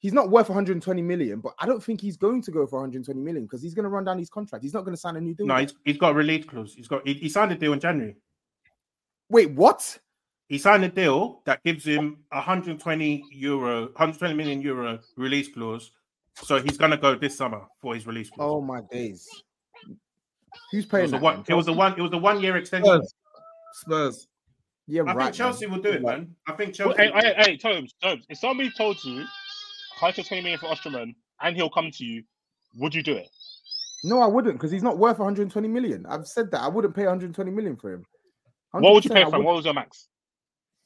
He's 0.00 0.12
not 0.14 0.30
worth 0.30 0.48
120 0.48 1.02
million, 1.02 1.40
but 1.40 1.52
I 1.58 1.66
don't 1.66 1.82
think 1.84 2.00
he's 2.00 2.16
going 2.16 2.40
to 2.42 2.50
go 2.50 2.66
for 2.66 2.76
120 2.76 3.20
million 3.20 3.44
because 3.44 3.60
he's 3.60 3.74
going 3.74 3.82
to 3.82 3.90
run 3.90 4.02
down 4.04 4.18
his 4.18 4.30
contract. 4.30 4.62
He's 4.64 4.72
not 4.72 4.80
going 4.86 4.94
to 4.94 5.00
sign 5.00 5.16
a 5.16 5.20
new 5.20 5.34
deal. 5.34 5.46
No, 5.46 5.56
he's, 5.56 5.74
he's 5.84 5.98
got 5.98 6.12
a 6.12 6.14
release 6.14 6.46
clause. 6.46 6.72
He's 6.74 6.88
got 6.88 7.06
he, 7.06 7.12
he 7.14 7.28
signed 7.28 7.52
a 7.52 7.54
deal 7.54 7.74
in 7.74 7.80
January. 7.80 8.16
Wait, 9.28 9.50
what? 9.50 9.98
He 10.50 10.58
signed 10.58 10.84
a 10.84 10.88
deal 10.88 11.42
that 11.46 11.62
gives 11.62 11.84
him 11.84 12.24
120 12.32 13.24
euro, 13.30 13.82
120 13.82 14.34
million 14.34 14.60
euro 14.60 14.98
release 15.16 15.48
clause. 15.48 15.92
So 16.42 16.60
he's 16.60 16.76
gonna 16.76 16.96
go 16.96 17.14
this 17.14 17.36
summer 17.36 17.62
for 17.80 17.94
his 17.94 18.04
release 18.04 18.30
clause. 18.30 18.50
Oh 18.50 18.60
my 18.60 18.80
days! 18.90 19.28
Who's 20.72 20.86
it 20.86 20.90
paying 20.90 21.02
was 21.04 21.12
a 21.12 21.18
one. 21.18 21.44
It 21.48 21.54
was 21.54 21.68
a 21.68 21.72
one. 21.72 21.94
It 21.96 22.02
was 22.02 22.12
a 22.12 22.18
one 22.18 22.40
year 22.42 22.56
extension. 22.56 23.00
Spurs. 23.00 23.14
Spurs. 23.74 24.28
Yeah, 24.88 25.02
I 25.02 25.14
right. 25.14 25.24
think 25.26 25.36
Chelsea 25.36 25.66
man. 25.66 25.76
will 25.76 25.82
do 25.82 25.90
it, 25.90 26.02
man. 26.02 26.34
I 26.48 26.52
think 26.54 26.74
Chelsea. 26.74 27.00
Hey, 27.00 27.12
hey, 27.14 27.34
hey, 27.36 27.56
Tobes, 27.56 27.94
Tobes, 28.02 28.26
if 28.28 28.38
somebody 28.38 28.72
told 28.76 28.96
you 29.04 29.18
120 30.00 30.42
million 30.42 30.58
for 30.58 30.66
Osimhen 30.66 31.14
and 31.42 31.54
he'll 31.54 31.70
come 31.70 31.92
to 31.92 32.04
you, 32.04 32.24
would 32.76 32.92
you 32.92 33.04
do 33.04 33.14
it? 33.14 33.28
No, 34.02 34.20
I 34.20 34.26
wouldn't 34.26 34.56
because 34.56 34.72
he's 34.72 34.82
not 34.82 34.98
worth 34.98 35.20
120 35.20 35.68
million. 35.68 36.06
I've 36.06 36.26
said 36.26 36.50
that 36.50 36.60
I 36.60 36.66
wouldn't 36.66 36.96
pay 36.96 37.02
120 37.02 37.52
million 37.52 37.76
for 37.76 37.92
him. 37.92 38.04
What 38.72 38.94
would 38.94 39.04
you 39.04 39.10
pay 39.10 39.22
for 39.22 39.36
him? 39.36 39.44
What 39.44 39.54
was 39.54 39.64
your 39.64 39.74
max? 39.74 40.08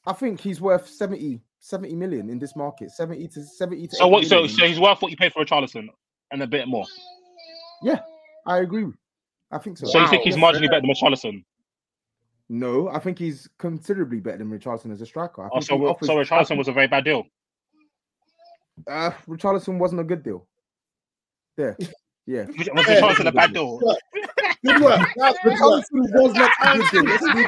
I 0.07 0.13
think 0.13 0.39
he's 0.39 0.61
worth 0.61 0.87
70, 0.87 1.41
70 1.59 1.95
million 1.95 2.29
in 2.29 2.37
this 2.39 2.55
market. 2.55 2.91
70 2.91 3.27
to 3.29 3.43
70 3.43 3.87
to 3.87 3.95
So 3.95 4.07
what? 4.07 4.25
So, 4.25 4.45
so 4.47 4.65
he's 4.65 4.79
worth 4.79 5.01
what 5.01 5.11
you 5.11 5.17
paid 5.17 5.33
for 5.33 5.41
a 5.41 5.45
Charleston 5.45 5.89
and 6.31 6.41
a 6.41 6.47
bit 6.47 6.67
more. 6.67 6.85
yeah, 7.81 7.99
I 8.45 8.59
agree. 8.59 8.85
I 9.51 9.57
think 9.57 9.77
so. 9.77 9.85
So 9.87 9.99
you 9.99 10.07
think 10.07 10.23
he's 10.23 10.35
marginally 10.35 10.69
better 10.69 10.81
than 10.81 10.93
Charleston? 10.95 11.43
No, 12.49 12.89
I 12.89 12.99
think 12.99 13.17
he's 13.17 13.49
considerably 13.57 14.19
better 14.19 14.37
than 14.37 14.49
Richarlison 14.51 14.91
as 14.91 15.01
a 15.01 15.05
striker. 15.05 15.43
I 15.43 15.47
Oh, 15.47 15.49
think 15.55 15.63
so, 15.65 15.77
he 15.79 15.85
offers- 15.85 16.07
so 16.07 16.23
Charleston 16.23 16.57
was 16.59 16.67
a 16.67 16.71
very 16.73 16.87
bad 16.87 17.03
deal. 17.03 17.23
Uh, 18.87 19.11
Richarlison 19.27 19.77
wasn't 19.79 20.01
a 20.01 20.03
good 20.03 20.21
deal. 20.21 20.45
There, 21.57 21.75
yeah. 22.27 22.43
Was 22.47 22.55
Richarlison 22.85 23.27
a 23.27 23.31
bad 23.31 23.53
deal? 23.53 23.79
Good 23.79 23.87
work. 23.87 23.97
Good 24.65 24.81
work. 24.81 25.07
Richarlison 25.45 26.21
was 26.21 26.33
not 26.33 26.51
a 26.61 26.77
good 26.77 27.05
deal. 27.05 27.47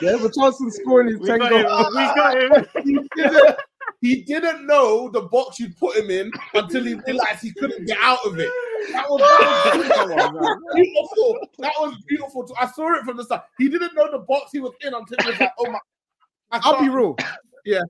Let's 0.00 0.22
leave 0.22 0.24
it 0.24 0.26
at 0.26 0.32
that. 0.32 0.40
Yeah, 0.40 0.46
Richarlison 0.50 0.72
scoring 0.72 1.08
his 1.08 1.18
We 1.18 1.26
10 1.28 1.38
goals. 1.38 1.52
him. 1.52 1.66
We 1.94 2.04
got 2.14 3.46
him. 3.46 3.54
he 4.00 4.22
didn't 4.22 4.66
know 4.66 5.08
the 5.10 5.22
box 5.22 5.58
you 5.58 5.70
put 5.70 5.96
him 5.96 6.10
in 6.10 6.30
until 6.54 6.84
he 6.84 6.94
realized 6.94 7.42
he 7.42 7.52
couldn't 7.52 7.86
get 7.86 7.98
out 8.00 8.18
of 8.24 8.38
it. 8.38 8.50
That 8.92 9.06
was, 9.08 9.20
that 9.20 10.32
was 10.32 10.58
beautiful. 10.74 11.38
That 11.58 11.72
was 11.80 11.96
beautiful. 12.06 12.46
To, 12.46 12.54
I 12.60 12.66
saw 12.66 12.94
it 12.94 13.04
from 13.04 13.16
the 13.16 13.24
start. 13.24 13.44
He 13.58 13.68
didn't 13.68 13.94
know 13.94 14.10
the 14.10 14.20
box 14.20 14.52
he 14.52 14.60
was 14.60 14.72
in 14.82 14.94
until 14.94 15.16
he 15.20 15.30
was 15.30 15.40
like, 15.40 15.52
"Oh 15.58 15.70
my!" 15.70 15.78
I 16.52 16.60
I'll 16.62 16.80
be 16.80 16.88
real. 16.88 17.16
Yeah, 17.68 17.82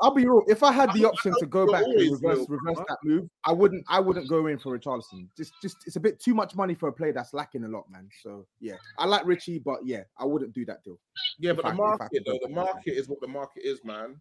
I'll 0.00 0.14
be 0.14 0.24
real. 0.24 0.42
If 0.46 0.62
I 0.62 0.70
had 0.70 0.92
the 0.92 1.04
option 1.06 1.34
to 1.40 1.46
go 1.46 1.66
back 1.70 1.82
and 1.82 1.94
reverse, 1.94 2.46
reverse 2.48 2.78
that 2.86 2.98
move, 3.02 3.28
I 3.44 3.52
wouldn't. 3.52 3.84
I 3.88 3.98
wouldn't 3.98 4.28
go 4.28 4.46
in 4.46 4.58
for 4.58 4.78
Richarlison. 4.78 5.26
Just, 5.36 5.52
just 5.60 5.78
it's 5.86 5.96
a 5.96 6.00
bit 6.00 6.20
too 6.20 6.34
much 6.34 6.54
money 6.54 6.74
for 6.74 6.88
a 6.88 6.92
player 6.92 7.12
that's 7.12 7.34
lacking 7.34 7.64
a 7.64 7.68
lot, 7.68 7.90
man. 7.90 8.08
So 8.22 8.46
yeah, 8.60 8.76
I 8.96 9.06
like 9.06 9.26
Richie, 9.26 9.58
but 9.58 9.80
yeah, 9.84 10.02
I 10.18 10.24
wouldn't 10.24 10.54
do 10.54 10.64
that 10.66 10.84
deal. 10.84 11.00
Yeah, 11.40 11.52
but 11.52 11.64
the 11.64 11.72
I 11.72 11.74
market 11.74 12.22
though, 12.24 12.38
the 12.40 12.48
market 12.48 12.92
is 12.96 13.08
what 13.08 13.20
the 13.20 13.26
market 13.26 13.64
is, 13.64 13.84
man. 13.84 14.20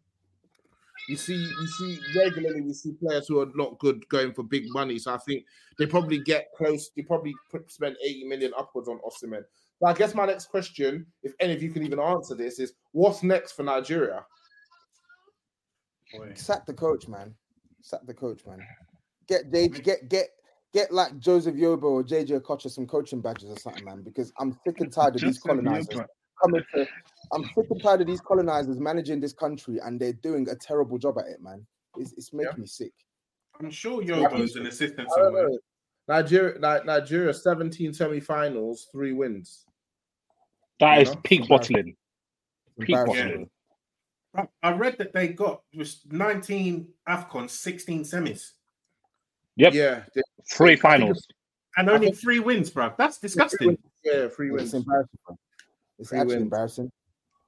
You 1.07 1.15
see, 1.15 1.35
you 1.35 1.67
see 1.67 1.99
regularly, 2.17 2.61
we 2.61 2.73
see 2.73 2.93
players 2.93 3.27
who 3.27 3.41
are 3.41 3.51
not 3.53 3.77
good 3.77 4.07
going 4.09 4.33
for 4.33 4.41
big 4.41 4.63
money. 4.69 4.97
So 4.97 5.13
I 5.13 5.17
think 5.17 5.43
they 5.77 5.85
probably 5.85 6.23
get 6.23 6.47
close. 6.57 6.89
They 6.95 7.03
probably 7.03 7.35
spend 7.67 7.97
eighty 8.03 8.23
million 8.23 8.51
upwards 8.57 8.87
on 8.87 8.99
Osimhen. 9.05 9.43
So 9.79 9.85
I 9.85 9.93
guess 9.93 10.15
my 10.15 10.25
next 10.25 10.45
question, 10.45 11.05
if 11.21 11.33
any 11.39 11.53
of 11.53 11.61
you 11.61 11.71
can 11.71 11.83
even 11.83 11.99
answer 11.99 12.33
this, 12.33 12.57
is 12.57 12.73
what's 12.93 13.21
next 13.21 13.51
for 13.51 13.61
Nigeria? 13.63 14.25
Sack 16.35 16.65
the 16.65 16.73
coach, 16.73 17.07
man. 17.07 17.33
Sack 17.81 18.01
the 18.05 18.13
coach, 18.13 18.45
man. 18.45 18.59
Get 19.27 19.51
they 19.51 19.67
get 19.67 20.09
get 20.09 20.27
get 20.73 20.91
like 20.91 21.17
Joseph 21.19 21.55
Yobo 21.55 21.83
or 21.83 22.03
JJ 22.03 22.41
Okocha 22.41 22.69
some 22.69 22.87
coaching 22.87 23.21
badges 23.21 23.49
or 23.49 23.57
something, 23.57 23.85
man. 23.85 24.01
Because 24.01 24.31
I'm 24.39 24.57
sick 24.65 24.79
and 24.79 24.91
tired 24.91 25.15
of 25.15 25.21
these 25.21 25.39
colonizers 25.39 25.99
coming 26.41 26.61
to. 26.75 26.87
I'm 27.31 27.43
sick 27.55 27.65
and 27.69 27.81
tired 27.81 28.01
of 28.01 28.07
these 28.07 28.21
colonizers 28.21 28.79
managing 28.79 29.19
this 29.19 29.33
country, 29.33 29.79
and 29.83 29.99
they're 29.99 30.13
doing 30.13 30.47
a 30.49 30.55
terrible 30.55 30.97
job 30.97 31.17
at 31.19 31.25
it, 31.27 31.41
man. 31.41 31.65
It's, 31.97 32.13
it's 32.13 32.33
making 32.33 32.59
me 32.59 32.67
sick. 32.67 32.93
I'm 33.59 33.69
sure 33.71 34.01
Yobo's 34.01 34.55
an 34.55 34.65
assistant 34.65 35.09
somewhere. 35.11 35.49
Nigeria, 36.07 36.59
Nigeria, 36.83 37.33
17 37.33 37.93
semi-finals, 37.93 38.89
three 38.91 39.13
wins. 39.13 39.65
That 40.79 40.95
You 40.95 41.01
is 41.03 41.09
know? 41.09 41.21
peak 41.23 41.47
bottling. 41.47 41.95
Peak 42.79 42.89
Embarrassing. 42.89 43.15
bottling. 43.25 43.49
I- 44.35 44.47
I 44.63 44.71
read 44.73 44.97
that 44.97 45.13
they 45.13 45.27
got 45.29 45.61
was 45.75 46.01
19 46.09 46.87
AFCON, 47.07 47.49
16 47.49 48.03
semis, 48.03 48.51
Yep. 49.55 49.73
Yeah, 49.73 50.03
they- 50.15 50.21
Three 50.51 50.75
finals. 50.75 51.27
and 51.77 51.89
only 51.89 52.11
three 52.11 52.39
wins, 52.39 52.69
bro. 52.69 52.93
That's 52.97 53.19
disgusting. 53.19 53.77
yeah, 54.03 54.27
three 54.27 54.47
It's 54.47 54.55
wins. 54.55 54.73
embarrassing. 54.73 55.19
bro. 55.25 55.37
It's 55.99 56.09
Three 56.09 56.19
actually 56.19 56.35
wins. 56.35 56.43
embarrassing. 56.43 56.91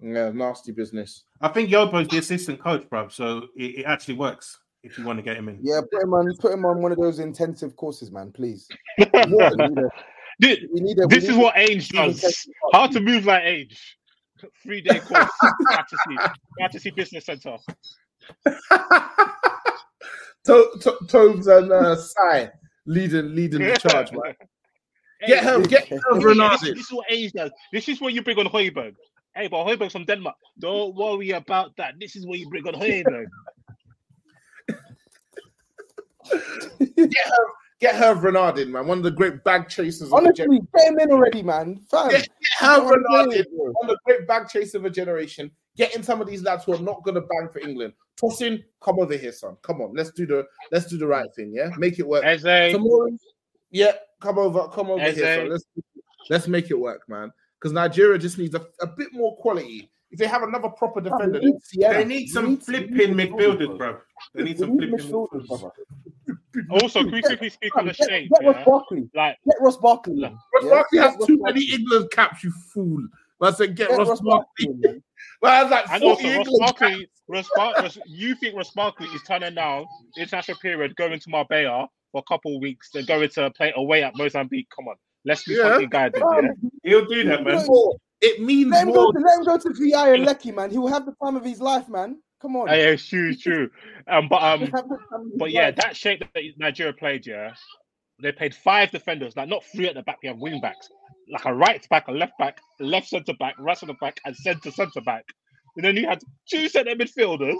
Yeah, 0.02 0.30
nasty 0.32 0.72
business. 0.72 1.24
I 1.41 1.48
think 1.48 1.70
Yobo's 1.72 2.07
the 2.10 2.18
assistant 2.20 2.60
coach, 2.60 2.88
bro. 2.90 3.07
So 3.07 3.48
it, 3.56 3.80
it 3.80 3.84
actually 3.86 4.16
works 4.16 4.60
if 4.84 4.98
you 4.99 5.06
want 5.06 5.18
to 5.18 5.24
get 5.24 5.38
him 5.38 5.49
in. 5.49 5.60
Yeah, 5.64 5.82
put 5.91 6.03
him 6.03 6.14
on. 6.14 6.32
Put 6.38 6.52
him 6.53 6.66
on 6.66 6.82
one 6.82 6.91
of 6.91 6.98
those 6.99 7.20
intensive 7.20 7.76
courses, 7.76 8.12
man. 8.12 8.32
Please. 8.32 8.68
We 8.99 9.06
need 9.06 9.41
a- 9.80 9.90
This, 10.38 10.60
we 10.74 10.82
need 10.82 10.99
a- 10.99 11.07
we 11.07 11.16
this 11.16 11.24
is 11.24 11.30
need 11.32 11.38
what 11.41 11.57
age 11.57 11.90
does. 11.90 12.45
How 12.74 12.88
to 12.88 12.99
move 12.99 13.26
like 13.26 13.44
age. 13.45 13.98
Three 14.64 14.82
day 14.82 14.99
course. 14.99 15.30
Fantasy. 15.70 16.34
Fantasy 16.60 16.91
Business 16.91 17.26
Center. 17.26 17.57
To- 20.45 20.78
to- 20.82 20.99
Tobes 21.07 21.48
and 21.48 21.72
uh, 21.72 21.95
Sai 21.95 22.52
leading 22.86 23.34
leading 23.34 23.62
the 23.64 23.76
charge, 23.78 24.12
man. 24.12 24.36
Get 25.28 25.44
her, 25.44 25.60
get 25.62 25.88
her, 25.88 25.98
This, 26.14 26.24
Ronaldo. 26.24 26.60
this 26.76 26.80
is 26.86 26.91
what 26.91 27.06
age 27.10 27.32
does. 27.32 27.49
This 27.74 27.90
is 27.90 27.99
what 27.99 28.14
you 28.14 28.22
bring 28.22 28.38
on 28.38 28.45
Højbjerg. 28.45 28.94
Hey, 29.34 29.48
but 29.48 29.66
Højbjerg's 29.66 29.94
from 29.94 30.06
Denmark. 30.06 30.36
Don't 30.60 30.94
worry 30.94 31.32
about 31.32 31.76
that. 31.78 31.95
This 31.99 32.16
is 32.16 32.28
what 32.28 32.38
you 32.38 32.48
bring 32.49 32.68
on 32.68 32.76
Højbjerg. 32.76 33.26
Get 36.95 37.26
her, 37.26 37.45
get 37.80 37.96
Hervé 37.96 38.24
Renard 38.24 38.58
in, 38.60 38.72
man. 38.72 38.88
One 38.88 39.00
of 39.00 39.04
the 39.04 39.12
great 39.12 39.44
bag 39.44 39.70
chasers. 39.70 40.04
Of 40.04 40.10
the 40.10 40.16
Honestly, 40.16 40.46
gen- 40.60 40.68
get 40.76 40.88
him 40.92 41.00
in 41.00 41.12
already, 41.12 41.44
man. 41.44 41.82
Fam. 41.90 42.10
get, 42.10 42.22
get 42.22 42.30
her 42.60 42.80
Get 42.82 42.88
him 42.88 43.32
in, 43.32 43.58
bro. 43.58 43.72
one 43.72 43.76
of 43.84 43.88
the 43.90 44.00
great 44.06 44.28
bag 44.28 44.48
chasers 44.50 44.76
of 44.76 44.86
a 44.86 44.90
generation. 44.90 45.52
Getting 45.78 46.04
some 46.04 46.22
of 46.22 46.28
these 46.28 46.42
lads 46.42 46.64
who 46.64 46.74
are 46.74 46.80
not 46.80 47.04
going 47.04 47.16
to 47.16 47.22
bang 47.22 47.50
for 47.52 47.60
England. 47.60 47.94
Tosin, 48.22 48.64
come 48.82 49.00
over 49.00 49.18
here, 49.18 49.34
son. 49.34 49.58
Come 49.62 49.82
on, 49.82 49.94
let's 49.94 50.12
do 50.12 50.26
the 50.26 50.46
let's 50.72 50.86
do 50.86 50.98
the 50.98 51.06
right 51.08 51.28
thing. 51.36 51.52
Yeah, 51.54 51.70
make 51.78 52.00
it 52.00 52.08
work. 52.08 52.24
Eze, 52.24 52.72
Tomorrow, 52.72 53.10
yeah, 53.72 53.92
come 54.22 54.40
over, 54.40 54.70
come 54.70 54.90
over 54.90 55.02
Eze. 55.02 55.16
here. 55.18 55.36
son. 55.42 55.50
Let's 55.50 55.66
let's 56.30 56.48
make 56.48 56.72
it 56.72 56.80
work, 56.80 57.02
man. 57.10 57.30
Because 57.60 57.74
Nigeria 57.74 58.18
just 58.18 58.38
needs 58.38 58.56
a, 58.56 58.66
a 58.82 58.88
bit 58.88 59.10
more 59.12 59.36
quality. 59.38 59.92
If 60.12 60.20
they 60.20 60.28
have 60.28 60.44
another 60.44 60.70
proper 60.70 61.02
defender, 61.02 61.40
we 61.42 61.48
need 61.52 61.62
Sierra. 61.62 61.96
They 61.98 62.06
need 62.06 62.28
some 62.28 62.52
need- 62.52 62.64
flipping 62.64 63.14
midfielders, 63.16 63.78
bro. 63.78 63.98
They 64.34 64.44
need 64.44 64.60
some 64.60 64.78
flipping 64.78 64.96
midfielders, 64.98 65.28
midfielders. 65.34 65.48
brother. 65.48 65.72
Also, 66.69 67.03
can 67.03 67.11
we 67.11 67.22
quickly 67.22 67.49
speak 67.49 67.76
on 67.77 67.86
the 67.88 67.94
Get, 67.94 68.10
shape? 68.10 68.30
get 68.32 68.45
Ross 68.45 68.56
Yeah? 68.57 68.65
Barkley. 68.65 69.10
Like, 69.15 69.38
Get 69.45 69.56
Ross 69.61 69.77
Barkley. 69.77 70.15
man. 70.15 70.32
Ross 70.53 70.64
Yeah? 70.64 70.69
Barkley 70.69 70.99
has 70.99 71.15
Ross 71.18 71.27
too 71.27 71.38
Barkley. 71.38 71.53
many 71.68 71.73
England 71.82 72.11
caps, 72.11 72.44
you 72.44 72.52
fool. 72.73 73.07
But 73.40 73.53
I 73.53 73.57
said, 73.57 73.76
get, 73.76 73.90
Get 73.90 73.98
Ross, 73.98 74.07
Ross 74.10 74.22
Barkley. 74.22 74.65
Barkley. 74.68 74.88
man. 74.91 75.03
Well, 75.41 75.52
I 75.53 75.64
was 75.64 75.72
like, 75.72 75.90
and 75.91 76.02
40 76.02 76.38
also, 76.38 76.52
Ross 76.52 76.60
Barkley, 76.60 77.10
Ross 77.27 77.49
Bar- 77.56 77.73
Ross, 77.82 77.98
you 78.06 78.36
think 78.36 78.56
Ross 78.56 78.72
Barkley 78.72 79.07
is 79.07 79.22
turning 79.23 79.53
down 79.56 79.86
international 80.18 80.57
period, 80.60 80.95
going 80.95 81.19
to 81.19 81.30
Marbella 81.30 81.88
for 82.11 82.19
a 82.19 82.23
couple 82.32 82.56
of 82.56 82.61
weeks, 82.61 82.90
then 82.94 83.06
going 83.06 83.30
to 83.30 83.52
play 83.52 83.73
away 83.76 84.03
at 84.03 84.15
Mozambique? 84.18 84.68
Come 84.76 84.88
on, 84.88 84.95
let's 85.26 85.44
be 85.44 85.53
Yeah. 85.56 85.64
something 85.69 85.90
guided. 85.90 86.22
Yeah? 86.41 86.49
He'll 86.84 87.06
do 87.06 87.23
that, 87.26 87.44
man. 87.44 87.65
It 88.22 88.41
means 88.41 88.72
Let 88.72 88.84
him, 88.84 88.88
more. 88.94 89.11
go 89.11 89.11
to, 89.11 89.19
let 89.19 89.38
him 89.40 89.44
go 89.45 89.57
to 89.57 89.73
VI 89.73 90.14
and 90.15 90.26
Lekki, 90.26 90.56
man. 90.56 90.72
He 90.72 90.77
will 90.77 90.88
have 90.88 91.06
the 91.06 91.14
time 91.23 91.36
of 91.36 91.44
his 91.44 91.60
life, 91.60 91.90
man. 91.90 92.18
Come 92.46 92.58
on. 92.58 92.68
Yeah, 92.68 92.76
it's 92.94 93.08
true, 93.08 93.30
it's 93.32 93.42
true. 93.42 93.72
Um, 94.08 94.28
but 94.30 94.44
um, 94.44 94.60
He'll 94.60 94.70
have 94.76 94.90
the 94.90 94.98
time 95.10 95.28
of 95.28 95.32
his 95.32 95.40
But 95.40 95.52
yeah, 95.52 95.72
that 95.72 95.98
shape 95.98 96.20
that 96.22 96.44
Nigeria 96.58 96.94
played, 96.94 97.26
yeah, 97.26 97.54
they 98.22 98.32
played 98.32 98.54
five 98.54 98.92
defenders, 98.92 99.36
like 99.36 99.50
not 99.50 99.66
three 99.66 99.88
at 99.88 99.96
the 99.96 100.04
back. 100.04 100.20
We 100.22 100.30
have 100.30 100.38
wing 100.38 100.62
backs, 100.62 100.90
like 101.32 101.46
a 101.46 101.54
right 101.56 101.86
back, 101.90 102.08
a 102.08 102.12
left 102.12 102.38
back, 102.38 102.60
left 102.80 103.08
centre 103.08 103.34
back, 103.40 103.56
right 103.60 103.78
centre 103.78 103.96
back, 104.00 104.20
and 104.26 104.36
centre 104.36 104.72
centre 104.72 105.02
back. 105.02 105.26
And 105.76 105.86
then 105.86 105.96
you 105.98 106.08
had 106.08 106.22
two 106.50 106.70
centre 106.70 106.96
midfielders 106.96 107.60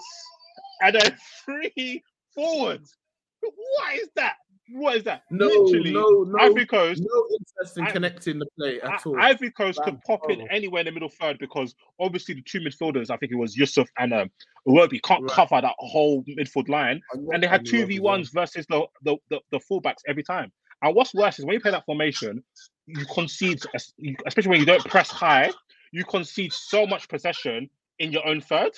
and 0.82 0.96
then 0.96 1.18
three 1.46 2.04
forwards. 2.36 2.96
What 3.42 3.96
is 3.96 4.10
that? 4.16 4.36
What 4.72 4.96
is 4.98 5.04
that? 5.04 5.24
No, 5.30 5.46
Literally, 5.46 5.92
no, 5.94 6.24
no, 6.28 6.40
Ivory 6.40 6.66
Coast. 6.66 7.02
no 7.06 7.28
interest 7.40 7.78
in 7.78 7.84
I- 7.86 7.92
connecting 7.92 8.40
the 8.40 8.48
play 8.58 8.82
at 8.82 8.90
I- 8.90 8.98
all. 9.06 9.20
Ivory 9.20 9.52
Coast 9.52 9.78
That's 9.78 9.92
could 9.92 10.02
pop 10.02 10.30
in 10.32 10.50
anywhere 10.50 10.80
in 10.82 10.86
the 10.88 10.92
middle 10.92 11.10
third 11.10 11.38
because 11.40 11.76
obviously 12.00 12.34
the 12.34 12.42
two 12.42 12.60
midfielders, 12.62 13.10
I 13.12 13.18
think 13.18 13.32
it 13.32 13.36
was 13.36 13.56
Yusuf 13.56 13.88
and 14.00 14.14
um, 14.14 14.32
Iwobi, 14.68 15.02
can't 15.04 15.22
Right. 15.24 15.32
cover 15.32 15.62
that 15.62 15.76
whole 15.78 16.24
midfield 16.24 16.68
line 16.68 17.00
and 17.14 17.44
they 17.44 17.48
had 17.48 17.66
two 17.66 17.86
v 17.86 18.00
ones 18.00 18.30
versus 18.32 18.66
the, 18.68 18.86
the 19.04 19.18
the 19.30 19.40
the 19.52 19.60
fullbacks 19.60 20.02
every 20.08 20.24
time. 20.24 20.52
And 20.82 20.96
what's 20.96 21.14
worse 21.14 21.38
is 21.40 21.46
when 21.46 21.54
you 21.54 21.60
play 21.62 21.72
that 21.72 21.86
formation, 21.86 22.44
you 22.88 23.06
concede, 23.06 23.62
especially 24.26 24.50
when 24.50 24.60
you 24.60 24.66
don't 24.66 24.84
press 24.86 25.10
high, 25.10 25.52
you 25.92 26.04
concede 26.06 26.52
so 26.54 26.86
much 26.88 27.08
possession 27.08 27.70
in 28.00 28.12
your 28.12 28.26
own 28.28 28.42
third. 28.42 28.72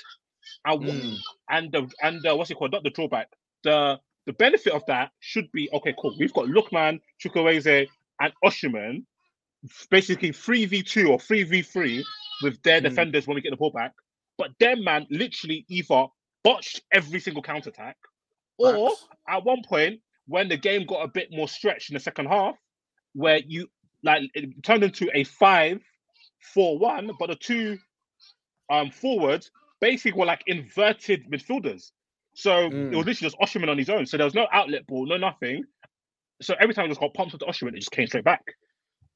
And 0.65 0.81
Mm. 0.83 1.17
and 1.49 1.71
the 1.71 1.89
and 2.03 2.21
the, 2.23 2.35
what's 2.35 2.51
it 2.51 2.55
called? 2.55 2.71
Not 2.73 2.83
the 2.83 2.89
drawback. 2.89 3.29
The 3.63 3.99
the 4.27 4.33
benefit 4.33 4.73
of 4.73 4.85
that 4.87 5.11
should 5.21 5.51
be 5.53 5.69
okay. 5.73 5.95
Cool. 5.99 6.15
We've 6.19 6.33
got 6.33 6.45
Lookman, 6.47 6.99
Chukwueze, 7.23 7.87
and 8.21 8.33
Osimhen, 8.43 9.05
basically 9.89 10.31
three 10.33 10.65
v 10.65 10.83
two 10.83 11.07
or 11.09 11.19
three 11.19 11.43
v 11.43 11.61
three 11.63 12.05
with 12.43 12.61
their 12.61 12.79
Mm. 12.79 12.83
defenders 12.89 13.25
when 13.25 13.35
we 13.35 13.41
get 13.41 13.51
the 13.51 13.57
ball 13.57 13.71
back. 13.71 13.93
But 14.37 14.51
them 14.59 14.83
man 14.83 15.07
literally 15.09 15.65
either 15.69 16.05
botched 16.43 16.81
every 16.91 17.19
single 17.19 17.41
counter 17.41 17.69
attack, 17.69 17.97
or 18.59 18.91
at 19.27 19.43
one 19.43 19.63
point 19.63 20.01
when 20.27 20.49
the 20.49 20.57
game 20.57 20.85
got 20.85 21.03
a 21.03 21.07
bit 21.07 21.29
more 21.31 21.47
stretched 21.47 21.89
in 21.89 21.95
the 21.95 21.99
second 21.99 22.27
half, 22.27 22.55
where 23.13 23.39
you 23.39 23.67
like 24.03 24.29
it 24.35 24.61
turned 24.63 24.83
into 24.83 25.09
a 25.15 25.23
five 25.23 25.81
four 26.53 26.77
one, 26.77 27.11
but 27.19 27.29
the 27.29 27.35
two 27.35 27.77
um 28.69 28.91
forwards 28.91 29.49
basically 29.79 30.19
were 30.19 30.25
like 30.25 30.43
inverted 30.47 31.25
midfielders. 31.31 31.91
So 32.37 32.69
Mm. 32.69 32.93
it 32.93 32.95
was 32.95 33.07
literally 33.07 33.31
just 33.31 33.37
Osimhen 33.39 33.67
on 33.67 33.79
his 33.79 33.89
own. 33.89 34.05
So 34.05 34.15
there 34.15 34.25
was 34.25 34.35
no 34.35 34.47
outlet 34.51 34.85
ball, 34.85 35.07
no 35.07 35.17
nothing. 35.17 35.63
So 36.39 36.53
every 36.59 36.75
time 36.75 36.85
it 36.85 36.89
just 36.89 36.99
got 36.99 37.11
pumped 37.15 37.33
into 37.33 37.45
Osimhen, 37.45 37.69
it 37.69 37.77
just 37.79 37.89
came 37.89 38.05
straight 38.05 38.23
back. 38.25 38.43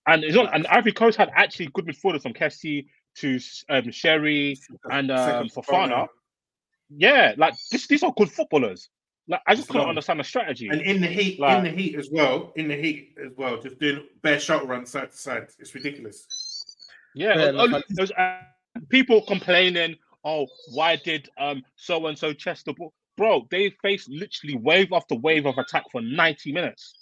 And 0.08 0.24
it's 0.24 0.36
not, 0.36 0.56
and 0.56 0.66
Ivory 0.66 0.92
Coast 0.92 1.20
had 1.20 1.30
actually 1.36 1.68
good 1.74 1.86
midfielders 1.86 2.24
from 2.24 2.34
Kessie 2.34 2.88
to 3.18 3.40
um, 3.70 3.92
Seri 3.92 4.58
and 4.90 5.12
um, 5.12 5.50
Fofana. 5.50 6.08
Yeah, 6.90 7.36
like 7.38 7.54
this, 7.72 7.86
these 7.86 8.02
are 8.02 8.12
good 8.18 8.32
footballers. 8.32 8.90
Like 9.28 9.42
I 9.46 9.54
just 9.54 9.68
couldn't 9.70 9.88
understand 9.88 10.20
the 10.20 10.24
strategy. 10.24 10.70
And 10.70 10.82
in 10.82 11.00
the 11.00 11.08
heat, 11.08 11.40
Like- 11.40 11.60
in 11.60 11.64
the 11.64 11.70
heat 11.80 11.96
as 12.00 12.10
well, 12.12 12.52
in 12.56 12.68
the 12.70 12.76
heat 12.76 13.14
as 13.24 13.34
well, 13.38 13.62
just 13.62 13.78
doing 13.80 14.08
bare 14.24 14.40
shot 14.40 14.68
runs 14.68 14.90
side 14.90 15.12
to 15.12 15.18
side. 15.18 15.48
It's 15.60 15.76
ridiculous. 15.76 16.26
Yeah, 17.14 17.50
enough. 17.50 17.62
only- 17.66 17.84
there 17.90 18.02
was, 18.02 18.12
uh, 18.14 18.42
people 18.90 19.22
complaining, 19.22 19.96
oh, 20.24 20.48
why 20.74 20.96
did 20.96 21.30
um 21.38 21.64
so 21.76 22.08
and 22.08 22.18
so 22.18 22.34
chest 22.34 22.66
the 22.66 22.74
ball? 22.74 22.92
Bro, 23.22 23.50
they 23.52 23.70
faced 23.84 24.10
literally 24.10 24.56
wave 24.56 24.92
after 24.92 25.14
wave 25.14 25.46
of 25.46 25.60
attack 25.60 25.84
for 25.92 26.02
90 26.02 26.54
minutes. 26.54 26.96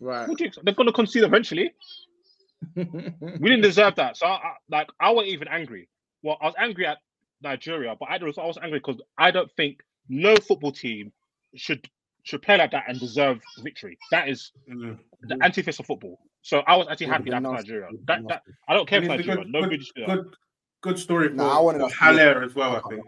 Right. 0.00 0.28
What 0.28 0.38
do 0.38 0.44
you 0.44 0.46
expect? 0.46 0.64
They're 0.64 0.74
gonna 0.76 0.92
concede 0.92 1.24
eventually. 1.24 1.72
We 2.76 3.50
didn't 3.50 3.62
deserve 3.62 3.96
that. 3.96 4.16
So 4.16 4.26
I, 4.26 4.34
I, 4.34 4.52
like 4.70 4.88
I 5.00 5.10
wasn't 5.10 5.32
even 5.32 5.48
angry. 5.48 5.88
Well, 6.22 6.38
I 6.40 6.46
was 6.46 6.54
angry 6.56 6.86
at 6.86 6.98
Nigeria, 7.42 7.96
but 7.98 8.08
I 8.08 8.22
was 8.24 8.38
I 8.38 8.46
was 8.46 8.56
angry 8.62 8.78
because 8.78 9.02
I 9.18 9.32
don't 9.32 9.50
think 9.56 9.80
no 10.08 10.36
football 10.36 10.70
team 10.70 11.10
should 11.56 11.90
should 12.22 12.42
play 12.42 12.56
like 12.58 12.70
that 12.70 12.84
and 12.86 13.00
deserve 13.00 13.40
victory. 13.64 13.98
That 14.12 14.28
is 14.28 14.52
mm-hmm. 14.70 14.92
the 15.22 15.42
antithesis 15.44 15.80
of 15.80 15.86
football. 15.86 16.20
So 16.42 16.58
I 16.68 16.76
was 16.76 16.86
actually 16.88 17.06
happy 17.06 17.30
they're 17.30 17.40
that. 17.40 17.50
Nigeria. 17.50 17.88
That, 18.06 18.28
that 18.28 18.42
I 18.68 18.74
don't 18.74 18.88
care 18.88 19.00
And 19.00 19.08
for 19.08 19.16
Nigeria. 19.16 19.42
good- 19.42 19.52
Nobody 19.52 19.78
good- 19.78 19.86
should 19.86 20.06
good, 20.06 20.36
good 20.82 20.98
story 21.00 21.30
for, 21.30 21.34
Nah, 21.34 21.58
I 21.58 21.60
wanted 21.60 21.80
to 21.80 21.88
do- 21.88 21.94
Haller 21.94 22.44
as 22.44 22.54
well. 22.54 22.76
I 22.76 22.88
think. 22.88 23.04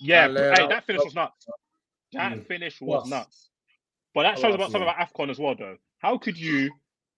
Yeah, 0.00 0.28
hey, 0.28 0.66
that 0.68 0.84
finish 0.86 1.04
was 1.04 1.14
nuts. 1.14 1.46
That 2.12 2.32
Mm. 2.32 2.46
finish 2.46 2.80
was 2.80 3.02
Plus. 3.02 3.10
nuts. 3.10 3.50
But 4.14 4.22
that 4.24 4.38
I 4.38 4.40
shows 4.40 4.54
about 4.54 4.72
something 4.72 4.82
about 4.88 4.96
AFCON 4.98 5.30
as 5.30 5.38
well, 5.38 5.54
though. 5.56 5.76
How 5.98 6.18
could 6.18 6.38
you 6.38 6.70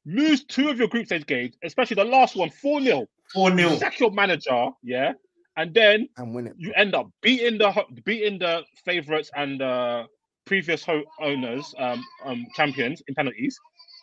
lose 0.06 0.44
two 0.44 0.68
of 0.68 0.78
your 0.78 0.88
group 0.88 1.06
stage 1.06 1.26
games, 1.26 1.56
especially 1.62 1.96
the 1.96 2.04
last 2.04 2.36
one, 2.36 2.50
4 2.50 2.80
0? 2.80 3.06
4 3.32 3.56
0. 3.56 3.76
Sack 3.76 4.00
your 4.00 4.10
manager, 4.10 4.70
yeah, 4.82 5.12
and 5.56 5.72
then 5.74 6.08
and 6.16 6.34
win 6.34 6.48
it. 6.48 6.54
you 6.58 6.72
end 6.74 6.94
up 6.94 7.08
beating 7.22 7.58
the 7.58 7.84
beating 8.04 8.38
the 8.38 8.64
favorites 8.84 9.30
and 9.36 9.62
uh, 9.62 10.06
previous 10.46 10.84
ho- 10.84 11.04
owners, 11.20 11.74
um, 11.78 12.04
um, 12.24 12.46
champions 12.54 13.02
in 13.06 13.14
penalties. 13.14 13.58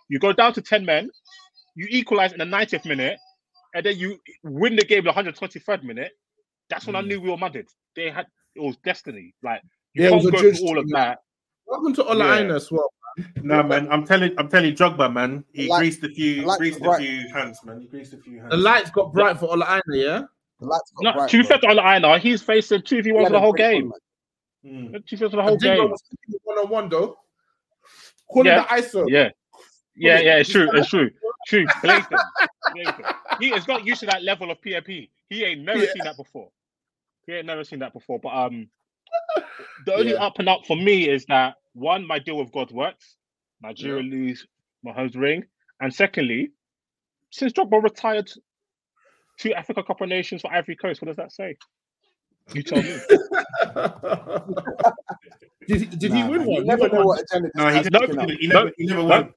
You 0.10 0.20
go 0.20 0.32
down 0.34 0.54
to 0.54 0.62
10 0.62 0.86
men, 0.86 1.10
you 1.76 1.88
equalize 1.90 2.32
in 2.32 2.40
the 2.40 2.46
90th 2.46 2.86
minute, 2.86 3.18
and 3.76 3.86
then 3.86 3.98
you 3.98 4.20
win 4.44 4.76
the 4.78 4.86
game 4.86 5.00
in 5.00 5.06
the 5.06 5.12
123rd 5.12 5.84
minute. 5.84 6.14
That's 6.70 6.88
when 6.88 6.96
I 6.96 7.02
Mm. 7.02 7.08
knew 7.08 7.22
Real 7.22 7.38
Madrid. 7.38 7.68
They 7.96 8.10
had 8.10 8.28
it 8.58 8.62
was 8.66 8.78
destiny. 8.78 9.34
Like 9.44 9.62
you 9.94 10.04
Yeah, 10.04 10.10
can't 10.12 10.24
go 10.24 10.32
judge 10.32 10.58
through 10.58 10.68
all 10.68 10.78
of 10.80 10.90
that. 10.90 11.20
Welcome 11.66 11.94
to 11.96 12.04
Ola 12.06 12.42
Yeah. 12.42 12.56
As 12.56 12.72
well? 12.72 12.92
No 13.42 13.64
man, 13.64 13.88
I'm 13.92 14.06
telling, 14.06 14.32
I'm 14.38 14.48
telling 14.48 14.74
Drogba, 14.76 15.12
man. 15.12 15.44
He 15.54 15.68
Like- 15.68 15.80
greased 15.80 16.04
a 16.04 16.10
few, 16.10 16.44
greased 16.58 16.82
a 16.82 16.98
few 16.98 17.28
hands, 17.34 17.60
man. 17.66 17.82
He 17.82 17.88
greased 17.88 18.14
a 18.14 18.18
few 18.18 18.40
hands. 18.40 18.52
The 18.52 18.58
lights 18.58 18.92
got 18.92 19.12
bright 19.12 19.40
for 19.40 19.48
Ola 19.52 19.66
Aina, 19.66 19.98
yeah? 19.98 20.22
The 20.60 20.66
lights 20.66 20.94
No, 21.02 21.28
to 21.28 21.38
be 21.38 21.44
fair 21.44 21.58
to 21.60 21.68
Aina, 21.68 22.20
he's 22.20 22.42
facing 22.44 22.82
two 22.84 23.02
v 23.02 23.12
one 23.12 23.26
for 23.26 23.32
the 23.32 23.40
whole 23.40 23.54
game. 23.54 23.92
Mm. 24.66 25.06
Two 25.08 25.18
v 25.18 25.30
for 25.30 25.36
the 25.36 25.42
whole 25.42 25.58
Dingo 25.58 25.88
game. 25.88 25.96
one 26.44 26.58
on 26.60 26.70
one 26.70 26.90
though. 26.90 27.18
Calling 28.32 28.48
Yeah, 28.48 28.62
the 28.64 28.82
ISO. 28.82 29.06
yeah, 29.10 29.30
yeah, 29.96 30.20
yeah. 30.20 30.38
It's 30.38 30.50
true. 30.50 30.70
It's 30.74 30.90
true. 30.90 31.10
True. 31.48 31.66
Blatant. 31.82 32.22
Blatant. 32.74 33.06
He 33.40 33.50
has 33.52 33.66
got 33.66 33.86
used 33.86 34.02
to 34.02 34.06
that 34.08 34.24
level 34.24 34.52
of 34.52 34.60
PMP. 34.62 35.10
He 35.30 35.44
ain't 35.46 35.62
never 35.62 35.80
Yeah. 35.80 35.94
seen 35.94 36.04
that 36.04 36.18
before. 36.18 36.50
He 37.28 37.34
ain't 37.36 37.48
never 37.48 37.66
seen 37.66 37.80
that 37.82 37.94
before. 37.94 38.20
But 38.22 38.30
um, 38.36 38.70
the 39.86 39.96
only 39.96 40.16
Yeah. 40.16 40.18
up 40.18 40.40
and 40.40 40.50
up 40.50 40.62
for 40.68 40.78
me 40.78 41.10
is 41.10 41.26
that 41.28 41.56
one, 41.74 42.08
my 42.08 42.20
deal 42.20 42.38
with 42.38 42.52
God 42.54 42.72
works. 42.72 43.18
Nigeria 43.64 44.04
lose 44.04 44.48
Mahomes 44.86 45.18
ring, 45.18 45.46
and 45.82 45.94
secondly, 45.94 46.52
since 47.32 47.54
Drogba 47.54 47.84
retired 47.84 48.30
two 49.40 49.54
Africa 49.54 49.84
Cup 49.84 50.02
of 50.02 50.10
Nations 50.10 50.42
for 50.42 50.54
Ivory 50.54 50.76
Coast, 50.78 51.02
what 51.02 51.08
does 51.08 51.18
that 51.18 51.32
say? 51.34 51.58
You 52.54 52.64
tell 52.64 52.84
me. 52.84 53.04
Did, 55.68 56.00
did 56.00 56.12
Nah, 56.12 56.16
he 56.16 56.24
win 56.24 56.46
man, 56.46 56.48
one? 56.48 56.68
You 56.68 56.78
never 56.78 56.90
won 56.90 56.92
know 56.92 57.04
one. 57.04 57.08
what 57.08 57.22
agenda 57.22 57.50
No, 57.56 57.70
he 57.70 57.82
this 57.82 57.90
never, 57.90 57.92
guy's 57.92 58.02
picking 58.06 58.20
up. 58.20 58.32
he 58.40 58.48
never, 58.48 58.72
he 58.78 58.86
never 58.88 59.04
won. 59.04 59.34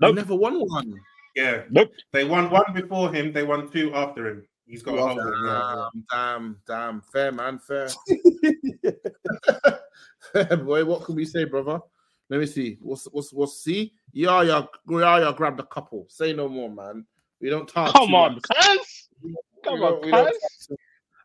He 0.00 0.12
never 0.12 0.34
won 0.36 0.60
one. 0.60 1.00
Yeah. 1.36 1.64
Nope. 1.70 1.90
They 2.12 2.24
won 2.24 2.50
one 2.50 2.74
before 2.74 3.12
him. 3.14 3.32
They 3.34 3.44
won 3.44 3.70
two 3.70 3.94
after 3.94 4.28
him. 4.28 4.47
He's 4.68 4.82
got 4.82 4.98
a 4.98 5.02
hold 5.02 5.18
of 5.18 5.34
Damn, 5.44 6.04
damn, 6.10 6.60
damn. 6.66 7.00
Fair, 7.00 7.32
man, 7.32 7.58
fair. 7.58 7.88
fair, 10.32 10.56
boy. 10.58 10.84
What 10.84 11.04
can 11.04 11.14
we 11.14 11.24
say, 11.24 11.44
brother? 11.44 11.80
Let 12.28 12.40
me 12.40 12.46
see. 12.46 12.76
What's 12.82 13.06
what's 13.06 13.32
what's 13.32 13.62
see? 13.62 13.94
Yeah, 14.12 14.42
yeah, 14.42 14.62
yeah, 14.88 15.18
yeah. 15.20 15.32
Grabbed 15.34 15.60
a 15.60 15.64
couple. 15.64 16.04
Say 16.08 16.34
no 16.34 16.48
more, 16.48 16.70
man. 16.70 17.06
We 17.40 17.48
don't 17.48 17.66
talk. 17.66 17.94
Come 17.94 18.14
on, 18.14 18.34
much. 18.34 18.42
cuz. 18.42 19.08
Come 19.64 19.82
on, 19.82 20.02
we 20.02 20.12
cuz. 20.12 20.68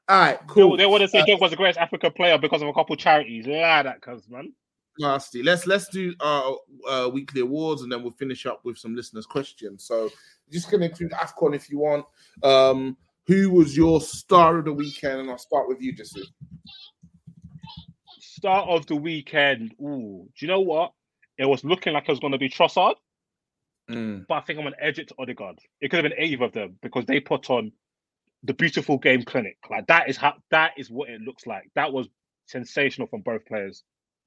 All 0.07 0.19
right, 0.19 0.39
cool. 0.47 0.77
they 0.77 0.85
want 0.85 1.01
to 1.01 1.07
say 1.07 1.19
Uh, 1.19 1.25
Drogba 1.25 1.41
was 1.41 1.51
the 1.51 1.57
greatest 1.57 1.79
African 1.79 2.11
player 2.11 2.37
because 2.37 2.61
of 2.61 2.67
a 2.69 2.73
couple 2.73 2.95
charities. 2.95 3.45
Lie 3.45 3.83
that, 3.83 4.01
cuz 4.01 4.29
man. 4.29 4.53
nasty. 4.99 5.43
Let's 5.43 5.67
let's 5.67 5.89
do 5.89 6.13
our 6.21 6.57
uh, 6.87 7.09
weekly 7.11 7.41
awards 7.41 7.81
and 7.81 7.91
then 7.91 8.03
we'll 8.03 8.11
finish 8.11 8.45
up 8.45 8.63
with 8.63 8.77
some 8.77 8.95
listeners' 8.95 9.25
questions. 9.25 9.83
So 9.83 10.09
just 10.51 10.71
gonna 10.71 10.85
include 10.85 11.11
Afcon 11.11 11.55
if 11.55 11.69
you 11.69 11.79
want. 11.79 12.05
Um, 12.41 12.97
who 13.27 13.49
was 13.51 13.75
your 13.77 14.01
star 14.01 14.57
of 14.59 14.65
the 14.65 14.73
weekend? 14.73 15.21
And 15.21 15.29
I'll 15.29 15.37
start 15.37 15.67
with 15.67 15.81
you, 15.81 15.93
Jesse. 15.93 16.23
Start 18.19 18.67
of 18.69 18.85
the 18.87 18.95
weekend. 18.95 19.73
Ooh, 19.81 20.27
do 20.37 20.45
you 20.45 20.47
know 20.47 20.59
what? 20.59 20.91
It 21.37 21.45
was 21.45 21.63
looking 21.63 21.93
like 21.93 22.03
it 22.07 22.11
was 22.11 22.19
going 22.19 22.33
to 22.33 22.37
be 22.37 22.49
Trossard, 22.49 22.95
Mm. 23.89 24.25
but 24.27 24.35
I 24.35 24.41
think 24.41 24.59
I'm 24.59 24.63
going 24.65 24.75
to 24.75 24.83
edge 24.83 24.97
it 24.99 25.09
to 25.09 25.15
Odegaard. 25.19 25.59
It 25.81 25.89
could 25.89 26.03
have 26.03 26.09
been 26.09 26.23
either 26.25 26.45
of 26.45 26.53
them 26.53 26.77
because 26.81 27.05
they 27.05 27.19
put 27.19 27.49
on 27.49 27.71
the 28.43 28.53
beautiful 28.53 28.97
game 28.97 29.23
clinic. 29.23 29.57
Like 29.69 29.87
that 29.87 30.09
is 30.09 30.15
how 30.15 30.35
that 30.51 30.71
is 30.77 30.89
what 30.89 31.09
it 31.09 31.19
looks 31.21 31.45
like. 31.45 31.69
That 31.75 31.91
was 31.91 32.07
sensational 32.45 33.07
from 33.07 33.21
both 33.21 33.45
players. 33.45 33.83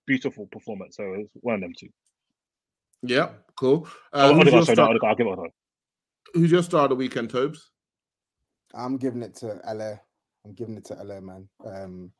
Beautiful 0.07 0.47
performance. 0.47 0.97
So 0.97 1.05
it 1.05 1.19
was 1.19 1.27
one 1.41 1.55
of 1.57 1.61
them 1.63 1.73
two. 1.79 1.89
Yeah, 3.03 3.31
cool. 3.59 3.89
Oh, 4.13 4.19
Uh, 4.19 4.29
who's, 4.35 4.41
Odegaard, 4.41 4.53
your 4.55 4.63
sorry, 4.65 4.75
star, 4.77 4.85
not 4.87 4.91
Odegaard. 4.91 5.11
I'll 5.11 5.17
give 5.17 5.27
it 5.27 5.31
Odegaard. 5.31 5.51
who's 6.35 6.51
your 6.51 6.63
star 6.63 6.85
of 6.85 6.91
the 6.91 6.97
weekend, 6.97 7.31
Tobes? 7.31 7.71
I'm 8.77 8.97
giving 8.97 9.23
it 9.23 9.35
to 9.37 9.61
Haller. 9.65 10.01
I'm 10.45 10.53
giving 10.53 10.77
it 10.77 10.85
to 10.87 10.95
Haller, 10.95 11.21
man. 11.21 11.49
Um, 11.65 12.13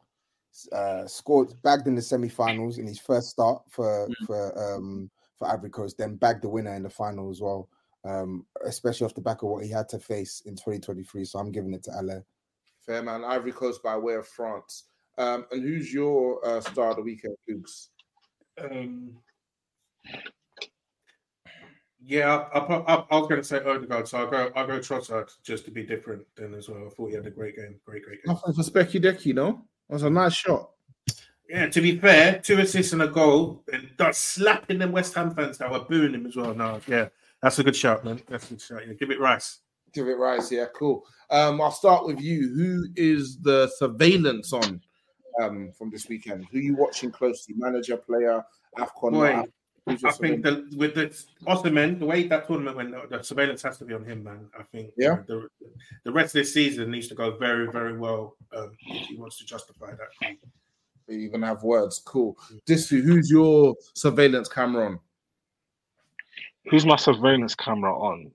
uh, 0.73 1.07
scored 1.07 1.53
bagged 1.63 1.87
in 1.87 1.95
the 1.95 2.03
semi-finals 2.03 2.79
in 2.79 2.87
his 2.87 2.99
first 2.99 3.29
start 3.29 3.63
for 3.69 4.09
for 4.27 4.75
um 4.75 5.11
for 5.39 5.49
Ivory 5.49 5.71
Coast, 5.71 5.99
then 5.99 6.17
bagged 6.17 6.43
the 6.43 6.49
winner 6.49 6.75
in 6.75 6.83
the 6.83 6.91
final 6.91 7.31
as 7.31 7.41
well. 7.41 7.69
Um, 8.05 8.47
especially 8.65 9.05
off 9.05 9.15
the 9.15 9.21
back 9.21 9.43
of 9.43 9.49
what 9.49 9.65
he 9.65 9.71
had 9.71 9.89
to 9.91 9.99
face 9.99 10.43
in 10.47 10.55
2023. 10.55 11.25
So 11.25 11.39
I'm 11.41 11.51
giving 11.51 11.75
it 11.75 11.83
to 11.85 11.91
Haller. 11.91 12.25
Fair 12.87 13.03
man, 13.03 13.25
Ivory 13.25 13.53
Coast 13.53 13.83
by 13.83 13.97
way 13.97 14.15
of 14.15 14.29
France. 14.29 14.85
Um, 15.19 15.45
and 15.51 15.63
who's 15.63 15.93
your 15.93 16.47
uh, 16.47 16.61
star 16.61 16.91
of 16.91 16.97
the 16.97 17.03
weekend, 17.03 17.37
Luke's? 17.49 17.89
Um, 18.59 19.17
yeah, 22.07 22.45
I, 22.55 22.59
I, 22.59 22.95
I, 22.95 23.05
I 23.11 23.19
was 23.19 23.29
going 23.29 23.41
to 23.41 23.45
say 23.45 23.59
Odegaard, 23.59 24.07
so 24.07 24.19
I'll 24.19 24.31
go. 24.31 24.53
I'll 24.55 24.67
go 24.67 24.79
Trossard 24.79 25.29
just 25.43 25.65
to 25.65 25.73
be 25.73 25.83
different 25.83 26.25
then 26.37 26.55
as 26.55 26.69
well. 26.69 26.87
I 26.87 26.91
thought 26.91 27.09
he 27.09 27.17
had 27.17 27.27
a 27.27 27.31
great 27.31 27.57
game, 27.57 27.81
great, 27.85 28.05
great 28.05 28.23
game. 28.25 28.35
Nothing 28.35 28.55
for 28.55 28.63
Specky 28.63 29.03
Decky, 29.03 29.35
no? 29.35 29.65
That 29.89 29.95
was 29.95 30.03
a 30.05 30.11
nice 30.11 30.35
shot. 30.35 30.71
Yeah, 31.49 31.69
to 31.69 31.81
be 31.81 31.99
fair, 31.99 32.41
two 32.41 32.59
assists 32.61 32.93
and 32.93 33.03
a 33.03 33.09
goal, 33.09 33.65
and 33.73 33.91
that's 33.99 34.19
slapping 34.19 34.79
them 34.79 34.93
West 34.93 35.15
Ham 35.15 35.35
fans 35.35 35.59
that 35.59 35.71
were 35.71 35.81
booing 35.81 36.15
him 36.15 36.27
as 36.27 36.37
well. 36.37 36.55
No, 36.55 36.81
yeah, 36.87 37.09
that's 37.43 37.59
a 37.59 37.65
good 37.65 37.77
shot, 37.77 38.05
man. 38.05 38.21
That's 38.29 38.47
a 38.47 38.49
good 38.51 38.61
shot. 38.61 38.87
Yeah, 38.87 38.95
give 38.95 39.11
it 39.11 39.21
Rice. 39.21 39.59
Give 39.93 40.07
it 40.07 40.19
Rice. 40.19 40.53
yeah, 40.53 40.67
cool. 40.75 41.05
Um, 41.31 41.61
I'll 41.61 41.73
start 41.73 42.07
with 42.07 42.21
you. 42.21 42.53
Who 42.55 42.87
is 42.95 43.39
the 43.39 43.69
surveillance 43.79 44.53
on 44.53 44.81
um, 45.43 45.73
from 45.77 45.91
this 45.91 46.09
weekend? 46.09 46.47
Who 46.53 46.59
are 46.59 46.63
you 46.63 46.77
watching 46.77 47.11
closely? 47.11 47.55
Manager, 47.57 47.97
player, 47.97 48.45
Afcon? 48.79 49.13
Boy, 49.13 49.33
not 49.33 49.45
Af- 49.47 49.51
who's 49.87 50.05
I 50.05 50.11
think 50.11 50.43
the, 50.43 50.67
with 50.77 50.95
the 50.95 51.17
Ottoman, 51.47 51.99
the 51.99 52.07
way 52.07 52.27
that 52.27 52.47
tournament 52.47 52.77
went, 52.77 53.11
the 53.11 53.23
surveillance 53.23 53.63
has 53.63 53.79
to 53.79 53.85
be 53.85 53.95
on 53.95 54.05
him, 54.05 54.25
man. 54.25 54.49
I 54.59 54.65
think 54.65 54.91
Yeah. 54.97 55.23
the, 55.27 55.49
the 56.05 56.13
rest 56.13 56.35
of 56.35 56.41
this 56.41 56.53
season 56.53 56.91
needs 56.91 57.09
to 57.09 57.15
go 57.15 57.37
very, 57.37 57.71
very 57.71 57.97
well 57.97 58.37
um, 58.55 58.73
if 58.89 59.07
he 59.07 59.17
wants 59.17 59.39
to 59.39 59.47
justify 59.47 59.93
that. 59.93 60.37
You 61.09 61.19
even 61.21 61.43
have 61.43 61.63
words. 61.63 62.03
Cool. 62.05 62.37
This 62.67 62.91
who's 62.91 63.31
your 63.31 63.77
surveillance 63.95 64.49
camera 64.49 64.87
on? 64.87 65.01
Who's 66.69 66.85
my 66.85 66.97
surveillance 66.97 67.55
camera 67.55 67.97
on? 67.97 68.33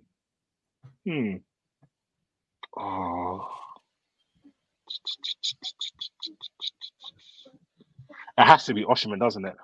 Hmm. 1.05 1.35
Oh. 2.77 3.49
It 8.37 8.45
has 8.45 8.65
to 8.65 8.73
be 8.73 8.85
Osimhen, 8.85 9.19
doesn't 9.19 9.43
it? 9.43 9.55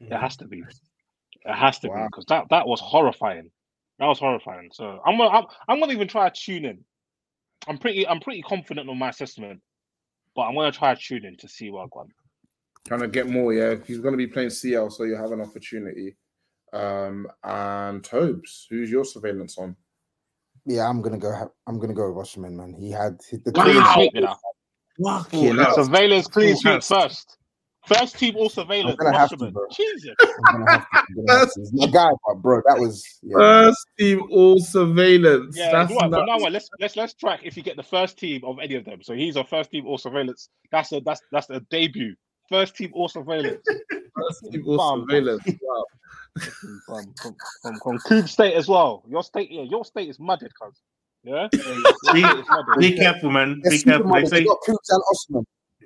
It 0.00 0.12
has 0.12 0.36
to 0.38 0.46
be. 0.46 0.64
It 1.44 1.54
has 1.54 1.78
to 1.80 1.88
be 1.88 1.94
because 2.10 2.24
that 2.26 2.44
that 2.50 2.66
was 2.66 2.80
horrifying. 2.80 3.50
That 3.98 4.06
was 4.06 4.18
horrifying. 4.18 4.70
So 4.72 5.00
I'm 5.04 5.18
gonna 5.18 5.30
I'm, 5.30 5.44
I'm 5.68 5.80
gonna 5.80 5.92
even 5.92 6.08
try 6.08 6.28
to 6.28 6.34
tune 6.40 6.64
in. 6.64 6.84
I'm 7.68 7.78
pretty 7.78 8.06
I'm 8.06 8.20
pretty 8.20 8.42
confident 8.42 8.88
on 8.88 8.98
my 8.98 9.10
assessment, 9.10 9.60
but 10.34 10.42
I'm 10.42 10.54
gonna 10.54 10.72
try 10.72 10.94
to 10.94 11.00
tune 11.00 11.24
in 11.24 11.36
to 11.38 11.48
see 11.48 11.70
what 11.70 11.84
I've 11.84 11.90
got. 11.90 12.06
Trying 12.86 13.00
to 13.00 13.08
get 13.08 13.28
more, 13.28 13.52
yeah. 13.54 13.76
He's 13.86 14.00
going 14.00 14.12
to 14.12 14.18
be 14.18 14.26
playing 14.26 14.50
CL, 14.50 14.90
so 14.90 15.04
you 15.04 15.16
have 15.16 15.32
an 15.32 15.40
opportunity. 15.40 16.16
Um, 16.74 17.26
and 17.42 18.04
Tobes, 18.04 18.66
who's 18.68 18.90
your 18.90 19.06
surveillance 19.06 19.56
on? 19.56 19.74
Yeah, 20.66 20.88
I'm 20.88 21.00
gonna 21.00 21.18
go. 21.18 21.32
ha- 21.32 21.48
I'm 21.66 21.78
gonna 21.78 21.94
go 21.94 22.10
with 22.12 22.26
Osimhen, 22.26 22.52
man. 22.52 22.74
He 22.74 22.90
had 22.90 23.18
the 23.30 23.52
Clean 23.52 23.80
clean 23.82 23.84
sweep, 23.94 24.12
you 24.14 24.20
know. 24.22 24.36
Fucking 25.02 25.56
hell. 25.56 25.74
Surveillance 25.74 26.26
clean 26.26 26.56
sweep 26.56 26.82
first. 26.82 27.38
First 27.86 28.18
team 28.18 28.36
all 28.36 28.48
surveillance. 28.48 28.96
I'm 28.98 29.06
gonna 29.06 29.18
have 29.18 29.30
to, 29.30 29.36
bro. 29.36 29.66
Jesus. 29.70 30.14
I'm 30.38 30.44
gonna 30.52 30.70
have 30.70 30.80
to, 30.80 30.98
I'm 31.08 31.26
gonna 31.26 31.38
have 31.38 31.52
to. 31.52 31.70
My 31.72 31.86
guy, 31.86 32.10
bro, 32.36 32.62
that 32.66 32.78
was 32.78 33.04
yeah. 33.22 33.36
First 33.36 33.86
team 33.98 34.26
all 34.30 34.58
surveillance. 34.58 35.56
Yeah, 35.56 35.70
That's 35.72 35.90
you 35.90 35.96
know 35.96 36.02
what, 36.02 36.10
but 36.10 36.26
now 36.26 36.38
what, 36.40 36.52
let's 36.52 36.70
let's 36.80 36.96
let's 36.96 37.14
track 37.14 37.40
if 37.44 37.56
you 37.56 37.62
get 37.62 37.76
the 37.76 37.82
first 37.82 38.18
team 38.18 38.42
of 38.44 38.58
any 38.58 38.74
of 38.74 38.84
them. 38.84 39.02
So 39.02 39.12
he's 39.12 39.36
a 39.36 39.44
first 39.44 39.70
team 39.70 39.86
all 39.86 39.98
surveillance. 39.98 40.48
That's 40.72 40.92
a 40.92 41.00
that's 41.00 41.20
that's 41.30 41.50
a 41.50 41.60
debut. 41.70 42.14
First 42.48 42.76
team 42.76 42.90
all 42.94 43.08
surveillance. 43.08 43.66
First 44.16 44.52
team 44.52 44.62
all 44.66 44.76
Bum. 44.76 45.06
surveillance. 45.08 45.42
Wow. 45.60 45.84
from 46.86 47.14
from 47.20 47.36
from, 47.62 47.80
from 47.80 47.98
Coop 47.98 48.28
State 48.28 48.54
as 48.54 48.68
well. 48.68 49.02
Your 49.08 49.24
state, 49.24 49.50
yeah, 49.50 49.62
your 49.62 49.84
state 49.84 50.08
is 50.08 50.20
mudded, 50.20 50.52
cuz. 50.60 50.80
Yeah, 51.24 51.48
Be, 52.12 52.42
be 52.78 52.96
careful, 52.96 53.30
man. 53.30 53.60
Be 53.68 53.78
They're 53.78 53.78
careful. 53.78 54.04
They 54.04 54.08
modern. 54.08 54.24
They 54.24 54.28
say 54.28 54.44
got 54.44 54.58
Coops 54.64 54.90
and 54.90 55.02
Osimhen. 55.02 55.44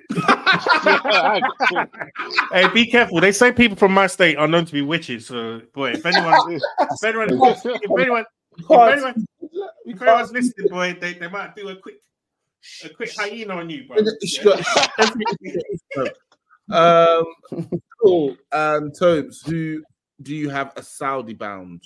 hey, 2.51 2.67
be 2.73 2.87
careful. 2.87 3.21
They 3.21 3.31
say 3.31 3.51
people 3.51 3.77
from 3.77 3.93
my 3.93 4.07
state 4.07 4.37
are 4.37 4.47
known 4.47 4.65
to 4.65 4.73
be 4.73 4.81
witches. 4.81 5.27
So, 5.27 5.61
boy, 5.73 5.91
if 5.91 6.03
anyone, 6.05 6.53
if 6.53 6.61
anyone, 7.03 7.29
if 7.29 7.39
anyone, 7.99 8.25
if 8.57 8.69
anyone, 8.69 9.27
if 9.85 10.01
anyone's 10.01 10.31
listening, 10.31 10.69
boy, 10.69 10.97
they, 10.99 11.13
they 11.13 11.27
might 11.27 11.55
do 11.55 11.69
a 11.69 11.75
quick, 11.75 12.01
a 12.83 12.89
quick 12.89 13.15
hyena 13.15 13.53
on 13.55 13.69
you, 13.69 13.85
bro. 13.87 13.97
um, 16.71 17.25
cool. 18.01 18.35
Um, 18.51 18.91
Tobes, 18.91 19.43
who 19.43 19.83
do 20.21 20.35
you 20.35 20.49
have 20.49 20.73
a 20.75 20.81
Saudi 20.81 21.33
bound? 21.33 21.83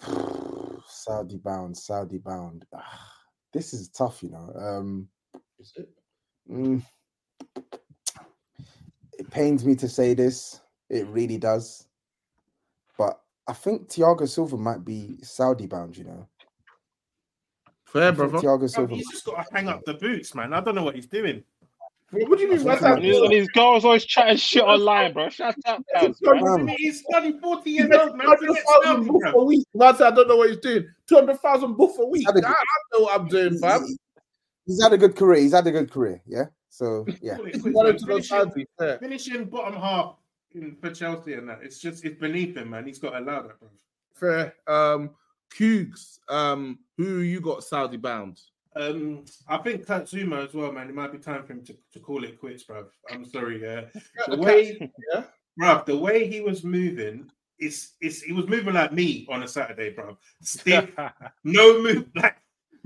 Saudi 0.86 1.36
bound, 1.36 1.76
Saudi 1.76 2.18
bound. 2.18 2.64
Ah, 2.74 3.12
this 3.52 3.74
is 3.74 3.90
tough, 3.90 4.22
you 4.22 4.30
know. 4.30 4.50
Um, 4.56 5.08
mm, 6.50 6.82
it 9.18 9.30
pains 9.30 9.64
me 9.64 9.74
to 9.76 9.88
say 9.88 10.14
this. 10.14 10.60
It 10.90 11.06
really 11.08 11.38
does. 11.38 11.86
But 12.96 13.20
I 13.46 13.52
think 13.52 13.88
Thiago 13.88 14.28
Silva 14.28 14.56
might 14.56 14.84
be 14.84 15.18
Saudi 15.22 15.66
bound, 15.66 15.96
you 15.96 16.04
know. 16.04 16.26
Fair, 17.84 18.12
brother. 18.12 18.38
Thiago 18.38 18.68
Silva. 18.68 18.94
he's 18.94 19.08
just 19.10 19.24
got 19.24 19.46
to 19.46 19.54
hang 19.54 19.68
up 19.68 19.84
the 19.84 19.94
boots, 19.94 20.34
man. 20.34 20.52
I 20.52 20.60
don't 20.60 20.74
know 20.74 20.84
what 20.84 20.94
he's 20.94 21.06
doing. 21.06 21.42
What 22.10 22.38
do 22.38 22.44
you 22.44 22.50
mean? 22.50 22.64
What's 22.64 22.82
And 22.82 23.02
these, 23.02 23.18
and 23.18 23.30
these 23.30 23.48
girls 23.48 23.84
always 23.84 24.04
chatting 24.06 24.38
shit 24.38 24.62
online, 24.62 25.12
bro. 25.12 25.28
Shut 25.28 25.54
up, 25.66 25.82
guys, 25.92 26.18
bro. 26.20 26.66
He's 26.78 27.00
studying 27.00 27.38
40 27.38 27.70
years 27.70 27.90
old, 27.90 28.16
man. 28.16 28.26
hundred 28.26 28.56
thousand 28.82 29.08
buff 29.08 29.34
a 29.34 29.44
week. 29.44 29.66
Man, 29.74 29.94
I 29.94 30.10
don't 30.10 30.28
know 30.28 30.36
what 30.36 30.48
he's 30.48 30.58
doing. 30.58 30.88
Two 31.06 31.16
hundred 31.16 31.38
thousand 31.40 31.76
buff 31.76 31.98
a 31.98 32.06
week. 32.06 32.26
I, 32.26 32.32
Had 32.32 32.44
a 32.44 32.48
I 32.48 32.54
know 32.94 33.00
what 33.00 33.20
I'm 33.20 33.28
doing, 33.28 33.58
fam. 33.58 33.86
He's 34.68 34.82
had 34.82 34.92
a 34.92 34.98
good 34.98 35.16
career. 35.16 35.40
He's 35.40 35.54
had 35.54 35.66
a 35.66 35.72
good 35.72 35.90
career. 35.90 36.20
Yeah. 36.26 36.44
So 36.68 37.06
yeah. 37.22 37.36
Quick, 37.38 37.54
He's 37.54 37.62
quick, 37.62 37.74
wanted 37.74 38.06
man. 38.06 38.20
to 38.20 38.28
go 38.28 38.50
Finishing, 38.50 38.98
finishing 39.00 39.44
bottom 39.46 39.80
half 39.80 40.16
for 40.80 40.90
Chelsea 40.90 41.32
and 41.32 41.48
that. 41.48 41.60
It's 41.62 41.78
just, 41.78 42.04
it's 42.04 42.20
beneath 42.20 42.54
him, 42.54 42.70
man. 42.70 42.86
He's 42.86 42.98
got 42.98 43.10
to 43.12 43.20
allow 43.20 43.42
that, 43.42 43.58
bro. 43.58 43.68
Fair. 44.12 44.54
Um, 44.66 45.10
Koogs, 45.58 46.18
um, 46.28 46.80
who 46.98 47.20
you 47.20 47.40
got 47.40 47.64
Saudi 47.64 47.96
bound? 47.96 48.42
Um, 48.76 49.24
I 49.48 49.56
think 49.56 49.86
Tatsuma 49.86 50.42
as 50.42 50.52
well, 50.52 50.70
man. 50.70 50.90
It 50.90 50.94
might 50.94 51.12
be 51.12 51.18
time 51.18 51.44
for 51.44 51.54
him 51.54 51.64
to, 51.64 51.74
to 51.94 52.00
call 52.00 52.24
it 52.24 52.38
quits, 52.38 52.64
bruv. 52.64 52.88
I'm 53.10 53.24
sorry, 53.24 53.62
yeah. 53.62 53.84
The 54.28 54.36
way, 54.36 54.92
yeah, 55.14 55.24
bruv, 55.58 55.86
the 55.86 55.96
way 55.96 56.28
he 56.28 56.42
was 56.42 56.62
moving, 56.62 57.30
it's 57.58 57.94
it's 58.00 58.20
he 58.22 58.32
was 58.32 58.46
moving 58.46 58.74
like 58.74 58.92
me 58.92 59.26
on 59.30 59.42
a 59.42 59.48
Saturday, 59.48 59.94
bruv. 59.94 60.18
Stiff, 60.42 60.90
no 61.44 61.82
move, 61.82 62.08
like 62.14 62.36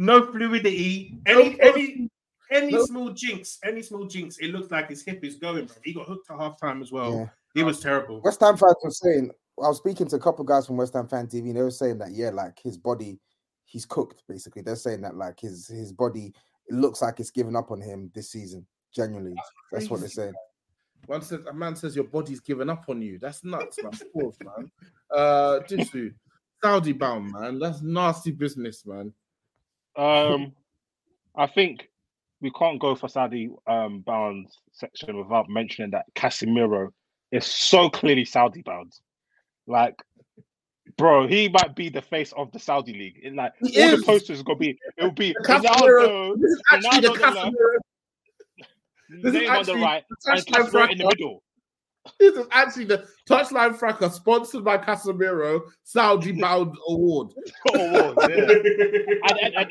no 0.03 0.27
fluidity. 0.33 1.17
Any 1.27 1.61
any 1.61 2.11
any 2.51 2.73
No. 2.73 2.85
small 2.85 3.11
jinx, 3.11 3.59
any 3.65 3.83
small 3.83 4.05
jinx, 4.07 4.39
it 4.39 4.49
looks 4.49 4.71
like 4.71 4.89
his 4.91 5.03
hip 5.03 5.25
is 5.25 5.37
going, 5.37 5.67
bruv. 5.67 5.79
He 5.85 5.95
got 5.95 6.07
hooked 6.07 6.31
at 6.31 6.39
half 6.39 6.61
time 6.61 6.83
as 6.83 6.93
well. 6.93 7.15
Yeah. 7.15 7.29
He 7.55 7.63
was 7.63 7.81
terrible. 7.81 8.21
West 8.21 8.41
Ham 8.41 8.57
fans 8.57 8.75
were 8.83 8.91
saying, 8.91 9.31
I 9.63 9.69
was 9.69 9.79
speaking 9.79 10.09
to 10.09 10.17
a 10.17 10.21
couple 10.21 10.45
guys 10.45 10.67
from 10.67 10.77
West 10.77 10.95
Ham 10.95 11.09
Fan 11.09 11.27
TV, 11.27 11.49
and 11.49 11.57
they 11.57 11.63
were 11.63 11.71
saying 11.71 11.99
that, 11.99 12.13
yeah, 12.13 12.31
like 12.31 12.59
his 12.63 12.77
body, 12.77 13.21
he's 13.65 13.87
cooked, 13.87 14.23
basically. 14.29 14.63
They're 14.63 14.77
saying 14.77 15.03
that, 15.03 15.17
like, 15.17 15.41
his 15.41 15.69
his 15.69 15.93
body, 15.93 16.33
it 16.69 16.75
looks 16.75 17.01
like 17.03 17.21
it's 17.21 17.31
given 17.31 17.57
up 17.57 17.71
on 17.71 17.81
him 17.81 18.11
this 18.15 18.31
season. 18.31 18.67
Genuinely. 18.95 19.35
That's 19.71 19.89
what 19.89 20.01
they're 20.01 20.09
saying. 20.09 20.35
One 21.07 21.23
says 21.23 21.41
a 21.49 21.53
man 21.53 21.75
says 21.75 21.97
your 21.97 22.05
body's 22.05 22.41
given 22.41 22.71
up 22.71 22.85
on 22.89 23.03
you. 23.03 23.19
That's 23.19 23.45
nuts, 23.45 23.83
man. 23.83 23.93
Course, 24.13 24.37
man. 24.45 24.71
Uh, 25.11 25.61
Disu, 25.69 26.15
Saudi 26.63 26.93
bound, 26.93 27.33
man. 27.33 27.59
That's 27.59 27.83
nasty 27.83 28.31
business, 28.31 28.87
man. 28.87 29.13
Um, 29.97 30.53
I 31.37 31.47
think 31.47 31.89
we 32.41 32.51
can't 32.51 32.81
go 32.81 32.95
for 32.95 33.09
Saudi 33.09 33.51
um, 33.67 34.01
bound 34.01 34.49
section 34.73 35.17
without 35.17 35.49
mentioning 35.49 35.93
that 35.93 36.07
Casemiro 36.15 36.93
is 37.31 37.47
so 37.47 37.89
clearly 37.89 38.25
Saudi 38.25 38.63
bound. 38.63 38.93
Like, 39.67 39.95
bro, 40.97 41.27
he 41.27 41.49
might 41.49 41.75
be 41.77 41.89
the 41.89 42.03
face 42.03 42.33
of 42.37 42.51
the 42.53 42.59
Saudi 42.59 42.93
league. 42.93 43.21
In 43.23 43.37
like 43.37 43.53
He 43.61 43.81
all 43.81 43.95
is. 43.95 44.01
the 44.01 44.07
posters 44.07 44.41
are 44.41 44.45
gonna 44.45 44.59
be 44.59 44.79
it'll 44.97 45.13
be 45.13 45.35
Casemiro, 45.45 46.35
this 46.39 46.51
is 46.51 46.63
actually 46.73 47.01
the 47.01 47.09
Ronaldo 47.09 47.15
the 47.15 47.21
Casemiro. 47.21 47.77
This 49.23 49.35
is 49.35 49.41
Name 49.41 49.51
on 49.51 49.55
the 49.55 49.59
actually 49.59 49.83
right, 49.83 50.05
and 50.27 50.47
Casemiro 50.47 50.91
in 50.91 50.99
the 50.99 51.05
middle. 51.07 51.43
This 52.19 52.35
is 52.37 52.47
actually 52.51 52.87
the 52.87 53.07
Touchline 53.29 53.77
Fracas 53.77 54.15
sponsored 54.17 54.65
by 54.65 54.77
Casemiro 54.77 55.61
Saudi 55.85 56.33
bound 56.33 56.75
award. 56.89 57.29
Award, 57.75 58.17
yeah. 58.29 58.37
At, 59.29 59.43
at- 59.43 59.55
at- 59.55 59.69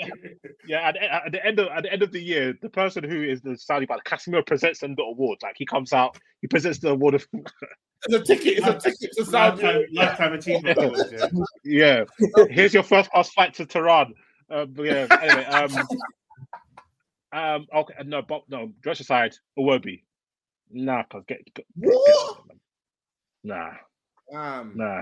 yeah, 0.65 0.87
at, 0.87 0.95
at- 0.97 1.25
at 1.25 1.31
the 1.33 1.45
end 1.45 1.59
of 1.59 1.67
at 1.67 1.83
the 1.83 1.91
end 1.91 2.03
of 2.03 2.11
the 2.13 2.21
year, 2.21 2.53
the 2.61 2.69
person 2.69 3.03
who 3.03 3.21
is 3.23 3.41
the 3.41 3.57
Saudi 3.57 3.85
bound, 3.85 4.01
Casemiro 4.05 4.45
presents 4.45 4.79
them 4.79 4.95
the 4.95 5.03
award. 5.03 5.39
Like 5.43 5.55
he 5.57 5.65
comes 5.65 5.91
out, 5.91 6.17
he 6.41 6.47
presents 6.47 6.79
the 6.79 6.91
award 6.91 7.15
of 7.15 7.27
It's 7.33 8.13
a 8.15 8.19
ticket. 8.23 8.59
It's 8.59 8.67
a 8.67 8.79
ticket 8.79 9.11
to 9.17 9.25
Saudi. 9.25 9.61
Lifetime, 9.63 9.85
lifetime 9.93 10.33
achievement 10.33 10.77
awards, 10.77 11.13
yeah. 11.65 12.05
yeah. 12.37 12.45
Here's 12.49 12.73
your 12.73 12.83
first 12.83 13.11
class 13.11 13.29
flight 13.29 13.53
to 13.55 13.65
Tehran. 13.65 14.13
Uh, 14.49 14.65
but 14.65 14.83
yeah. 14.83 15.07
Anyway, 15.21 15.45
um, 15.45 15.87
um, 17.33 17.67
okay, 17.75 17.93
no, 18.05 18.21
but 18.21 18.43
no. 18.49 18.71
Josh 18.83 19.01
aside, 19.01 19.33
Iwobi. 19.57 20.03
Nah, 20.73 21.03
cause 21.11 21.23
get, 21.27 21.39
get, 21.53 21.65
get 21.79 21.95
nah, 23.43 23.71
Um, 24.33 24.73
nah, 24.75 25.01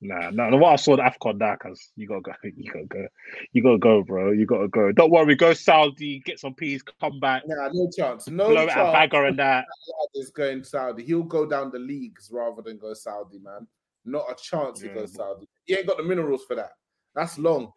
nah, 0.00 0.30
nah. 0.30 0.56
What 0.56 0.72
I 0.72 0.76
saw 0.76 0.96
the 0.96 1.02
Afcon 1.02 1.38
nah, 1.38 1.56
cause 1.56 1.90
you 1.96 2.08
gotta 2.08 2.22
go, 2.22 2.32
you 2.56 2.72
gotta 2.72 2.86
go, 2.86 3.06
you 3.52 3.62
gotta 3.62 3.78
go, 3.78 4.02
bro. 4.02 4.32
You 4.32 4.46
gotta 4.46 4.68
go. 4.68 4.92
Don't 4.92 5.10
worry, 5.10 5.36
go 5.36 5.52
Saudi, 5.54 6.20
get 6.24 6.40
some 6.40 6.54
peas, 6.54 6.82
come 6.82 7.20
back, 7.20 7.42
Nah, 7.46 7.68
no 7.72 7.88
chance. 7.96 8.28
No 8.28 8.48
blow 8.48 8.66
chance. 8.66 8.76
at 8.76 8.92
Bagger 8.92 9.26
and 9.26 9.38
that. 9.38 9.64
lad 10.00 10.08
is 10.14 10.30
going 10.30 10.64
Saudi. 10.64 11.04
He'll 11.04 11.22
go 11.22 11.46
down 11.46 11.70
the 11.70 11.78
leagues 11.78 12.30
rather 12.32 12.62
than 12.62 12.78
go 12.78 12.94
Saudi, 12.94 13.38
man. 13.38 13.66
Not 14.04 14.30
a 14.30 14.34
chance 14.34 14.80
he 14.80 14.88
Yeah, 14.88 14.94
goes 14.94 15.14
Saudi. 15.14 15.46
He 15.64 15.74
ain't 15.74 15.86
got 15.86 15.98
the 15.98 16.02
minerals 16.02 16.44
for 16.44 16.56
that. 16.56 16.72
That's 17.14 17.38
long. 17.38 17.72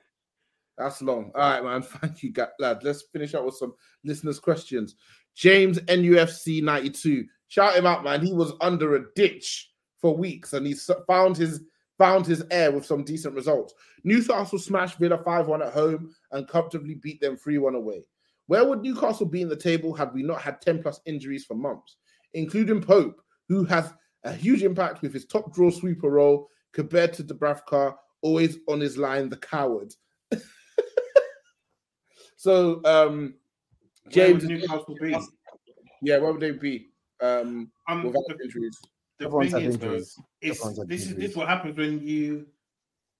That's 0.78 1.02
long. 1.02 1.32
All 1.36 1.42
right, 1.42 1.64
man. 1.64 1.82
Thank 1.84 2.24
you, 2.24 2.34
lad. 2.60 2.84
Let's 2.84 3.04
finish 3.12 3.34
up 3.34 3.46
with 3.46 3.56
some 3.56 3.74
listeners' 4.04 4.40
questions. 4.40 4.96
James 5.36 5.80
NUFC 5.80 6.64
92. 6.64 7.26
Shout 7.48 7.76
him 7.76 7.86
out, 7.86 8.04
man. 8.04 8.26
He 8.26 8.34
was 8.34 8.54
under 8.62 8.96
a 8.96 9.06
ditch 9.16 9.72
for 10.00 10.16
weeks 10.16 10.54
and 10.54 10.66
he 10.66 10.76
found 11.08 11.38
his 11.38 11.62
found 12.00 12.26
his 12.26 12.44
air 12.50 12.72
with 12.72 12.86
some 12.86 13.04
decent 13.04 13.36
results. 13.36 13.74
Newcastle 14.04 14.58
smashed 14.58 14.98
Villa 14.98 15.18
5-1 15.20 15.68
at 15.68 15.74
home 15.74 16.14
and 16.32 16.48
comfortably 16.48 16.96
beat 16.96 17.22
them 17.22 17.38
3-1 17.38 17.76
away. 17.76 18.04
Where 18.48 18.68
would 18.68 18.82
Newcastle 18.82 19.28
be 19.28 19.42
in 19.42 19.48
the 19.48 19.56
table 19.56 19.94
had 19.94 20.14
we 20.14 20.24
not 20.24 20.42
had 20.42 20.60
10 20.60 20.82
plus 20.82 21.00
injuries 21.06 21.46
for 21.46 21.54
months, 21.54 21.98
including 22.34 22.82
Pope, 22.82 23.22
who 23.48 23.64
has 23.66 23.94
a 24.24 24.34
huge 24.34 24.64
impact 24.64 25.02
with 25.02 25.14
his 25.14 25.26
top 25.26 25.54
draw 25.54 25.70
sweeper 25.70 26.10
role 26.10 26.50
compared 26.74 27.14
to 27.14 27.24
Dubravka, 27.24 27.96
always 28.22 28.58
on 28.68 28.80
his 28.80 28.98
line, 28.98 29.30
the 29.30 29.38
coward. 29.38 29.94
so, 32.36 32.82
um, 32.86 33.36
James, 34.10 34.44
Newcastle 34.44 34.96
be? 35.00 35.16
yeah, 36.02 36.18
where 36.18 36.32
would 36.32 36.42
they 36.42 36.52
be 36.52 36.90
um, 37.22 37.72
Um, 37.88 38.04
without 38.04 38.24
the- 38.28 38.44
injuries? 38.44 38.78
The 39.20 39.26
Everyone's 39.26 39.52
thing 39.54 39.66
is, 39.66 39.78
though, 39.78 39.86
injuries. 39.88 40.16
it's, 40.42 40.60
Everyone's 40.60 40.78
had 40.80 40.88
this 40.90 41.02
is 41.08 41.16
this 41.16 41.36
what 41.36 41.48
happens 41.48 41.78
when 41.78 42.02
you 42.06 42.48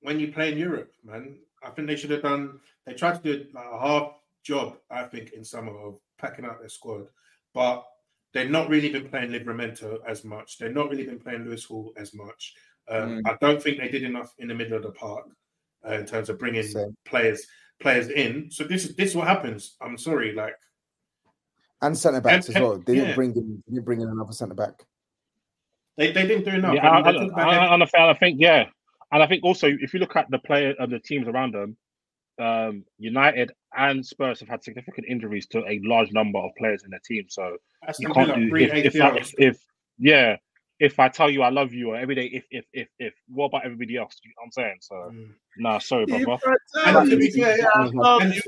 when 0.02 0.20
you 0.20 0.32
play 0.34 0.52
in 0.52 0.58
Europe, 0.58 0.92
man. 1.04 1.38
I 1.64 1.70
think 1.70 1.88
they 1.88 1.96
should 1.96 2.10
have 2.10 2.24
done. 2.24 2.60
They 2.86 2.94
tried 2.94 3.22
to 3.24 3.38
do 3.38 3.46
like 3.54 3.66
a 3.72 3.80
half 3.80 4.14
job, 4.44 4.78
I 4.90 5.04
think, 5.04 5.32
in 5.32 5.46
summer 5.46 5.72
of 5.80 6.00
packing 6.18 6.46
out 6.46 6.60
their 6.60 6.68
squad, 6.68 7.08
but 7.54 7.86
they've 8.34 8.50
not 8.50 8.68
really 8.70 8.90
been 8.90 9.08
playing 9.08 9.30
Livramento 9.32 10.00
as 10.06 10.26
much. 10.26 10.58
They've 10.58 10.74
not 10.74 10.90
really 10.90 11.06
been 11.06 11.20
playing 11.20 11.46
Lewis 11.46 11.64
Hall 11.64 11.94
as 11.96 12.14
much. 12.14 12.54
Um, 12.90 13.22
I 13.26 13.38
don't 13.40 13.62
think 13.64 13.78
they 13.78 13.88
did 13.88 14.04
enough 14.04 14.34
in 14.40 14.48
the 14.50 14.56
middle 14.56 14.76
of 14.76 14.84
the 14.84 14.92
park 14.92 15.28
uh, 15.88 15.94
in 15.94 16.06
terms 16.06 16.28
of 16.30 16.38
bringing 16.40 16.64
Same. 16.64 16.98
players 17.06 17.46
players 17.80 18.10
in. 18.10 18.50
So 18.52 18.64
this 18.66 18.84
is 18.84 18.96
this 18.96 19.12
is 19.12 19.16
what 19.16 19.28
happens. 19.28 19.76
I'm 19.80 19.98
sorry, 19.98 20.34
like 20.34 20.56
And 21.84 21.98
centre 21.98 22.22
backs 22.22 22.50
as 22.50 22.56
well. 22.56 22.78
They 22.78 22.96
yeah. 22.96 23.02
didn't 23.02 23.16
bring 23.16 23.36
in 23.36 23.64
they 23.68 23.76
didn't 23.76 23.86
bring 23.86 24.02
in 24.02 24.08
another 24.08 24.32
centre 24.32 24.56
back. 24.56 24.84
they, 25.98 26.12
they 26.12 26.26
didn't 26.26 26.46
do 26.46 26.52
enough. 26.52 26.76
Yeah, 26.76 26.90
I, 26.90 27.02
I 27.02 27.12
mean, 27.12 27.28
they 27.28 27.42
I, 27.42 27.68
I, 27.68 27.74
and 27.74 27.84
I 27.84 27.86
think- 27.86 28.02
I 28.02 28.14
think 28.14 28.40
yeah, 28.40 28.66
and 29.12 29.22
I 29.22 29.28
think 29.28 29.44
also 29.44 29.68
if 29.68 29.94
you 29.94 30.00
look 30.00 30.16
at 30.16 30.32
the 30.32 30.40
player 30.40 30.74
and 30.80 30.92
the 30.92 31.00
teams 31.00 31.28
around 31.28 31.54
them, 31.54 31.78
um, 32.40 32.84
United 32.98 33.52
and 33.78 34.06
Spurs 34.06 34.40
have 34.40 34.50
had 34.50 34.64
significant 34.64 35.08
injuries 35.08 35.46
to 35.48 35.60
a 35.68 35.80
large 35.84 36.12
number 36.12 36.40
of 36.40 36.52
players 36.58 36.84
in 36.84 36.90
their 36.92 37.02
team. 37.06 37.26
So 37.30 37.58
Aston 37.88 38.08
you 38.08 38.14
can't 38.14 38.34
do 38.34 38.50
three 38.50 38.64
if 38.66 38.74
if, 38.74 38.96
if 38.96 39.34
if 39.38 39.58
yeah. 40.00 40.38
If 40.80 41.00
I 41.00 41.08
tell 41.08 41.30
you 41.30 41.44
I 41.44 41.50
love 41.50 41.72
you 41.72 41.92
or 41.92 41.96
every 41.96 42.16
day, 42.16 42.26
if 42.26 42.46
if 42.50 42.66
if 42.74 42.88
if 42.98 43.14
what 43.30 43.46
about 43.46 43.64
everybody 43.64 43.96
else? 43.96 44.20
You 44.24 44.32
know 44.32 44.34
what 44.38 44.46
I'm 44.46 44.52
saying 44.52 44.78
so. 44.82 44.96
Mm. 44.96 45.30
Nah, 45.60 45.78
sorry, 45.78 46.06
brother. 46.08 46.40
And 46.86 47.10
to 47.12 47.16
be 47.16 47.30
fair, 47.30 47.58
I 47.76 47.90
love 47.94 48.24
you. 48.34 48.42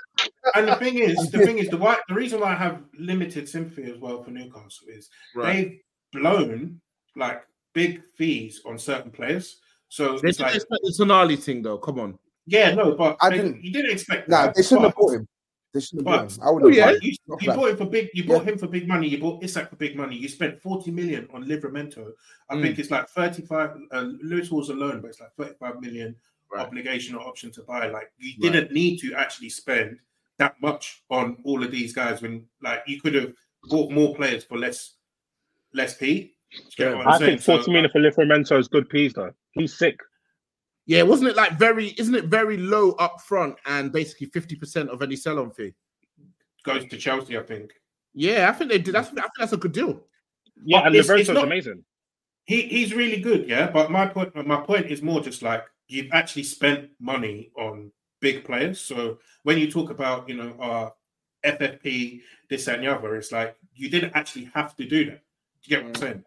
and- 0.44 0.56
and- 0.56 0.68
and 0.68 0.68
the 0.68 0.84
thing 0.84 0.98
is, 0.98 1.30
the 1.30 1.38
thing 1.38 1.58
is, 1.58 1.68
the 1.68 1.76
why, 1.84 1.98
the 2.08 2.14
reason 2.14 2.40
why 2.40 2.52
I 2.52 2.56
have 2.56 2.82
limited 2.98 3.48
sympathy 3.48 3.84
as 3.90 3.98
well 3.98 4.22
for 4.22 4.30
Newcastle 4.30 4.88
is 4.88 5.08
Right. 5.34 5.52
they've 5.54 5.80
blown 6.22 6.80
like 7.16 7.42
big 7.72 8.02
fees 8.16 8.60
on 8.66 8.78
certain 8.78 9.10
players. 9.10 9.60
So 9.88 10.18
They 10.18 10.28
it's 10.28 10.38
didn't 10.38 10.48
like, 10.48 10.56
expect 10.56 10.80
the 10.82 11.04
Tonali 11.04 11.38
thing, 11.38 11.62
though. 11.62 11.78
Come 11.78 12.00
on. 12.00 12.18
yeah, 12.46 12.74
no, 12.74 12.94
but 12.94 13.16
I 13.20 13.30
they- 13.30 13.36
didn't- 13.36 13.62
You 13.64 13.72
didn't 13.72 13.92
expect 13.92 14.28
Nah, 14.28 14.46
that. 14.46 14.54
they 14.54 14.62
shouldn't 14.62 14.86
have 14.86 14.94
bought 14.96 15.14
him. 15.14 15.28
They 15.72 15.80
shouldn't 15.80 16.04
But, 16.04 16.12
have 16.12 16.28
bought 16.28 16.36
him. 16.36 16.42
I 16.42 16.50
would 16.52 16.62
oh, 16.62 16.68
have 16.68 16.76
yeah, 16.76 16.90
you, 17.02 17.16
you 17.40 17.48
like- 17.48 17.56
bought 17.56 17.70
him 17.70 17.76
for 17.76 17.86
big. 17.86 18.08
You 18.14 18.24
bought 18.24 18.44
him 18.46 18.58
for 18.58 18.68
big 18.68 18.86
money. 18.86 19.08
You 19.08 19.18
bought 19.18 19.42
Isak 19.42 19.70
for 19.70 19.76
big 19.76 19.96
money. 19.96 20.16
You 20.16 20.28
spent 20.28 20.60
forty 20.62 20.90
million 20.92 21.26
on 21.34 21.44
Livramento. 21.44 22.12
I 22.48 22.54
Mm. 22.54 22.62
think 22.62 22.78
it's 22.78 22.90
like 22.92 23.08
thirty-five. 23.08 23.70
Uh, 23.90 24.06
Lewis 24.22 24.50
was 24.52 24.68
alone, 24.68 25.00
but 25.00 25.08
it's 25.08 25.20
like 25.20 25.34
thirty-five 25.36 25.80
million 25.80 26.14
obligation 26.56 27.16
or 27.16 27.26
option 27.26 27.50
to 27.50 27.62
buy. 27.64 27.88
Like 27.88 28.12
you 28.18 28.34
Right. 28.40 28.52
didn't 28.52 28.72
need 28.72 28.98
to 29.00 29.14
actually 29.14 29.48
spend 29.48 29.98
that 30.38 30.54
much 30.60 31.02
on 31.10 31.36
all 31.44 31.62
of 31.62 31.70
these 31.70 31.92
guys 31.92 32.20
when 32.22 32.44
like 32.62 32.82
you 32.86 33.00
could 33.00 33.14
have 33.14 33.32
bought 33.64 33.90
more 33.92 34.14
players 34.14 34.44
for 34.44 34.58
less 34.58 34.94
less 35.72 35.96
P. 35.96 36.34
Do 36.52 36.58
you 36.58 36.64
get 36.76 36.96
what 36.96 37.06
I'm 37.06 37.18
saying? 37.18 37.30
think 37.38 37.42
40 37.42 37.62
So, 37.64 37.70
million 37.72 37.90
for 37.90 38.00
Livramento 38.00 38.58
is 38.58 38.68
good 38.68 38.88
piece 38.88 39.12
though. 39.14 39.32
He's 39.52 39.76
sick. 39.76 39.98
Yeah, 40.86 41.02
wasn't 41.02 41.30
it 41.30 41.36
like 41.36 41.58
very? 41.58 41.88
Isn't 41.98 42.14
it 42.14 42.26
very 42.26 42.56
low 42.58 42.92
up 42.92 43.20
front 43.22 43.56
and 43.66 43.90
basically 43.90 44.26
fifty 44.28 44.54
percent 44.54 44.90
of 44.90 45.00
any 45.02 45.16
sell-on 45.16 45.50
fee? 45.50 45.72
goes 46.64 46.86
to 46.86 46.96
Chelsea, 46.96 47.36
I 47.38 47.42
think. 47.42 47.70
Yeah, 48.14 48.48
I 48.48 48.52
think 48.52 48.70
they 48.70 48.78
did. 48.78 48.94
That's, 48.94 49.08
I 49.08 49.12
think 49.12 49.30
that's 49.38 49.52
a 49.52 49.56
good 49.58 49.72
deal. 49.72 50.00
Yeah, 50.64 50.80
But 50.80 50.86
and 50.86 50.94
it's- 50.96 51.08
it's 51.10 51.28
Livramento's 51.28 51.34
not- 51.34 51.44
amazing. 51.44 51.84
He 52.46 52.62
he's 52.62 52.94
really 52.94 53.20
good, 53.20 53.48
yeah. 53.48 53.70
But 53.70 53.90
my 53.90 54.06
point 54.06 54.34
my 54.46 54.60
point 54.60 54.86
is 54.90 55.00
more 55.02 55.20
just 55.22 55.42
like 55.42 55.64
you've 55.88 56.12
actually 56.12 56.42
spent 56.44 56.90
money 57.00 57.50
on 57.58 57.90
big 58.24 58.42
players. 58.42 58.80
So 58.80 59.18
when 59.42 59.58
you 59.58 59.70
talk 59.70 59.90
about 59.90 60.28
you 60.28 60.36
know 60.36 60.54
uh 60.58 60.90
FFP 61.44 62.22
this 62.48 62.66
and 62.68 62.82
the 62.82 62.88
other, 62.88 63.14
it's 63.16 63.30
like 63.30 63.54
you 63.74 63.90
didn't 63.90 64.16
actually 64.16 64.50
have 64.54 64.74
to 64.76 64.88
do 64.88 65.04
that. 65.04 65.20
Do 65.62 65.64
you 65.64 65.76
get 65.76 65.84
what 65.84 65.96
I'm 65.96 66.00
saying? 66.00 66.24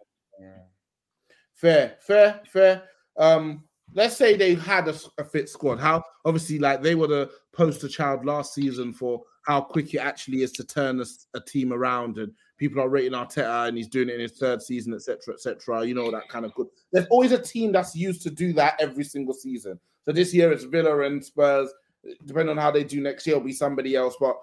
Fair, 1.56 1.95
fair, 2.02 2.41
fair. 2.45 2.84
Um, 3.18 3.64
let's 3.95 4.15
say 4.15 4.38
they 4.38 4.53
had 4.53 4.88
a 4.88 5.24
fit 5.24 5.49
squad. 5.49 5.80
How 5.80 6.03
obviously, 6.24 6.60
like 6.60 6.84
they 6.84 6.94
were 6.94 7.07
the 7.07 7.32
poster 7.52 7.88
child 7.88 8.24
last 8.26 8.53
season 8.53 8.94
for 8.94 9.24
how 9.48 9.61
quick 9.61 9.95
it 9.95 9.99
actually 9.99 10.44
is 10.44 10.52
to 10.52 10.64
turn 10.64 11.02
a 11.34 11.40
team 11.41 11.74
around, 11.74 12.19
and 12.19 12.32
people 12.57 12.80
are 12.80 12.90
rating 12.90 13.14
Arteta, 13.14 13.68
and 13.68 13.76
he's 13.76 13.88
doing 13.88 14.10
it 14.10 14.15
in 14.15 14.22
his 14.22 14.38
third 14.38 14.61
season, 14.61 14.94
etc., 14.94 15.34
etc. 15.34 15.84
You 15.84 15.95
know 15.95 16.11
that 16.11 16.30
kind 16.30 16.45
of 16.45 16.53
good. 16.53 16.68
There's 16.91 17.07
always 17.10 17.32
a 17.32 17.41
team 17.41 17.72
that's 17.72 17.95
used 17.95 18.22
to 18.22 18.30
do 18.30 18.53
that 18.53 18.76
every 18.80 19.03
single 19.03 19.34
season. 19.34 19.80
So 20.06 20.11
this 20.11 20.34
year 20.34 20.52
it's 20.52 20.64
Villa 20.64 21.02
and 21.02 21.26
Spurs. 21.26 21.74
Depending 22.25 22.49
on 22.49 22.61
how 22.61 22.71
they 22.71 22.84
do 22.84 23.01
next 23.01 23.25
year, 23.27 23.35
it'll 23.35 23.45
be 23.45 23.53
somebody 23.53 23.95
else. 23.95 24.15
But 24.19 24.38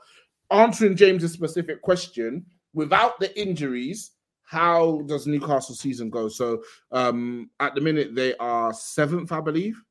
answering 0.50 0.96
James's 0.96 1.32
specific 1.32 1.82
question, 1.82 2.44
without 2.72 3.18
the 3.20 3.38
injuries, 3.40 4.12
how 4.42 5.00
does 5.06 5.26
Newcastle 5.26 5.74
season 5.74 6.10
go? 6.10 6.28
So 6.28 6.62
um 6.92 7.50
at 7.60 7.74
the 7.74 7.80
minute 7.80 8.14
they 8.14 8.36
are 8.36 8.72
seventh, 8.74 9.32
I 9.32 9.40
believe. 9.40 9.82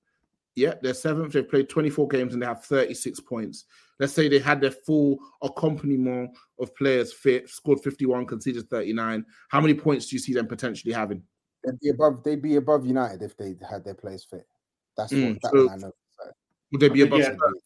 Yeah, 0.56 0.76
they're 0.82 0.94
seventh. 0.94 1.34
They've 1.34 1.50
played 1.50 1.68
24 1.70 2.08
games 2.08 2.34
and 2.34 2.42
they 2.42 2.46
have 2.46 2.64
36 2.64 3.20
points. 3.22 3.66
Let's 4.00 4.14
say 4.14 4.28
they 4.28 4.40
had 4.40 4.62
their 4.62 4.72
full 4.72 5.18
accompaniment 5.42 6.32
of 6.60 6.76
players 6.76 7.12
fit, 7.12 7.50
scored 7.50 7.82
51, 7.82 8.28
conceded 8.28 8.70
39. 8.70 9.26
How 9.50 9.62
many 9.62 9.74
points 9.74 10.08
do 10.08 10.16
you 10.16 10.20
see 10.20 10.34
them 10.34 10.48
potentially 10.48 10.94
having? 10.94 11.24
They'd 11.64 11.80
be 11.80 11.90
above. 11.90 12.24
They'd 12.24 12.42
be 12.42 12.58
above 12.58 12.86
United 12.86 13.22
if 13.22 13.36
they 13.38 13.56
had 13.68 13.84
their 13.84 13.94
players 13.96 14.24
fit. 14.24 14.46
That's 14.98 15.14
Mm, 15.14 15.34
what 15.34 15.42
that 15.42 15.52
so 15.52 15.70
I 15.70 15.76
know. 15.78 15.92
So, 16.74 16.78
Would 16.80 16.82
they 16.82 16.90
be 16.90 17.02
I 17.04 17.10
think, 17.10 17.14
above 17.14 17.20
yeah, 17.20 17.36
Spurs? 17.38 17.62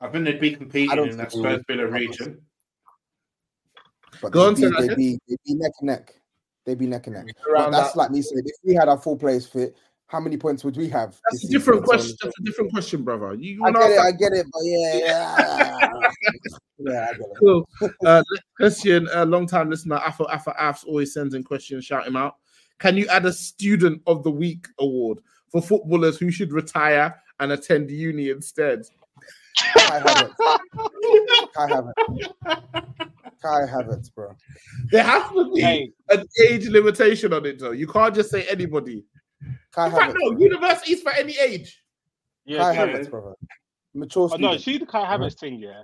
I 0.00 0.08
think 0.08 0.24
they'd 0.24 0.40
be 0.40 0.54
competing 0.54 0.98
in 0.98 1.16
that 1.16 1.32
think 1.32 1.44
Spurs. 1.44 1.64
Villa 1.66 1.86
region. 1.88 2.40
but 4.22 4.32
Go 4.32 4.46
on, 4.46 4.54
they'd, 4.54 4.72
say 4.72 4.80
be, 4.80 4.86
they'd, 4.88 4.96
be, 4.96 5.18
they'd 5.28 5.38
be 5.44 5.54
neck 5.54 5.72
and 5.80 5.86
neck. 5.88 6.14
They'd 6.64 6.78
be 6.78 6.86
neck 6.86 7.06
and 7.08 7.16
neck. 7.16 7.26
But 7.52 7.70
that's 7.70 7.92
that- 7.92 7.98
like 7.98 8.10
me 8.10 8.22
saying, 8.22 8.42
if 8.44 8.54
we 8.64 8.74
had 8.74 8.88
our 8.88 8.98
full 8.98 9.16
players 9.16 9.46
fit, 9.46 9.76
how 10.06 10.20
many 10.20 10.36
points 10.38 10.64
would 10.64 10.76
we 10.76 10.88
have? 10.88 11.18
That's 11.30 11.44
a 11.44 11.48
different 11.48 11.80
season? 11.80 11.84
Question. 11.98 12.16
That's 12.22 12.38
a 12.38 12.42
different 12.42 12.70
question, 12.72 13.02
brother. 13.04 13.34
You 13.34 13.58
I 13.62 13.70
wanna 13.70 13.78
get 13.80 13.90
it. 13.90 13.98
ask 13.98 14.06
I 14.06 14.12
get 14.12 14.32
it. 14.32 14.46
But 14.52 14.60
yeah, 14.64 14.94
yeah, 14.94 15.88
yeah, 16.78 17.06
I 17.10 17.12
get 17.12 17.20
it. 17.20 17.26
Cool. 17.38 17.68
Uh, 18.06 18.22
question, 18.56 19.08
a 19.12 19.26
long 19.26 19.46
time 19.46 19.68
listener, 19.68 19.96
Afro 19.96 20.26
Afro 20.28 20.54
Afs 20.54 20.86
always 20.86 21.12
sends 21.12 21.34
in 21.34 21.42
questions, 21.44 21.84
shout 21.84 22.06
him 22.06 22.16
out. 22.16 22.36
Can 22.78 22.96
you 22.96 23.06
add 23.08 23.26
a 23.26 23.32
student 23.32 24.00
of 24.06 24.22
the 24.22 24.30
week 24.30 24.66
award 24.78 25.18
for 25.50 25.60
footballers 25.60 26.16
who 26.18 26.30
should 26.30 26.52
retire 26.52 27.14
and 27.40 27.52
attend 27.52 27.90
uni 27.90 28.30
instead? 28.30 28.82
Kai 29.76 30.00
Havertz. 30.00 30.34
Kai 31.54 31.66
Havertz. 31.68 31.92
Kai 33.42 33.66
Havertz, 33.66 34.14
bro. 34.14 34.34
There 34.90 35.02
has 35.02 35.30
to 35.32 35.52
be 35.54 35.60
Hey. 35.60 35.92
an 36.10 36.24
age 36.48 36.68
limitation 36.68 37.32
on 37.32 37.44
it, 37.46 37.58
though. 37.58 37.72
You 37.72 37.86
can't 37.86 38.14
just 38.14 38.30
say 38.30 38.44
anybody. 38.48 39.04
Kai 39.72 39.86
In 39.86 39.92
fact, 39.92 40.14
Havertz. 40.14 40.32
no, 40.32 40.38
universities 40.38 41.02
for 41.02 41.12
any 41.12 41.36
age. 41.38 41.82
Yeah, 42.44 42.58
Kai 42.58 42.72
yeah. 42.74 42.86
Havertz, 42.86 43.10
brother. 43.10 43.34
Mature 43.94 44.24
Oh, 44.32 44.36
no, 44.36 44.56
student. 44.56 44.60
see 44.62 44.78
the 44.78 44.86
Kai 44.86 45.04
Havertz 45.04 45.38
thing, 45.38 45.60
yeah. 45.60 45.82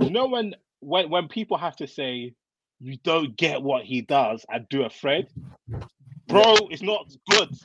You 0.00 0.10
know 0.10 0.26
when 0.26 0.54
when 0.80 1.08
when 1.10 1.26
people 1.28 1.56
have 1.56 1.74
to 1.76 1.86
say 1.86 2.34
you 2.80 2.96
don't 3.02 3.36
get 3.36 3.62
what 3.62 3.84
he 3.84 4.02
does 4.02 4.44
and 4.52 4.68
do 4.68 4.84
a 4.84 4.90
thread, 4.90 5.28
bro, 6.28 6.54
it's 6.70 6.82
not 6.82 7.06
good. 7.30 7.48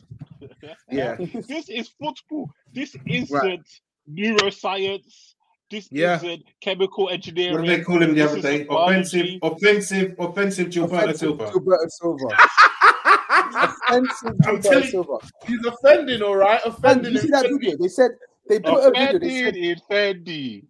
Yeah. 0.89 1.15
this 1.47 1.69
is 1.69 1.89
football. 2.01 2.49
This 2.73 2.95
isn't 3.07 3.67
neuroscience. 4.11 5.35
This 5.69 5.88
Yeah. 5.91 6.15
isn't 6.17 6.43
chemical 6.61 7.09
engineering. 7.09 7.53
What 7.57 7.65
did 7.67 7.79
they 7.79 7.83
call 7.83 8.01
him 8.01 8.15
the 8.15 8.21
other 8.23 8.41
day? 8.41 8.63
biology. 8.63 9.39
Offensive, 9.43 10.13
offensive, 10.15 10.15
offensive 10.19 10.67
Gilberto 10.69 11.03
Offensive 11.03 11.17
Silva. 11.19 11.45
Gilberto 11.51 11.89
Silva. 11.89 12.27
Offensive 13.89 14.33
Gilberto 14.39 14.83
Silva. 14.89 15.17
He's 15.45 15.65
offending, 15.65 16.21
all 16.23 16.35
right? 16.35 16.59
And 16.65 16.73
Offending. 16.73 17.13
you 17.13 17.19
see 17.19 17.27
that 17.29 17.43
video? 17.49 17.77
They 17.77 17.88
said 17.88 18.11
they 18.49 18.59
put 18.59 18.83
a 18.83 18.91
video. 18.91 19.19
They 19.19 19.43
said, 19.43 19.55
in 19.55 19.75
Fendi. 19.89 20.65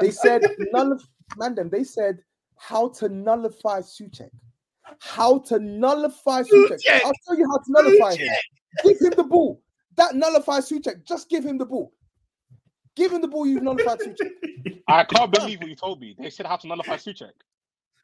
they 0.00 0.10
said 0.10 0.42
nullify. 0.72 1.04
Man, 1.36 1.54
them. 1.54 1.70
They 1.70 1.84
said 1.84 2.18
how 2.56 2.88
to 2.88 3.08
nullify 3.08 3.80
Souček. 3.80 4.30
How 4.98 5.38
to 5.38 5.58
nullify 5.58 6.42
Souček. 6.42 6.78
Souček! 6.84 7.00
I'll 7.04 7.12
tell 7.26 7.38
you 7.38 7.46
how 7.50 7.58
to 7.58 7.64
nullify 7.72 8.16
him. 8.16 8.32
Give 8.84 8.98
him 9.00 9.12
the 9.16 9.24
ball. 9.24 9.62
That 9.96 10.14
nullifies 10.14 10.68
Souček. 10.70 11.04
Just 11.06 11.28
give 11.28 11.44
him 11.44 11.58
the 11.58 11.66
ball. 11.66 11.92
Give 12.96 13.12
him 13.12 13.20
the 13.20 13.28
ball. 13.28 13.46
You've 13.46 13.62
nullified 13.62 13.98
Souček. 14.00 14.80
I 14.88 15.04
can't 15.04 15.30
believe 15.32 15.60
what 15.60 15.68
you 15.68 15.76
told 15.76 16.00
me. 16.00 16.14
They 16.18 16.30
said 16.30 16.46
how 16.46 16.56
to 16.56 16.66
nullify 16.66 16.96
Souček. 16.96 17.30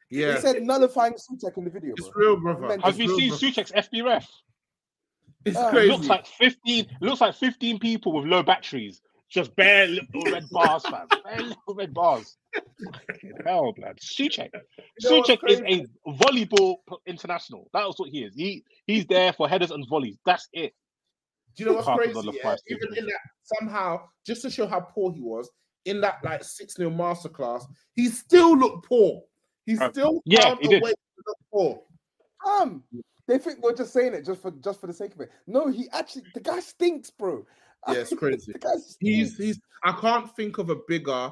Yeah. 0.09 0.33
They 0.33 0.39
said 0.41 0.63
nullifying 0.63 1.13
Souček 1.13 1.57
in 1.57 1.65
the 1.65 1.69
video. 1.69 1.93
It's 1.97 2.07
Bro. 2.09 2.21
real, 2.25 2.37
brother. 2.37 2.67
Mental. 2.67 2.89
Have 2.89 2.99
you 2.99 3.09
seen 3.17 3.29
brother. 3.29 3.45
Souček's 3.45 3.71
FB 3.71 4.03
ref? 4.05 4.29
It's 5.45 5.57
Uh, 5.57 5.67
It 5.67 5.71
crazy. 5.71 5.91
looks 5.91 6.07
like 6.07 6.25
15 6.25 6.87
looks 7.01 7.21
like 7.21 7.35
15 7.35 7.79
people 7.79 8.13
with 8.13 8.25
low 8.25 8.41
batteries. 8.43 9.01
Just 9.29 9.55
bare 9.55 9.87
little 9.87 10.31
red 10.31 10.45
bars, 10.51 10.83
fam. 10.83 11.07
Bare 11.23 11.41
little 11.41 11.75
red 11.75 11.93
bars. 11.93 12.37
Fucking 13.07 13.33
Hell, 13.45 13.73
blood. 13.73 13.99
Souček. 13.99 14.49
You 15.01 15.09
know 15.11 15.21
Souček 15.21 15.39
is 15.49 15.59
a 15.61 15.85
volleyball 16.13 16.77
international. 17.05 17.69
That's 17.73 17.99
what 17.99 18.09
he 18.09 18.23
is. 18.23 18.33
He 18.35 18.63
he's 18.85 19.05
there 19.05 19.33
for 19.33 19.47
headers 19.49 19.71
and 19.71 19.85
volleys. 19.89 20.17
That's 20.25 20.47
it. 20.53 20.73
Do 21.55 21.63
you 21.63 21.69
know 21.69 21.75
what's 21.75 21.87
Half 21.87 21.97
crazy? 21.97 22.31
Yeah? 22.43 22.55
Even 22.69 22.97
in 22.97 23.05
that, 23.05 23.19
somehow, 23.43 24.01
just 24.25 24.41
to 24.43 24.49
show 24.49 24.65
how 24.67 24.79
poor 24.79 25.11
he 25.11 25.21
was, 25.21 25.49
in 25.85 25.99
that 26.01 26.19
like 26.23 26.43
6 26.43 26.75
0 26.75 26.89
masterclass, 26.91 27.63
he 27.95 28.07
still 28.09 28.55
looked 28.57 28.87
poor. 28.87 29.23
He 29.65 29.77
Uh, 29.77 29.89
still 29.91 30.21
yeah, 30.25 30.41
found 30.41 30.59
he 30.61 30.67
a 30.67 30.69
did. 30.69 30.83
way 30.83 30.91
to 30.91 31.23
look 31.27 31.37
poor. 31.51 31.81
Um, 32.45 32.83
they 33.27 33.37
think 33.37 33.61
we're 33.61 33.75
just 33.75 33.91
saying 33.91 34.13
it 34.13 34.25
just 34.25 34.41
for 34.41 34.51
just 34.51 34.79
for 34.79 34.87
the 34.87 34.93
sake 34.93 35.13
of 35.15 35.21
it. 35.21 35.31
No, 35.47 35.67
he 35.67 35.89
actually 35.91 36.23
the 36.33 36.39
guy 36.39 36.59
stinks, 36.59 37.09
bro. 37.09 37.45
Yeah, 37.87 37.99
it's 37.99 38.13
crazy. 38.13 38.53
He's 38.99 39.37
he's 39.37 39.59
I 39.83 39.93
can't 39.93 40.33
think 40.35 40.57
of 40.57 40.69
a 40.69 40.77
bigger 40.87 41.31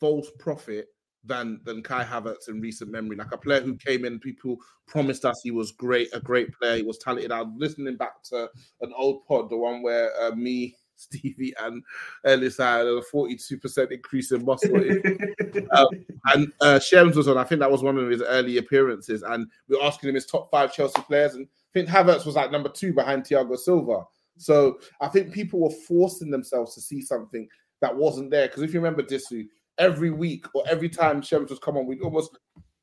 false 0.00 0.30
prophet 0.38 0.88
than 1.24 1.60
than 1.64 1.82
Kai 1.82 2.04
Havertz 2.04 2.48
in 2.48 2.60
recent 2.60 2.90
memory. 2.90 3.16
Like 3.16 3.32
a 3.32 3.38
player 3.38 3.60
who 3.60 3.76
came 3.76 4.04
in, 4.04 4.18
people 4.18 4.56
promised 4.86 5.24
us 5.24 5.40
he 5.42 5.50
was 5.50 5.72
great, 5.72 6.08
a 6.12 6.20
great 6.20 6.52
player, 6.52 6.76
he 6.76 6.82
was 6.82 6.98
talented. 6.98 7.32
I 7.32 7.42
was 7.42 7.52
listening 7.56 7.96
back 7.96 8.22
to 8.24 8.48
an 8.80 8.92
old 8.96 9.24
pod, 9.26 9.50
the 9.50 9.56
one 9.56 9.82
where 9.82 10.10
uh, 10.20 10.34
me, 10.34 10.74
Stevie, 10.96 11.54
and 11.60 11.82
Ellis 12.24 12.58
had 12.58 12.86
a 12.86 13.00
42% 13.00 13.92
increase 13.92 14.32
in 14.32 14.44
muscle. 14.44 14.76
um, 15.72 15.86
and 16.32 16.52
uh, 16.60 16.78
Shems 16.78 17.16
was 17.16 17.28
on, 17.28 17.38
I 17.38 17.44
think 17.44 17.60
that 17.60 17.70
was 17.70 17.82
one 17.82 17.98
of 17.98 18.08
his 18.08 18.22
early 18.22 18.58
appearances, 18.58 19.22
and 19.22 19.46
we 19.68 19.76
were 19.76 19.84
asking 19.84 20.08
him 20.08 20.14
his 20.16 20.26
top 20.26 20.50
five 20.50 20.72
Chelsea 20.72 21.02
players, 21.02 21.34
and 21.34 21.46
I 21.46 21.72
think 21.72 21.88
Havertz 21.88 22.26
was 22.26 22.36
like 22.36 22.52
number 22.52 22.68
two 22.68 22.92
behind 22.92 23.24
Thiago 23.24 23.56
Silva. 23.56 24.04
So 24.38 24.78
I 25.00 25.08
think 25.08 25.32
people 25.32 25.60
were 25.60 25.74
forcing 25.86 26.30
themselves 26.30 26.74
to 26.74 26.80
see 26.80 27.00
something 27.02 27.48
that 27.80 27.94
wasn't 27.94 28.30
there. 28.30 28.48
Because 28.48 28.62
if 28.62 28.72
you 28.74 28.80
remember 28.80 29.02
Disu, 29.02 29.46
every 29.78 30.10
week 30.10 30.46
or 30.54 30.64
every 30.68 30.88
time 30.88 31.22
Shems 31.22 31.50
was 31.50 31.58
come 31.58 31.76
on, 31.76 31.86
we'd 31.86 32.00
almost 32.02 32.36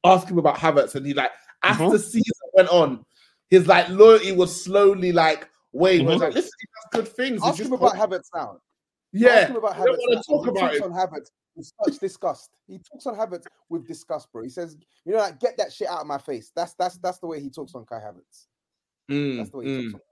ask 0.03 0.27
him 0.27 0.37
about 0.37 0.57
Havertz, 0.57 0.95
and 0.95 1.05
he 1.05 1.13
like 1.13 1.31
as 1.63 1.77
Mhm. 1.77 1.91
the 1.91 1.99
season 1.99 2.33
went 2.53 2.69
on, 2.69 3.05
his 3.49 3.67
like 3.67 3.89
loyalty 3.89 4.31
was 4.31 4.63
slowly 4.63 5.11
like 5.11 5.49
waving. 5.71 6.07
I 6.07 6.11
was 6.11 6.17
Mhm. 6.19 6.21
like, 6.25 6.33
listen, 6.35 6.51
he 6.59 6.67
does 6.67 7.05
good 7.05 7.15
things. 7.15 7.37
It's 7.37 7.45
Ask 7.45 7.59
him 7.59 7.73
about 7.73 7.93
Havertz 7.95 8.29
now. 8.33 8.59
yeah. 9.11 9.29
Ask 9.29 9.49
him 9.49 9.55
about 9.57 9.73
Havertz. 9.75 9.97
want 9.97 10.23
to 10.23 10.31
talk 10.31 10.45
he 10.45 10.49
about 10.51 10.59
talks 10.61 10.75
it. 10.77 10.83
on 10.83 10.91
Havertz 10.91 11.31
with 11.55 11.71
such 11.83 11.99
disgust. 11.99 12.49
He 12.67 12.79
talks 12.79 13.05
on 13.05 13.15
Havertz 13.15 13.45
with 13.69 13.85
disgust, 13.87 14.31
bro. 14.31 14.43
He 14.43 14.49
says, 14.49 14.77
"You 15.05 15.13
know, 15.13 15.19
like 15.19 15.39
get 15.39 15.57
that 15.57 15.73
shit 15.73 15.87
out 15.89 16.01
of 16.01 16.07
my 16.07 16.17
face." 16.17 16.51
That's 16.55 16.73
that's 16.75 16.97
that's 16.99 17.19
the 17.19 17.27
way 17.27 17.39
he 17.41 17.49
talks 17.49 17.75
on 17.75 17.85
Kai 17.85 17.99
Havertz. 17.99 18.47
Mm, 19.11 19.37
That's 19.37 19.49
the 19.49 19.57
way 19.57 19.65
he 19.65 19.71
mm. 19.71 19.91
talks 19.91 19.95
on. 19.95 20.08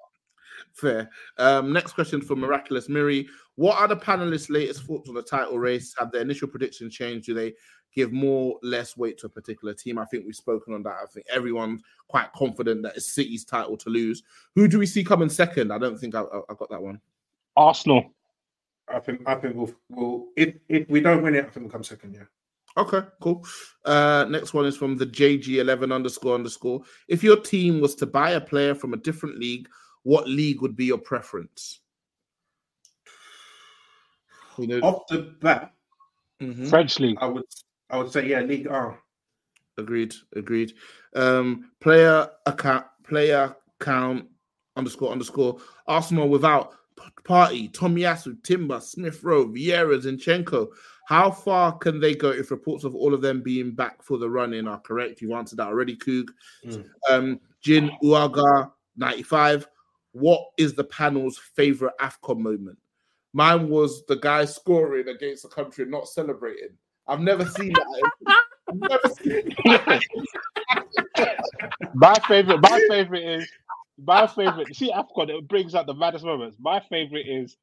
Fair. 0.74 1.10
Um, 1.38 1.74
next 1.74 1.94
question 1.94 2.22
from 2.22 2.40
Miraculous 2.40 2.90
Miri. 2.90 3.28
What 3.56 3.78
are 3.80 3.88
the 3.88 3.98
panelists' 3.98 4.50
latest 4.50 4.84
thoughts 4.84 5.10
on 5.10 5.16
the 5.16 5.24
title 5.24 5.58
race? 5.58 5.96
Have 5.98 6.12
their 6.12 6.22
initial 6.22 6.48
predictions 6.48 6.94
changed? 6.94 7.26
Do 7.26 7.34
they 7.34 7.54
give 7.96 8.12
more 8.12 8.60
less 8.62 8.96
weight 8.96 9.18
to 9.20 9.26
a 9.26 9.30
particular 9.30 9.74
team? 9.74 9.98
I 9.98 10.06
think 10.06 10.26
we've 10.26 10.36
spoken 10.36 10.74
on 10.74 10.84
that. 10.84 10.98
I 11.02 11.06
think 11.08 11.26
everyone's 11.34 11.82
quite 12.08 12.32
confident 12.34 12.84
that 12.84 12.96
it's 12.96 13.14
City's 13.14 13.46
title 13.46 13.78
to 13.78 13.90
lose. 13.90 14.24
Who 14.56 14.68
do 14.68 14.80
we 14.80 14.86
see 14.86 15.04
coming 15.04 15.30
second? 15.30 15.72
I 15.72 15.78
don't 15.78 15.98
think 15.98 16.16
I, 16.16 16.22
I, 16.22 16.40
I 16.50 16.54
got 16.54 16.70
that 16.70 16.82
one. 16.82 17.02
Arsenal. 17.56 18.12
I 18.88 19.00
think 19.00 19.28
I 19.28 19.36
think 19.36 19.56
we'll, 19.56 19.74
we'll 19.90 20.28
if 20.38 20.56
if 20.70 20.88
we 20.90 21.02
don't 21.02 21.22
win 21.22 21.36
it, 21.36 21.46
I 21.46 21.50
think 21.50 21.66
we'll 21.66 21.72
come 21.72 21.84
second. 21.84 22.14
Yeah. 22.14 22.24
Okay, 22.78 23.02
cool. 23.22 23.44
Uh, 23.86 24.26
next 24.30 24.54
one 24.54 24.68
is 24.68 24.78
from 24.78 24.98
the 24.98 25.06
JG11 25.06 25.92
underscore 25.92 26.36
underscore. 26.36 26.82
If 27.08 27.24
your 27.24 27.38
team 27.38 27.82
was 27.82 27.96
to 27.96 28.06
buy 28.06 28.32
a 28.32 28.42
player 28.42 28.76
from 28.76 28.94
a 28.94 28.98
different 28.98 29.40
league, 29.40 29.68
what 30.08 30.26
league 30.26 30.62
would 30.62 30.78
be 30.78 30.86
your 30.86 30.98
preference? 30.98 31.82
You 34.58 34.68
know, 34.68 34.80
Off 34.80 35.08
the 35.10 35.36
bat, 35.42 35.74
Mhm. 36.42 36.70
French 36.70 36.98
league. 37.02 37.18
I 37.20 37.26
would 37.28 37.44
I 37.90 37.98
would 37.98 38.12
say 38.12 38.28
yeah, 38.28 38.40
League 38.42 38.68
R. 38.68 39.02
Agreed. 39.78 40.14
Agreed. 40.36 40.74
Um, 41.14 41.72
player 41.82 42.30
account. 42.46 42.86
Player 43.04 43.54
count 43.80 44.28
underscore 44.78 45.12
underscore. 45.12 45.60
Arsenal 45.88 46.30
without 46.30 46.72
P- 46.98 47.04
Partey, 47.24 47.72
Tomiyasu, 47.72 48.42
Timber, 48.44 48.80
Smith 48.80 49.24
Rowe, 49.24 49.48
Vieira, 49.48 49.98
Zinchenko. 50.02 50.70
How 51.08 51.32
far 51.32 51.78
can 51.78 52.00
they 52.00 52.16
go 52.16 52.30
if 52.32 52.50
reports 52.52 52.84
of 52.86 52.96
all 52.96 53.14
of 53.14 53.22
them 53.22 53.42
being 53.42 53.72
back 53.76 54.02
for 54.04 54.18
the 54.18 54.30
run 54.30 54.54
in 54.54 54.68
are 54.68 54.80
correct? 54.82 55.22
You've 55.22 55.32
answered 55.32 55.58
that 55.60 55.68
already, 55.68 55.96
Koog. 55.98 56.30
Um, 57.10 57.40
Jin 57.62 57.92
Uaga, 58.04 58.72
95. 58.98 59.68
What 60.20 60.42
is 60.58 60.74
the 60.74 60.84
panel's 60.84 61.38
favorite 61.38 61.94
AFCON 62.02 62.40
moment? 62.40 62.80
Mine 63.34 63.70
was 63.70 64.04
the 64.08 64.16
guy 64.16 64.46
scoring 64.46 65.10
against 65.10 65.44
the 65.44 65.50
country 65.50 65.84
and 65.84 65.92
not 65.92 66.08
celebrating. 66.08 66.70
I've 67.08 67.20
never 67.20 67.46
seen 67.46 67.72
that. 67.74 68.04
I've 68.68 68.76
never 68.76 69.08
seen 69.22 69.56
My 71.94 72.16
favorite, 72.28 72.62
my 72.62 72.82
favorite 72.90 73.24
is 73.24 73.48
my 74.04 74.26
favorite. 74.26 74.76
See, 74.76 74.92
AFCON, 74.92 75.30
it 75.30 75.48
brings 75.48 75.76
out 75.76 75.86
the 75.86 75.94
maddest 75.94 76.26
moments. 76.26 76.58
My 76.60 76.82
favorite 76.90 77.28
is 77.28 77.56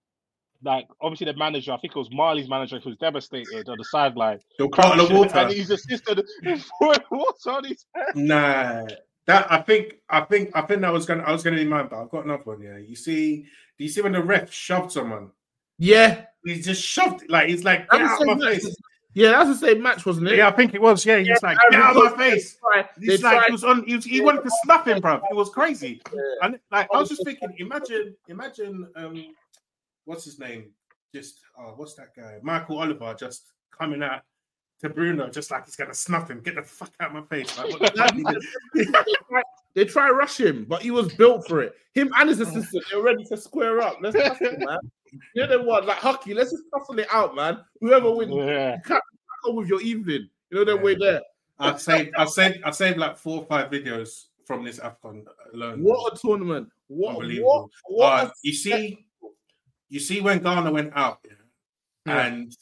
like 0.62 0.86
obviously 1.00 1.24
the 1.26 1.34
manager. 1.36 1.72
I 1.72 1.78
think 1.78 1.96
it 1.96 1.98
was 1.98 2.12
Marley's 2.12 2.48
manager 2.48 2.78
who 2.78 2.90
was 2.90 2.98
devastated 2.98 3.68
on 3.68 3.78
the 3.78 3.84
sideline. 3.84 4.38
The 4.58 4.68
bottle 4.68 5.06
of 5.06 5.12
water. 5.12 5.38
and 5.38 5.52
his 5.52 5.70
assistant 5.70 6.20
pouring 6.78 7.00
water 7.10 7.50
on 7.50 7.64
his 7.64 7.84
head. 7.94 8.14
Nah, 8.14 8.86
that 9.26 9.50
I 9.50 9.58
think 9.62 9.96
I 10.08 10.20
think 10.22 10.50
I 10.54 10.62
think 10.62 10.82
that 10.82 10.92
was 10.92 11.06
gonna 11.06 11.22
I 11.22 11.32
was 11.32 11.42
gonna 11.42 11.56
be 11.56 11.64
mine, 11.64 11.88
but 11.90 12.00
I've 12.00 12.10
got 12.10 12.24
another 12.24 12.42
one. 12.44 12.60
Yeah, 12.60 12.76
you 12.78 12.96
see, 12.96 13.46
do 13.78 13.84
you 13.84 13.88
see 13.88 14.00
when 14.02 14.12
the 14.12 14.22
ref 14.22 14.52
shoved 14.52 14.92
someone? 14.92 15.30
Yeah, 15.78 16.26
he 16.44 16.60
just 16.60 16.82
shoved 16.82 17.22
it 17.22 17.30
like 17.30 17.48
he's 17.48 17.64
like 17.64 17.88
get 17.90 18.02
out 18.02 18.20
of 18.20 18.26
my 18.26 18.32
same 18.34 18.38
match. 18.40 18.62
face. 18.62 18.76
Yeah, 19.14 19.30
that's 19.30 19.60
the 19.60 19.66
same 19.66 19.80
match, 19.80 20.04
wasn't 20.04 20.26
it? 20.28 20.36
Yeah, 20.36 20.48
I 20.48 20.50
think 20.50 20.74
it 20.74 20.82
was. 20.82 21.06
Yeah, 21.06 21.18
he's 21.18 21.42
like 21.42 21.56
get 21.70 21.80
out 21.80 21.96
of 21.96 22.16
my 22.16 22.18
face. 22.18 22.58
They 22.98 23.12
He's 23.12 23.22
like 23.22 23.36
tried- 23.36 23.46
he 23.46 23.52
was 23.52 23.64
on. 23.64 23.84
He, 23.84 23.94
was, 23.94 24.04
he 24.04 24.20
wanted 24.20 24.42
to 24.42 24.50
snap 24.64 24.88
him, 24.88 25.00
bro. 25.00 25.20
It 25.30 25.36
was 25.36 25.50
crazy. 25.50 26.02
And 26.42 26.58
like 26.72 26.88
I 26.92 26.98
was 26.98 27.08
just 27.08 27.24
thinking, 27.24 27.54
imagine, 27.58 28.16
imagine, 28.28 28.88
um, 28.96 29.34
what's 30.04 30.24
his 30.24 30.40
name? 30.40 30.70
Just 31.14 31.40
oh, 31.56 31.74
what's 31.76 31.94
that 31.94 32.14
guy? 32.16 32.38
Michael 32.42 32.78
Oliver 32.78 33.14
just 33.14 33.52
coming 33.70 34.02
out 34.02 34.22
to 34.84 34.88
Bruno, 34.90 35.28
just 35.28 35.50
like 35.50 35.64
he's 35.66 35.76
gonna 35.76 35.92
snuff 35.94 36.30
him. 36.30 36.40
Get 36.40 36.54
the 36.54 36.62
fuck 36.62 36.92
out 37.00 37.08
of 37.08 37.14
my 37.14 37.22
face! 37.36 37.56
Like, 37.58 37.70
what 37.70 37.80
the 37.94 37.98
fuck 37.98 38.14
he 38.14 38.84
did. 38.84 38.94
They 39.74 39.84
try 39.84 40.06
to 40.08 40.14
rush 40.14 40.38
him, 40.38 40.66
but 40.68 40.82
he 40.82 40.92
was 40.92 41.12
built 41.14 41.48
for 41.48 41.60
it. 41.62 41.74
Him 41.94 42.12
and 42.16 42.28
his 42.28 42.38
assistant, 42.40 42.84
they're 42.90 43.02
ready 43.02 43.24
to 43.24 43.36
square 43.36 43.80
up. 43.80 43.98
Let's 44.00 44.16
tussle, 44.40 44.56
man. 44.58 44.78
You're 45.34 45.48
the 45.48 45.62
one, 45.62 45.84
like 45.86 45.98
hockey. 45.98 46.32
Let's 46.34 46.52
just 46.52 46.62
tussle 46.72 46.98
it 47.00 47.08
out, 47.12 47.34
man. 47.34 47.58
Whoever 47.80 48.10
wins, 48.12 48.32
Yeah. 48.34 48.76
you 48.76 48.82
can't 48.82 48.86
crack 48.86 49.02
on 49.48 49.56
with 49.56 49.68
your 49.68 49.80
evening. 49.82 50.28
You 50.50 50.58
know 50.58 50.64
that 50.64 50.80
way 50.82 50.94
there. 50.94 51.20
I've 51.58 51.80
saved, 51.80 52.14
I've 52.16 52.30
saved, 52.30 52.58
I've 52.64 52.74
saved 52.76 52.98
like 52.98 53.16
four 53.16 53.40
or 53.40 53.46
five 53.46 53.70
videos 53.70 54.26
from 54.44 54.64
this 54.64 54.78
Afcon 54.78 55.24
alone. 55.52 55.82
What 55.82 56.12
a 56.12 56.16
tournament! 56.18 56.68
What? 56.88 57.16
Unbelievable. 57.16 57.70
What? 57.86 57.98
what 57.98 58.24
Uh, 58.24 58.26
a- 58.28 58.32
you 58.42 58.52
see, 58.52 59.06
you 59.88 59.98
see 60.00 60.20
when 60.20 60.38
Ghana 60.40 60.70
went 60.70 60.92
out, 60.94 61.18
yeah, 61.24 61.32
Yeah. 62.06 62.26
and 62.26 62.56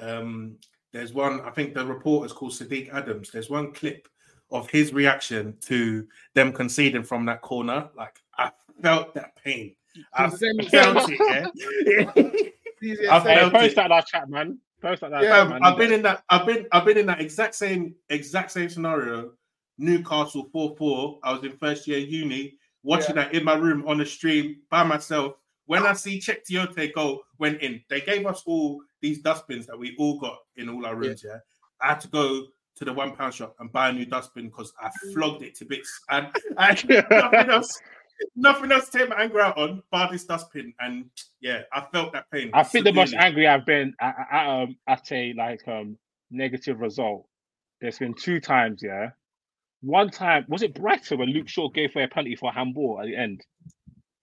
um, 0.00 0.56
there's 0.94 1.12
one. 1.12 1.40
I 1.40 1.50
think 1.50 1.74
the 1.74 1.84
report 1.84 2.24
is 2.24 2.32
called 2.32 2.52
Sadiq 2.52 2.94
Adams. 2.94 3.30
There's 3.32 3.50
one 3.50 3.72
clip 3.72 4.08
of 4.52 4.70
his 4.70 4.92
reaction 4.92 5.56
to 5.62 6.06
them 6.34 6.52
conceding 6.52 7.02
from 7.02 7.26
that 7.26 7.42
corner. 7.42 7.88
Like 7.96 8.22
I 8.38 8.52
felt 8.80 9.12
that 9.14 9.34
pain. 9.44 9.74
I 10.14 10.28
Please 10.28 10.38
send 10.38 10.56
me- 10.58 10.68
felt 10.68 11.08
it. 11.08 11.50
Yeah. 11.84 12.12
I 13.10 13.20
Hey, 13.20 13.34
felt 13.40 13.52
post 13.52 13.72
it. 13.72 13.74
that 13.76 13.86
in 13.86 13.92
our 13.92 14.02
chat, 14.02 14.28
man. 14.28 14.58
Post 14.80 15.00
that 15.00 15.08
in 15.08 15.14
our 15.14 15.22
Yeah, 15.24 15.30
chat, 15.30 15.48
man. 15.50 15.60
I've 15.64 15.76
been 15.76 15.92
in 15.92 16.02
that. 16.02 16.22
I've 16.30 16.46
been. 16.46 16.66
I've 16.70 16.84
been 16.84 16.98
in 16.98 17.06
that 17.06 17.20
exact 17.20 17.56
same 17.56 17.94
exact 18.08 18.52
same 18.52 18.68
scenario. 18.68 19.32
Newcastle 19.78 20.48
four 20.52 20.76
four. 20.78 21.18
I 21.24 21.32
was 21.32 21.42
in 21.42 21.56
first 21.56 21.88
year 21.88 21.98
uni, 21.98 22.56
watching 22.84 23.16
that 23.16 23.34
in 23.34 23.42
my 23.42 23.54
room 23.54 23.82
on 23.88 23.98
the 23.98 24.06
stream 24.06 24.58
by 24.70 24.84
myself. 24.84 25.34
When 25.66 25.86
I 25.86 25.94
see 25.94 26.18
Cheick 26.18 26.40
Tioté 26.48 26.92
go, 26.92 27.22
went 27.38 27.62
in. 27.62 27.82
They 27.88 28.00
gave 28.00 28.26
us 28.26 28.42
all 28.46 28.80
these 29.00 29.20
dustbins 29.22 29.66
that 29.66 29.78
we 29.78 29.96
all 29.98 30.18
got 30.18 30.38
in 30.56 30.68
all 30.68 30.84
our 30.84 30.94
rooms. 30.94 31.24
Yeah, 31.24 31.38
I 31.80 31.88
had 31.88 32.00
to 32.00 32.08
go 32.08 32.46
to 32.76 32.84
the 32.84 32.92
one 32.92 33.14
pound 33.14 33.34
shop 33.34 33.54
and 33.60 33.72
buy 33.72 33.88
a 33.88 33.92
new 33.92 34.04
dustbin 34.04 34.48
because 34.48 34.72
I 34.80 34.90
flogged 35.12 35.42
it 35.42 35.54
to 35.56 35.64
bits 35.64 36.00
and 36.10 36.28
I 36.58 36.70
nothing 37.10 37.50
else. 37.50 37.80
Nothing 38.36 38.70
else 38.70 38.88
to 38.90 38.98
take 38.98 39.08
my 39.08 39.22
anger 39.22 39.40
out 39.40 39.58
on, 39.58 39.82
bar 39.90 40.08
this 40.10 40.24
dustbin, 40.24 40.72
and 40.78 41.10
yeah, 41.40 41.62
I 41.72 41.84
felt 41.92 42.12
that 42.12 42.30
pain. 42.30 42.50
I 42.54 42.62
think 42.62 42.84
the 42.84 42.92
most 42.92 43.12
angry 43.12 43.48
I've 43.48 43.66
been 43.66 43.92
at, 44.00 44.14
at, 44.30 44.48
um, 44.48 44.76
at 44.86 45.10
a 45.10 45.32
like 45.36 45.66
um 45.66 45.98
negative 46.30 46.80
result. 46.80 47.26
There's 47.80 47.98
been 47.98 48.14
two 48.14 48.40
times, 48.40 48.82
yeah. 48.82 49.10
One 49.80 50.10
time 50.10 50.46
was 50.48 50.62
it 50.62 50.74
Brighton 50.74 51.18
when 51.18 51.30
Luke 51.30 51.48
Shaw 51.48 51.68
gave 51.68 51.94
away 51.94 52.04
a 52.04 52.08
penalty 52.08 52.36
for 52.36 52.50
a 52.50 52.54
handball 52.54 53.00
at 53.00 53.06
the 53.06 53.16
end. 53.16 53.44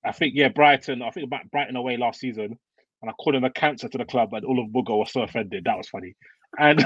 I 0.03 0.11
think 0.11 0.34
yeah, 0.36 0.49
Brighton. 0.49 1.02
I 1.02 1.11
think 1.11 1.26
about 1.26 1.49
Brighton 1.52 1.76
away 1.76 1.98
last 1.98 2.19
season, 2.19 2.57
and 3.02 3.10
I 3.10 3.14
called 3.14 3.36
him 3.36 3.44
a 3.44 3.52
cancer 3.52 3.88
to 3.88 3.98
the 3.98 4.06
club, 4.06 4.34
and 4.34 4.45
all 4.45 4.60
of 4.60 4.69
Booger 4.69 4.98
was 4.98 5.11
so 5.11 5.22
offended. 5.22 5.64
That 5.65 5.78
was 5.78 5.90
funny, 5.90 6.15
and 6.57 6.84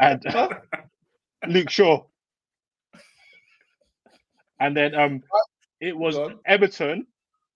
and 0.00 0.22
Luke 1.48 1.70
Shaw, 1.70 2.04
and 4.60 4.76
then 4.76 4.94
um, 4.94 5.22
it 5.80 5.96
was 5.96 6.16
Everton. 6.46 7.06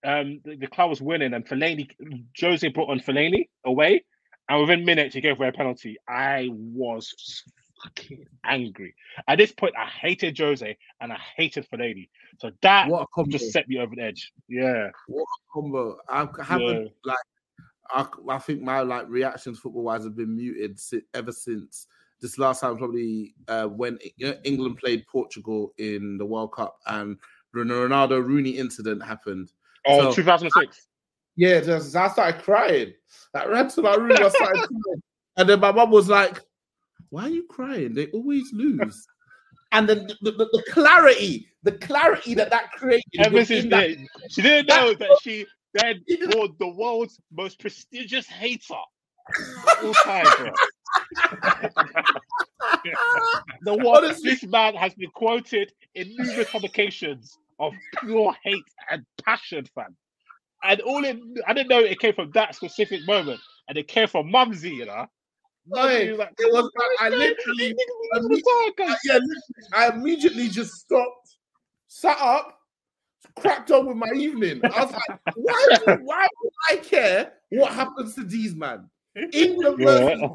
Um, 0.05 0.39
the, 0.45 0.55
the 0.55 0.67
club 0.67 0.89
was 0.89 1.01
winning, 1.01 1.33
and 1.33 1.45
Fellaini, 1.45 1.89
Jose 2.39 2.67
brought 2.69 2.89
on 2.89 2.99
Fellaini 2.99 3.49
away, 3.65 4.03
and 4.47 4.61
within 4.61 4.85
minutes 4.85 5.15
he 5.15 5.21
gave 5.21 5.37
away 5.37 5.49
a 5.49 5.53
penalty. 5.53 5.97
I 6.07 6.49
was 6.51 7.43
fucking 7.83 8.25
angry. 8.45 8.95
At 9.27 9.37
this 9.37 9.51
point, 9.51 9.73
I 9.77 9.85
hated 9.85 10.37
Jose 10.37 10.77
and 11.01 11.11
I 11.13 11.17
hated 11.35 11.67
Fellaini. 11.69 12.09
So 12.39 12.51
that 12.61 12.87
What 12.87 13.07
just 13.29 13.51
set 13.51 13.67
me 13.67 13.79
over 13.79 13.95
the 13.95 14.03
edge. 14.03 14.31
Yeah. 14.47 14.89
What 15.07 15.23
a 15.23 15.53
combo! 15.53 15.97
I 16.07 16.27
haven't 16.43 16.83
Yeah. 16.83 16.87
like 17.05 17.17
I, 17.91 18.05
I 18.29 18.37
think 18.39 18.61
my 18.61 18.81
like 18.81 19.09
reactions 19.09 19.59
football 19.59 19.83
wise 19.83 20.03
have 20.03 20.15
been 20.15 20.35
muted 20.35 20.79
ever 21.13 21.31
since 21.31 21.87
this 22.21 22.37
last 22.37 22.61
time 22.61 22.77
probably 22.77 23.33
uh, 23.47 23.65
when 23.65 23.97
E- 24.19 24.33
England 24.43 24.77
played 24.77 25.07
Portugal 25.07 25.73
in 25.77 26.17
the 26.17 26.25
World 26.25 26.51
Cup 26.53 26.77
and 26.87 27.17
the 27.53 27.61
Ronaldo 27.61 28.23
Rooney 28.23 28.51
incident 28.51 29.03
happened. 29.03 29.51
Oh, 29.87 30.09
So- 30.11 30.15
2006. 30.15 30.87
Yeah, 31.35 31.61
just, 31.61 31.95
I 31.95 32.09
started 32.09 32.41
crying. 32.43 32.93
I 33.33 33.45
ran 33.45 33.69
to 33.69 33.81
my 33.81 33.95
room. 33.95 34.11
I 34.11 34.27
started 34.27 34.57
crying. 34.67 35.01
And 35.37 35.47
then 35.47 35.61
my 35.61 35.71
mum 35.71 35.89
was 35.89 36.09
like, 36.09 36.41
"Why 37.09 37.23
are 37.23 37.29
you 37.29 37.45
crying? 37.49 37.93
They 37.93 38.07
always 38.07 38.51
lose." 38.53 39.05
And 39.71 39.87
then 39.87 40.07
the, 40.21 40.31
the, 40.31 40.49
the 40.51 40.63
clarity, 40.71 41.47
the 41.61 41.73
clarity 41.73 42.33
that 42.33 42.49
that 42.49 42.71
created. 42.71 43.03
Ever 43.19 43.45
since 43.45 43.69
that- 43.69 43.89
then, 43.89 44.07
she 44.27 44.41
didn't 44.41 44.67
know 44.67 44.95
that 44.95 45.19
she 45.21 45.45
then 45.75 46.03
was 46.09 46.49
the 46.59 46.67
world's 46.69 47.19
most 47.31 47.59
prestigious 47.59 48.25
hater 48.25 48.73
all 49.83 49.93
time, 49.93 50.25
bro. 50.37 50.51
the 53.61 53.75
one 53.75 54.03
this 54.23 54.43
man 54.43 54.73
has 54.75 54.93
been 54.95 55.11
quoted 55.11 55.71
in 55.95 56.15
numerous 56.17 56.49
publications 56.49 57.37
of 57.59 57.73
pure 57.99 58.33
hate 58.43 58.63
and 58.89 59.05
passion, 59.23 59.65
fam. 59.75 59.95
And 60.63 60.81
all 60.81 61.05
in, 61.05 61.35
I 61.47 61.53
didn't 61.53 61.69
know 61.69 61.79
it 61.79 61.99
came 61.99 62.13
from 62.13 62.31
that 62.31 62.55
specific 62.55 63.05
moment, 63.05 63.39
and 63.67 63.77
it 63.77 63.87
came 63.87 64.07
from 64.07 64.31
Mumsy, 64.31 64.71
you 64.71 64.85
know. 64.85 65.05
Mumsy 65.69 66.13
like, 66.13 66.33
it 66.37 66.51
was 66.51 66.69
like 66.77 66.89
I 66.99 67.09
literally, 67.09 67.75
I, 68.13 68.17
yeah, 69.05 69.13
literally, 69.13 69.23
I 69.73 69.89
immediately 69.89 70.49
just 70.49 70.73
stopped, 70.73 71.35
sat 71.87 72.17
up, 72.19 72.59
cracked 73.37 73.71
on 73.71 73.87
with 73.87 73.97
my 73.97 74.09
evening. 74.15 74.61
I 74.63 74.83
was 74.85 74.91
like, 74.93 75.19
why, 75.35 75.67
do- 75.85 75.99
why 76.03 76.27
would 76.43 76.53
I 76.69 76.75
care 76.77 77.33
what 77.49 77.71
happens 77.73 78.15
to 78.15 78.23
these 78.23 78.55
man? 78.55 78.89
England 79.33 79.77
versus 79.79 80.09
Yeah. 80.21 80.27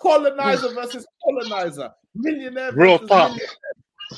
colonizer 0.00 0.68
versus 0.74 1.06
colonizer, 1.24 1.90
millionaire 2.14 2.72
Real 2.72 2.94
versus 2.98 3.08
talk. 3.08 3.30
millionaire. 3.30 3.48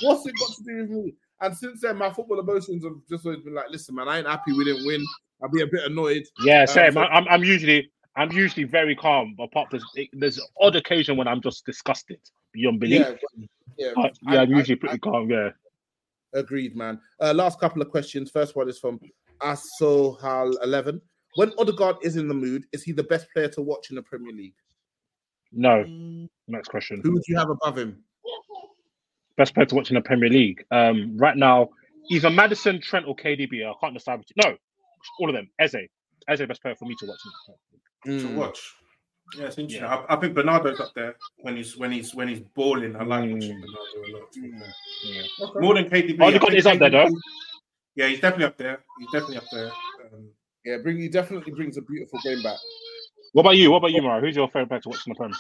What's 0.02 0.26
it 0.26 0.34
got 0.38 0.48
to 0.56 0.62
do 0.64 0.76
with 0.82 0.90
me? 0.90 1.14
And 1.40 1.56
since 1.56 1.80
then, 1.82 1.96
my 1.96 2.12
football 2.12 2.40
emotions 2.40 2.84
have 2.84 2.94
just 3.08 3.24
always 3.24 3.40
been 3.42 3.54
like, 3.54 3.70
listen, 3.70 3.94
man, 3.94 4.08
I 4.08 4.18
ain't 4.18 4.26
happy 4.26 4.52
we 4.52 4.64
didn't 4.64 4.84
win. 4.86 5.04
I'll 5.42 5.48
be 5.48 5.62
a 5.62 5.66
bit 5.66 5.84
annoyed. 5.84 6.24
Yeah, 6.42 6.62
Um, 6.62 6.66
same. 6.66 6.92
so- 6.94 7.00
I'm, 7.00 7.26
I'm 7.28 7.44
usually 7.44 7.90
I'm 8.18 8.32
usually 8.32 8.64
very 8.64 8.96
calm, 8.96 9.34
but 9.36 9.44
apart 9.44 9.70
from 9.70 9.80
there's 10.12 10.40
odd 10.60 10.74
occasion 10.76 11.16
when 11.16 11.28
I'm 11.28 11.40
just 11.40 11.64
disgusted 11.64 12.18
beyond 12.52 12.80
belief. 12.80 13.06
Yeah, 13.36 13.44
yeah. 13.78 13.92
But, 13.94 14.16
I- 14.26 14.34
yeah, 14.34 14.40
I'm 14.42 14.54
I- 14.54 14.58
usually 14.58 14.76
pretty 14.76 14.98
calm. 14.98 15.30
Yeah. 15.30 15.50
Agreed, 16.34 16.76
man. 16.76 17.00
Uh, 17.20 17.32
last 17.32 17.58
couple 17.60 17.80
of 17.80 17.90
questions. 17.90 18.30
First 18.30 18.54
one 18.56 18.68
is 18.68 18.78
from 18.78 19.00
Asohal11. 19.40 21.00
When 21.36 21.52
Odegaard 21.58 21.96
is 22.02 22.16
in 22.16 22.28
the 22.28 22.34
mood, 22.34 22.64
is 22.72 22.82
he 22.82 22.92
the 22.92 23.04
best 23.04 23.28
player 23.32 23.48
to 23.50 23.62
watch 23.62 23.90
in 23.90 23.96
the 23.96 24.02
Premier 24.02 24.32
League? 24.32 24.54
No. 25.52 25.84
Next 26.48 26.68
question. 26.68 27.00
Who 27.02 27.12
would 27.12 27.22
you 27.28 27.38
have 27.38 27.48
above 27.48 27.78
him? 27.78 28.02
Best 29.36 29.54
player 29.54 29.66
to 29.66 29.74
watch 29.74 29.90
in 29.90 29.94
the 29.94 30.00
Premier 30.02 30.28
League. 30.28 30.64
Um, 30.70 31.16
right 31.16 31.36
now, 31.36 31.70
either 32.10 32.28
Maddison, 32.28 32.80
Trent, 32.80 33.06
or 33.06 33.14
KDB. 33.14 33.64
I 33.64 33.72
can't 33.80 33.94
decide. 33.94 34.18
Which, 34.18 34.32
no, 34.44 34.56
all 35.20 35.28
of 35.28 35.34
them. 35.34 35.48
Eze. 35.60 35.76
Eze, 36.28 36.42
best 36.46 36.60
player 36.60 36.74
for 36.74 36.84
me 36.86 36.94
to 36.98 37.06
watch. 37.06 37.18
In 38.08 38.18
to 38.20 38.34
watch. 38.36 38.74
Yeah, 39.36 39.44
it's 39.46 39.58
interesting. 39.58 39.84
I, 39.86 40.04
I 40.08 40.16
think 40.16 40.34
Bernardo's 40.34 40.80
up 40.80 40.92
there 40.94 41.14
when 41.40 41.56
he's 41.56 41.76
when 41.76 41.92
he's 41.92 42.14
when 42.14 42.28
he's 42.28 42.40
balling. 42.54 42.96
I 42.96 43.04
like 43.04 43.30
watching 43.30 43.60
Bernardo 43.60 43.98
a 44.06 44.18
lot. 44.18 45.50
Okay. 45.50 45.60
More 45.60 45.74
than 45.74 45.84
KDB. 45.84 46.20
Odegaard 46.20 46.54
I 46.54 46.56
is 46.56 46.66
up 46.66 46.78
there, 46.78 46.90
though. 46.90 47.08
Yeah, 47.94 48.06
he's 48.08 48.20
definitely 48.20 48.46
up 48.46 48.56
there. 48.56 48.78
He's 48.98 49.08
definitely 49.12 49.36
up 49.38 49.44
there. 49.52 49.70
Um, 50.12 50.28
Yeah, 50.64 50.76
bring 50.82 50.98
he 50.98 51.08
definitely 51.08 51.52
brings 51.52 51.76
a 51.76 51.82
beautiful 51.82 52.18
game 52.24 52.42
back. 52.42 52.56
What 53.32 53.42
about 53.42 53.56
you? 53.56 53.70
What 53.70 53.78
about 53.78 53.92
you, 53.92 54.00
Mara? 54.02 54.20
Who's 54.20 54.36
your 54.36 54.48
favorite 54.48 54.68
player 54.68 54.80
to 54.80 54.88
watch 54.88 55.06
in 55.06 55.10
the 55.12 55.16
Premier? 55.16 55.36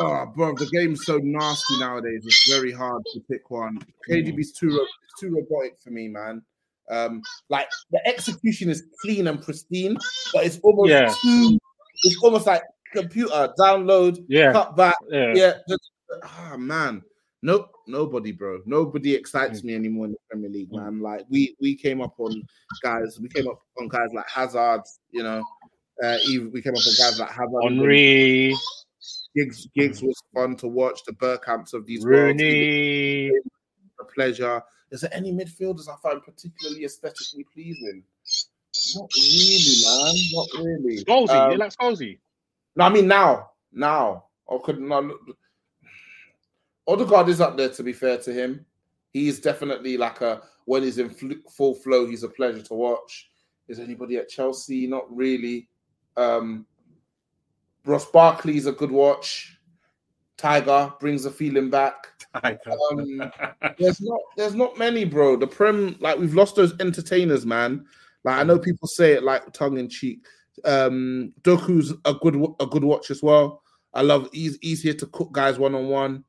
Oh, 0.00 0.26
bro, 0.36 0.54
the 0.54 0.66
game's 0.66 1.04
so 1.04 1.18
nasty 1.22 1.78
nowadays. 1.78 2.22
It's 2.24 2.50
very 2.50 2.72
hard 2.72 3.02
to 3.14 3.20
pick 3.30 3.50
one. 3.50 3.78
KDB's 4.08 4.52
too 4.52 4.70
ro- 4.76 4.86
too 5.18 5.34
robotic 5.34 5.78
for 5.82 5.90
me, 5.90 6.08
man. 6.08 6.42
Um, 6.90 7.22
like 7.48 7.68
the 7.90 8.06
execution 8.06 8.68
is 8.68 8.84
clean 9.00 9.26
and 9.28 9.40
pristine, 9.42 9.96
but 10.34 10.44
it's 10.44 10.58
almost 10.62 10.90
Yeah. 10.90 11.12
too. 11.22 11.58
It's 12.02 12.16
almost 12.22 12.46
like 12.46 12.62
computer 12.94 13.52
download, 13.58 14.24
Yeah. 14.28 14.52
cut 14.52 14.76
back. 14.76 14.96
Yeah. 15.08 15.32
Yeah, 15.34 15.52
just, 15.68 15.90
ah 16.24 16.56
man, 16.58 17.02
nope, 17.42 17.70
nobody, 17.86 18.32
bro. 18.32 18.60
Nobody 18.66 19.14
excites 19.14 19.64
me 19.64 19.74
anymore 19.74 20.06
in 20.06 20.12
the 20.12 20.18
Premier 20.30 20.50
League, 20.50 20.72
man. 20.72 21.00
Like 21.00 21.24
we 21.30 21.56
we 21.60 21.74
came 21.76 22.00
up 22.00 22.14
on 22.18 22.42
guys, 22.82 23.18
we 23.20 23.28
came 23.28 23.48
up 23.48 23.60
on 23.78 23.88
guys 23.88 24.10
like 24.14 24.28
Hazard, 24.28 24.82
you 25.10 25.22
know. 25.22 25.42
Uh, 26.02 26.18
we 26.52 26.60
came 26.62 26.72
up 26.74 26.78
on 26.86 26.94
guys 26.98 27.18
like 27.20 27.30
Hazard, 27.30 27.62
Henry, 27.62 28.54
Giggs, 29.36 29.68
Giggs 29.74 30.02
was 30.02 30.20
fun 30.34 30.56
to 30.56 30.66
watch. 30.68 31.04
The 31.04 31.12
Bergkamps 31.12 31.72
of 31.74 31.86
these 31.86 32.04
Rooney. 32.04 33.28
a 34.00 34.04
pleasure. 34.14 34.60
Is 34.90 35.00
there 35.02 35.14
any 35.14 35.32
midfielders 35.32 35.88
I 35.88 35.94
find 36.02 36.22
particularly 36.22 36.84
aesthetically 36.84 37.46
pleasing? 37.54 38.02
Not 38.96 39.10
really, 39.14 39.76
man. 39.84 40.14
Not 40.32 40.48
really. 40.64 41.04
Scholesy. 41.04 41.30
Um, 41.30 41.52
you 41.52 41.58
like 41.58 41.76
Scholesy? 41.76 42.18
no, 42.76 42.84
I 42.84 42.88
mean 42.88 43.08
now, 43.08 43.50
now. 43.72 44.24
I 44.50 44.58
could 44.62 44.80
not. 44.80 45.04
Odegaard 46.86 47.28
is 47.28 47.40
up 47.40 47.56
there. 47.56 47.68
To 47.70 47.82
be 47.82 47.92
fair 47.92 48.18
to 48.18 48.32
him, 48.32 48.66
he's 49.12 49.40
definitely 49.40 49.96
like 49.96 50.20
a 50.20 50.42
when 50.64 50.82
he's 50.82 50.98
in 50.98 51.10
fl- 51.10 51.32
full 51.50 51.74
flow, 51.74 52.06
he's 52.06 52.22
a 52.22 52.28
pleasure 52.28 52.62
to 52.62 52.74
watch. 52.74 53.30
Is 53.68 53.78
anybody 53.78 54.16
at 54.16 54.28
Chelsea? 54.28 54.86
Not 54.86 55.04
really. 55.14 55.68
Um, 56.16 56.66
Ross 57.84 58.06
Barkley's 58.10 58.66
a 58.66 58.72
good 58.72 58.90
watch. 58.90 59.58
Tiger 60.36 60.92
brings 61.00 61.24
the 61.24 61.30
feeling 61.30 61.70
back. 61.70 62.08
Um, 62.34 63.30
there's 63.78 64.00
not 64.00 64.20
there's 64.36 64.54
not 64.54 64.78
many, 64.78 65.04
bro. 65.04 65.36
The 65.36 65.46
Prem, 65.46 65.96
like 66.00 66.18
we've 66.18 66.34
lost 66.34 66.56
those 66.56 66.72
entertainers, 66.80 67.44
man. 67.44 67.84
Like 68.24 68.38
I 68.38 68.42
know 68.42 68.58
people 68.58 68.88
say 68.88 69.12
it 69.12 69.22
like 69.22 69.52
tongue 69.52 69.78
in 69.78 69.88
cheek. 69.88 70.24
Um, 70.64 71.32
Doku's 71.42 71.94
a 72.04 72.14
good 72.14 72.36
a 72.60 72.66
good 72.66 72.84
watch 72.84 73.10
as 73.10 73.22
well. 73.22 73.62
I 73.94 74.02
love 74.02 74.28
he's 74.32 74.82
here 74.82 74.94
to 74.94 75.06
cook 75.06 75.32
guys 75.32 75.58
one 75.58 75.74
on 75.74 75.88
one. 75.88 76.24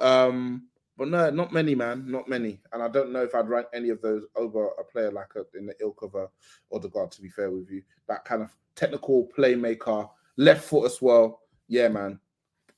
Um, 0.00 0.64
but 0.96 1.08
no, 1.08 1.28
not 1.30 1.52
many, 1.52 1.74
man, 1.74 2.04
not 2.10 2.28
many. 2.28 2.60
And 2.72 2.82
I 2.82 2.88
don't 2.88 3.12
know 3.12 3.22
if 3.22 3.34
I'd 3.34 3.48
rank 3.48 3.66
any 3.74 3.88
of 3.88 4.00
those 4.00 4.24
over 4.36 4.68
a 4.78 4.84
player 4.84 5.10
like 5.10 5.32
a, 5.34 5.44
in 5.58 5.66
the 5.66 5.74
ilk 5.80 6.02
of 6.02 6.14
a 6.14 6.28
Odegaard. 6.72 7.10
To 7.12 7.22
be 7.22 7.28
fair 7.28 7.50
with 7.50 7.68
you, 7.70 7.82
that 8.08 8.24
kind 8.24 8.42
of 8.42 8.50
technical 8.76 9.28
playmaker, 9.36 10.08
left 10.36 10.64
foot 10.64 10.86
as 10.86 11.02
well. 11.02 11.40
Yeah, 11.68 11.88
man. 11.88 12.20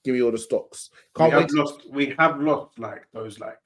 Give 0.03 0.15
me 0.15 0.23
all 0.23 0.31
the 0.31 0.39
stocks. 0.39 0.91
Can't 1.15 1.33
we 1.33 1.37
wait. 1.37 1.43
have 1.43 1.51
to- 1.51 1.57
lost. 1.57 1.91
We 1.91 2.15
have 2.19 2.41
lost 2.41 2.79
like 2.79 3.07
those 3.13 3.39
like 3.39 3.59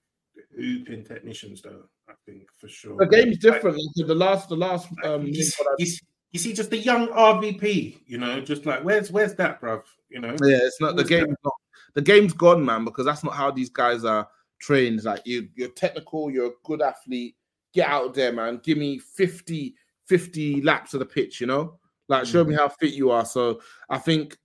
hooping 0.57 1.05
technicians, 1.05 1.63
though. 1.63 1.85
I 2.11 2.15
think 2.27 2.49
for 2.59 2.69
sure. 2.69 2.97
The 2.97 3.07
game's 3.07 3.39
different. 3.39 3.77
Like, 3.77 4.07
the 4.07 4.15
last, 4.15 4.49
the 4.49 4.57
last. 4.57 4.89
Um, 5.05 5.27
you, 5.27 5.43
see, 5.45 6.01
you 6.33 6.39
see- 6.39 6.53
just 6.53 6.71
the 6.71 6.79
young 6.79 7.09
RVP. 7.09 7.99
You 8.07 8.19
know, 8.19 8.41
just 8.41 8.67
like 8.67 8.83
where's 8.85 9.11
where's 9.11 9.35
that, 9.37 9.61
bruv? 9.61 9.83
You 10.09 10.21
know. 10.21 10.31
Yeah, 10.43 10.59
it's 10.63 10.81
not 10.81 10.97
the 10.97 11.03
Where's 11.03 11.09
game's 11.09 11.29
that? 11.29 11.37
not 11.45 11.55
the 11.95 12.03
game's 12.03 12.33
gone, 12.33 12.65
man, 12.65 12.85
because 12.85 13.05
that's 13.05 13.25
not 13.25 13.35
how 13.35 13.51
these 13.51 13.71
guys 13.71 14.05
are 14.05 14.29
trained. 14.61 15.03
Like 15.05 15.23
you, 15.25 15.49
you're 15.55 15.71
technical, 15.71 16.31
you're 16.31 16.47
a 16.49 16.53
good 16.65 16.83
athlete. 16.83 17.37
Get 17.73 17.89
out 17.89 18.15
there, 18.15 18.33
man. 18.33 18.61
Give 18.63 18.79
me 18.79 18.99
50, 18.99 19.75
50 20.07 20.63
laps 20.63 20.95
of 20.95 21.01
the 21.01 21.07
pitch, 21.07 21.41
you 21.41 21.47
know? 21.47 21.79
Like 22.09 22.27
show 22.27 22.43
me 22.43 22.55
how 22.55 22.69
fit 22.69 22.93
you 22.95 23.11
are. 23.11 23.25
So 23.25 23.61
I 23.89 23.99
think 23.99 24.37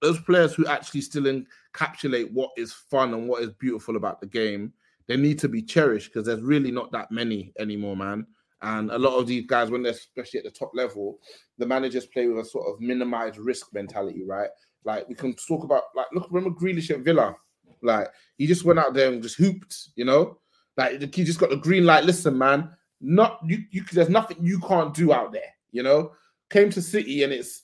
those 0.00 0.20
players 0.20 0.54
who 0.54 0.66
actually 0.66 1.00
still 1.00 1.24
encapsulate 1.24 2.30
what 2.32 2.50
is 2.56 2.72
fun 2.72 3.12
and 3.14 3.28
what 3.28 3.42
is 3.42 3.50
beautiful 3.50 3.96
about 3.96 4.20
the 4.20 4.26
game, 4.28 4.72
they 5.08 5.16
need 5.16 5.38
to 5.40 5.48
be 5.48 5.62
cherished 5.62 6.12
because 6.12 6.26
there's 6.26 6.40
really 6.40 6.70
not 6.70 6.92
that 6.92 7.10
many 7.10 7.52
anymore, 7.58 7.96
man. 7.96 8.26
And 8.62 8.90
a 8.90 8.98
lot 8.98 9.18
of 9.18 9.26
these 9.26 9.46
guys, 9.46 9.70
when 9.70 9.82
they're 9.82 9.92
especially 9.92 10.38
at 10.38 10.44
the 10.44 10.50
top 10.50 10.70
level, 10.74 11.18
the 11.58 11.66
managers 11.66 12.06
play 12.06 12.26
with 12.26 12.44
a 12.44 12.48
sort 12.48 12.66
of 12.66 12.80
minimized 12.80 13.36
risk 13.36 13.66
mentality, 13.74 14.24
right? 14.26 14.48
Like 14.84 15.08
we 15.08 15.14
can 15.14 15.34
talk 15.34 15.64
about, 15.64 15.84
like, 15.94 16.06
look, 16.12 16.28
remember 16.30 16.58
Grealish 16.58 16.90
at 16.90 17.00
Villa? 17.00 17.36
Like 17.82 18.08
he 18.38 18.46
just 18.46 18.64
went 18.64 18.78
out 18.78 18.94
there 18.94 19.12
and 19.12 19.22
just 19.22 19.36
hooped, 19.36 19.90
you 19.96 20.04
know? 20.06 20.38
Like 20.76 21.14
he 21.14 21.24
just 21.24 21.38
got 21.38 21.50
the 21.50 21.56
green 21.56 21.84
light. 21.84 22.04
Listen, 22.04 22.38
man, 22.38 22.70
not 23.00 23.40
you. 23.44 23.58
You 23.70 23.84
there's 23.92 24.08
nothing 24.08 24.38
you 24.40 24.58
can't 24.60 24.94
do 24.94 25.12
out 25.12 25.32
there, 25.32 25.52
you 25.70 25.82
know? 25.82 26.12
Came 26.48 26.70
to 26.70 26.80
City 26.80 27.22
and 27.22 27.32
it's 27.32 27.62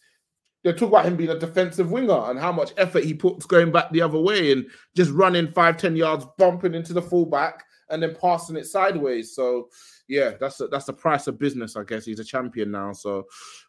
they 0.63 0.73
talk 0.73 0.89
about 0.91 1.07
him 1.07 1.17
being 1.17 1.31
a 1.31 1.39
defensive 1.39 1.91
winger 1.91 2.31
and 2.31 2.39
how 2.39 2.53
much 2.53 2.73
effort 2.77 3.05
he 3.05 3.15
puts 3.15 3.47
going 3.47 3.73
back 3.73 3.91
the 3.91 4.03
other 4.03 4.21
way 4.21 4.53
and 4.53 4.67
just 4.95 5.11
running 5.13 5.53
five, 5.53 5.77
ten 5.77 5.97
yards, 5.97 6.27
bumping 6.37 6.75
into 6.75 6.93
the 6.93 7.03
fullback 7.03 7.65
and 7.89 8.03
then 8.03 8.17
passing 8.21 8.57
it 8.57 8.67
sideways. 8.67 9.35
So 9.35 9.69
yeah, 10.09 10.33
that's 10.41 10.61
a, 10.61 10.69
that's 10.69 10.87
the 10.87 10.93
price 10.93 11.27
of 11.27 11.39
business, 11.39 11.77
I 11.77 11.85
guess. 11.85 12.05
He's 12.05 12.21
a 12.21 12.25
champion 12.25 12.71
now. 12.71 12.93
So 12.93 13.27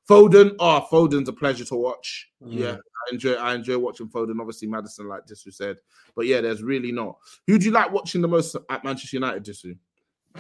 Foden, 0.10 0.56
oh, 0.60 0.86
Foden's 0.92 1.30
a 1.30 1.34
pleasure 1.34 1.66
to 1.66 1.76
watch. 1.76 2.30
Mm. 2.44 2.54
Yeah, 2.54 2.74
I 2.74 3.14
enjoy 3.14 3.34
I 3.34 3.56
enjoy 3.56 3.78
watching 3.78 4.10
Foden. 4.10 4.40
Obviously, 4.40 4.68
Maddison, 4.68 5.08
like 5.08 5.26
Disu 5.26 5.54
said, 5.54 5.78
but 6.16 6.26
yeah, 6.26 6.42
there's 6.42 6.64
really 6.64 6.92
not. 6.92 7.18
Who 7.48 7.58
do 7.58 7.66
you 7.66 7.72
like 7.72 7.92
watching 7.92 8.22
the 8.22 8.28
most 8.28 8.56
at 8.70 8.84
Manchester 8.84 9.18
United, 9.18 9.46
Disu? 9.46 9.78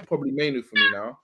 Probably 0.07 0.31
Mainoo 0.31 0.61
for 0.61 0.75
me 0.75 0.91
now. 0.91 1.19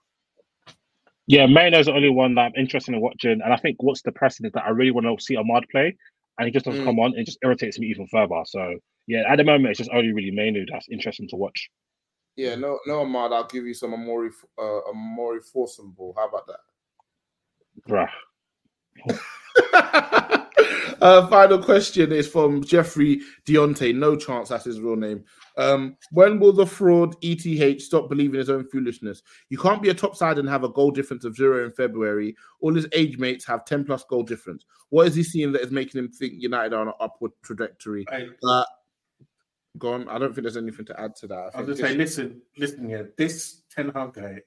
Yeah, 1.28 1.46
Mainoo's 1.46 1.86
the 1.86 1.92
only 1.92 2.08
one 2.08 2.34
that 2.36 2.40
I'm 2.40 2.52
interested 2.56 2.94
in 2.94 3.00
watching. 3.02 3.40
And 3.42 3.52
I 3.52 3.56
think 3.56 3.82
what's 3.82 4.00
depressing 4.00 4.46
is 4.46 4.52
that 4.52 4.64
I 4.64 4.70
really 4.70 4.90
want 4.90 5.06
to 5.06 5.22
see 5.24 5.36
Amad 5.36 5.68
play. 5.70 5.94
And 6.38 6.46
he 6.46 6.52
just 6.52 6.64
doesn't 6.64 6.80
Mm. 6.80 6.84
come 6.86 6.98
on. 7.00 7.18
It 7.18 7.24
just 7.24 7.38
irritates 7.44 7.78
me 7.78 7.88
even 7.88 8.06
further. 8.06 8.40
So, 8.46 8.78
yeah, 9.06 9.24
at 9.28 9.36
the 9.36 9.44
moment, 9.44 9.70
it's 9.70 9.78
just 9.78 9.90
only 9.92 10.12
really 10.12 10.30
Mainoo 10.30 10.64
that's 10.70 10.88
interesting 10.88 11.28
to 11.28 11.36
watch. 11.36 11.68
Yeah, 12.36 12.54
no, 12.54 12.78
no, 12.86 13.04
Amad. 13.04 13.32
I'll 13.32 13.46
give 13.46 13.66
you 13.66 13.74
some 13.74 13.92
Amori, 13.92 14.30
uh, 14.58 14.88
Amori 14.88 15.40
Foursome 15.40 15.90
ball. 15.92 16.14
How 16.16 16.28
about 16.28 16.46
that? 16.46 16.60
Bruh. 17.88 18.08
uh, 21.02 21.26
final 21.26 21.62
question 21.62 22.12
is 22.12 22.26
from 22.28 22.62
Jeffrey 22.64 23.20
Deontay. 23.46 23.94
No 23.94 24.16
chance 24.16 24.48
that's 24.48 24.64
his 24.64 24.80
real 24.80 24.96
name. 24.96 25.24
Um, 25.58 25.96
when 26.12 26.38
will 26.38 26.52
the 26.52 26.64
fraud 26.64 27.16
ETH 27.20 27.82
stop 27.82 28.08
believing 28.08 28.38
his 28.38 28.48
own 28.48 28.64
foolishness? 28.68 29.22
You 29.50 29.58
can't 29.58 29.82
be 29.82 29.90
a 29.90 29.94
top 29.94 30.16
side 30.16 30.38
and 30.38 30.48
have 30.48 30.62
a 30.62 30.68
goal 30.68 30.92
difference 30.92 31.24
of 31.24 31.36
zero 31.36 31.64
in 31.64 31.72
February. 31.72 32.36
All 32.60 32.72
his 32.72 32.86
age 32.92 33.18
mates 33.18 33.44
have 33.46 33.64
10 33.64 33.84
plus 33.84 34.04
goal 34.04 34.22
difference. 34.22 34.64
What 34.90 35.08
is 35.08 35.16
he 35.16 35.24
seeing 35.24 35.52
that 35.52 35.62
is 35.62 35.72
making 35.72 35.98
him 35.98 36.08
think 36.08 36.34
United 36.36 36.72
are 36.72 36.80
on 36.80 36.88
an 36.88 36.94
upward 37.00 37.32
trajectory? 37.42 38.06
Uh, 38.42 38.62
go 39.76 39.94
on. 39.94 40.08
I 40.08 40.18
don't 40.18 40.32
think 40.32 40.44
there's 40.44 40.56
anything 40.56 40.86
to 40.86 41.00
add 41.00 41.16
to 41.16 41.26
that. 41.26 41.50
I 41.54 41.60
was 41.60 41.66
think 41.66 41.80
gonna 41.80 41.88
say, 41.90 41.96
listen, 41.96 42.42
listen, 42.56 42.88
yeah, 42.88 43.02
this 43.16 43.62
Ten 43.74 43.90
Hag 43.90 44.14
guy. 44.14 44.40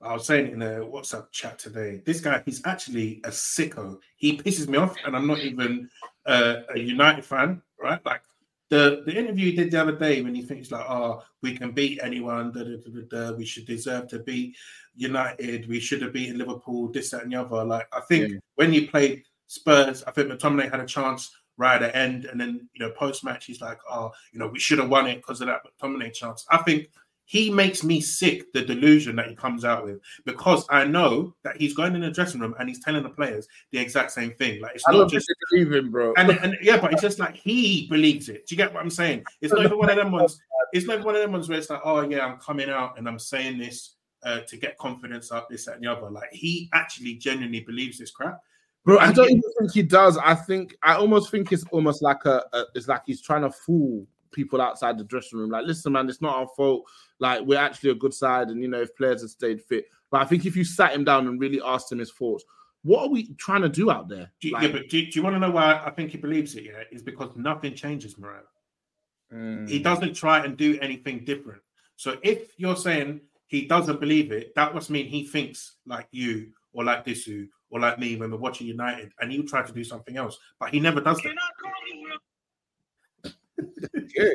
I 0.00 0.12
was 0.12 0.26
saying 0.26 0.52
in 0.52 0.62
a 0.62 0.80
WhatsApp 0.80 1.32
chat 1.32 1.58
today. 1.58 2.02
This 2.06 2.20
guy, 2.20 2.40
he's 2.44 2.64
actually 2.64 3.20
a 3.24 3.30
sicko. 3.30 3.98
He 4.16 4.38
pisses 4.38 4.68
me 4.68 4.78
off, 4.78 4.94
and 5.04 5.16
I'm 5.16 5.26
not 5.26 5.40
even 5.40 5.90
uh, 6.24 6.60
a 6.72 6.78
United 6.78 7.24
fan, 7.24 7.62
right? 7.82 8.04
Like 8.06 8.22
the 8.70 9.02
the 9.06 9.16
interview 9.16 9.46
he 9.46 9.56
did 9.56 9.70
the 9.70 9.80
other 9.80 9.96
day 9.96 10.22
when 10.22 10.34
he 10.34 10.42
thinks 10.42 10.70
like, 10.70 10.84
"Oh, 10.88 11.22
we 11.42 11.56
can 11.56 11.72
beat 11.72 12.00
anyone. 12.02 12.52
Da, 12.52 12.64
da, 12.64 12.76
da, 12.76 13.00
da, 13.00 13.30
da, 13.30 13.36
we 13.36 13.44
should 13.44 13.66
deserve 13.66 14.08
to 14.08 14.18
beat 14.18 14.56
United. 14.94 15.68
We 15.68 15.80
should 15.80 16.02
have 16.02 16.12
beaten 16.12 16.38
Liverpool. 16.38 16.88
This, 16.92 17.10
that, 17.10 17.22
and 17.22 17.32
the 17.32 17.40
other." 17.40 17.64
Like 17.64 17.88
I 17.92 18.00
think 18.00 18.34
when 18.56 18.72
he 18.72 18.86
played 18.86 19.22
Spurs, 19.46 20.02
I 20.04 20.10
think 20.10 20.28
McTominay 20.30 20.70
had 20.70 20.80
a 20.80 20.86
chance 20.86 21.34
right 21.56 21.82
at 21.82 21.92
the 21.92 21.96
end, 21.96 22.26
and 22.26 22.40
then 22.40 22.68
you 22.74 22.84
know 22.84 22.92
post 22.92 23.24
match 23.24 23.46
he's 23.46 23.60
like, 23.60 23.78
"Oh, 23.90 24.10
you 24.32 24.38
know, 24.38 24.48
we 24.48 24.58
should 24.58 24.78
have 24.78 24.90
won 24.90 25.06
it 25.06 25.16
because 25.16 25.40
of 25.40 25.46
that 25.46 25.62
McTominay 25.64 26.12
chance." 26.12 26.44
I 26.50 26.58
think 26.58 26.88
he 27.28 27.50
makes 27.50 27.84
me 27.84 28.00
sick. 28.00 28.50
The 28.54 28.62
delusion 28.62 29.14
that 29.16 29.28
he 29.28 29.34
comes 29.34 29.62
out 29.62 29.84
with 29.84 30.00
because 30.24 30.66
I 30.70 30.84
know 30.84 31.34
that 31.44 31.58
he's 31.58 31.74
going 31.74 31.94
in 31.94 32.00
the 32.00 32.10
dressing 32.10 32.40
room 32.40 32.54
and 32.58 32.68
he's 32.68 32.82
telling 32.82 33.02
the 33.02 33.10
players 33.10 33.46
the 33.70 33.78
exact 33.78 34.12
same 34.12 34.32
thing. 34.32 34.62
Like 34.62 34.76
it's 34.76 34.84
I 34.88 34.92
not 34.92 35.10
just 35.10 35.30
believe 35.50 35.70
him, 35.70 35.90
bro. 35.90 36.14
and, 36.16 36.30
and 36.30 36.56
yeah, 36.62 36.80
but 36.80 36.92
it's 36.94 37.02
just 37.02 37.18
like 37.18 37.36
he 37.36 37.86
believes 37.88 38.30
it. 38.30 38.46
Do 38.46 38.54
you 38.54 38.56
get 38.56 38.72
what 38.72 38.82
I'm 38.82 38.88
saying? 38.88 39.24
It's 39.42 39.52
not 39.52 39.62
even 39.62 39.76
one 39.76 39.90
of 39.90 39.96
them 39.96 40.10
ones. 40.10 40.40
It's 40.72 40.86
not 40.86 41.04
one 41.04 41.16
of 41.16 41.20
them 41.20 41.32
ones 41.32 41.50
where 41.50 41.58
it's 41.58 41.68
like, 41.68 41.82
oh 41.84 42.00
yeah, 42.00 42.24
I'm 42.24 42.38
coming 42.38 42.70
out 42.70 42.98
and 42.98 43.06
I'm 43.06 43.18
saying 43.18 43.58
this 43.58 43.96
uh, 44.22 44.40
to 44.40 44.56
get 44.56 44.78
confidence 44.78 45.30
up, 45.30 45.50
this 45.50 45.66
that, 45.66 45.74
and 45.74 45.84
the 45.84 45.92
other. 45.92 46.10
Like 46.10 46.32
he 46.32 46.70
actually 46.72 47.16
genuinely 47.16 47.60
believes 47.60 47.98
this 47.98 48.10
crap. 48.10 48.40
Bro, 48.86 49.00
I 49.00 49.12
don't 49.12 49.28
he- 49.28 49.34
even 49.34 49.52
think 49.58 49.72
he 49.72 49.82
does. 49.82 50.16
I 50.16 50.34
think 50.34 50.76
I 50.82 50.94
almost 50.94 51.30
think 51.30 51.52
it's 51.52 51.64
almost 51.72 52.00
like 52.00 52.24
a, 52.24 52.42
a 52.54 52.64
it's 52.74 52.88
like 52.88 53.02
he's 53.04 53.20
trying 53.20 53.42
to 53.42 53.50
fool 53.50 54.06
people 54.32 54.60
outside 54.60 54.98
the 54.98 55.04
dressing 55.04 55.38
room. 55.38 55.50
Like, 55.50 55.66
listen, 55.66 55.92
man, 55.92 56.08
it's 56.08 56.20
not 56.22 56.36
our 56.36 56.48
fault. 56.56 56.84
Like, 57.18 57.42
we're 57.42 57.58
actually 57.58 57.90
a 57.90 57.94
good 57.94 58.14
side, 58.14 58.48
and 58.48 58.62
you 58.62 58.68
know, 58.68 58.80
if 58.80 58.96
players 58.96 59.22
had 59.22 59.30
stayed 59.30 59.62
fit. 59.62 59.86
But 60.10 60.22
I 60.22 60.24
think 60.24 60.46
if 60.46 60.56
you 60.56 60.64
sat 60.64 60.94
him 60.94 61.04
down 61.04 61.26
and 61.26 61.40
really 61.40 61.60
asked 61.64 61.90
him 61.92 61.98
his 61.98 62.10
thoughts, 62.12 62.44
what 62.82 63.02
are 63.02 63.08
we 63.10 63.34
trying 63.34 63.62
to 63.62 63.68
do 63.68 63.90
out 63.90 64.08
there? 64.08 64.30
Do 64.40 64.48
you- 64.48 64.54
Like, 64.54 64.62
yeah, 64.62 64.72
but 64.72 64.88
do, 64.88 65.02
do 65.04 65.10
you 65.12 65.22
want 65.22 65.34
to 65.34 65.40
know 65.40 65.50
why 65.50 65.82
I 65.84 65.90
think 65.90 66.10
he 66.12 66.16
believes 66.18 66.54
it? 66.54 66.64
Yeah, 66.64 66.82
is 66.90 67.02
because 67.02 67.30
nothing 67.36 67.74
changes, 67.74 68.16
Morale. 68.16 68.42
mm. 69.32 69.68
He 69.68 69.78
doesn't 69.80 70.14
try 70.14 70.44
and 70.44 70.56
do 70.56 70.78
anything 70.80 71.24
different. 71.24 71.60
So 71.96 72.16
if 72.22 72.52
you're 72.56 72.76
saying 72.76 73.20
he 73.48 73.66
doesn't 73.66 73.98
believe 74.00 74.30
it, 74.32 74.54
that 74.54 74.74
must 74.74 74.90
mean 74.90 75.06
he 75.06 75.24
thinks 75.26 75.76
like 75.86 76.06
you 76.12 76.52
or 76.72 76.84
like 76.84 77.04
Disu 77.04 77.48
or 77.70 77.80
like 77.80 77.98
me 77.98 78.16
when 78.16 78.30
we're 78.30 78.38
watching 78.38 78.66
United, 78.66 79.12
and 79.20 79.30
he'll 79.32 79.44
try 79.44 79.62
to 79.62 79.72
do 79.72 79.82
something 79.84 80.16
else, 80.16 80.38
but 80.60 80.70
he 80.70 80.80
never 80.80 81.00
does 81.00 81.20
that. 81.20 81.34
Yeah. 84.16 84.30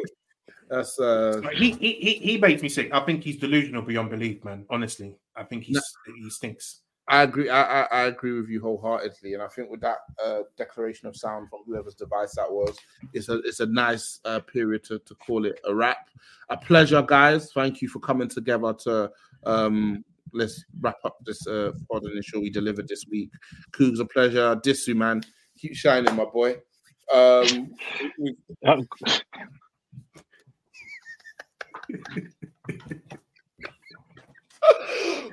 That's 0.69 0.99
uh 0.99 1.41
he, 1.53 1.71
he 1.71 2.13
he 2.15 2.37
makes 2.37 2.61
me 2.61 2.69
sick. 2.69 2.89
I 2.93 3.01
think 3.01 3.23
he's 3.23 3.37
delusional 3.37 3.81
beyond 3.81 4.09
belief, 4.09 4.43
man. 4.43 4.65
Honestly, 4.69 5.17
I 5.35 5.43
think 5.43 5.63
he's 5.63 5.81
he 6.15 6.29
stinks. 6.29 6.81
I 7.09 7.23
agree. 7.23 7.49
I, 7.49 7.81
I, 7.81 7.87
I 7.91 8.01
agree 8.05 8.31
with 8.39 8.49
you 8.49 8.61
wholeheartedly, 8.61 9.33
and 9.33 9.43
I 9.43 9.47
think 9.49 9.69
with 9.69 9.81
that 9.81 9.97
uh, 10.23 10.39
declaration 10.57 11.09
of 11.09 11.17
sound 11.17 11.49
from 11.49 11.59
whoever's 11.65 11.95
device 11.95 12.35
that 12.35 12.49
was, 12.49 12.77
it's 13.13 13.27
a 13.27 13.39
it's 13.39 13.59
a 13.59 13.65
nice 13.65 14.21
uh, 14.23 14.39
period 14.39 14.85
to, 14.85 14.99
to 14.99 15.15
call 15.15 15.45
it 15.45 15.59
a 15.67 15.75
wrap. 15.75 16.07
A 16.49 16.55
pleasure, 16.55 17.01
guys. 17.01 17.51
Thank 17.51 17.81
you 17.81 17.89
for 17.89 17.99
coming 17.99 18.29
together 18.29 18.73
to 18.85 19.11
um, 19.45 20.05
let's 20.31 20.63
wrap 20.79 20.97
up 21.03 21.17
this 21.25 21.45
uh, 21.45 21.73
pod 21.91 22.03
and 22.03 22.15
ensure 22.15 22.39
we 22.39 22.49
delivered 22.49 22.87
this 22.87 23.05
week. 23.11 23.31
Koogs, 23.71 23.99
a 23.99 24.05
pleasure. 24.05 24.55
Disu, 24.55 24.95
man, 24.95 25.23
keep 25.57 25.75
shining, 25.75 26.15
my 26.15 26.25
boy. 26.25 26.55
Um, 27.13 27.75
we- 28.17 28.35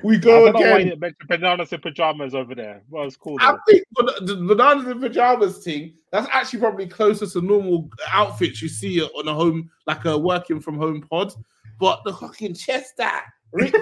we 0.02 0.16
I 0.16 0.18
go 0.20 0.46
know 0.46 0.52
why 0.52 0.80
again. 0.80 1.14
bananas 1.28 1.72
in 1.72 1.80
pajamas 1.80 2.34
over 2.34 2.54
there. 2.54 2.82
Well, 2.88 3.04
it's 3.04 3.16
cool. 3.16 3.36
I 3.40 3.52
though. 3.52 3.58
think 3.68 3.84
the 4.26 4.36
bananas 4.36 4.86
and 4.86 5.00
pajamas 5.00 5.58
thing 5.62 5.94
that's 6.10 6.28
actually 6.32 6.60
probably 6.60 6.86
closer 6.86 7.26
to 7.26 7.40
normal 7.40 7.90
outfits 8.08 8.60
you 8.62 8.68
see 8.68 9.00
on 9.02 9.28
a 9.28 9.34
home 9.34 9.70
like 9.86 10.04
a 10.06 10.16
working 10.18 10.60
from 10.60 10.76
home 10.78 11.02
pod. 11.02 11.32
But 11.78 12.02
the 12.04 12.12
fucking 12.12 12.54
chest 12.54 12.96
that 12.98 13.26
Rick- 13.52 13.74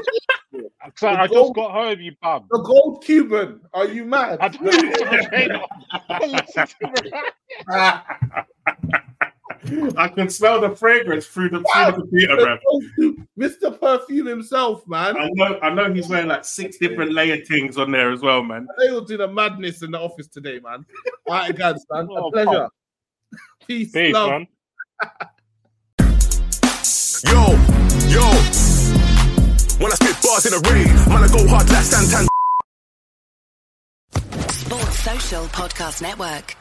So 0.96 1.08
I 1.08 1.26
the 1.26 1.34
just 1.34 1.54
got 1.54 1.70
home, 1.72 2.00
you 2.00 2.12
bum. 2.22 2.46
the 2.50 2.58
gold 2.60 3.04
Cuban. 3.04 3.60
Are 3.74 3.86
you 3.86 4.04
mad? 4.04 4.38
I 4.40 4.48
don't. 4.48 4.68
I 9.96 10.08
can 10.08 10.30
smell 10.30 10.60
the 10.60 10.74
fragrance 10.76 11.26
through 11.26 11.50
the, 11.50 11.58
through 11.58 11.84
the 11.86 11.92
computer, 11.92 12.36
bro. 12.36 12.58
Mr. 13.38 13.78
Perfume 13.80 14.26
himself, 14.26 14.86
man. 14.86 15.16
I 15.16 15.28
know, 15.32 15.58
I 15.60 15.70
know 15.70 15.92
he's 15.92 16.08
wearing 16.08 16.28
like 16.28 16.44
six 16.44 16.78
different 16.78 17.12
layer 17.12 17.44
things 17.44 17.76
on 17.76 17.90
there 17.90 18.12
as 18.12 18.20
well, 18.20 18.42
man. 18.42 18.66
They 18.78 18.90
will 18.92 19.04
do 19.04 19.16
the 19.16 19.26
madness 19.28 19.82
in 19.82 19.90
the 19.90 19.98
office 20.00 20.28
today, 20.28 20.60
man. 20.60 20.86
All 21.26 21.34
right, 21.34 21.54
guys, 21.56 21.84
man. 21.90 22.06
A 22.06 22.12
Oh, 22.12 22.30
pleasure. 22.30 22.68
Peace, 23.66 23.90
Peace, 23.92 24.14
love. 24.14 24.30
man. 24.30 24.46
Yo, 27.26 27.50
yo. 28.08 28.67
When 29.78 29.92
I 29.92 29.94
spit 29.94 30.16
bars 30.22 30.44
in 30.44 30.52
the 30.52 30.70
rain, 30.70 30.88
man, 31.08 31.22
I 31.22 31.28
go 31.28 31.46
hard 31.46 31.70
like 31.70 31.84
Santan. 31.86 32.26
Sports 34.50 34.98
Social 34.98 35.44
Podcast 35.46 36.02
Network. 36.02 36.57